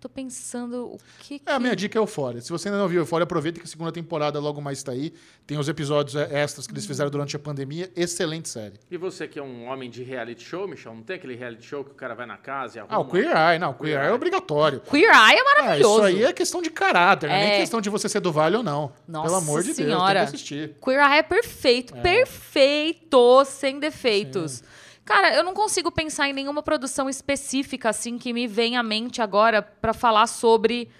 Tô 0.00 0.08
pensando 0.08 0.92
o 0.94 0.98
que, 1.18 1.40
que... 1.40 1.50
É, 1.50 1.54
a 1.54 1.58
minha 1.58 1.74
dica 1.74 1.98
é 1.98 2.00
Euphoria. 2.00 2.40
Se 2.40 2.50
você 2.50 2.68
ainda 2.68 2.78
não 2.78 2.86
viu 2.86 3.00
Euphoria, 3.00 3.24
aproveita 3.24 3.58
que 3.58 3.66
a 3.66 3.68
segunda 3.68 3.90
temporada 3.90 4.38
logo 4.38 4.60
mais 4.60 4.78
está 4.78 4.92
aí. 4.92 5.12
Tem 5.44 5.58
os 5.58 5.68
episódios 5.68 6.14
é, 6.14 6.40
extras 6.40 6.66
que 6.68 6.72
eles 6.72 6.86
fizeram 6.86 7.10
durante 7.10 7.34
a 7.34 7.38
pandemia. 7.38 7.90
Excelente 7.96 8.48
série. 8.48 8.74
E 8.88 8.96
você 8.96 9.26
que 9.26 9.38
é 9.40 9.42
um 9.42 9.66
homem 9.66 9.90
de 9.90 10.04
reality 10.04 10.44
show, 10.44 10.68
Michel, 10.68 10.94
não 10.94 11.02
tem 11.02 11.16
aquele 11.16 11.34
reality 11.34 11.66
show 11.66 11.82
que 11.84 11.90
o 11.90 11.94
cara 11.94 12.14
vai 12.14 12.26
na 12.26 12.36
casa 12.36 12.78
e 12.78 12.80
arruma... 12.80 12.94
Ah, 12.94 12.98
o 13.00 13.04
Queer 13.06 13.26
Eye. 13.36 13.58
Não, 13.58 13.70
o 13.70 13.74
Queer, 13.74 13.94
Queer 13.94 14.02
Eye 14.04 14.10
é 14.10 14.14
obrigatório. 14.14 14.80
Queer 14.88 15.10
Eye 15.10 15.36
é 15.36 15.40
Ah, 15.40 15.44
maravilhoso. 15.62 15.94
isso 15.96 16.02
aí 16.04 16.22
é 16.22 16.32
questão 16.32 16.62
de 16.62 16.70
caráter, 16.70 17.28
não 17.28 17.34
é 17.34 17.40
nem 17.44 17.52
É. 17.54 17.58
questão 17.60 17.80
de 17.80 17.90
você 17.90 18.08
ser 18.08 18.20
do 18.20 18.30
Vale 18.30 18.56
ou 18.56 18.62
não. 18.62 18.92
Nossa 19.08 19.24
Pelo 19.26 19.36
amor 19.38 19.60
de 19.62 19.66
Deus, 19.68 19.76
tem 19.78 19.86
Senhora. 19.86 20.20
que 20.20 20.26
assistir. 20.26 20.76
Queer 20.80 21.00
Eye 21.00 21.18
é 21.18 21.22
perfeito, 21.24 21.94
perfeito, 21.94 23.44
sem 23.46 23.78
defeitos. 23.80 24.62
Cara, 25.08 25.34
eu 25.34 25.42
não 25.42 25.54
consigo 25.54 25.90
pensar 25.90 26.28
em 26.28 26.34
nenhuma 26.34 26.62
produção 26.62 27.08
específica 27.08 27.88
assim 27.88 28.18
que 28.18 28.30
me 28.30 28.46
vem 28.46 28.76
à 28.76 28.82
mente 28.82 29.22
agora 29.22 29.62
pra 29.62 29.94
falar 29.94 30.26
sobre. 30.26 30.90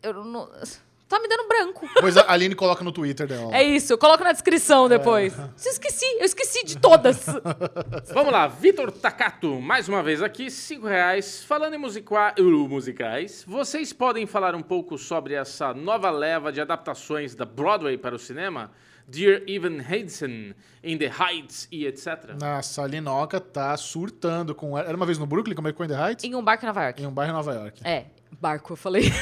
Eu 0.00 0.24
não... 0.24 0.48
Tá 1.08 1.18
me 1.18 1.26
dando 1.26 1.48
branco. 1.48 1.88
Depois 1.92 2.16
a 2.16 2.30
Aline 2.32 2.54
coloca 2.54 2.84
no 2.84 2.92
Twitter 2.92 3.26
dela. 3.26 3.52
É 3.52 3.64
isso, 3.64 3.92
eu 3.92 3.98
coloco 3.98 4.22
na 4.22 4.30
descrição 4.30 4.88
depois. 4.88 5.36
Eu 5.36 5.72
esqueci, 5.72 6.04
eu 6.20 6.24
esqueci 6.24 6.64
de 6.64 6.78
todas. 6.78 7.26
Vamos 8.14 8.32
lá, 8.32 8.46
Vitor 8.46 8.92
Takato, 8.92 9.60
mais 9.60 9.88
uma 9.88 10.04
vez 10.04 10.22
aqui, 10.22 10.48
cinco 10.48 10.86
reais. 10.86 11.42
Falando 11.42 11.74
em 11.74 11.78
musica- 11.78 12.32
uh, 12.38 12.68
musicais, 12.68 13.44
vocês 13.44 13.92
podem 13.92 14.24
falar 14.24 14.54
um 14.54 14.62
pouco 14.62 14.96
sobre 14.96 15.34
essa 15.34 15.74
nova 15.74 16.10
leva 16.12 16.52
de 16.52 16.60
adaptações 16.60 17.34
da 17.34 17.44
Broadway 17.44 17.98
para 17.98 18.14
o 18.14 18.18
cinema? 18.18 18.70
Dear 19.10 19.42
Evan 19.48 19.80
Hansen, 19.80 20.54
In 20.84 20.96
the 20.98 21.10
Heights 21.10 21.66
e 21.72 21.84
etc. 21.84 22.34
Nossa, 22.40 22.82
a 22.82 22.86
Linoca 22.86 23.40
tá 23.40 23.76
surtando 23.76 24.54
com... 24.54 24.78
Era 24.78 24.96
uma 24.96 25.04
vez 25.04 25.18
no 25.18 25.26
Brooklyn, 25.26 25.54
como 25.56 25.66
é 25.66 25.72
que 25.72 25.76
foi 25.76 25.86
In 25.86 25.90
The 25.90 26.06
Heights? 26.08 26.24
em 26.24 26.34
um 26.34 26.42
barco 26.42 26.64
em 26.64 26.68
Nova 26.68 26.84
York. 26.84 27.02
Em 27.02 27.06
um 27.06 27.10
bairro 27.12 27.30
em 27.32 27.34
Nova 27.34 27.52
York. 27.52 27.80
É, 27.84 28.06
barco, 28.38 28.72
eu 28.72 28.76
falei. 28.76 29.10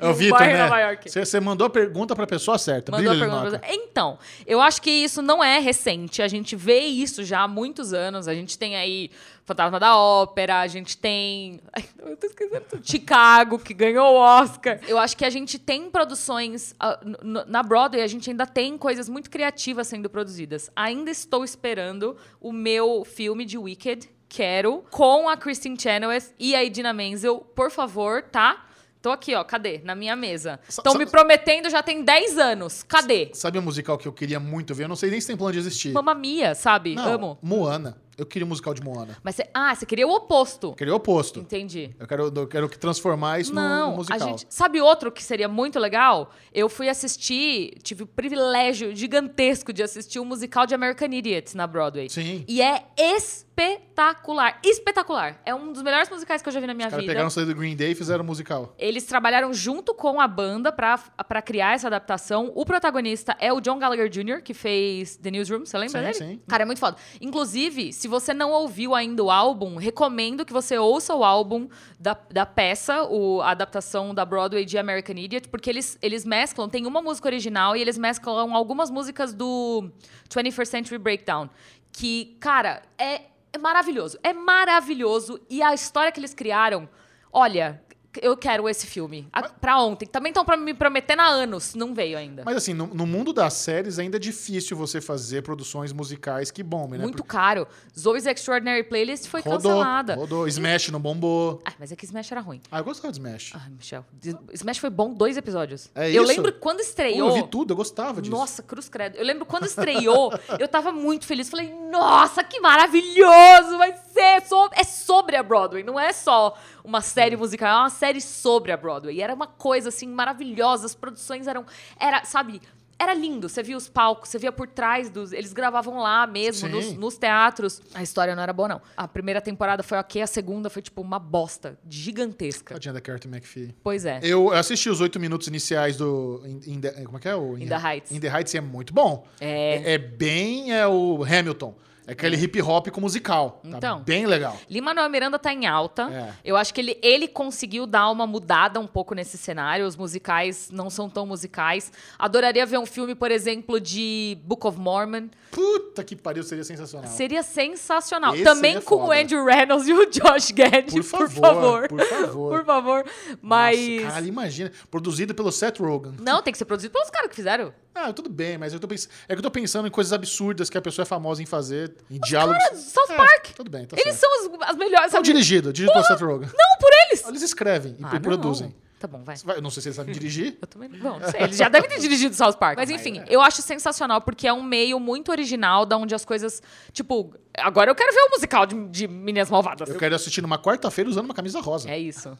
É 0.00 0.08
o 0.08 0.14
Vitor, 0.14 0.40
né? 0.40 0.68
Você 1.06 1.38
mandou 1.38 1.66
a 1.66 1.70
pergunta 1.70 2.14
pra 2.16 2.26
pessoa 2.26 2.58
certa. 2.58 2.90
Mandou 2.90 3.10
a 3.10 3.14
Brilha, 3.14 3.26
pergunta 3.26 3.48
Linoca. 3.50 3.66
pra. 3.66 3.74
Então, 3.74 4.18
eu 4.46 4.60
acho 4.60 4.82
que 4.82 4.90
isso 4.90 5.22
não 5.22 5.42
é 5.42 5.58
recente. 5.58 6.22
A 6.22 6.28
gente 6.28 6.56
vê 6.56 6.80
isso 6.80 7.24
já 7.24 7.40
há 7.42 7.48
muitos 7.48 7.92
anos. 7.92 8.26
A 8.26 8.34
gente 8.34 8.58
tem 8.58 8.76
aí 8.76 9.10
Fantasma 9.46 9.78
da 9.78 9.96
Ópera, 9.96 10.60
a 10.60 10.66
gente 10.66 10.98
tem. 10.98 11.60
Ai, 11.72 11.84
eu 12.00 12.16
tô 12.16 12.26
esquecendo 12.26 12.64
tudo. 12.68 12.90
Chicago, 12.90 13.60
que 13.60 13.72
ganhou 13.72 14.14
o 14.14 14.16
Oscar. 14.16 14.80
Eu 14.88 14.98
acho 14.98 15.16
que 15.16 15.24
a 15.24 15.30
gente 15.30 15.56
tem 15.56 15.88
produções. 15.88 16.74
ah, 16.80 16.98
na 17.22 17.62
Broadway, 17.62 18.02
a 18.02 18.08
gente 18.08 18.28
ainda 18.28 18.44
tem 18.44 18.76
coisas 18.76 19.08
muito 19.08 19.30
criativas 19.30 19.86
sendo 19.86 20.10
produzidas. 20.10 20.68
Ainda 20.74 21.12
estou 21.12 21.44
esperando 21.44 22.16
o 22.40 22.52
meu 22.52 23.04
filme 23.04 23.44
de 23.44 23.56
Wicked. 23.56 24.15
Quero, 24.28 24.84
com 24.90 25.28
a 25.28 25.36
Christine 25.36 25.78
Chenoweth 25.80 26.32
e 26.38 26.54
a 26.54 26.62
Idina 26.64 26.92
Menzel, 26.92 27.38
por 27.54 27.70
favor, 27.70 28.22
tá? 28.22 28.64
Tô 29.00 29.10
aqui, 29.12 29.34
ó, 29.36 29.44
cadê? 29.44 29.80
Na 29.84 29.94
minha 29.94 30.16
mesa. 30.16 30.58
Sa- 30.68 30.80
Estão 30.82 30.94
me 30.94 31.06
prometendo 31.06 31.70
já 31.70 31.80
tem 31.82 32.02
10 32.02 32.38
anos. 32.38 32.82
Cadê? 32.82 33.30
Sabe 33.34 33.56
um 33.58 33.62
musical 33.62 33.96
que 33.96 34.08
eu 34.08 34.12
queria 34.12 34.40
muito 34.40 34.74
ver? 34.74 34.84
Eu 34.84 34.88
não 34.88 34.96
sei 34.96 35.10
nem 35.10 35.20
se 35.20 35.28
tem 35.28 35.36
plano 35.36 35.52
de 35.52 35.58
existir. 35.60 35.92
Mamma 35.92 36.12
Mia, 36.14 36.56
sabe? 36.56 36.96
Não, 36.96 37.12
Amo. 37.12 37.38
Moana. 37.40 37.96
Eu 38.18 38.24
queria 38.24 38.46
um 38.46 38.48
musical 38.48 38.72
de 38.72 38.82
Moana. 38.82 39.16
Mas 39.22 39.36
você, 39.36 39.46
ah, 39.52 39.74
você 39.74 39.84
queria 39.84 40.06
o 40.06 40.10
oposto. 40.10 40.68
Eu 40.68 40.72
queria 40.74 40.92
o 40.92 40.96
oposto. 40.96 41.40
Entendi. 41.40 41.94
Eu 41.98 42.06
quero, 42.06 42.32
eu 42.34 42.46
quero 42.46 42.68
que 42.68 42.78
transformar 42.78 43.40
isso 43.40 43.54
no- 43.54 43.60
no, 43.60 43.68
Não, 43.68 43.92
a 43.92 43.96
musical. 43.96 44.20
gente. 44.28 44.46
Sabe 44.48 44.80
outro 44.80 45.12
que 45.12 45.22
seria 45.22 45.48
muito 45.48 45.78
legal? 45.78 46.30
Eu 46.52 46.68
fui 46.68 46.88
assistir, 46.88 47.78
tive 47.82 48.04
o 48.04 48.06
privilégio 48.06 48.94
gigantesco 48.96 49.72
de 49.72 49.82
assistir 49.82 50.18
o 50.18 50.24
musical 50.24 50.66
de 50.66 50.74
American 50.74 51.08
Idiot 51.12 51.54
na 51.56 51.66
Broadway. 51.66 52.08
Sim. 52.08 52.44
E 52.48 52.62
é 52.62 52.84
espetacular. 52.96 54.60
Espetacular. 54.64 55.40
É 55.44 55.54
um 55.54 55.72
dos 55.72 55.82
melhores 55.82 56.08
musicais 56.10 56.42
que 56.42 56.48
eu 56.48 56.52
já 56.52 56.60
vi 56.60 56.66
na 56.66 56.74
minha 56.74 56.88
Os 56.88 56.94
vida. 56.94 57.06
pegaram 57.06 57.28
o 57.28 57.44
do 57.46 57.54
Green 57.54 57.76
Day 57.76 57.92
e 57.92 57.94
fizeram 57.94 58.22
um 58.22 58.26
musical. 58.26 58.74
Eles 58.78 59.04
trabalharam 59.04 59.52
junto 59.52 59.94
com 59.94 60.20
a 60.20 60.28
banda 60.28 60.72
pra, 60.72 60.98
pra 60.98 61.42
criar 61.42 61.74
essa 61.74 61.86
adaptação. 61.86 62.52
O 62.54 62.64
protagonista 62.64 63.36
é 63.40 63.52
o 63.52 63.60
John 63.60 63.78
Gallagher 63.78 64.08
Jr., 64.08 64.42
que 64.42 64.54
fez 64.54 65.16
The 65.16 65.30
Newsroom. 65.30 65.64
Você 65.64 65.76
lembra 65.78 66.12
Sim, 66.12 66.18
dele? 66.24 66.32
sim. 66.34 66.40
Cara, 66.46 66.62
é 66.62 66.66
muito 66.66 66.78
foda. 66.78 66.96
Inclusive, 67.20 67.92
se 67.92 68.05
você 68.06 68.34
não 68.34 68.52
ouviu 68.52 68.94
ainda 68.94 69.22
o 69.22 69.30
álbum, 69.30 69.76
recomendo 69.76 70.44
que 70.44 70.52
você 70.52 70.78
ouça 70.78 71.14
o 71.14 71.24
álbum 71.24 71.68
da, 71.98 72.16
da 72.30 72.44
peça, 72.44 73.04
o, 73.04 73.40
a 73.40 73.50
adaptação 73.50 74.14
da 74.14 74.24
Broadway 74.24 74.64
de 74.64 74.78
American 74.78 75.16
Idiot, 75.16 75.48
porque 75.48 75.70
eles, 75.70 75.98
eles 76.02 76.24
mesclam, 76.24 76.68
tem 76.68 76.86
uma 76.86 77.00
música 77.00 77.28
original 77.28 77.76
e 77.76 77.80
eles 77.80 77.96
mesclam 77.96 78.54
algumas 78.54 78.90
músicas 78.90 79.32
do 79.32 79.90
21st 80.28 80.66
Century 80.66 80.98
Breakdown. 80.98 81.48
Que, 81.92 82.36
cara, 82.40 82.82
é, 82.98 83.22
é 83.52 83.58
maravilhoso. 83.58 84.18
É 84.22 84.32
maravilhoso. 84.32 85.40
E 85.48 85.62
a 85.62 85.72
história 85.72 86.12
que 86.12 86.20
eles 86.20 86.34
criaram, 86.34 86.88
olha. 87.32 87.82
Eu 88.22 88.36
quero 88.36 88.68
esse 88.68 88.86
filme. 88.86 89.28
A, 89.32 89.42
pra 89.42 89.78
ontem. 89.78 90.06
Também 90.06 90.30
estão 90.30 90.44
me 90.56 90.74
prometendo 90.74 91.20
há 91.20 91.26
anos. 91.26 91.74
Não 91.74 91.94
veio 91.94 92.18
ainda. 92.18 92.42
Mas 92.44 92.56
assim, 92.56 92.74
no, 92.74 92.86
no 92.86 93.06
mundo 93.06 93.32
das 93.32 93.54
séries 93.54 93.98
ainda 93.98 94.16
é 94.16 94.20
difícil 94.20 94.76
você 94.76 95.00
fazer 95.00 95.42
produções 95.42 95.92
musicais 95.92 96.50
que 96.50 96.62
bombem, 96.62 96.98
né? 96.98 97.04
Muito 97.04 97.18
Porque 97.18 97.36
caro. 97.36 97.66
Zoe's 97.98 98.26
Extraordinary 98.26 98.84
Playlist 98.84 99.28
foi 99.28 99.40
rodou, 99.40 99.58
cancelada. 99.72 100.14
rodou. 100.14 100.48
Smash 100.48 100.88
não 100.90 101.00
bombou. 101.00 101.60
Ah, 101.64 101.72
mas 101.78 101.92
é 101.92 101.96
que 101.96 102.04
Smash 102.04 102.30
era 102.32 102.40
ruim. 102.40 102.60
Ah, 102.70 102.78
eu 102.78 102.84
gostava 102.84 103.12
de 103.12 103.18
Smash. 103.18 103.52
Ai, 103.54 103.70
Michel. 103.70 104.04
Smash 104.52 104.78
foi 104.78 104.90
bom 104.90 105.12
dois 105.12 105.36
episódios. 105.36 105.90
É 105.94 106.10
eu 106.10 106.22
isso? 106.22 106.32
lembro 106.32 106.52
quando 106.54 106.78
Pô, 106.78 106.82
estreou. 106.82 107.28
eu 107.28 107.34
vi 107.34 107.48
tudo, 107.48 107.72
eu 107.72 107.76
gostava 107.76 108.20
disso. 108.20 108.34
Nossa, 108.34 108.62
cruz 108.62 108.88
credo. 108.88 109.16
Eu 109.16 109.24
lembro 109.24 109.44
quando 109.46 109.66
estreou, 109.66 110.32
eu 110.58 110.68
tava 110.68 110.92
muito 110.92 111.26
feliz. 111.26 111.48
Falei, 111.48 111.72
nossa, 111.90 112.42
que 112.42 112.60
maravilhoso! 112.60 113.78
Vai 113.78 113.96
ser. 113.96 114.42
É 114.72 114.84
sobre 114.84 115.36
a 115.36 115.42
Broadway, 115.42 115.82
não 115.82 115.98
é 115.98 116.12
só 116.12 116.56
uma 116.84 117.00
série 117.00 117.36
musical, 117.36 117.68
é 117.68 117.80
uma 117.80 117.90
série 117.90 118.05
sobre 118.20 118.72
a 118.72 118.76
Broadway. 118.76 119.16
E 119.16 119.22
era 119.22 119.34
uma 119.34 119.46
coisa, 119.46 119.88
assim, 119.88 120.06
maravilhosa. 120.08 120.86
As 120.86 120.94
produções 120.94 121.46
eram. 121.46 121.64
Era, 121.98 122.24
sabe. 122.24 122.60
era 122.98 123.12
lindo. 123.12 123.48
Você 123.48 123.62
via 123.62 123.76
os 123.76 123.88
palcos, 123.88 124.28
você 124.30 124.38
via 124.38 124.50
por 124.52 124.66
trás 124.68 125.10
dos. 125.10 125.32
Eles 125.32 125.52
gravavam 125.52 125.98
lá 125.98 126.26
mesmo, 126.26 126.68
nos, 126.68 126.92
nos 126.94 127.18
teatros. 127.18 127.82
A 127.94 128.02
história 128.02 128.34
não 128.34 128.42
era 128.42 128.52
boa, 128.52 128.68
não. 128.68 128.80
A 128.96 129.06
primeira 129.06 129.40
temporada 129.40 129.82
foi 129.82 129.98
ok, 129.98 130.22
a 130.22 130.26
segunda 130.26 130.70
foi 130.70 130.80
tipo 130.82 131.02
uma 131.02 131.18
bosta 131.18 131.78
gigantesca. 131.88 132.74
Tadinha 132.74 132.94
da 132.94 133.00
Carter 133.00 133.30
McPhee. 133.30 133.74
Pois 133.82 134.04
é. 134.06 134.20
Eu 134.22 134.52
assisti 134.52 134.88
os 134.88 135.00
oito 135.00 135.20
minutos 135.20 135.46
iniciais 135.48 135.96
do. 135.96 136.40
In, 136.46 136.60
In 136.74 136.80
the- 136.80 137.04
como 137.04 137.18
é 137.18 137.20
que 137.20 137.28
é? 137.28 137.34
O, 137.34 137.58
In 137.58 137.66
the 137.68 137.76
Heights. 137.76 138.10
In 138.12 138.20
the 138.20 138.28
Heights 138.28 138.54
é 138.54 138.60
muito 138.60 138.94
bom. 138.94 139.26
É. 139.40 139.94
É, 139.94 139.98
bem 139.98 140.72
é 140.72 140.86
o 140.86 141.22
Hamilton. 141.24 141.74
É 142.06 142.12
aquele 142.12 142.36
hip 142.36 142.60
hop 142.62 142.88
com 142.88 143.00
musical. 143.00 143.60
Tá 143.68 143.76
Então. 143.78 144.00
bem 144.00 144.26
legal. 144.26 144.56
Lin-Manuel 144.70 145.08
Miranda 145.10 145.38
tá 145.38 145.52
em 145.52 145.66
alta. 145.66 146.02
É. 146.04 146.32
Eu 146.44 146.56
acho 146.56 146.72
que 146.72 146.80
ele, 146.80 146.98
ele 147.02 147.26
conseguiu 147.26 147.86
dar 147.86 148.08
uma 148.10 148.26
mudada 148.26 148.78
um 148.78 148.86
pouco 148.86 149.14
nesse 149.14 149.36
cenário. 149.36 149.86
Os 149.86 149.96
musicais 149.96 150.68
não 150.70 150.88
são 150.88 151.10
tão 151.10 151.26
musicais. 151.26 151.90
Adoraria 152.18 152.64
ver 152.64 152.78
um 152.78 152.86
filme, 152.86 153.14
por 153.14 153.30
exemplo, 153.30 153.80
de 153.80 154.38
Book 154.44 154.66
of 154.66 154.78
Mormon. 154.78 155.28
Puta 155.50 156.04
que 156.04 156.14
pariu, 156.14 156.42
seria 156.42 156.62
sensacional. 156.64 157.10
Seria 157.10 157.42
sensacional. 157.42 158.34
Esse 158.34 158.44
Também 158.44 158.80
com 158.80 158.94
o 158.96 159.06
foda. 159.06 159.20
Andrew 159.20 159.44
Reynolds 159.44 159.88
e 159.88 159.92
o 159.92 160.06
Josh 160.06 160.50
Gad, 160.52 160.86
Por 160.90 161.02
por 161.02 161.28
favor, 161.28 161.28
favor. 161.30 161.88
por 161.88 162.00
favor. 162.04 162.50
Por 162.58 162.64
favor. 162.64 163.04
Mas. 163.42 163.78
Nossa, 163.78 164.02
caralho, 164.02 164.26
imagina. 164.28 164.72
Produzido 164.90 165.34
pelo 165.34 165.50
Seth 165.50 165.78
Rogen. 165.80 166.14
Não, 166.20 166.42
tem 166.42 166.52
que 166.52 166.58
ser 166.58 166.64
produzido 166.66 166.92
pelos 166.92 167.10
caras 167.10 167.28
que 167.30 167.36
fizeram. 167.36 167.72
Ah, 167.98 168.12
tudo 168.12 168.28
bem, 168.28 168.58
mas 168.58 168.72
eu 168.74 168.78
tô 168.78 168.86
pens... 168.86 169.08
é 169.26 169.32
que 169.34 169.38
eu 169.38 169.42
tô 169.42 169.50
pensando 169.50 169.88
em 169.88 169.90
coisas 169.90 170.12
absurdas 170.12 170.68
que 170.68 170.76
a 170.76 170.82
pessoa 170.82 171.02
é 171.02 171.06
famosa 171.06 171.42
em 171.42 171.46
fazer, 171.46 171.94
em 172.10 172.20
diálogos. 172.20 172.62
caras 172.62 172.78
South 172.80 173.10
É, 173.12 173.16
Park. 173.16 173.46
Tudo 173.56 173.70
bem, 173.70 173.86
tá 173.86 173.96
Eles 173.98 174.14
certo. 174.16 174.20
são 174.42 174.60
as, 174.62 174.70
as 174.70 174.76
melhores. 174.76 175.10
São 175.10 175.18
sabe? 175.18 175.24
dirigidos, 175.24 175.72
dirigido 175.72 175.92
pelo 175.92 176.04
Seth 176.04 176.20
Rogen. 176.20 176.48
Não, 176.56 176.78
por 176.78 176.90
eles. 177.06 177.26
Eles 177.26 177.42
escrevem 177.42 177.96
e 177.98 178.04
Ah, 178.04 178.12
não. 178.12 178.20
produzem. 178.20 178.74
Tá 179.06 179.12
bom, 179.16 179.22
vai. 179.22 179.36
Vai- 179.44 179.56
Eu 179.58 179.62
não 179.62 179.70
sei 179.70 179.82
se 179.82 179.88
eles 179.88 179.96
sabem 179.96 180.12
dirigir. 180.12 180.58
Eu 180.60 180.66
também 180.66 180.88
não. 180.88 181.20
Não 181.20 181.30
sei, 181.30 181.42
eles 181.42 181.56
já 181.56 181.68
devem 181.68 181.88
ter 181.88 182.00
dirigido 182.00 182.34
South 182.34 182.54
Park. 182.54 182.76
Mas 182.76 182.90
enfim, 182.90 183.22
eu 183.28 183.40
acho 183.40 183.62
sensacional 183.62 184.20
porque 184.20 184.48
é 184.48 184.52
um 184.52 184.62
meio 184.62 184.98
muito 184.98 185.30
original 185.30 185.86
da 185.86 185.96
onde 185.96 186.12
as 186.12 186.24
coisas. 186.24 186.60
Tipo, 186.92 187.32
agora 187.56 187.88
eu 187.90 187.94
quero 187.94 188.12
ver 188.12 188.20
o 188.22 188.30
musical 188.30 188.66
de, 188.66 188.88
de 188.88 189.06
Meninas 189.06 189.48
Malvadas. 189.48 189.88
Eu 189.88 189.96
quero 189.96 190.14
assistir 190.16 190.42
numa 190.42 190.58
quarta-feira 190.58 191.08
usando 191.08 191.26
uma 191.26 191.34
camisa 191.34 191.60
rosa. 191.60 191.88
É 191.88 191.96
isso. 191.98 192.36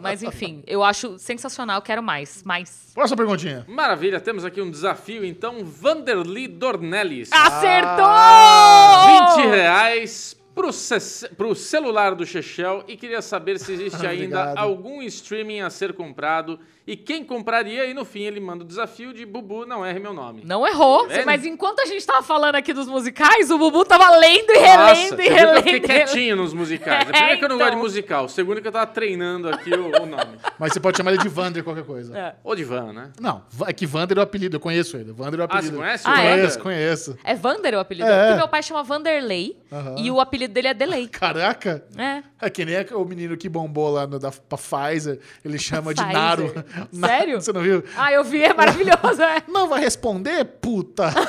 Mas 0.00 0.24
enfim, 0.24 0.64
eu 0.66 0.82
acho 0.82 1.16
sensacional, 1.20 1.80
quero 1.80 2.02
mais. 2.02 2.42
Mais. 2.42 2.90
Próxima 2.92 3.16
perguntinha. 3.16 3.64
Maravilha, 3.68 4.20
temos 4.20 4.44
aqui 4.44 4.60
um 4.60 4.70
desafio, 4.70 5.24
então. 5.24 5.64
Vanderly 5.64 6.48
Dornelles. 6.48 7.30
Acertou! 7.32 9.36
20 9.36 9.46
reais 9.50 10.36
pro, 10.54 10.72
ce- 10.72 11.28
pro 11.36 11.54
celular 11.54 12.14
do 12.14 12.24
Chechel 12.26 12.84
e 12.88 12.96
queria 12.96 13.22
saber 13.22 13.58
se 13.58 13.72
existe 13.72 13.96
ainda 14.06 14.40
Obrigado. 14.40 14.58
algum 14.58 15.02
streaming 15.02 15.60
a 15.60 15.70
ser 15.70 15.92
comprado 15.94 16.58
e 16.86 16.96
quem 16.96 17.24
compraria. 17.24 17.84
E 17.86 17.94
no 17.94 18.04
fim 18.04 18.22
ele 18.22 18.40
manda 18.40 18.64
o 18.64 18.66
desafio 18.66 19.12
de 19.12 19.24
Bubu, 19.26 19.64
não 19.66 19.84
erre 19.84 19.98
meu 19.98 20.12
nome. 20.12 20.42
Não 20.44 20.66
errou, 20.66 21.10
É, 21.10 21.24
mas 21.24 21.44
enquanto 21.44 21.80
a 21.80 21.86
gente 21.86 22.04
tava 22.06 22.22
falando 22.22 22.54
aqui 22.56 22.72
dos 22.72 22.86
musicais, 22.88 23.50
o 23.50 23.58
Bubu 23.58 23.84
tava 23.84 24.16
lendo 24.16 24.50
e 24.50 24.58
relendo 24.58 24.88
Nossa, 24.88 25.14
e 25.14 25.16
que 25.16 25.22
eu 25.28 25.34
relendo. 25.34 25.56
fiquei 25.56 25.72
relendo. 25.72 25.86
quietinho 25.86 26.36
nos 26.36 26.52
musicais. 26.54 27.08
É, 27.08 27.12
É, 27.12 27.12
primeiro 27.12 27.38
que 27.38 27.44
eu 27.44 27.48
não 27.48 27.56
gosto 27.58 27.70
de 27.70 27.76
então. 27.76 27.82
musical, 27.82 28.28
segundo 28.28 28.60
que 28.60 28.68
eu 28.68 28.72
tava 28.72 28.86
treinando 28.86 29.48
aqui 29.48 29.70
o, 29.72 29.86
o 30.02 30.06
nome. 30.06 30.38
Mas 30.58 30.72
você 30.72 30.80
pode 30.80 30.96
chamar 30.96 31.12
ele 31.12 31.22
de 31.22 31.28
Vander 31.28 31.62
qualquer 31.62 31.84
coisa. 31.84 32.16
É. 32.16 32.34
Ou 32.42 32.54
de 32.56 32.64
Van, 32.64 32.92
né? 32.92 33.10
Não, 33.20 33.42
é 33.66 33.72
que 33.72 33.86
Vander 33.86 34.16
é 34.18 34.20
o 34.20 34.24
apelido, 34.24 34.56
eu 34.56 34.60
conheço 34.60 34.96
ele. 34.96 35.12
Vander 35.12 35.40
é 35.40 35.42
o 35.42 35.46
Ah, 35.46 35.46
apelido. 35.46 35.76
você 35.76 35.82
conhece? 35.82 36.04
Ah, 36.06 36.10
o 36.10 36.14
é? 36.14 36.16
Vander? 36.16 36.32
Conheço, 36.38 36.58
conheço. 36.60 37.18
É 37.24 37.34
Vander 37.34 37.74
o 37.74 37.78
apelido? 37.80 38.08
É. 38.08 38.22
Porque 38.26 38.36
meu 38.38 38.48
pai 38.48 38.62
chama 38.62 38.82
Vanderlei 38.82 39.56
Aham. 39.70 39.94
e 39.98 40.10
o 40.10 40.20
apelido 40.20 40.52
dele 40.54 40.68
é 40.68 40.74
Delay. 40.74 41.06
Caraca! 41.12 41.84
É. 41.96 42.22
É 42.40 42.50
que 42.50 42.64
nem 42.64 42.76
o 42.94 43.04
menino 43.04 43.36
que 43.36 43.48
bombou 43.48 43.90
lá 43.90 44.06
no, 44.06 44.18
da, 44.18 44.30
pra 44.30 44.58
Pfizer, 44.58 45.20
ele 45.44 45.58
chama 45.58 45.94
de. 45.94 46.02
Naro. 46.02 46.52
Sério? 46.92 47.40
Você 47.40 47.52
não 47.52 47.60
viu? 47.62 47.82
Ah, 47.96 48.12
eu 48.12 48.24
vi, 48.24 48.42
é 48.42 48.52
maravilhoso, 48.54 49.22
é. 49.22 49.42
Não 49.48 49.68
vai 49.68 49.80
responder, 49.80 50.44
puta! 50.44 51.12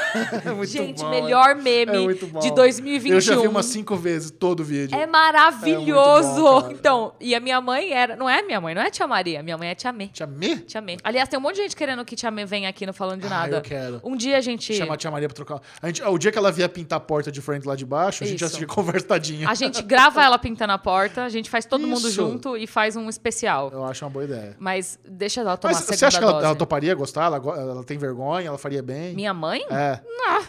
É 0.64 0.66
Gente, 0.66 1.02
bom, 1.02 1.10
melhor 1.10 1.52
é. 1.52 1.56
meme 1.56 2.14
É 2.14 2.39
de 2.39 2.52
2021. 2.52 3.14
Eu 3.16 3.22
já 3.22 3.36
vi 3.36 3.48
umas 3.48 3.66
cinco 3.66 3.96
vezes 3.96 4.32
todo 4.32 4.60
o 4.62 4.64
vídeo. 4.64 4.96
É 4.98 5.06
maravilhoso. 5.06 6.39
É 6.39 6.41
bom, 6.41 6.72
então, 6.72 7.14
e 7.20 7.34
a 7.36 7.39
minha 7.39 7.60
mãe 7.62 7.91
era. 7.91 8.16
Não 8.16 8.30
é 8.30 8.41
minha 8.41 8.60
mãe, 8.62 8.74
não 8.76 8.82
é 8.82 8.89
tia 8.89 9.08
Maria. 9.08 9.41
Minha 9.44 9.58
mãe 9.58 9.70
é 9.70 9.76
tia 9.76 9.91
Mê. 9.91 10.08
Tia 10.08 10.28
Mê? 10.28 10.58
Tia 10.58 10.82
Mê. 10.82 10.98
Aliás, 11.04 11.28
tem 11.30 11.38
um 11.38 11.41
monte 11.41 11.56
de 11.56 11.64
gente 11.64 11.76
querendo 11.76 12.04
que 12.06 12.16
tia 12.16 12.32
Mê 12.32 12.46
venha 12.46 12.70
aqui 12.70 12.86
no 12.86 12.94
Falando 12.94 13.22
de 13.22 13.28
Ah, 13.28 13.30
Nada. 13.30 13.58
eu 13.58 13.62
quero. 13.62 14.02
Um 14.04 14.16
dia 14.16 14.38
a 14.38 14.41
gente. 14.41 14.74
Chamar 14.74 14.94
a 14.96 14.98
tia 14.98 15.12
Maria 15.12 15.28
pra 15.28 15.36
trocar. 15.36 15.62
A 15.82 15.88
gente, 15.88 16.02
o 16.04 16.18
dia 16.18 16.32
que 16.32 16.38
ela 16.38 16.52
vier 16.52 16.70
pintar 16.70 16.98
a 16.98 17.00
porta 17.00 17.32
de 17.32 17.41
frente 17.41 17.68
lá 17.68 17.76
de 17.76 17.86
baixo, 17.86 18.24
a 18.24 18.28
gente 18.28 18.39
já 18.39 18.48
Isso. 18.48 18.58
fica 18.60 18.74
conversadinha. 18.74 19.50
A 19.50 19.54
gente 19.56 19.82
grava 19.82 20.24
ela 20.24 20.38
pintando 20.38 20.74
a 20.74 20.78
porta, 20.78 21.24
a 21.24 21.30
gente 21.30 21.50
faz 21.50 21.66
todo 21.66 21.86
mundo 21.88 22.08
Isso. 22.08 22.12
junto 22.12 22.58
e 22.58 22.68
faz 22.68 22.96
um 22.96 23.10
especial. 23.10 23.70
Eu 23.72 23.84
acho 23.86 24.04
uma 24.06 24.12
boa 24.12 24.26
ideia. 24.26 24.56
Mas 24.60 25.00
deixa 25.08 25.32
ela 25.39 25.57
tomar 25.57 25.73
Mas 25.73 25.77
a 25.77 25.86
segunda 25.86 25.97
você 25.97 26.05
acha 26.05 26.17
que 26.17 26.23
ela, 26.23 26.34
dose. 26.34 26.45
ela 26.45 26.55
toparia 26.55 26.95
gostar? 26.95 27.25
Ela, 27.25 27.38
ela 27.38 27.84
tem 27.84 27.97
vergonha? 27.97 28.47
Ela 28.47 28.57
faria 28.57 28.81
bem? 28.81 29.13
Minha 29.15 29.34
mãe? 29.34 29.65
É. 29.69 29.99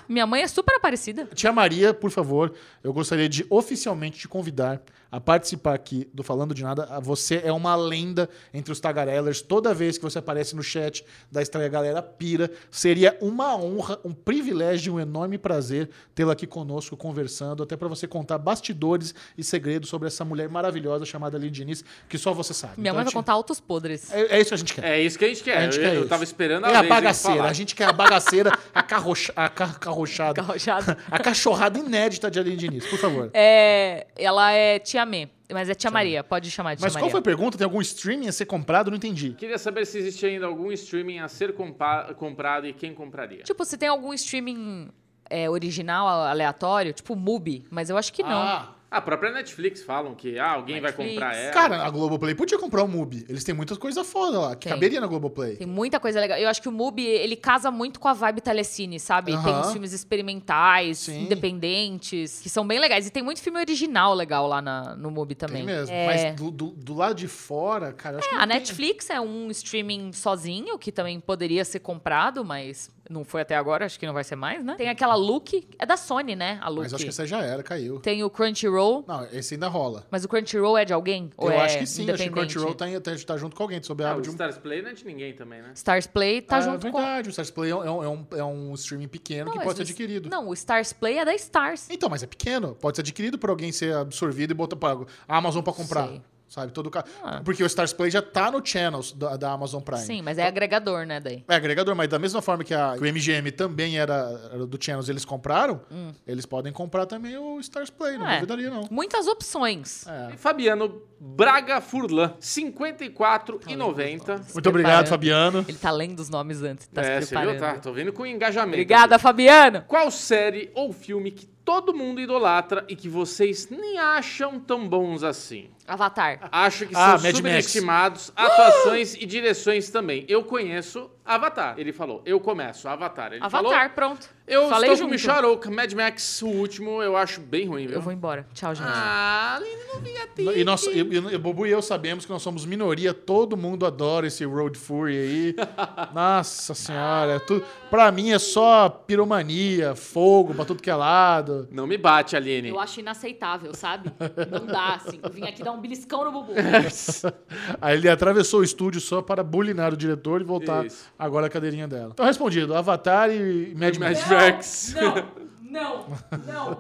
Minha 0.09 0.27
mãe 0.27 0.43
é 0.43 0.49
super 0.49 0.77
aparecida. 0.77 1.27
Tia 1.35 1.53
Maria, 1.53 1.93
por 1.95 2.11
favor, 2.11 2.53
eu 2.83 2.93
gostaria 2.93 3.29
de 3.29 3.47
oficialmente 3.51 4.19
te 4.19 4.29
convidar 4.29 4.81
a 5.15 5.21
participar 5.21 5.75
aqui 5.75 6.09
do 6.13 6.25
Falando 6.25 6.53
de 6.53 6.63
Nada. 6.65 6.99
Você 7.01 7.41
é 7.45 7.53
uma 7.53 7.77
lenda 7.77 8.29
entre 8.53 8.73
os 8.73 8.81
tagarellers. 8.81 9.41
Toda 9.41 9.73
vez 9.73 9.97
que 9.97 10.03
você 10.03 10.19
aparece 10.19 10.57
no 10.57 10.63
chat 10.63 11.05
da 11.31 11.41
Estreia 11.41 11.69
Galera 11.69 12.03
Pira, 12.03 12.51
seria 12.69 13.17
uma 13.21 13.55
honra, 13.57 13.97
um 14.05 14.13
privilégio, 14.13 14.95
um 14.95 14.99
enorme 15.01 15.39
prazer 15.39 15.89
tê-la 16.17 16.33
aqui 16.33 16.49
conosco 16.49 16.97
conversando, 16.97 17.63
até 17.63 17.77
para 17.77 17.87
você 17.87 18.09
contar 18.09 18.39
bastidores 18.39 19.15
e 19.39 19.45
segredos 19.45 19.89
sobre 19.89 20.09
essa 20.09 20.25
mulher 20.25 20.49
maravilhosa 20.49 21.05
chamada 21.05 21.39
Lid 21.39 21.55
Diniz, 21.55 21.85
que 22.09 22.19
só 22.19 22.33
você 22.33 22.53
sabe. 22.53 22.73
Minha 22.77 22.89
Então, 22.91 22.95
mãe 22.95 23.03
a 23.03 23.05
vai 23.05 23.11
gente- 23.13 23.15
contar 23.15 23.33
altos 23.35 23.61
podres. 23.61 24.13
É, 24.13 24.37
é 24.37 24.41
isso 24.41 24.49
que 24.49 24.55
a 24.55 24.59
gente 24.59 24.75
quer. 24.75 24.85
É 24.85 25.01
isso 25.01 25.17
que 25.19 25.25
a 25.25 25.29
gente 25.29 25.45
quer. 25.45 25.59
A 25.59 25.63
gente 25.63 25.77
eu, 25.77 25.83
quer 25.83 25.95
eu 25.95 26.01
isso. 26.01 26.09
tava 26.09 26.25
esperando 26.25 26.65
a 26.65 26.71
É 26.73 26.77
a 26.77 26.83
bagaceira. 26.83 27.37
falar. 27.37 27.51
A 27.51 27.53
gente 27.53 27.75
quer 27.77 27.85
a 27.89 27.93
bagaceira, 27.93 28.51
a, 28.75 28.83
carrocha, 28.83 29.33
a 29.37 29.49
ca- 29.49 29.75
carrochada. 29.75 30.35
Carrochada. 30.43 30.99
A 31.09 31.19
cachorrada 31.21 31.79
inédita 31.79 32.29
de 32.31 32.41
Aline 32.41 32.57
Diniz, 32.57 32.87
por 32.87 32.99
favor. 32.99 33.31
É, 33.33 34.07
ela 34.17 34.51
é 34.53 34.79
tia 34.79 35.04
Mas 35.53 35.69
é 35.69 35.75
tia 35.75 35.91
Maria. 35.91 36.25
Pode 36.25 36.51
chamar 36.51 36.75
de 36.75 36.83
Mas 36.83 36.93
tia 36.93 37.01
qual 37.01 37.07
Maria. 37.11 37.13
foi 37.13 37.21
a 37.21 37.23
pergunta? 37.23 37.59
Tem 37.59 37.65
algum 37.65 37.81
streaming 37.81 38.29
a 38.29 38.33
ser 38.33 38.47
comprado? 38.47 38.91
Não 38.91 38.97
entendi. 38.97 39.35
Queria 39.35 39.59
saber 39.59 39.87
se 39.87 39.99
existe 39.99 40.25
ainda 40.27 40.47
algum 40.47 40.71
streaming 40.73 41.19
a 41.19 41.29
ser 41.29 41.55
compa- 41.55 42.15
comprado 42.15 42.67
e 42.67 42.73
quem 42.73 42.95
compraria. 42.95 43.43
Tipo, 43.43 43.65
se 43.65 43.77
tem 43.77 43.89
algum 43.89 44.13
streaming 44.15 44.89
é, 45.31 45.49
original, 45.49 46.07
aleatório, 46.09 46.93
tipo 46.93 47.15
Mubi, 47.17 47.65
mas 47.71 47.91
eu 47.91 47.97
acho 47.97 48.13
que 48.13 48.23
não. 48.23 48.31
Ah, 48.43 48.75
A 48.97 49.01
própria 49.01 49.33
Netflix 49.33 49.83
falam 49.83 50.15
que 50.15 50.39
ah, 50.39 50.53
alguém 50.53 50.81
vai 50.81 50.91
Netflix. 50.91 51.13
comprar 51.15 51.35
ela. 51.37 51.53
cara, 51.53 51.83
a 51.85 51.91
Globoplay 51.91 52.35
podia 52.35 52.59
comprar 52.59 52.83
o 52.85 52.89
Mubi. 52.89 53.25
Eles 53.29 53.43
têm 53.43 53.55
muitas 53.55 53.77
coisas 53.77 54.07
foda 54.07 54.39
lá, 54.39 54.55
que 54.57 54.69
Tem. 54.69 54.73
caberia 54.73 55.01
na 55.01 55.07
Globoplay. 55.07 55.57
Tem 55.57 55.67
muita 55.67 55.99
coisa 55.99 56.21
legal. 56.21 56.39
Eu 56.39 56.49
acho 56.49 56.63
que 56.63 56.69
o 56.69 56.73
Mubi, 56.73 57.05
ele 57.07 57.35
casa 57.37 57.71
muito 57.71 57.99
com 57.99 58.07
a 58.09 58.13
vibe 58.13 58.41
telecine, 58.41 59.01
sabe? 59.01 59.33
Tem 59.33 59.35
Aham. 59.41 59.61
uns 59.63 59.73
filmes 59.73 59.93
experimentais, 59.93 60.99
Sim. 60.99 61.25
independentes, 61.25 62.41
que 62.41 62.49
são 62.49 62.67
bem 62.67 62.79
legais. 62.79 63.07
E 63.07 63.11
tem 63.11 63.23
muito 63.23 63.41
filme 63.41 63.59
original 63.59 64.15
legal 64.15 64.47
lá 64.47 64.61
na- 64.63 64.95
no 64.97 65.11
Mubi 65.11 65.35
também. 65.35 65.65
Tem 65.65 65.75
mesmo. 65.75 65.95
É. 65.95 66.07
Mas 66.07 66.37
do, 66.41 66.51
do- 66.51 66.71
do 66.71 66.95
lado 66.95 67.15
de 67.15 67.29
fora, 67.29 67.93
cara, 67.93 68.17
eu 68.17 68.19
acho 68.21 68.29
que 68.29 68.35
É, 68.35 68.39
não 68.39 68.45
a 68.45 68.47
tem. 68.49 68.57
Netflix 68.59 69.11
é 69.11 69.21
um 69.21 69.51
streaming 69.51 70.13
sozinho, 70.13 70.79
que 70.79 70.93
também 70.93 71.19
poderia 71.21 71.65
ser 71.65 71.81
comprado, 71.81 72.45
mas 72.45 72.91
não 73.09 73.25
foi 73.25 73.43
até 73.43 73.55
agora, 73.57 73.85
acho 73.87 73.99
que 73.99 74.07
não 74.07 74.15
vai 74.15 74.25
ser 74.25 74.37
mais, 74.37 74.65
né? 74.65 74.75
Tem 74.77 74.89
aquela 74.89 75.15
Look, 75.15 75.67
é 75.79 75.85
da 75.87 75.97
Sony, 75.97 76.35
né? 76.35 76.59
A 76.63 76.69
Look. 76.69 76.83
Mas 76.85 76.95
acho 76.95 77.05
que 77.05 77.11
essa 77.11 77.27
já 77.27 77.43
era, 77.43 77.63
caiu. 77.63 78.01
Tem 78.01 78.23
o 78.25 78.31
Crunchyroll, 78.31 79.05
Não, 79.07 79.25
esse 79.33 79.55
ainda 79.55 79.69
rola. 79.69 80.07
mas 80.11 80.25
o 80.25 80.29
Crunchyroll 80.29 80.77
é 80.79 80.85
de 80.85 80.93
alguém? 80.93 81.31
Ou 81.37 81.51
eu 81.51 81.59
é 81.59 81.65
acho 81.65 81.79
que 81.79 81.87
sim, 81.87 82.11
acho 82.11 82.23
que 82.23 82.29
o? 82.29 82.33
Crunchyroll 82.33 82.75
tá, 82.75 82.89
em- 82.89 83.01
tá, 83.01 83.13
tá 83.27 83.37
junto 83.37 83.55
com 83.57 83.63
alguém, 83.63 83.83
sob 83.83 84.03
a 84.03 84.09
Ah, 84.09 84.11
aba 84.13 84.19
o 84.21 84.23
de 84.23 84.29
um... 84.31 84.33
Stars 84.33 84.59
Play 84.59 84.83
não 84.83 84.91
é 84.91 84.93
de 84.95 85.05
ninguém 85.05 85.33
também, 85.35 85.61
né? 85.63 85.71
Stars 85.75 86.07
Play 86.07 86.41
tá 86.43 86.57
Ah, 86.57 86.61
junto 86.63 86.91
com... 86.91 86.99
verdade, 86.99 87.29
o 87.29 87.31
Stars 87.31 87.51
Play 87.51 87.71
é 87.71 87.77
um, 87.77 87.85
é 88.05 88.09
um- 88.09 88.27
é 88.37 88.45
um 88.45 88.75
streaming 88.75 89.09
pequeno 89.09 89.51
que 89.51 89.57
mas 89.59 89.65
pode 89.67 89.77
ser 89.79 89.83
adquirido. 89.83 90.29
Não, 90.31 90.49
o 90.49 90.55
Stars 90.55 90.93
Play 90.93 91.19
é 91.19 91.25
da 91.25 91.35
Stars. 91.35 91.89
Então, 91.91 92.09
mas 92.09 92.23
é 92.23 92.27
pequeno. 92.27 92.75
Pode 92.75 92.97
ser 92.97 93.03
adquirido 93.03 93.39
por 93.39 93.51
alguém 93.51 93.71
ser 93.73 93.95
absorvido 93.95 94.51
e 94.53 94.55
botar 94.55 94.77
para 94.77 95.05
a 95.29 95.37
Amazon 95.37 95.63
pra 95.63 95.73
comprar. 95.73 96.09
Sei. 96.09 96.23
Sabe? 96.55 96.71
Todo 96.71 96.89
ca... 96.89 97.05
Ah. 97.21 97.41
Porque 97.45 97.65
o 97.65 97.67
Stars 97.67 97.93
Play 97.93 98.13
já 98.13 98.23
tá 98.23 98.49
no 98.49 98.65
channels 98.65 99.11
da, 99.13 99.37
da 99.37 99.51
Amazon 99.51 99.83
Prime. 99.83 100.01
Sim, 100.01 100.23
mas 100.23 100.39
é 100.39 100.47
agregador, 100.47 101.05
né, 101.05 101.19
daí? 101.19 101.45
É 101.49 101.55
agregador, 101.57 101.97
mas 101.97 102.09
da 102.09 102.17
mesma 102.17 102.41
forma 102.41 102.63
que, 102.63 102.73
a, 102.73 102.95
que 102.97 103.03
o 103.03 103.13
MGM 103.13 103.51
também 103.51 103.99
era, 103.99 104.41
era 104.53 104.65
do 104.65 104.79
channels 104.81 105.09
eles 105.09 105.25
compraram, 105.25 105.81
eles 106.25 106.47
podem 106.47 106.73
comprar 106.73 107.07
também 107.07 107.37
o 107.37 107.59
Stars 107.59 107.91
Play, 107.91 108.17
não 108.17 108.25
Hum. 108.25 108.29
É. 108.29 108.35
duvidaria 108.37 108.71
não. 108.71 108.87
Muitas 108.89 109.27
opções. 109.27 110.07
É. 110.07 110.35
E 110.35 110.37
Fabiano 110.37 111.03
Braga 111.19 111.81
Furlan, 111.81 112.35
54,90. 112.41 114.55
Muito 114.55 114.69
obrigado, 114.69 114.73
preparando. 114.73 115.07
Fabiano. 115.09 115.65
Ele 115.69 115.79
tá 115.79 115.91
lendo 115.91 116.21
os 116.21 116.31
nomes 116.31 116.63
antes, 116.63 116.87
tá 116.87 117.03
é, 117.03 117.21
se 117.21 117.29
você 117.29 117.37
viu? 117.37 117.51
preparando. 117.51 117.75
Tá, 117.75 117.81
tô 117.81 117.93
vendo 117.93 118.13
com 118.13 118.25
engajamento. 118.25 118.77
Obrigada, 118.77 119.19
Fabiano! 119.19 119.83
Qual 119.89 120.11
série 120.11 120.71
ou 120.75 120.93
filme 120.93 121.31
que 121.31 121.54
todo 121.65 121.95
mundo 121.95 122.21
idolatra 122.21 122.85
e 122.89 122.95
que 122.97 123.09
vocês 123.09 123.69
nem 123.71 123.99
acham 123.99 124.59
tão 124.61 124.87
bons 124.89 125.23
assim? 125.23 125.71
Avatar. 125.87 126.49
Acho 126.53 126.87
que 126.87 126.95
Ah, 126.97 127.19
são 127.19 127.23
Mad 127.23 127.23
Max. 127.23 127.37
subestimados, 127.37 128.33
atuações 128.37 129.15
e 129.15 129.27
direções 129.27 129.91
também. 129.91 130.25
Eu 130.29 130.43
conheço 130.45 131.11
Avatar. 131.25 131.75
Ele 131.79 131.91
falou, 131.91 132.23
eu 132.27 132.39
começo, 132.39 132.87
Avatar. 132.87 133.33
Ele 133.33 133.43
Avatar, 133.43 133.71
falou, 133.71 133.91
pronto. 133.95 134.29
eu 134.47 134.69
Falei 134.69 134.93
estou 134.93 135.09
junto. 135.09 135.59
com 135.59 135.71
Mad 135.71 135.91
Max, 135.95 136.43
o 136.43 136.49
último, 136.49 137.03
eu 137.03 137.17
acho 137.17 137.41
bem 137.41 137.67
ruim, 137.67 137.87
viu? 137.87 137.97
Eu 137.97 138.03
vou 138.03 138.13
embora. 138.13 138.47
Tchau, 138.53 138.75
gente. 138.75 138.87
Ah, 138.87 139.55
Aline 139.57 139.85
não 139.93 140.01
vinha 140.01 140.27
ter. 140.27 140.59
E, 140.59 140.65
nós, 140.65 140.87
e, 140.87 140.99
e, 140.99 141.39
Bobo 141.39 141.67
e 141.67 141.71
eu 141.71 141.81
sabemos 141.81 142.27
que 142.27 142.33
nós 142.33 142.43
somos 142.43 142.67
minoria, 142.67 143.15
todo 143.15 143.57
mundo 143.57 143.87
adora 143.87 144.27
esse 144.27 144.45
Road 144.45 144.79
Fury 144.79 145.17
aí. 145.17 145.57
Nossa 146.13 146.75
senhora, 146.75 147.41
tu, 147.41 147.65
pra 147.89 148.13
mim 148.13 148.33
é 148.33 148.39
só 148.39 148.91
piromania, 148.91 149.95
fogo 149.95 150.53
pra 150.53 150.67
tudo 150.67 150.83
que 150.83 150.91
é 150.91 150.95
lado. 150.95 151.67
Não 151.71 151.87
me 151.87 151.97
bate, 151.97 152.37
Aline. 152.37 152.69
Eu 152.69 152.79
acho 152.79 153.01
inaceitável, 153.01 153.73
sabe? 153.73 154.13
Não 154.51 154.67
dá, 154.67 154.97
assim. 154.97 155.21
Eu 155.23 155.31
vim 155.31 155.45
aqui 155.45 155.63
dar 155.63 155.73
um 155.73 155.81
beliscão 155.81 156.23
no 156.23 156.33
bubu. 156.33 156.53
Aí 157.81 157.97
ele 157.97 158.11
atravessou 158.11 158.61
o 158.61 158.65
estúdio 158.65 159.01
só 159.01 159.23
para 159.23 159.43
bulinar 159.43 159.95
o 159.95 159.97
diretor 159.97 160.43
e 160.43 160.45
voltar 160.45 160.85
Isso. 160.85 161.14
Agora 161.19 161.47
a 161.47 161.51
cadeirinha 161.51 161.87
dela. 161.89 162.11
Então 162.13 162.27
respondido, 162.27 162.75
Avatar 162.75 163.31
e 163.31 163.75
Mad 163.77 163.97
Mad 163.99 164.17
Max. 164.17 164.31
Max. 164.31 164.95
Não, 164.95 165.15
não. 165.75 166.07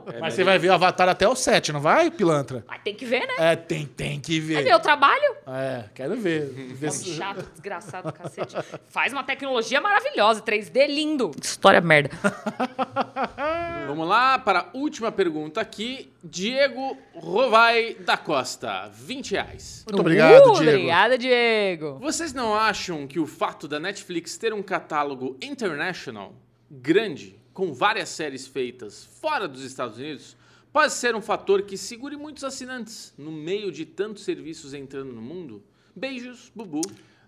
Mas 0.20 0.34
você 0.34 0.44
vai 0.44 0.58
ver 0.58 0.70
Avatar 0.70 1.08
até 1.08 1.28
o 1.28 1.34
7, 1.34 1.72
não 1.72 1.80
vai, 1.80 2.10
pilantra? 2.10 2.64
Mas 2.66 2.80
tem 2.82 2.94
que 2.94 3.04
ver, 3.04 3.26
né? 3.26 3.34
É, 3.38 3.56
tem, 3.56 3.84
tem 3.86 4.20
que 4.20 4.38
É 4.38 4.40
ver. 4.40 4.64
meu 4.64 4.78
trabalho. 4.80 5.34
É, 5.46 5.84
quero 5.94 6.16
ver. 6.16 6.46
ver 6.74 6.90
se- 6.92 7.14
chato, 7.14 7.44
desgraçado, 7.52 8.12
cacete. 8.12 8.56
Faz 8.88 9.12
uma 9.12 9.22
tecnologia 9.24 9.80
maravilhosa, 9.80 10.40
3D 10.40 10.86
lindo. 10.86 11.30
História 11.42 11.80
merda. 11.80 12.10
Vamos 13.86 14.08
lá 14.08 14.38
para 14.38 14.60
a 14.60 14.66
última 14.72 15.12
pergunta 15.12 15.60
aqui. 15.60 16.10
Diego 16.22 16.96
Rovai 17.14 17.96
da 18.00 18.16
Costa, 18.16 18.88
20 18.92 19.32
reais. 19.32 19.84
Muito 19.86 20.00
obrigado, 20.00 20.46
Uh, 20.50 20.52
Diego. 20.58 20.70
Obrigada, 20.76 21.18
Diego. 21.18 21.98
Vocês 22.00 22.32
não 22.32 22.54
acham 22.54 23.06
que 23.06 23.18
o 23.20 23.26
fato 23.26 23.68
da 23.68 23.78
Netflix 23.78 24.38
ter 24.38 24.52
um 24.54 24.62
catálogo 24.62 25.36
international 25.42 26.34
grande, 26.70 27.36
com 27.54 27.72
várias 27.72 28.08
séries 28.10 28.46
feitas 28.46 29.04
fora 29.20 29.48
dos 29.48 29.62
Estados 29.62 29.96
Unidos, 29.96 30.36
pode 30.72 30.92
ser 30.92 31.14
um 31.14 31.22
fator 31.22 31.62
que 31.62 31.78
segure 31.78 32.16
muitos 32.16 32.44
assinantes 32.44 33.14
no 33.16 33.30
meio 33.32 33.70
de 33.72 33.86
tantos 33.86 34.24
serviços 34.24 34.74
entrando 34.74 35.12
no 35.12 35.22
mundo? 35.22 35.62
Beijos, 35.96 36.50
Bubu, 36.54 36.80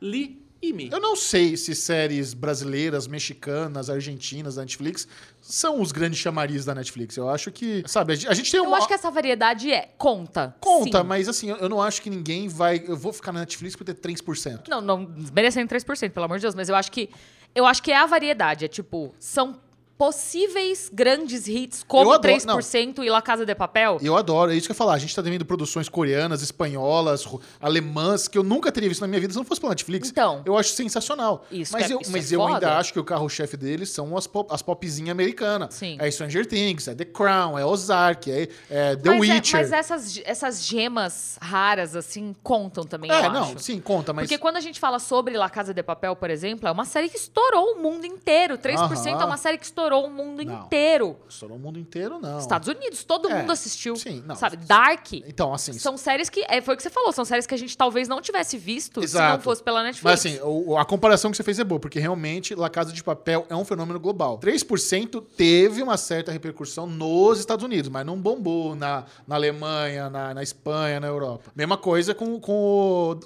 Li 0.03 0.43
e 0.61 0.73
Mi. 0.73 0.89
Eu 0.91 0.99
não 0.99 1.15
sei 1.15 1.57
se 1.57 1.75
séries 1.77 2.35
brasileiras, 2.35 3.07
mexicanas, 3.07 3.89
argentinas 3.89 4.57
da 4.57 4.63
Netflix 4.63 5.07
são 5.41 5.81
os 5.81 5.93
grandes 5.93 6.19
chamariz 6.19 6.65
da 6.65 6.75
Netflix. 6.75 7.17
Eu 7.17 7.29
acho 7.29 7.53
que, 7.53 7.85
sabe, 7.87 8.15
a 8.15 8.17
gente- 8.35 8.51
tem 8.51 8.59
Eu 8.59 8.65
uma... 8.67 8.79
acho 8.79 8.89
que 8.89 8.95
essa 8.95 9.11
variedade 9.11 9.71
é. 9.71 9.95
Conta. 9.97 10.57
Conta, 10.61 11.03
Sim. 11.03 11.05
mas 11.07 11.29
assim, 11.29 11.51
eu- 11.51 11.57
eu 11.59 11.69
não 11.69 11.81
acho 11.81 12.03
que 12.03 12.11
ninguém 12.11 12.49
vai... 12.49 12.83
Eu 12.89 12.97
vou 12.97 13.13
ficar 13.13 13.33
na 13.33 13.41
Netflix 13.41 13.77
por 13.77 13.85
ter 13.85 13.95
3%. 13.95 14.67
Não, 14.69 14.81
não 14.81 15.05
desmerecendo 15.05 15.69
3%, 15.73 16.11
pelo 16.11 16.25
amor 16.25 16.39
de 16.39 16.43
Deus, 16.43 16.55
mas 16.57 16.69
eu 16.69 16.75
acho 16.75 16.91
que. 16.91 17.11
Eu 17.55 17.65
acho 17.65 17.83
que 17.83 17.93
é 17.93 17.97
a 17.97 18.05
variedade. 18.07 18.65
É 18.65 18.69
tipo, 18.69 19.15
são 19.19 19.61
possíveis 19.99 20.91
grandes 20.93 21.47
hits 21.49 21.83
como 21.87 22.13
adoro- 22.13 22.35
3% 22.35 23.03
e 23.05 23.09
La 23.11 23.23
Casa 23.23 23.45
de 23.47 23.55
Papel. 23.55 23.99
Eu 24.03 24.17
adoro, 24.17 24.51
é 24.53 24.55
isso 24.57 24.67
que 24.67 24.73
eu 24.73 24.75
ia 24.75 24.79
falar. 24.79 24.95
A 24.95 24.99
gente 24.99 25.15
tá 25.15 25.23
vendo 25.23 25.45
produções 25.45 25.89
coreanas, 25.89 26.43
espanholas, 26.43 27.27
alemãs, 27.61 28.29
que 28.29 28.37
eu 28.39 28.43
nunca 28.43 28.71
teria 28.73 28.89
visto 28.89 29.01
na 29.01 29.07
minha 29.07 29.21
vida 29.21 29.33
se 29.33 29.39
não 29.39 29.45
fosse 29.45 29.61
pela 29.61 29.71
Netflix. 29.71 30.09
Então. 30.11 30.43
Eu 30.45 30.57
acho 30.57 30.71
sensacional. 30.71 31.45
Isso 31.51 31.73
mas 31.73 31.91
é- 31.91 31.95
eu, 31.95 32.01
isso 32.01 32.13
mas 32.13 32.33
é 32.33 32.37
eu 32.37 32.41
foda. 32.41 32.55
ainda 32.55 32.77
acho 32.79 32.93
que 32.93 32.99
o 33.01 33.05
carro-chefe 33.05 33.57
deles 33.57 33.91
são 33.91 34.17
as, 34.17 34.27
pop, 34.27 34.53
as 34.53 34.63
popzinhas 34.63 35.11
americanas. 35.11 35.75
Sim. 35.75 35.97
É 36.01 36.11
Stranger 36.11 36.47
Things, 36.47 36.89
é 36.89 36.95
The 36.95 37.05
Crown, 37.05 37.59
é 37.59 37.65
Ozark, 37.65 38.31
é, 38.31 38.49
é 38.71 38.97
The 38.97 39.11
mas, 39.11 39.17
é- 39.29 39.33
Witcher. 39.35 39.61
mas 39.61 39.73
essas, 39.73 40.21
essas 40.25 40.65
gemas 40.65 41.39
raras, 41.41 41.97
assim, 41.97 42.35
contam 42.43 42.85
também, 42.85 43.11
É, 43.11 43.29
não, 43.29 43.43
acho. 43.45 43.59
sim, 43.61 43.81
conta, 43.81 44.13
mas... 44.13 44.25
Porque 44.25 44.39
quando 44.39 44.57
a 44.57 44.61
gente 44.61 44.79
fala 44.81 44.99
sobre 44.99 45.37
La 45.37 45.49
Casa 45.51 45.73
de 45.73 45.83
Papel, 45.83 46.15
por 46.17 46.31
exemplo, 46.31 46.69
é 46.69 46.73
uma 46.73 46.85
série 46.85 47.09
que 47.09 47.17
estourou 47.17 47.73
o 47.77 47.83
mundo 47.83 48.05
inteiro. 48.07 48.59
3% 48.59 49.07
é 49.07 49.13
Aham. 49.15 49.27
uma 49.27 49.37
série 49.37 49.59
que 49.59 49.65
estourou 49.65 49.86
o 49.95 50.11
mundo 50.11 50.45
Não. 50.45 50.65
inteiro. 50.65 51.17
Estourou 51.29 51.57
o 51.57 51.61
mundo 51.61 51.79
inteiro, 51.79 52.19
não. 52.21 52.39
Estados 52.39 52.69
Unidos, 52.69 53.05
todo 53.05 53.29
É, 53.29 53.41
mundo 53.41 53.53
assistiu. 53.53 53.97
sim, 53.97 54.23
não. 54.27 54.35
Sabe? 54.35 54.57
Dark. 54.59 55.13
Então, 55.13 55.53
assim... 55.55 55.73
São 55.75 55.97
séries 55.97 56.29
que. 56.29 56.45
É, 56.49 56.61
foi 56.61 56.75
o 56.75 56.77
que 56.77 56.83
você 56.83 56.91
falou, 56.91 57.13
são 57.13 57.25
séries 57.25 57.47
que 57.47 57.55
a 57.55 57.59
gente 57.59 57.77
talvez 57.77 58.09
não 58.09 58.21
tivesse 58.21 58.57
visto 58.59 59.01
se 59.01 59.07
Exato. 59.07 59.37
não 59.37 59.41
fosse 59.43 59.63
pela 59.63 59.83
Netflix. 59.83 60.03
Mas 60.05 60.21
assim, 60.21 60.41
o- 60.43 60.77
a 60.77 60.85
comparação 60.85 61.31
que 61.31 61.37
você 61.37 61.43
fez 61.43 61.59
é 61.59 61.65
boa, 61.65 61.79
porque 61.81 61.99
realmente 62.01 62.55
La 62.55 62.69
Casa 62.69 62.93
de 62.93 63.03
Papel 63.03 63.47
é 63.49 63.55
um 63.57 63.65
fenômeno 63.65 64.01
global. 64.01 64.39
3% 64.39 65.23
teve 65.37 65.83
uma 65.83 65.97
certa 65.97 66.33
repercussão 66.33 66.87
nos 66.87 67.39
Estados 67.39 67.65
Unidos, 67.65 67.89
mas 67.91 68.05
não 68.05 68.17
bombou 68.19 68.75
na, 68.75 69.05
na 69.27 69.35
Alemanha, 69.35 70.11
na, 70.11 70.35
na 70.35 70.43
Espanha, 70.43 70.99
na 71.01 71.07
Europa. 71.07 71.51
Mesma 71.55 71.77
coisa 71.77 72.15
com, 72.15 72.39
com 72.41 72.53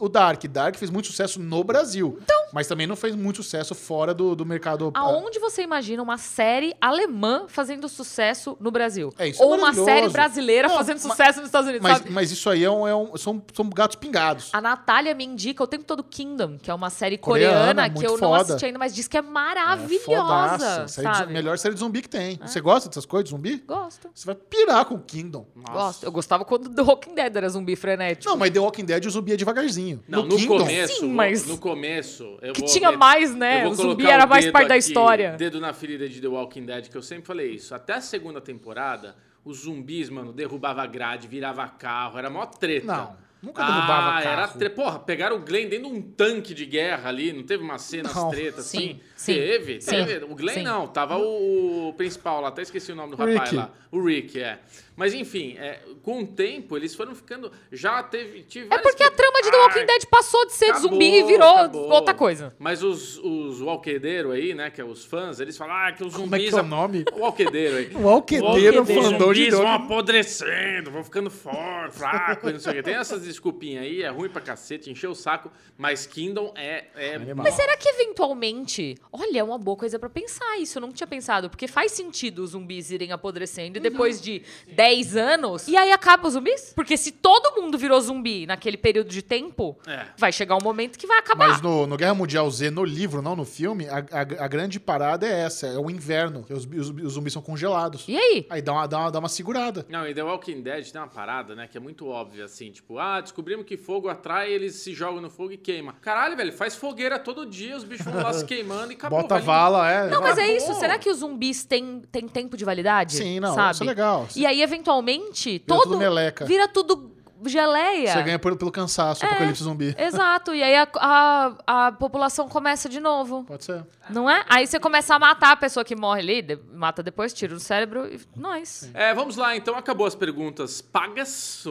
o, 0.00 0.04
o 0.04 0.08
Dark. 0.08 0.44
Dark 0.44 0.76
fez 0.76 0.90
muito 0.90 1.06
sucesso 1.06 1.40
no 1.40 1.62
Brasil, 1.64 2.18
mas 2.52 2.66
também 2.66 2.86
não 2.86 2.96
fez 2.96 3.14
muito 3.14 3.42
sucesso 3.42 3.74
fora 3.74 4.12
do, 4.12 4.34
do 4.34 4.44
mercado... 4.44 4.90
Aonde 4.94 5.38
você 5.38 5.62
imagina 5.62 6.02
uma 6.02 6.18
série 6.18 6.49
alemã 6.80 7.44
fazendo 7.48 7.88
sucesso 7.88 8.56
no 8.60 8.70
Brasil? 8.70 9.12
É, 9.18 9.28
isso 9.28 9.42
é 9.42 9.44
Ou 9.44 9.52
uma 9.52 9.58
maravilhoso. 9.72 9.90
série 9.90 10.08
brasileira 10.08 10.68
Não, 10.68 10.76
fazendo 10.76 10.94
mas- 10.96 11.02
sucesso 11.02 11.38
nos 11.38 11.46
Estados 11.48 11.68
Unidos, 11.68 11.82
Mas, 11.88 11.98
sabe? 11.98 12.10
mas 12.10 12.30
isso 12.30 12.48
aí 12.50 12.64
é 12.64 12.70
um, 12.70 12.86
é 12.88 12.94
um- 12.94 13.16
são, 13.16 13.42
são 13.54 13.68
gatos 13.70 13.96
pingados. 13.96 14.50
A 14.52 14.60
Natália 14.60 15.14
me 15.14 15.24
indica 15.24 15.62
o 15.62 15.66
tempo 15.66 15.84
todo 15.84 16.02
Kingdom, 16.02 16.58
que 16.60 16.70
é 16.70 16.74
uma 16.74 16.90
série 16.90 17.16
Coreana, 17.18 17.58
coreana, 17.84 17.90
que 17.90 18.06
eu 18.06 18.12
não 18.12 18.18
foda. 18.18 18.42
assisti 18.42 18.66
ainda, 18.66 18.78
mas 18.78 18.94
diz 18.94 19.06
que 19.08 19.16
é 19.16 19.20
É 19.20 19.22
maravilhosa, 19.22 20.06
fodaça. 20.06 20.88
Série 20.88 21.26
de- 21.26 21.32
melhor 21.32 21.58
série 21.58 21.74
de 21.74 21.80
zumbi 21.80 22.02
que 22.02 22.08
tem. 22.08 22.38
Você 22.44 22.60
gosta 22.60 22.88
dessas 22.88 23.04
coisas 23.06 23.24
de 23.24 23.30
zumbi? 23.30 23.62
Gosto. 23.66 24.08
Você 24.14 24.26
vai 24.26 24.34
pirar 24.34 24.84
com 24.84 24.94
o 24.94 24.98
Kingdom. 25.00 25.46
Gosto. 25.72 26.04
Eu 26.04 26.12
gostava 26.12 26.44
quando 26.44 26.68
The 26.70 26.82
Walking 26.82 27.14
Dead 27.14 27.36
era 27.36 27.48
zumbi 27.48 27.76
frenético. 27.76 28.28
Não, 28.30 28.36
mas 28.36 28.50
The 28.50 28.58
Walking 28.60 28.84
Dead 28.84 29.04
o 29.06 29.10
zumbi 29.10 29.32
é 29.32 29.36
devagarzinho. 29.36 30.02
Não, 30.08 30.22
no, 30.24 30.36
Kingdom, 30.36 30.58
começo, 30.58 31.00
Sim, 31.00 31.12
mas- 31.12 31.46
no 31.46 31.58
começo, 31.58 32.38
eu 32.42 32.52
que 32.52 32.60
vou 32.60 32.68
tinha 32.68 32.92
mais, 32.92 33.34
né? 33.34 33.66
O 33.66 33.74
zumbi 33.74 34.06
era 34.06 34.26
mais 34.26 34.50
parte 34.50 34.68
da 34.68 34.76
história. 34.76 35.32
Dedo 35.36 35.60
na 35.60 35.72
ferida 35.72 36.08
de 36.08 36.20
The 36.20 36.28
Walking 36.28 36.39
Dead, 36.46 36.88
que 36.88 36.96
eu 36.96 37.02
sempre 37.02 37.26
falei 37.26 37.52
isso. 37.52 37.74
Até 37.74 37.94
a 37.94 38.00
segunda 38.00 38.40
temporada, 38.40 39.16
os 39.44 39.60
zumbis, 39.60 40.08
mano, 40.08 40.32
derrubava 40.32 40.86
grade, 40.86 41.28
virava 41.28 41.66
carro, 41.68 42.18
era 42.18 42.30
mó 42.30 42.44
treta. 42.46 42.86
Não, 42.86 43.16
nunca 43.42 43.64
derrubava 43.64 44.16
ah, 44.16 44.20
era 44.22 44.46
carro. 44.46 44.58
tre... 44.58 44.70
Porra, 44.70 44.98
pegaram 44.98 45.36
o 45.36 45.40
Glenn 45.40 45.68
dentro 45.68 45.90
de 45.90 45.96
um 45.96 46.02
tanque 46.02 46.54
de 46.54 46.66
guerra 46.66 47.08
ali, 47.08 47.32
não 47.32 47.42
teve 47.42 47.62
uma 47.62 47.78
cena 47.78 48.08
treta 48.30 48.62
Sim, 48.62 48.78
assim? 48.78 49.00
Sim, 49.20 49.34
Teve, 49.34 49.80
sim, 49.80 49.90
teve. 49.90 50.24
O 50.24 50.34
Glenn 50.34 50.54
sim. 50.54 50.62
não, 50.62 50.86
tava 50.86 51.18
o, 51.18 51.88
o 51.88 51.92
principal 51.94 52.40
lá, 52.40 52.48
até 52.48 52.62
esqueci 52.62 52.92
o 52.92 52.94
nome 52.94 53.10
do 53.14 53.16
rapaz 53.16 53.50
Rick. 53.50 53.54
lá. 53.56 53.70
O 53.92 54.02
Rick, 54.02 54.40
é. 54.40 54.58
Mas 54.96 55.14
enfim, 55.14 55.56
é, 55.58 55.80
com 56.02 56.20
o 56.22 56.26
tempo 56.26 56.76
eles 56.76 56.94
foram 56.94 57.14
ficando. 57.14 57.50
Já 57.72 58.02
teve. 58.02 58.46
É 58.70 58.78
porque 58.78 59.02
a 59.02 59.10
trama 59.10 59.42
de 59.42 59.50
The 59.50 59.56
Ai, 59.56 59.62
Walking 59.62 59.86
Dead 59.86 60.04
passou 60.10 60.44
de 60.46 60.52
ser 60.52 60.66
de 60.66 60.70
Acabou, 60.72 60.90
zumbi 60.90 61.18
e 61.18 61.22
virou 61.24 61.48
acabou. 61.48 61.90
outra 61.90 62.14
coisa. 62.14 62.54
Mas 62.58 62.82
os, 62.82 63.18
os 63.18 63.60
walquedeiros 63.62 64.32
aí, 64.32 64.54
né, 64.54 64.68
que 64.70 64.80
é 64.80 64.84
os 64.84 65.04
fãs, 65.04 65.40
eles 65.40 65.56
falam 65.56 65.74
ah, 65.74 65.92
que 65.92 66.04
os 66.04 66.14
Como 66.14 66.26
é 66.34 66.38
zumbis... 66.38 66.50
que 66.50 66.58
é 66.58 66.62
o 66.62 66.66
nome? 66.66 67.04
O 67.12 67.20
walquedeiro 67.20 67.76
aí. 67.76 67.90
O 67.96 68.02
Walquedeiro 68.02 68.82
Os 68.82 68.88
mandou 68.90 69.32
de 69.32 69.50
zumbis 69.50 69.54
vão 69.58 69.68
apodrecendo, 69.68 70.90
vão 70.90 71.02
ficando 71.02 71.30
fortes, 71.30 71.98
fracos, 71.98 72.50
e 72.50 72.52
não 72.52 72.60
sei 72.60 72.72
o 72.72 72.74
quê. 72.76 72.82
Tem 72.82 72.94
essas 72.94 73.22
desculpinhas 73.22 73.84
aí, 73.84 74.02
é 74.02 74.08
ruim 74.08 74.28
pra 74.28 74.40
cacete, 74.40 74.90
encheu 74.90 75.10
o 75.10 75.14
saco, 75.14 75.50
mas 75.78 76.06
Kingdom 76.06 76.52
é... 76.56 76.84
é. 76.94 77.34
Mas 77.34 77.54
será 77.54 77.76
que 77.76 77.88
eventualmente. 77.88 78.96
Olha, 79.12 79.40
é 79.40 79.42
uma 79.44 79.58
boa 79.58 79.76
coisa 79.76 79.98
pra 79.98 80.08
pensar 80.08 80.58
isso. 80.58 80.78
Eu 80.78 80.82
não 80.82 80.92
tinha 80.92 81.06
pensado. 81.06 81.50
Porque 81.50 81.66
faz 81.66 81.92
sentido 81.92 82.42
os 82.44 82.50
zumbis 82.50 82.90
irem 82.90 83.12
apodrecendo 83.12 83.78
e 83.78 83.80
depois 83.80 84.20
de 84.20 84.42
10 84.72 85.16
anos. 85.16 85.66
E 85.68 85.76
aí 85.76 85.90
acaba 85.92 86.26
os 86.28 86.34
zumbis? 86.34 86.72
Porque 86.74 86.96
se 86.96 87.10
todo 87.12 87.60
mundo 87.60 87.76
virou 87.76 88.00
zumbi 88.00 88.46
naquele 88.46 88.76
período 88.76 89.08
de 89.10 89.22
tempo, 89.22 89.76
É. 89.86 90.06
vai 90.16 90.32
chegar 90.32 90.56
um 90.56 90.62
momento 90.62 90.98
que 90.98 91.06
vai 91.06 91.18
acabar. 91.18 91.48
Mas 91.48 91.60
no, 91.60 91.86
no 91.86 91.96
Guerra 91.96 92.14
Mundial 92.14 92.48
Z, 92.50 92.70
no 92.70 92.84
livro, 92.84 93.20
não 93.20 93.34
no 93.34 93.44
filme, 93.44 93.88
a, 93.88 93.98
a- 93.98 94.44
a 94.44 94.48
grande 94.48 94.78
parada 94.78 95.26
é 95.26 95.40
essa: 95.40 95.66
é 95.66 95.78
o 95.78 95.90
inverno. 95.90 96.44
que 96.44 96.52
Os, 96.52 96.64
os- 96.66 96.90
os 96.90 97.12
zumbis 97.14 97.32
são 97.32 97.42
congelados. 97.42 98.04
E 98.06 98.16
aí? 98.16 98.46
Aí 98.48 98.62
dá 98.62 98.72
uma, 98.72 98.86
dá, 98.86 98.98
uma, 99.00 99.10
dá 99.12 99.18
uma 99.18 99.28
segurada. 99.28 99.84
Não, 99.88 100.06
e 100.06 100.14
The 100.14 100.22
Walking 100.22 100.62
Dead 100.62 100.88
tem 100.90 101.00
uma 101.00 101.08
parada, 101.08 101.54
né, 101.54 101.66
que 101.66 101.76
é 101.76 101.80
muito 101.80 102.06
óbvia, 102.06 102.44
assim, 102.44 102.70
tipo, 102.70 102.98
ah, 102.98 103.20
descobrimos 103.20 103.66
que 103.66 103.76
fogo 103.76 104.08
atrai, 104.08 104.52
eles 104.52 104.76
se 104.76 104.94
jogam 104.94 105.20
no 105.20 105.30
fogo 105.30 105.52
e 105.52 105.56
queima. 105.56 105.94
Caralho, 106.00 106.36
velho, 106.36 106.52
faz 106.52 106.76
fogueira 106.76 107.18
todo 107.18 107.44
dia, 107.46 107.76
os 107.76 107.84
bichos 107.84 108.06
vão 108.06 108.22
lá 108.22 108.32
se 108.32 108.44
queimando 108.44 108.92
e 108.92 108.96
acabou. 109.00 109.22
Bota 109.22 109.38
vala, 109.38 109.90
é. 109.90 110.08
Não, 110.08 110.20
mas 110.20 110.38
é 110.38 110.46
isso. 110.56 110.72
Será 110.74 110.98
que 110.98 111.10
os 111.10 111.18
zumbis 111.18 111.64
têm, 111.64 112.02
têm 112.12 112.28
tempo 112.28 112.56
de 112.56 112.64
validade? 112.64 113.16
Sim, 113.16 113.40
não, 113.40 113.54
sabe? 113.54 113.74
isso 113.74 113.82
é 113.82 113.86
legal. 113.86 114.26
E 114.36 114.46
aí, 114.46 114.62
eventualmente, 114.62 115.50
Vira 115.52 115.64
todo. 115.66 115.82
tudo 115.82 115.98
meleca. 115.98 116.44
Vira 116.44 116.68
tudo 116.68 117.16
geleia. 117.46 118.12
Você 118.12 118.22
ganha 118.22 118.38
por- 118.38 118.54
pelo 118.56 118.70
cansaço, 118.70 119.24
apocalipse 119.24 119.62
zumbi. 119.64 119.94
Exato. 119.98 120.54
E 120.54 120.62
aí 120.62 120.76
a, 120.76 120.86
a, 120.94 121.86
a 121.86 121.92
população 121.92 122.46
começa 122.46 122.86
de 122.86 123.00
novo. 123.00 123.44
Pode 123.44 123.64
ser. 123.64 123.82
Não 124.10 124.28
é? 124.28 124.44
Aí 124.46 124.66
você 124.66 124.78
começa 124.78 125.14
a 125.14 125.18
matar 125.18 125.52
a 125.52 125.56
pessoa 125.56 125.82
que 125.82 125.96
morre 125.96 126.20
ali, 126.20 126.42
de- 126.42 126.58
mata 126.74 127.02
depois, 127.02 127.32
tira 127.32 127.54
o 127.54 127.58
cérebro 127.58 128.06
e 128.06 128.20
nós. 128.36 128.90
É, 128.92 129.14
vamos 129.14 129.36
lá, 129.36 129.56
então 129.56 129.74
acabou 129.74 130.06
as 130.06 130.14
perguntas 130.14 130.82
pagas. 130.82 131.64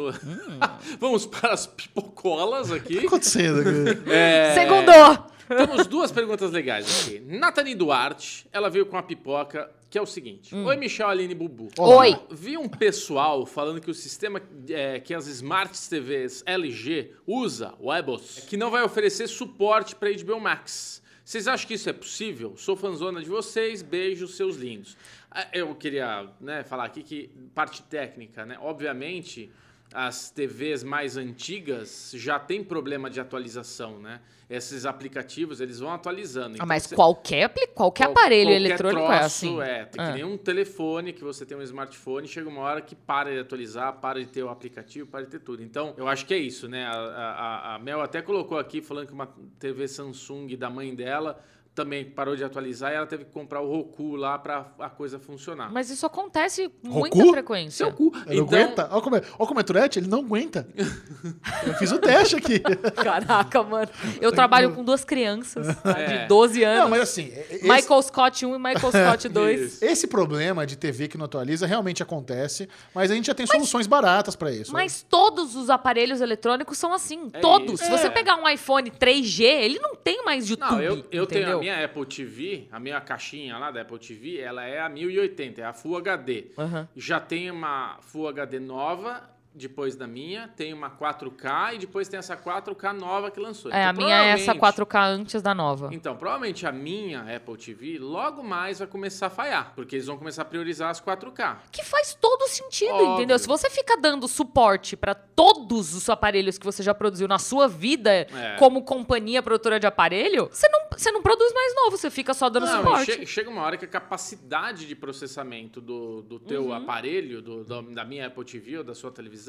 vamos 1.00 1.28
para 1.28 1.54
as 1.54 1.68
pipocolas 1.68 2.72
O 2.72 2.80
que 2.80 2.80
aqui. 2.80 3.02
tá 3.02 3.08
acontecendo 3.08 3.60
aqui? 3.62 4.10
É, 4.12 4.54
Segundou! 4.56 5.26
Temos 5.50 5.88
duas 5.88 6.12
perguntas 6.12 6.52
legais 6.52 7.08
aqui. 7.08 7.20
Nathalie 7.20 7.74
Duarte, 7.74 8.46
ela 8.52 8.70
veio 8.70 8.86
com 8.86 8.96
a 8.98 9.02
pipoca, 9.02 9.70
que 9.90 9.98
é 9.98 10.02
o 10.02 10.06
seguinte. 10.06 10.54
Oi, 10.54 10.78
Michel, 10.78 11.08
Aline 11.10 11.34
Bubu. 11.34 11.70
Olá. 11.78 11.98
Oi. 11.98 12.16
Vi 12.30 12.56
um 12.56 12.70
pessoal 12.70 13.46
falando 13.48 13.82
que 13.82 13.90
o 13.90 13.94
sistema 13.94 14.40
é, 14.70 15.00
que 15.00 15.12
as 15.12 15.26
Smart 15.26 15.76
TVs 15.90 16.44
LG 16.46 17.14
usa, 17.26 17.74
o 17.80 17.92
EBOS, 17.92 18.46
que 18.48 18.56
não 18.56 18.70
vai 18.70 18.84
oferecer 18.84 19.28
suporte 19.28 19.96
para 19.96 20.12
HBO 20.12 20.40
Max. 20.40 21.02
Vocês 21.26 21.48
acham 21.48 21.68
que 21.68 21.74
isso 21.74 21.90
é 21.90 21.94
possível? 21.94 22.56
Sou 22.56 22.76
fanzona 22.76 23.20
de 23.22 23.30
vocês, 23.30 23.82
beijos, 23.82 24.36
seus 24.36 24.56
lindos. 24.56 24.96
Ah, 25.32 25.48
Eu 25.52 25.74
queria 25.76 26.28
né, 26.40 26.64
falar 26.64 26.86
aqui 26.86 27.04
que 27.04 27.30
parte 27.56 27.82
técnica, 27.84 28.46
né? 28.46 28.58
Obviamente, 28.62 29.52
as 29.94 30.30
TVs 30.30 30.84
mais 30.84 31.18
antigas 31.18 32.12
já 32.16 32.38
tem 32.40 32.64
problema 32.64 33.10
de 33.10 33.20
atualização, 33.20 34.00
né? 34.00 34.22
Esses 34.50 34.84
aplicativos, 34.86 35.62
eles 35.62 35.80
vão 35.80 35.92
atualizando. 35.94 36.54
Ah, 36.54 36.56
Então, 36.56 36.66
mas 36.68 36.84
você- 36.84 36.96
qualquer, 36.96 37.50
qualquer 37.76 38.06
qual- 38.06 38.12
aparelho 38.12 38.50
qualquer 38.50 38.66
eletrônico 38.66 39.02
é 39.04 39.06
troço, 39.20 39.24
assim. 39.26 39.62
É, 39.62 39.86
tem 39.86 39.92
que 40.04 40.10
Ah. 40.10 40.14
nem 40.14 40.24
um 40.24 40.38
telefone 40.38 41.14
que 41.14 41.24
você 41.24 41.46
tem 41.46 41.56
um 41.56 41.62
smartphone, 41.62 42.28
chega 42.28 42.50
uma 42.50 42.62
hora 42.62 42.82
que 42.82 42.96
para 42.96 43.32
de 43.32 43.40
atualizar, 43.40 43.94
para 44.00 44.20
de 44.20 44.26
ter 44.28 44.42
o 44.44 44.50
aplicativo, 44.50 45.08
para 45.08 45.24
de 45.26 45.30
ter 45.30 45.40
tudo. 45.40 45.62
Então, 45.62 45.94
eu 45.98 46.08
acho 46.08 46.26
que 46.26 46.34
é 46.34 46.38
isso, 46.40 46.68
né? 46.68 46.86
A, 46.86 46.94
a- 46.94 47.76
a 47.76 47.80
Mel 47.80 48.02
até 48.02 48.22
colocou 48.24 48.58
aqui 48.58 48.82
falando 48.82 49.06
que 49.08 49.14
uma 49.14 49.30
TV 49.60 49.88
Samsung 49.88 50.56
da 50.58 50.70
mãe 50.70 50.96
dela 50.96 51.40
também 51.80 52.04
parou 52.04 52.36
de 52.36 52.44
atualizar 52.44 52.92
e 52.92 52.96
ela 52.96 53.06
teve 53.06 53.24
que 53.24 53.32
comprar 53.32 53.62
o 53.62 53.68
Roku 53.72 54.18
lá 54.18 54.38
para 54.38 54.66
a 54.80 54.90
coisa 54.90 55.18
funcionar. 55.18 55.72
Mas 55.72 55.90
isso 55.90 56.06
acontece 56.06 56.70
com 56.82 56.90
muita 56.90 57.26
frequência. 57.28 57.86
Seu 57.86 57.94
cu. 57.96 58.12
Ele 58.28 58.42
não 58.42 58.48
aguenta? 58.48 58.90
Olha 58.92 59.02
como 59.02 59.16
é, 59.16 59.22
olha 59.40 59.48
como 59.48 59.60
é 59.62 59.64
Tourette, 59.64 59.98
ele 60.00 60.08
não 60.10 60.20
aguenta. 60.20 60.68
Eu 61.66 61.74
fiz 61.76 61.92
o 61.94 61.98
teste 62.00 62.36
aqui. 62.36 62.60
Caraca, 62.60 63.64
mano. 63.64 63.90
Eu 64.20 64.32
trabalho 64.34 64.74
com 64.76 64.84
duas 64.84 65.06
crianças 65.06 65.68
É. 65.86 66.24
de 66.24 66.28
12 66.28 66.64
anos. 66.64 66.80
Não, 66.84 66.90
mas 66.90 67.02
assim, 67.04 67.32
esse, 67.50 67.64
Michael 67.68 68.02
Scott 68.02 68.46
1 68.46 68.56
e 68.56 68.58
Michael 68.58 68.92
Scott 68.92 69.30
2. 69.30 69.62
Isso. 69.62 69.86
esse 69.86 70.08
problema 70.08 70.66
de 70.68 70.76
TV 70.76 71.08
que 71.08 71.18
não 71.18 71.26
atualiza 71.26 71.66
realmente 71.66 72.04
acontece, 72.04 72.68
mas 72.94 73.10
a 73.10 73.16
gente 73.16 73.28
já 73.28 73.34
tem 73.34 73.46
soluções 73.46 73.88
baratas 73.88 74.36
pra 74.36 74.52
isso. 74.52 74.74
Mas 74.74 75.02
todos 75.10 75.56
os 75.56 75.70
aparelhos 75.70 76.20
eletrônicos 76.20 76.78
são 76.78 76.94
assim. 76.94 77.30
É 77.34 77.40
todos. 77.40 77.76
isso. 77.76 77.86
Se 77.86 77.90
você 77.90 78.08
É. 78.08 78.10
pegar 78.10 78.36
um 78.36 78.48
iPhone 78.50 78.92
3G, 78.92 79.44
ele 79.44 79.80
não 79.80 79.96
tem 79.96 80.24
mais 80.26 80.50
YouTube. 80.50 80.70
Não, 80.72 80.82
eu, 80.82 81.06
eu 81.12 81.26
tenho? 81.26 81.64
Minha 81.70 81.86
Apple 81.86 82.06
TV, 82.06 82.68
a 82.72 82.80
minha 82.80 83.00
caixinha 83.00 83.58
lá 83.58 83.72
da 83.72 83.82
Apple 83.82 84.00
TV, 84.00 84.40
ela 84.40 84.66
é 84.66 84.80
a 84.80 84.90
1080, 84.90 85.62
é 85.62 85.66
a 85.66 85.74
Full 85.74 85.98
HD. 85.98 86.48
Aham. 86.58 86.88
Já 86.96 87.20
tem 87.20 87.52
uma 87.52 88.00
Full 88.02 88.28
HD 88.28 88.60
nova, 88.60 89.30
depois 89.54 89.96
da 89.96 90.06
minha, 90.08 90.48
tem 90.48 90.74
uma 90.74 90.90
4K 90.90 91.74
e 91.74 91.78
depois 91.80 92.08
tem 92.08 92.18
essa 92.20 92.38
4K 92.38 92.94
nova 92.94 93.32
que 93.32 93.40
lançou. 93.40 93.72
É, 93.72 93.80
Então, 93.82 93.90
a 93.90 93.94
minha 93.94 94.16
é 94.24 94.30
essa 94.30 94.54
provavelmente- 94.54 94.60
4K 94.60 95.06
antes 95.08 95.42
da 95.42 95.56
nova. 95.56 95.90
Então, 95.92 96.16
provavelmente 96.16 96.66
a 96.68 96.72
minha 96.72 97.22
Apple 97.36 97.58
TV 97.58 97.98
logo 98.00 98.44
mais 98.44 98.80
vai 98.80 98.88
começar 98.88 99.28
a 99.28 99.30
falhar, 99.30 99.74
porque 99.76 99.96
eles 99.96 100.06
vão 100.06 100.18
começar 100.18 100.44
a 100.44 100.46
priorizar 100.46 100.90
as 100.92 101.02
4K. 101.02 101.58
Que 101.72 101.84
faz 101.84 102.14
todo 102.14 102.48
sentido, 102.48 102.94
Óbvio. 102.94 103.14
entendeu? 103.16 103.40
Se 103.40 103.48
você 103.48 103.70
fica 103.70 103.98
dando 103.98 104.28
suporte 104.28 104.96
pra 104.96 105.14
todos 105.16 105.94
os 105.96 106.08
aparelhos 106.10 106.58
que 106.58 106.66
você 106.66 106.84
já 106.84 106.94
produziu 106.94 107.28
na 107.28 107.40
sua 107.40 107.68
vida 107.68 108.12
É. 108.12 108.56
como 108.60 108.84
companhia 108.84 109.42
produtora 109.42 109.80
de 109.80 109.88
aparelho, 109.88 110.48
você 110.52 110.70
não, 110.70 110.82
você 110.92 111.12
não 111.12 111.22
produz 111.22 111.52
mais 111.54 111.76
novo, 111.76 111.98
você 111.98 112.10
fica 112.10 112.34
só 112.34 112.50
dando 112.50 112.66
Não, 112.68 112.78
suporte. 112.84 113.12
che- 113.14 113.26
chega 113.26 113.50
uma 113.50 113.62
hora 113.64 113.78
que 113.78 113.86
a 113.86 113.88
capacidade 113.88 114.86
de 114.88 114.96
processamento 114.96 115.82
do, 115.82 116.22
do 116.22 116.40
teu 116.40 116.66
Uhum. 116.66 116.74
aparelho, 116.74 117.42
do- 117.42 117.64
da- 117.64 117.82
da 117.82 118.06
minha 118.06 118.28
Apple 118.28 118.46
TV 118.46 118.78
ou 118.78 118.84
da 118.84 118.94
sua 118.94 119.12
televisão, 119.12 119.40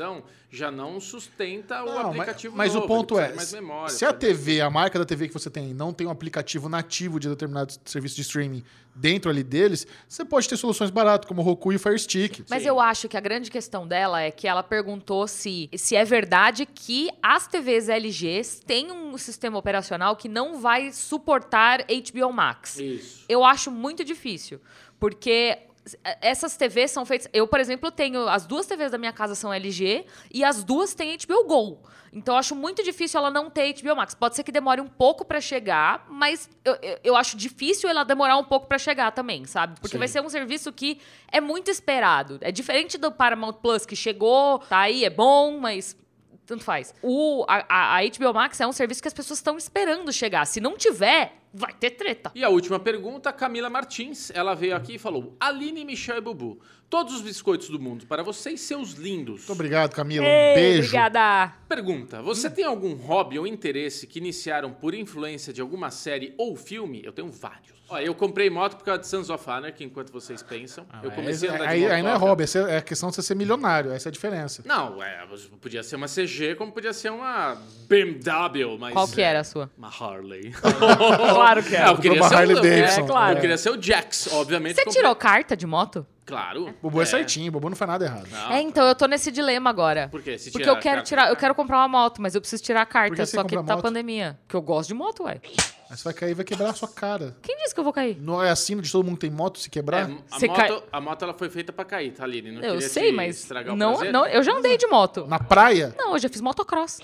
já 0.51 0.71
não 0.71 0.99
sustenta 1.01 1.83
o 1.83 1.87
Não, 1.87 1.95
mas- 1.95 2.07
aplicativo 2.07 2.57
mas, 2.57 2.75
novo, 2.75 2.85
o 2.85 2.89
ponto 2.89 3.19
é, 3.19 3.33
memória, 3.53 3.95
se 3.95 4.05
a? 4.05 4.13
TV, 4.13 4.61
a 4.61 4.69
marca 4.71 4.99
da 4.99 5.05
TV 5.05 5.29
que 5.29 5.35
você 5.35 5.49
tem, 5.51 5.73
não 5.73 5.93
tem 5.93 6.07
um 6.07 6.11
aplicativo 6.11 6.69
nativo 6.69 7.21
de 7.21 7.29
determinado 7.29 7.73
serviço 7.85 8.17
de 8.17 8.23
streaming 8.23 8.65
dentro 8.95 9.31
ali 9.31 9.43
deles, 9.45 9.87
você 10.09 10.25
pode 10.25 10.49
ter 10.49 10.57
soluções 10.57 10.91
baratas, 10.91 11.27
como 11.29 11.41
o 11.41 11.45
Roku 11.45 11.73
e 11.73 11.77
o 11.77 11.79
Fire 11.79 11.99
Stick. 11.99 12.45
Mas 12.51 12.63
Sim. 12.63 12.69
eu 12.69 12.81
acho 12.81 13.09
que 13.09 13.17
a 13.17 13.21
grande 13.21 13.51
questão 13.51 13.87
dela 13.87 14.21
é 14.21 14.31
que 14.31 14.49
ela 14.49 14.63
perguntou 14.63 15.29
se, 15.29 15.71
se 15.77 15.95
é 15.95 16.05
verdade 16.05 16.67
que 16.67 17.09
as 17.23 17.47
TVs 17.47 17.89
LGs 17.89 18.61
têm 18.67 18.91
um 18.91 19.17
sistema 19.17 19.57
operacional 19.59 20.17
que 20.17 20.29
não 20.29 20.61
vai 20.61 20.93
suportar 20.93 21.85
HBO 21.87 22.33
Max. 22.33 22.79
Isso. 22.79 23.25
Eu 23.29 23.45
acho 23.45 23.71
muito 23.71 24.05
difícil, 24.05 24.61
porque 24.99 25.59
essas 26.21 26.57
TVs 26.57 26.91
são 26.91 27.05
feitas. 27.05 27.29
Eu, 27.33 27.47
por 27.47 27.61
exemplo, 27.61 27.91
tenho. 27.91 28.29
As 28.29 28.47
duas 28.47 28.67
TVs 28.67 28.91
da 28.91 28.99
minha 28.99 29.13
casa 29.13 29.35
são 29.35 29.53
LG 29.53 30.05
e 30.33 30.45
as 30.45 30.65
duas 30.65 30.95
têm 30.95 31.17
HBO 31.17 31.45
Go. 31.45 31.83
Então 32.13 32.35
eu 32.35 32.39
acho 32.39 32.55
muito 32.57 32.83
difícil 32.83 33.19
ela 33.19 33.31
não 33.31 33.49
ter 33.49 33.73
HBO 33.75 33.95
Max. 33.95 34.15
Pode 34.15 34.35
ser 34.35 34.43
que 34.43 34.51
demore 34.51 34.81
um 34.81 34.87
pouco 34.89 35.25
pra 35.25 35.41
chegar, 35.41 36.07
mas 36.09 36.51
eu, 36.65 36.77
eu, 37.05 37.17
acho 37.17 37.37
difícil 37.37 37.89
ela 37.89 38.05
demorar 38.05 38.37
um 38.37 38.45
pouco 38.45 38.67
pra 38.67 38.79
chegar 38.79 39.13
também, 39.13 39.45
sabe? 39.45 39.79
Porque 39.81 39.95
Sim. 39.95 39.99
vai 39.99 40.09
ser 40.09 40.21
um 40.21 40.29
serviço 40.29 40.73
que 40.73 41.01
é 41.31 41.41
muito 41.41 41.71
esperado. 41.71 42.39
É 42.41 42.51
diferente 42.51 42.99
do 42.99 43.13
Paramount 43.13 43.55
Plus, 43.55 43.87
que 43.87 43.95
chegou, 43.95 44.59
tá 44.59 44.81
aí, 44.81 45.05
é 45.05 45.11
bom, 45.11 45.59
mas 45.59 45.97
tanto 46.51 46.65
faz. 46.65 46.95
O, 47.03 47.45
a, 47.49 47.99
a- 47.99 48.03
HBO 48.05 48.35
Max 48.35 48.61
é 48.61 48.67
um 48.67 48.73
serviço 48.73 49.01
que 49.03 49.09
as 49.09 49.15
pessoas 49.15 49.39
estão 49.39 49.57
esperando 49.57 50.13
chegar. 50.13 50.45
Se 50.47 50.61
não 50.61 50.77
tiver, 50.77 51.35
vai 51.53 51.73
ter 51.73 51.91
treta. 51.91 52.31
E 52.35 52.45
a 52.45 52.49
última 52.49 52.79
pergunta, 52.79 53.33
Camila 53.33 53.71
Martins. 53.71 54.31
Ela 54.35 54.55
veio 54.55 54.77
aqui 54.77 54.95
e 54.95 54.99
falou: 54.99 55.37
Aline, 55.41 55.85
Michel 55.85 56.19
e 56.19 56.21
Bubu, 56.21 56.61
todos 56.89 57.15
os 57.15 57.23
biscoitos 57.23 57.69
do 57.71 57.79
mundo 57.81 58.07
para 58.07 58.23
vocês, 58.23 58.61
seus 58.61 58.93
lindos. 58.93 59.41
Muito 59.41 59.53
obrigado, 59.53 59.95
Camila. 59.95 60.25
Um 60.27 60.29
Ei, 60.29 60.55
beijo. 60.55 60.79
Obrigada. 60.89 61.55
Pergunta: 61.69 62.23
Você 62.23 62.51
tem 62.51 62.65
algum 62.65 62.95
hobby 62.95 63.39
ou 63.39 63.47
interesse 63.47 64.07
que 64.07 64.19
iniciaram 64.19 64.73
por 64.73 64.95
influência 64.95 65.53
de 65.53 65.61
alguma 65.61 65.91
série 65.91 66.35
ou 66.37 66.57
filme? 66.57 67.01
Eu 67.05 67.13
tenho 67.13 67.31
vários. 67.31 67.80
Ó, 67.91 67.99
eu 67.99 68.15
comprei 68.15 68.49
moto 68.49 68.77
por 68.77 68.85
causa 68.85 69.01
de 69.01 69.09
Sons 69.09 69.29
of 69.31 69.51
Anarchy, 69.51 69.85
enquanto 69.85 70.13
vocês 70.13 70.43
pensam. 70.43 70.87
eu 71.03 71.11
comecei 71.11 71.49
a 71.49 71.55
andar 71.55 71.65
de 71.67 71.71
aí, 71.73 71.91
aí 71.91 72.03
não 72.03 72.11
é 72.11 72.15
hobby, 72.17 72.45
é 72.69 72.77
a 72.77 72.83
questão 72.83 73.09
de 73.11 73.17
você 73.17 73.23
ser 73.23 73.35
milionário, 73.35 73.91
essa 73.93 74.09
é 74.09 74.11
a 74.11 74.13
diferença. 74.13 74.63
Não, 74.65 75.03
é, 75.03 75.27
podia 75.61 75.83
ser 75.83 75.97
uma 75.97 76.07
CG, 76.07 76.55
como 76.55 76.71
podia 76.73 76.93
ser 76.93 77.11
uma 77.11 77.57
BMW, 77.89 78.79
mas... 78.79 78.93
Qual 78.93 79.09
que 79.09 79.21
é, 79.21 79.25
era 79.25 79.41
a 79.41 79.45
sua? 79.45 79.69
Uma 79.77 79.89
Harley. 79.89 80.53
Claro 81.41 81.63
que 81.63 81.77
Ah, 81.77 81.89
eu 81.89 81.99
queria 81.99 82.21
uma 82.21 82.29
ser 82.29 82.35
o- 82.35 82.39
Harley 82.39 82.55
Davidson. 82.61 83.01
É, 83.01 83.07
claro. 83.07 83.37
Eu 83.37 83.41
queria 83.41 83.59
ser 83.59 83.71
o 83.71 83.83
Jax, 83.83 84.29
obviamente. 84.33 84.75
Você 84.77 84.85
comprei- 84.85 85.03
tirou 85.03 85.15
carta 85.17 85.57
de 85.57 85.67
moto? 85.67 86.07
Claro. 86.25 86.69
O 86.81 86.89
Bobo 86.89 87.03
é, 87.03 87.05
certinho, 87.05 87.49
o 87.49 87.53
Bobo 87.53 87.69
não 87.71 87.77
faz 87.77 87.91
nada 87.91 88.05
errado. 88.05 88.29
Não, 88.31 88.53
é, 88.53 88.61
então 88.61 88.87
eu 88.87 88.95
tô 88.95 89.07
nesse 89.07 89.33
dilema 89.33 89.69
agora. 89.69 90.09
Por 90.09 90.23
quê? 90.23 90.39
Se 90.39 90.51
Porque 90.53 90.63
tirar 90.65 90.77
eu 90.77 90.81
quero 90.81 90.95
carta- 90.99 91.09
tirar, 91.09 91.29
eu 91.31 91.37
quero 91.37 91.55
comprar 91.57 91.79
uma 91.79 91.89
moto, 91.89 92.23
mas 92.23 92.35
eu 92.37 92.41
preciso 92.41 92.63
tirar 92.63 92.83
a 92.83 92.87
carta, 92.87 93.17
que 93.17 93.27
só 93.27 93.43
que 93.43 93.57
tá 93.57 93.63
moto? 93.63 93.83
pandemia. 93.83 94.39
Porque 94.43 94.55
eu 94.55 94.63
gosto 94.63 94.89
de 94.89 94.95
moto, 94.95 95.25
ué. 95.25 95.41
Aí 95.91 95.97
você 95.97 96.05
vai 96.05 96.15
cair 96.15 96.31
e 96.31 96.35
vai 96.35 96.45
quebrar 96.45 96.71
a 96.71 96.75
sua 96.75 96.87
cara. 96.89 97.37
Quem 97.43 97.57
disse 97.59 97.75
que 97.75 97.81
eu 97.81 97.85
vou 97.85 97.93
cair? 97.93 98.17
Não 98.21 98.43
é 98.43 98.49
assim 98.51 98.77
de 98.81 98.91
todo 98.93 99.05
mundo 99.05 99.19
tem 99.19 99.29
moto 99.31 99.59
se 99.59 99.69
quebrar? 99.69 100.09
É, 100.09 100.15
a, 100.31 100.39
Você 100.39 100.47
moto, 100.47 100.57
cai- 100.57 100.83
a 100.93 101.01
moto 101.01 101.23
ela 101.25 101.35
foi 101.35 101.51
feita 101.51 101.73
pra 101.73 101.85
cair, 101.85 102.13
tá, 102.13 102.23
Aline? 102.25 102.53
Não 102.53 102.63
Eu 102.63 102.75
queria 102.75 102.89
sei, 102.89 103.11
te 103.11 103.17
mas 103.17 103.39
estragar 103.41 103.75
o 103.75 103.77
não, 103.77 103.95
prazer. 103.95 104.13
não, 104.13 104.27
eu 104.27 104.43
já 104.43 104.53
andei 104.53 104.77
de 104.79 104.87
moto. 104.87 105.27
Na 105.27 105.41
praia? 105.41 105.93
Não, 105.99 106.13
eu 106.13 106.19
já 106.21 106.29
fiz 106.29 106.41
motocross. 106.41 107.01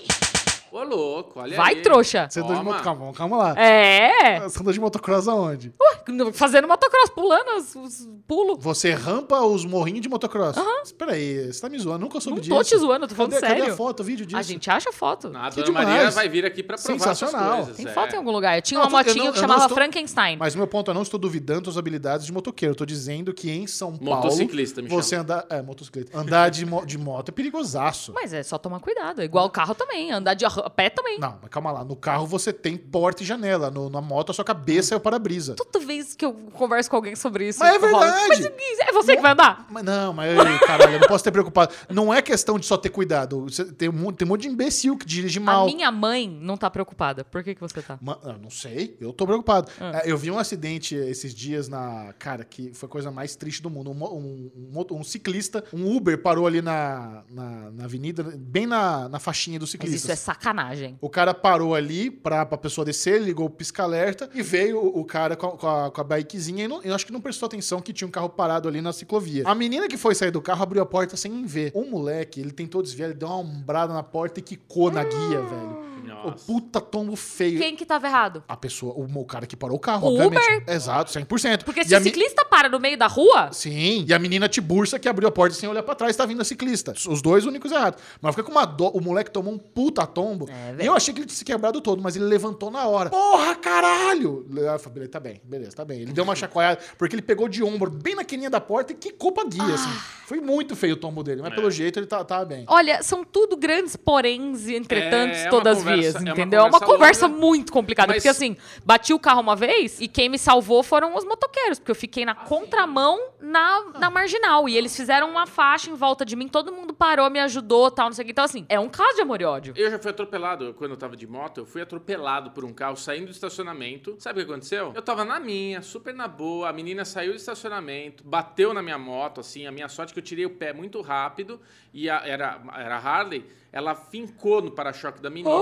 Ô, 0.71 0.83
louco, 0.83 1.39
olha 1.39 1.55
Vai, 1.55 1.75
aí. 1.75 1.81
trouxa. 1.81 2.27
Você 2.29 2.39
andou 2.41 2.51
de 2.53 2.59
Toma. 2.59 2.71
moto, 2.73 2.83
calma, 2.83 3.13
calma 3.13 3.37
lá. 3.37 3.59
É. 3.59 4.39
Você 4.41 4.59
andou 4.59 4.73
de 4.73 4.79
motocross 4.79 5.27
aonde? 5.27 5.73
Ué, 5.81 6.31
fazendo 6.33 6.67
motocross, 6.97 7.09
pulando 7.13 7.49
os, 7.57 7.75
os 7.75 8.09
pulos. 8.27 8.57
Você 8.59 8.91
rampa 8.91 9.41
os 9.41 9.65
morrinhos 9.65 10.01
de 10.01 10.09
motocross? 10.09 10.55
Espera 10.83 11.13
aí, 11.13 11.51
você 11.51 11.61
tá 11.61 11.69
me 11.69 11.77
zoando, 11.79 11.99
nunca 11.99 12.19
soube 12.19 12.37
Não 12.37 12.41
disso. 12.41 12.55
tô 12.55 12.63
te 12.63 12.77
zoando, 12.77 13.05
eu 13.05 13.09
tô 13.09 13.15
falando 13.15 13.31
cadê, 13.33 13.45
sério. 13.47 13.61
Cadê 13.63 13.73
a 13.73 13.75
foto, 13.77 13.99
o 14.01 14.03
vídeo 14.03 14.25
disso? 14.25 14.37
A 14.39 14.41
gente 14.41 14.69
acha 14.69 14.91
foto. 14.91 15.31
Ah, 15.33 15.47
A 15.47 15.51
Que 15.51 15.61
dona 15.61 15.71
Maria 15.73 15.93
demais. 15.97 16.15
vai 16.15 16.29
vir 16.29 16.45
aqui 16.45 16.63
pra 16.63 16.77
provar 16.77 16.93
essas 16.95 17.17
Sensacional. 17.19 17.57
coisas. 17.57 17.77
Tem 17.77 17.87
é. 17.87 17.91
foto 17.93 18.13
em 18.13 18.17
algum 18.17 18.31
lugar. 18.31 18.57
Eu 18.57 18.61
tinha 18.61 18.79
Não, 18.79 18.87
uma 18.87 18.99
eu 19.01 19.03
tô- 19.05 19.09
eu 19.09 19.13
motinha 19.15 19.25
não- 19.25 19.31
que 19.33 19.37
eu 19.37 19.41
não 19.41 19.47
chamava 19.49 19.65
estou- 19.65 19.75
Frankenstein. 19.77 20.37
Mas 20.37 20.55
meu 20.55 20.67
ponto, 20.67 20.89
eu 20.91 20.95
não 20.95 21.01
estou 21.01 21.19
duvidando 21.19 21.61
das 21.61 21.77
habilidades 21.77 22.25
de 22.25 22.31
motoqueiro. 22.33 22.71
Eu 22.73 22.75
tô 22.77 22.85
dizendo 22.85 23.33
que 23.33 23.49
em 23.51 23.67
São 23.67 23.95
Paulo. 23.97 24.23
Motociclista, 24.23 24.81
me 24.81 24.89
Você 24.89 25.15
andar. 25.15 25.45
É, 25.49 25.61
motocicleta. 25.61 26.17
Andar 26.17 26.49
de, 26.49 26.65
mo- 26.65 26.85
de 26.85 26.97
moto 26.97 27.29
é 27.29 27.31
perigosaço. 27.31 28.11
Mas 28.13 28.33
é 28.33 28.43
só 28.43 28.57
tomar 28.57 28.79
cuidado. 28.79 29.21
Igual 29.23 29.45
o 29.45 29.49
carro 29.49 29.75
também. 29.75 30.11
Andar 30.11 30.33
de 30.33 30.45
a 30.45 30.49
pé 30.69 30.89
também. 30.89 31.19
Não, 31.19 31.37
mas 31.41 31.49
calma 31.49 31.71
lá. 31.71 31.83
No 31.83 31.95
carro 31.95 32.25
você 32.25 32.51
tem 32.51 32.75
porta 32.77 33.23
e 33.23 33.25
janela. 33.25 33.69
No, 33.71 33.89
na 33.89 34.01
moto 34.01 34.31
a 34.31 34.33
sua 34.33 34.45
cabeça 34.45 34.93
é 34.93 34.97
o 34.97 34.99
para-brisa. 34.99 35.55
Toda 35.55 35.79
vez 35.85 36.15
que 36.15 36.25
eu 36.25 36.33
converso 36.33 36.89
com 36.89 36.96
alguém 36.97 37.15
sobre 37.15 37.47
isso. 37.47 37.59
Mas 37.59 37.75
é 37.75 37.79
verdade. 37.79 38.27
Mas 38.29 38.79
é 38.87 38.91
você 38.91 39.15
que 39.15 39.21
vai 39.21 39.31
andar? 39.31 39.65
Mas 39.69 39.83
não, 39.83 40.13
mas 40.13 40.35
caralho, 40.61 40.93
eu 40.93 40.99
não 40.99 41.07
posso 41.07 41.23
ter 41.23 41.31
preocupado. 41.31 41.73
Não 41.89 42.13
é 42.13 42.21
questão 42.21 42.59
de 42.59 42.65
só 42.65 42.77
ter 42.77 42.89
cuidado. 42.89 43.43
Você 43.43 43.65
tem, 43.65 43.89
um, 43.89 43.93
monte- 43.93 44.17
tem 44.17 44.25
um 44.27 44.29
monte 44.29 44.41
de 44.41 44.47
imbecil 44.49 44.97
que 44.97 45.05
dirige 45.05 45.39
A 45.39 45.41
mal. 45.41 45.65
minha 45.65 45.91
mãe 45.91 46.27
não 46.41 46.57
tá 46.57 46.69
preocupada. 46.69 47.23
Por 47.23 47.43
que, 47.43 47.55
que 47.55 47.61
você 47.61 47.81
tá? 47.81 47.97
Ma- 48.01 48.19
eu 48.23 48.37
não 48.37 48.49
sei, 48.49 48.97
eu 48.99 49.13
tô 49.13 49.25
preocupado. 49.25 49.71
Ah. 49.79 50.01
É, 50.03 50.11
Eu 50.11 50.17
vi 50.17 50.29
um 50.31 50.37
acidente 50.39 50.95
esses 50.95 51.33
dias 51.33 51.67
na. 51.67 52.13
Cara, 52.19 52.43
que 52.43 52.71
foi 52.73 52.87
a 52.87 52.89
coisa 52.91 53.11
mais 53.11 53.35
triste 53.35 53.61
do 53.61 53.69
mundo. 53.69 53.91
Um, 53.91 54.03
um- 54.03 54.51
um 54.73 54.97
um 54.97 55.03
ciclista, 55.03 55.63
um 55.73 55.95
Uber 55.95 56.17
parou 56.21 56.47
ali 56.47 56.61
na, 56.61 57.23
na, 57.29 57.71
na 57.71 57.83
avenida, 57.85 58.23
bem 58.37 58.65
na, 58.65 59.07
na 59.09 59.19
faixinha 59.19 59.59
do 59.59 59.67
ciclista. 59.67 59.95
isso 59.97 60.11
é 60.11 60.15
sacanagem. 60.15 60.97
O 61.01 61.09
cara 61.09 61.33
parou 61.33 61.75
ali 61.75 62.09
pra, 62.09 62.45
pra 62.45 62.57
pessoa 62.57 62.85
descer, 62.85 63.21
ligou 63.21 63.45
o 63.47 63.49
pisca-alerta 63.49 64.29
e 64.33 64.41
veio 64.41 64.77
o, 64.79 64.99
o 65.01 65.05
cara 65.05 65.35
com 65.35 65.47
a, 65.47 65.51
com 65.57 65.67
a, 65.67 65.91
com 65.91 66.01
a 66.01 66.03
bikezinha 66.03 66.65
e 66.65 66.67
não, 66.67 66.76
eu 66.83 66.93
acho 66.93 67.05
que 67.05 67.11
não 67.11 67.21
prestou 67.21 67.47
atenção 67.47 67.81
que 67.81 67.93
tinha 67.93 68.07
um 68.07 68.11
carro 68.11 68.29
parado 68.29 68.67
ali 68.67 68.81
na 68.81 68.93
ciclovia. 68.93 69.43
A 69.45 69.55
menina 69.55 69.87
que 69.87 69.97
foi 69.97 70.15
sair 70.15 70.31
do 70.31 70.41
carro 70.41 70.63
abriu 70.63 70.81
a 70.81 70.85
porta 70.85 71.15
sem 71.15 71.45
ver. 71.45 71.71
O 71.73 71.85
moleque, 71.85 72.39
ele 72.39 72.51
tentou 72.51 72.81
desviar, 72.81 73.09
ele 73.09 73.17
deu 73.17 73.27
uma 73.27 73.37
ombrada 73.37 73.93
na 73.93 74.03
porta 74.03 74.39
e 74.39 74.43
quicou 74.43 74.91
na 74.91 75.03
guia, 75.03 75.41
velho. 75.41 75.86
O 76.25 76.31
puta 76.31 76.79
tombo 76.81 77.15
feio. 77.15 77.59
Quem 77.59 77.75
que 77.75 77.85
tava 77.85 78.07
errado? 78.07 78.43
A 78.47 78.55
pessoa, 78.57 78.93
o, 78.93 79.03
o 79.21 79.25
cara 79.25 79.45
que 79.45 79.55
parou 79.55 79.77
o 79.77 79.79
carro, 79.79 80.07
O 80.09 80.13
obviamente. 80.21 80.69
Exato, 80.69 81.11
100%. 81.11 81.63
Porque 81.63 81.81
E 81.81 81.85
se 81.85 81.93
a 81.95 81.97
o 81.97 82.01
mi- 82.01 82.05
ciclista 82.09 82.43
para 82.45 82.69
no 82.69 82.79
meio 82.79 82.97
da 82.97 83.07
rua, 83.07 83.49
Sim, 83.51 84.05
e 84.07 84.13
a 84.13 84.19
menina 84.19 84.47
Tiburcia 84.49 84.97
que 84.99 85.07
abriu 85.07 85.27
a 85.27 85.31
porta 85.31 85.55
sem 85.55 85.67
olhar 85.69 85.83
pra 85.83 85.95
trás, 85.95 86.15
tá 86.15 86.25
vindo 86.25 86.41
a 86.41 86.45
ciclista. 86.45 86.93
Os 87.07 87.21
dois 87.21 87.45
únicos 87.45 87.71
errados. 87.71 88.01
Mas 88.21 88.33
fica 88.35 88.43
com 88.43 88.51
uma. 88.51 88.65
O 88.93 89.01
moleque 89.01 89.31
tomou 89.31 89.53
um 89.53 89.57
puta 89.57 90.05
tombo. 90.07 90.47
É, 90.49 90.83
e 90.83 90.85
eu 90.85 90.93
achei 90.95 91.13
que 91.13 91.19
ele 91.19 91.27
tinha 91.27 91.37
se 91.37 91.45
quebrado 91.45 91.81
todo, 91.81 92.01
mas 92.01 92.15
ele 92.15 92.25
levantou 92.25 92.69
na 92.71 92.85
hora. 92.87 93.09
Porra, 93.09 93.55
caralho! 93.55 94.45
Eu 94.49 94.79
falei, 94.79 94.93
beleza, 94.93 95.11
tá 95.11 95.19
bem, 95.19 95.41
beleza, 95.43 95.75
tá 95.75 95.85
bem. 95.85 96.01
Ele 96.01 96.11
deu 96.13 96.23
uma 96.23 96.35
chacoalhada, 96.35 96.79
porque 96.97 97.15
ele 97.15 97.21
pegou 97.21 97.47
de 97.47 97.63
ombro 97.63 97.89
bem 97.91 98.15
na 98.15 98.23
quininha 98.23 98.49
da 98.49 98.59
porta 98.59 98.91
e 98.91 98.95
quicou 98.95 99.31
pra 99.31 99.43
guia, 99.45 99.63
assim. 99.73 99.89
Ah. 99.89 100.17
Foi 100.27 100.41
muito 100.41 100.75
feio 100.75 100.93
o 100.95 100.97
tombo 100.97 101.23
dele, 101.23 101.41
mas 101.41 101.53
pelo 101.55 101.71
jeito 101.71 101.97
ele 101.99 102.05
tá, 102.05 102.21
tá 102.23 102.43
bem. 102.43 102.65
olha, 102.67 103.01
são 103.01 103.23
tudo 103.23 103.55
grandes 103.55 103.95
poréns 103.95 104.67
e 104.67 104.75
entretantos 104.75 105.37
É, 105.37 105.45
é 105.45 105.49
todas 105.49 105.77
conversa- 105.77 106.06
é 106.15 106.19
uma 106.19 106.31
entendeu? 106.31 106.61
É 106.61 106.63
uma 106.63 106.79
conversa 106.79 107.27
longa, 107.27 107.39
muito 107.39 107.71
complicada. 107.71 108.07
mas- 108.13 108.17
Porque 108.17 108.29
assim, 108.29 108.55
bati 108.85 109.13
o 109.13 109.19
carro 109.19 109.41
uma 109.41 109.55
vez 109.55 109.99
e 109.99 110.07
quem 110.07 110.29
me 110.29 110.37
salvou 110.37 110.83
foram 110.83 111.15
os 111.15 111.23
motoqueiros, 111.25 111.79
porque 111.79 111.91
eu 111.91 111.95
fiquei 111.95 112.25
na 112.25 112.35
contramão 112.35 113.19
na, 113.39 113.83
na 113.99 114.09
marginal. 114.09 114.67
E 114.67 114.77
eles 114.77 114.95
fizeram 114.95 115.29
uma 115.29 115.45
faixa 115.45 115.89
em 115.89 115.93
volta 115.95 116.25
de 116.25 116.35
mim, 116.35 116.47
todo 116.47 116.71
mundo 116.71 116.93
parou, 116.93 117.29
me 117.29 117.39
ajudou 117.39 117.89
tal, 117.91 118.07
não 118.07 118.13
sei 118.13 118.23
o 118.23 118.25
que. 118.25 118.31
Então, 118.31 118.45
assim, 118.45 118.65
é 118.69 118.79
um 118.79 118.89
caso 118.89 119.15
de 119.15 119.21
amor 119.21 119.41
e 119.41 119.45
ódio. 119.45 119.73
Eu 119.77 119.89
já 119.91 119.99
fui 119.99 120.11
atropelado 120.11 120.73
quando 120.73 120.91
eu 120.91 120.97
tava 120.97 121.15
de 121.15 121.25
moto. 121.27 121.59
Eu 121.59 121.65
fui 121.65 121.81
atropelado 121.81 122.51
por 122.51 122.63
um 122.65 122.73
carro 122.73 122.95
saindo 122.97 123.25
do 123.25 123.31
estacionamento. 123.31 124.15
Sabe 124.19 124.41
o 124.41 124.45
que 124.45 124.51
aconteceu? 124.51 124.91
Eu 124.95 125.01
tava 125.01 125.23
na 125.25 125.39
minha, 125.39 125.81
super 125.81 126.13
na 126.13 126.27
boa. 126.27 126.69
A 126.69 126.73
menina 126.73 127.05
saiu 127.05 127.31
do 127.31 127.37
estacionamento, 127.37 128.23
bateu 128.23 128.73
na 128.73 128.81
minha 128.81 128.97
moto, 128.97 129.39
assim. 129.41 129.65
A 129.65 129.71
minha 129.71 129.87
sorte 129.89 130.11
é 130.11 130.13
que 130.13 130.19
eu 130.19 130.23
tirei 130.23 130.45
o 130.45 130.49
pé 130.49 130.73
muito 130.73 131.01
rápido. 131.01 131.59
E 131.93 132.09
a- 132.09 132.21
era, 132.25 132.59
era 132.77 132.97
Harley. 132.97 133.45
Ela 133.71 133.93
fincou 133.95 134.61
no 134.61 134.71
para-choque 134.71 135.21
da 135.21 135.29
menina. 135.29 135.53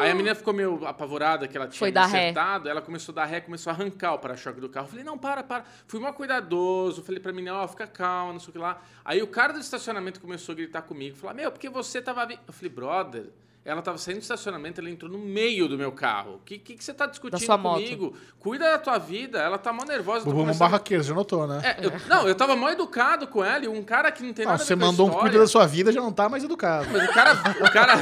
Aí 0.00 0.10
a 0.10 0.14
menina 0.14 0.34
ficou 0.34 0.52
meio 0.52 0.86
apavorada 0.86 1.46
que 1.48 1.56
ela 1.56 1.66
tinha 1.68 1.78
Foi 1.78 1.90
dar 1.92 2.06
ré. 2.06 2.18
acertado. 2.30 2.68
Ela 2.68 2.82
começou 2.82 3.12
a 3.12 3.16
dar 3.16 3.24
ré, 3.24 3.40
começou 3.40 3.70
a 3.70 3.74
arrancar 3.74 4.14
o 4.14 4.18
para-choque 4.18 4.60
do 4.60 4.68
carro. 4.68 4.86
Eu 4.86 4.90
falei, 4.90 5.04
não, 5.04 5.16
para, 5.16 5.42
para. 5.42 5.64
Fui 5.86 6.00
mal 6.00 6.12
cuidadoso. 6.12 7.02
Falei 7.02 7.20
pra 7.20 7.32
menina, 7.32 7.56
ó, 7.62 7.68
fica 7.68 7.86
calma, 7.86 8.32
não 8.32 8.40
sei 8.40 8.50
o 8.50 8.52
que 8.52 8.58
lá. 8.58 8.82
Aí 9.04 9.22
o 9.22 9.26
cara 9.26 9.52
do 9.52 9.58
estacionamento 9.60 10.20
começou 10.20 10.52
a 10.52 10.56
gritar 10.56 10.82
comigo. 10.82 11.16
Falar, 11.16 11.34
meu, 11.34 11.50
porque 11.50 11.68
você 11.68 12.02
tava... 12.02 12.26
vi-" 12.26 12.38
Eu 12.46 12.52
falei, 12.52 12.70
brother... 12.70 13.30
Ela 13.66 13.82
tava 13.82 13.98
saindo 13.98 14.18
do 14.18 14.22
estacionamento, 14.22 14.80
ela 14.80 14.88
entrou 14.88 15.10
no 15.10 15.18
meio 15.18 15.66
do 15.66 15.76
meu 15.76 15.90
carro. 15.90 16.36
O 16.36 16.38
que, 16.38 16.56
que, 16.56 16.76
que 16.76 16.84
você 16.84 16.94
tá 16.94 17.04
discutindo 17.04 17.44
sua 17.44 17.58
moto. 17.58 17.82
comigo? 17.82 18.14
Cuida 18.38 18.64
da 18.70 18.78
tua 18.78 18.96
vida. 18.96 19.38
Ela 19.40 19.58
tá 19.58 19.72
mó 19.72 19.84
nervosa. 19.84 20.24
Bubu 20.24 20.36
um 20.36 20.40
começando- 20.42 20.60
barraqueiro, 20.60 21.02
já 21.02 21.12
notou, 21.12 21.48
né? 21.48 21.60
É, 21.80 21.84
eu- 21.84 21.92
não, 22.08 22.28
eu 22.28 22.34
tava 22.36 22.54
mó 22.54 22.70
educado 22.70 23.26
com 23.26 23.44
ela 23.44 23.64
e 23.64 23.68
um 23.68 23.82
cara 23.82 24.12
que 24.12 24.22
não 24.22 24.32
tem 24.32 24.44
Não, 24.44 24.52
nada 24.52 24.62
a 24.62 24.64
ver 24.64 24.68
você 24.68 24.76
mandou 24.76 25.08
um 25.08 25.14
cuida 25.14 25.38
da 25.40 25.46
sua 25.48 25.66
vida, 25.66 25.90
já 25.90 26.00
não 26.00 26.12
tá 26.12 26.28
mais 26.28 26.44
educado. 26.44 26.88
Mas 26.92 27.08
o 27.08 27.12
cara, 27.12 27.32
o 27.34 27.70
cara, 27.72 27.94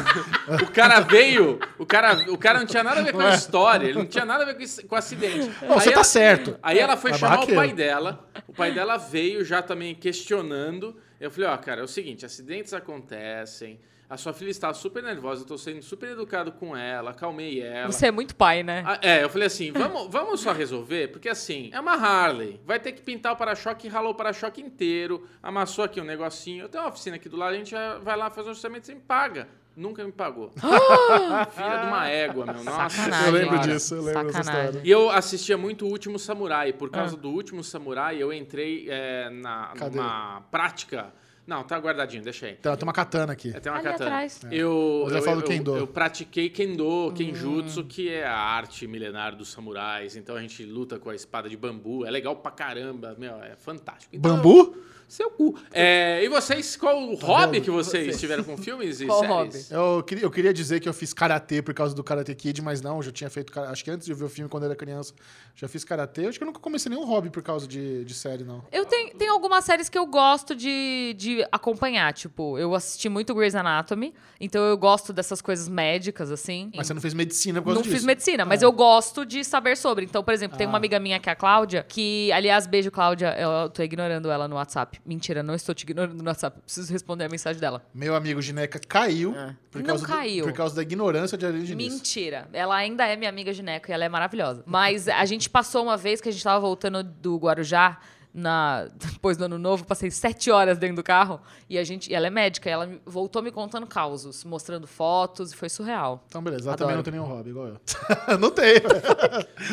o 0.63 0.71
cara 0.71 1.01
veio, 1.01 1.59
o 1.79 1.87
cara, 1.87 2.31
o 2.31 2.37
cara 2.37 2.59
não 2.59 2.67
tinha 2.67 2.85
nada 2.85 3.01
a 3.01 3.03
ver 3.03 3.13
com 3.13 3.21
a 3.21 3.31
história, 3.35 3.87
ele 3.87 3.99
não 3.99 4.05
tinha 4.07 4.27
nada 4.27 4.43
a 4.43 4.47
ver 4.47 4.55
com, 4.57 4.63
isso- 4.63 4.87
com 4.87 4.95
o 4.95 4.99
acidente. 4.99 5.51
Não, 5.63 5.75
você 5.81 5.89
Aí 5.89 5.95
tá 5.95 6.01
ela- 6.01 6.05
certo. 6.05 6.59
Aí 6.63 6.79
ela 6.79 6.97
foi 6.99 7.13
É 7.13 7.15
chamar 7.15 7.41
o 7.43 7.47
pai 7.55 7.73
dela. 7.73 8.29
O 8.47 8.53
pai 8.53 8.71
dela 8.73 8.99
veio 8.99 9.43
já 9.43 9.63
também 9.63 9.95
questionando. 9.95 10.95
Eu 11.19 11.31
falei, 11.31 11.49
ó, 11.49 11.57
cara, 11.57 11.81
é 11.81 11.85
o 11.85 11.89
seguinte, 11.89 12.27
acidentes 12.27 12.75
acontecem. 12.75 13.81
A 14.09 14.17
sua 14.19 14.33
filha 14.35 14.51
está 14.51 14.73
super 14.75 15.03
nervosa, 15.03 15.43
eu 15.43 15.47
tô 15.47 15.57
sendo 15.57 15.83
super 15.83 16.11
educado 16.11 16.53
com 16.53 16.77
ela, 16.77 17.11
acalmei 17.13 17.61
ela. 17.63 17.91
Você 17.91 18.07
é 18.07 18.11
muito 18.11 18.37
pai, 18.37 18.63
né? 18.63 18.83
Ah, 18.87 18.99
é, 19.03 19.25
eu 19.25 19.31
falei 19.31 19.47
assim, 19.47 19.73
vamos, 19.73 20.09
vamos 20.13 20.41
só 20.41 20.53
resolver, 20.53 21.09
porque 21.09 21.29
assim, 21.29 21.71
é 21.73 21.81
uma 21.81 21.93
Harley, 21.95 22.61
vai 22.67 22.79
ter 22.79 22.93
que 22.93 23.01
pintar 23.03 23.33
o 23.33 23.37
para-choque, 23.37 23.89
ralou 23.89 24.13
o 24.13 24.15
para-choque 24.15 24.61
inteiro, 24.61 25.27
amassou 25.43 25.85
aqui 25.85 26.01
um 26.01 26.05
negocinho, 26.05 26.65
eu 26.65 26.69
tenho 26.69 26.85
uma 26.85 26.91
oficina 26.91 27.17
aqui 27.17 27.29
do 27.29 27.37
lado, 27.37 27.55
a 27.55 27.57
gente 27.57 27.71
já 27.71 27.99
vai 27.99 28.17
lá 28.17 28.29
fazer 28.31 28.49
um 28.49 28.53
orçamento 28.53 28.87
sem 28.87 29.01
paga. 29.01 29.49
Nunca 29.77 30.05
me 30.05 30.13
pagou. 30.13 30.53
Filha 31.51 31.79
de 31.81 31.87
uma 31.89 32.09
égua, 32.09 32.47
meu. 32.47 32.63
Nossa 32.63 32.89
Sacanagem. 32.91 33.27
Eu 33.27 33.33
lembro 33.33 33.59
disso, 33.59 33.95
eu 33.97 34.03
lembro 34.03 34.27
dessa 34.27 34.41
história. 34.41 34.81
E 34.85 34.89
eu 34.91 35.11
assistia 35.11 35.59
muito 35.59 35.85
o 35.85 35.89
Último 35.89 36.17
Samurai. 36.17 36.73
Por 36.73 36.89
Ah. 36.91 36.99
causa 36.99 37.17
do 37.17 37.29
Último 37.31 37.65
Samurai, 37.65 38.17
eu 38.23 38.33
entrei 38.33 38.87
é, 38.89 39.29
na, 39.31 39.73
Cadê? 39.77 39.97
numa 39.97 40.43
prática. 40.51 41.13
Não, 41.47 41.63
tá 41.63 41.79
guardadinho, 41.79 42.23
deixa 42.23 42.47
aí. 42.47 42.55
Tem 42.55 42.75
tem 42.75 42.83
uma 42.87 42.93
katana 42.93 43.33
aqui. 43.35 43.53
É, 43.55 43.61
tem 43.61 43.71
uma 43.71 43.79
Ali 43.79 43.89
katana. 43.89 44.11
atrás. 44.11 44.41
Eu, 44.51 45.01
Mas 45.05 45.13
eu 45.13 45.19
eu, 45.19 45.25
falo 45.25 45.41
eu- 45.41 45.45
Kendo. 45.47 45.77
eu 45.77 45.87
pratiquei 45.87 46.49
Kendo, 46.49 47.13
Kenjutsu, 47.15 47.81
Hum. 47.81 47.87
que 47.87 48.09
é 48.09 48.25
a 48.27 48.35
arte 48.37 48.87
milenar 48.87 49.37
dos 49.37 49.49
samurais. 49.53 50.17
Então 50.17 50.37
a 50.37 50.41
gente 50.41 50.65
luta 50.65 50.99
com 50.99 51.11
a 51.11 51.15
espada 51.15 51.49
de 51.49 51.57
bambu. 51.57 52.07
É 52.07 52.11
legal 52.11 52.35
pra 52.37 52.51
caramba, 52.51 53.15
meu, 53.19 53.35
é 53.43 53.55
fantástico. 53.57 54.17
Então, 54.17 54.37
Bambu? 54.37 54.77
Seu 55.09 55.31
cu. 55.31 55.57
É, 55.73 56.23
e 56.25 56.29
vocês, 56.29 56.77
qual 56.77 57.01
o 57.03 57.15
hobby 57.17 57.53
vendo? 57.59 57.65
que 57.65 57.71
vocês 57.71 58.19
tiveram 58.19 58.43
com 58.43 58.57
filmes 58.59 59.01
e 59.01 59.07
Qual 59.07 59.21
séries? 59.21 59.71
Eu 59.71 60.03
queria, 60.03 60.25
eu 60.25 60.31
queria 60.31 60.53
dizer 60.53 60.81
que 60.81 60.89
eu 60.89 60.95
fiz 60.95 61.13
karatê 61.13 61.63
por 61.63 61.73
causa 61.75 61.95
do 61.95 62.03
Karate 62.03 62.35
Kid, 62.35 62.61
mas 62.63 62.81
não, 62.81 62.97
eu 62.97 63.03
já 63.03 63.13
tinha 63.13 63.31
feito. 63.31 63.59
Acho 63.61 63.85
que 63.85 63.91
antes 63.91 64.07
de 64.07 64.13
eu 64.13 64.17
ver 64.17 64.25
o 64.25 64.29
filme, 64.29 64.49
quando 64.49 64.65
eu 64.65 64.69
era 64.71 64.77
criança, 64.77 65.13
já 65.55 65.69
fiz 65.69 65.85
karatê. 65.85 66.27
Acho 66.27 66.39
que 66.39 66.43
eu 66.45 66.47
nunca 66.47 66.59
comecei 66.61 66.91
nenhum 66.91 67.05
hobby 67.05 67.31
por 67.31 67.43
causa 67.43 67.67
de, 67.69 68.05
de 68.05 68.15
série, 68.15 68.45
não. 68.45 68.65
Eu 68.73 68.85
tenho, 68.87 69.15
tenho 69.15 69.33
algumas 69.33 69.65
séries 69.65 69.89
que 69.89 69.99
eu 69.99 70.07
gosto 70.07 70.55
de, 70.55 71.15
de 71.17 71.47
acompanhar. 71.53 72.13
Tipo, 72.13 72.59
eu 72.59 72.75
assisti 72.75 73.09
muito 73.09 73.35
Grey's 73.35 73.55
Anatomy, 73.55 74.15
então 74.41 74.65
eu 74.65 74.77
gosto 74.77 75.13
dessas 75.13 75.41
coisas 75.41 75.69
médicas, 75.69 76.31
assim. 76.31 76.71
Mas 76.75 76.87
você 76.87 76.95
não 76.95 77.01
fez 77.01 77.15
medicina 77.15 77.61
por 77.61 77.67
causa 77.67 77.77
Não 77.79 77.83
disso. 77.83 77.95
fiz 77.95 78.05
medicina, 78.05 78.45
mas 78.45 78.63
É. 78.63 78.65
eu 78.65 78.73
gosto 78.73 79.25
de 79.25 79.45
saber 79.45 79.77
sobre. 79.77 80.05
Então, 80.05 80.25
por 80.25 80.35
exemplo, 80.35 80.57
tem 80.59 80.67
uma 80.67 80.77
Ah. 80.77 80.79
amiga 80.79 80.99
minha 80.99 81.21
que 81.21 81.29
é 81.29 81.33
a 81.33 81.37
Cláudia, 81.37 81.85
que, 81.89 82.33
aliás, 82.33 82.67
beijo, 82.67 82.91
Cláudia. 82.91 83.35
Eu 83.39 83.69
tô 83.71 83.83
ignorando 83.83 84.31
ela 84.31 84.49
no 84.49 84.57
WhatsApp. 84.57 84.94
Mentira, 85.05 85.43
não 85.43 85.55
estou 85.55 85.75
te 85.75 85.83
ignorando 85.83 86.23
no 86.23 86.29
WhatsApp. 86.29 86.61
Preciso 86.63 86.93
responder 86.93 87.25
a 87.25 87.29
mensagem 87.29 87.61
dela. 87.61 87.85
Meu 87.95 88.15
amigo 88.15 88.41
Gineca 88.43 88.79
caiu, 88.87 89.35
É. 89.35 89.55
por, 89.71 89.79
Não 89.81 89.87
causa 89.87 90.07
do- 90.07 90.13
caiu. 90.13 90.45
por 90.45 90.53
causa 90.53 90.77
da 90.77 90.83
ignorância 90.83 91.37
de 91.39 91.47
Aline 91.47 91.65
Diniz. 91.65 91.95
Mentira. 91.95 92.49
Ela 92.53 92.77
ainda 92.77 93.07
é 93.07 93.17
minha 93.17 93.29
amiga 93.31 93.53
gineco 93.53 93.91
e 93.91 93.93
ela 93.93 94.05
é 94.05 94.09
maravilhosa. 94.09 94.63
Mas 94.67 95.09
a 95.09 95.25
gente 95.25 95.49
passou 95.51 95.83
uma 95.85 95.97
vez 95.97 96.21
que 96.21 96.29
a 96.29 96.33
gente 96.33 96.43
tava 96.45 96.61
voltando 96.61 97.03
do 97.03 97.37
Guarujá. 97.37 97.99
Na, 98.37 98.87
depois 98.93 99.37
do 99.37 99.45
ano 99.45 99.57
novo, 99.59 99.85
passei 99.87 100.11
sete 100.11 100.51
horas 100.51 100.77
dentro 100.77 100.97
do 100.97 101.03
carro 101.05 101.41
e 101.71 101.79
a 101.79 101.85
gente. 101.85 102.11
E 102.11 102.15
ela 102.15 102.27
é 102.27 102.31
médica, 102.31 102.69
e 102.69 102.73
ela 102.73 102.85
me- 102.85 103.01
voltou 103.07 103.41
me 103.41 103.53
contando 103.53 103.87
causos, 103.87 104.43
mostrando 104.43 104.89
fotos, 104.89 105.53
e 105.53 105.57
foi 105.57 105.69
surreal. 105.69 106.25
Então, 106.27 106.43
beleza. 106.43 106.65
Ela 106.65 106.73
Adoro. 106.73 106.79
também 106.79 106.97
não 106.97 107.03
tem 107.05 107.13
nenhum 107.13 107.27
hobby, 107.27 107.51
igual 107.51 107.69
eu. 107.69 107.77
não 108.39 108.51
tem. 108.51 108.75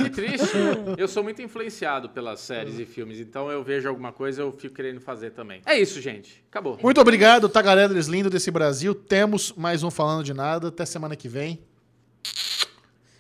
Que 0.04 0.10
triste. 0.12 0.46
eu 0.96 1.08
sou 1.08 1.24
muito 1.24 1.42
influenciado 1.42 2.08
pelas 2.10 2.40
séries 2.40 2.78
e 2.78 2.86
filmes, 2.86 3.20
então 3.20 3.50
eu 3.50 3.64
vejo 3.64 3.90
alguma 3.90 4.12
coisa 4.12 4.44
eu 4.44 4.52
fico 4.52 4.76
querendo 4.76 5.02
fazer 5.02 5.32
também. 5.32 5.64
É 5.66 5.76
isso, 5.80 6.00
gente. 6.00 6.44
Acabou. 6.48 6.78
Muito 6.84 7.02
obrigado, 7.02 7.50
tagarelas 7.50 8.06
lindo 8.06 8.30
desse 8.30 8.52
Brasil. 8.52 8.94
Temos 8.94 9.52
mais 9.54 9.82
um 9.82 9.90
Falando 9.90 10.24
de 10.24 10.36
Nada. 10.36 10.68
Até 10.68 10.86
semana 10.86 11.16
que 11.16 11.28
vem. 11.28 11.64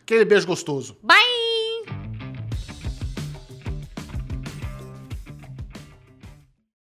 Aquele 0.03 0.23
beijo 0.23 0.45
gostoso. 0.45 0.95
Bye! 1.01 1.50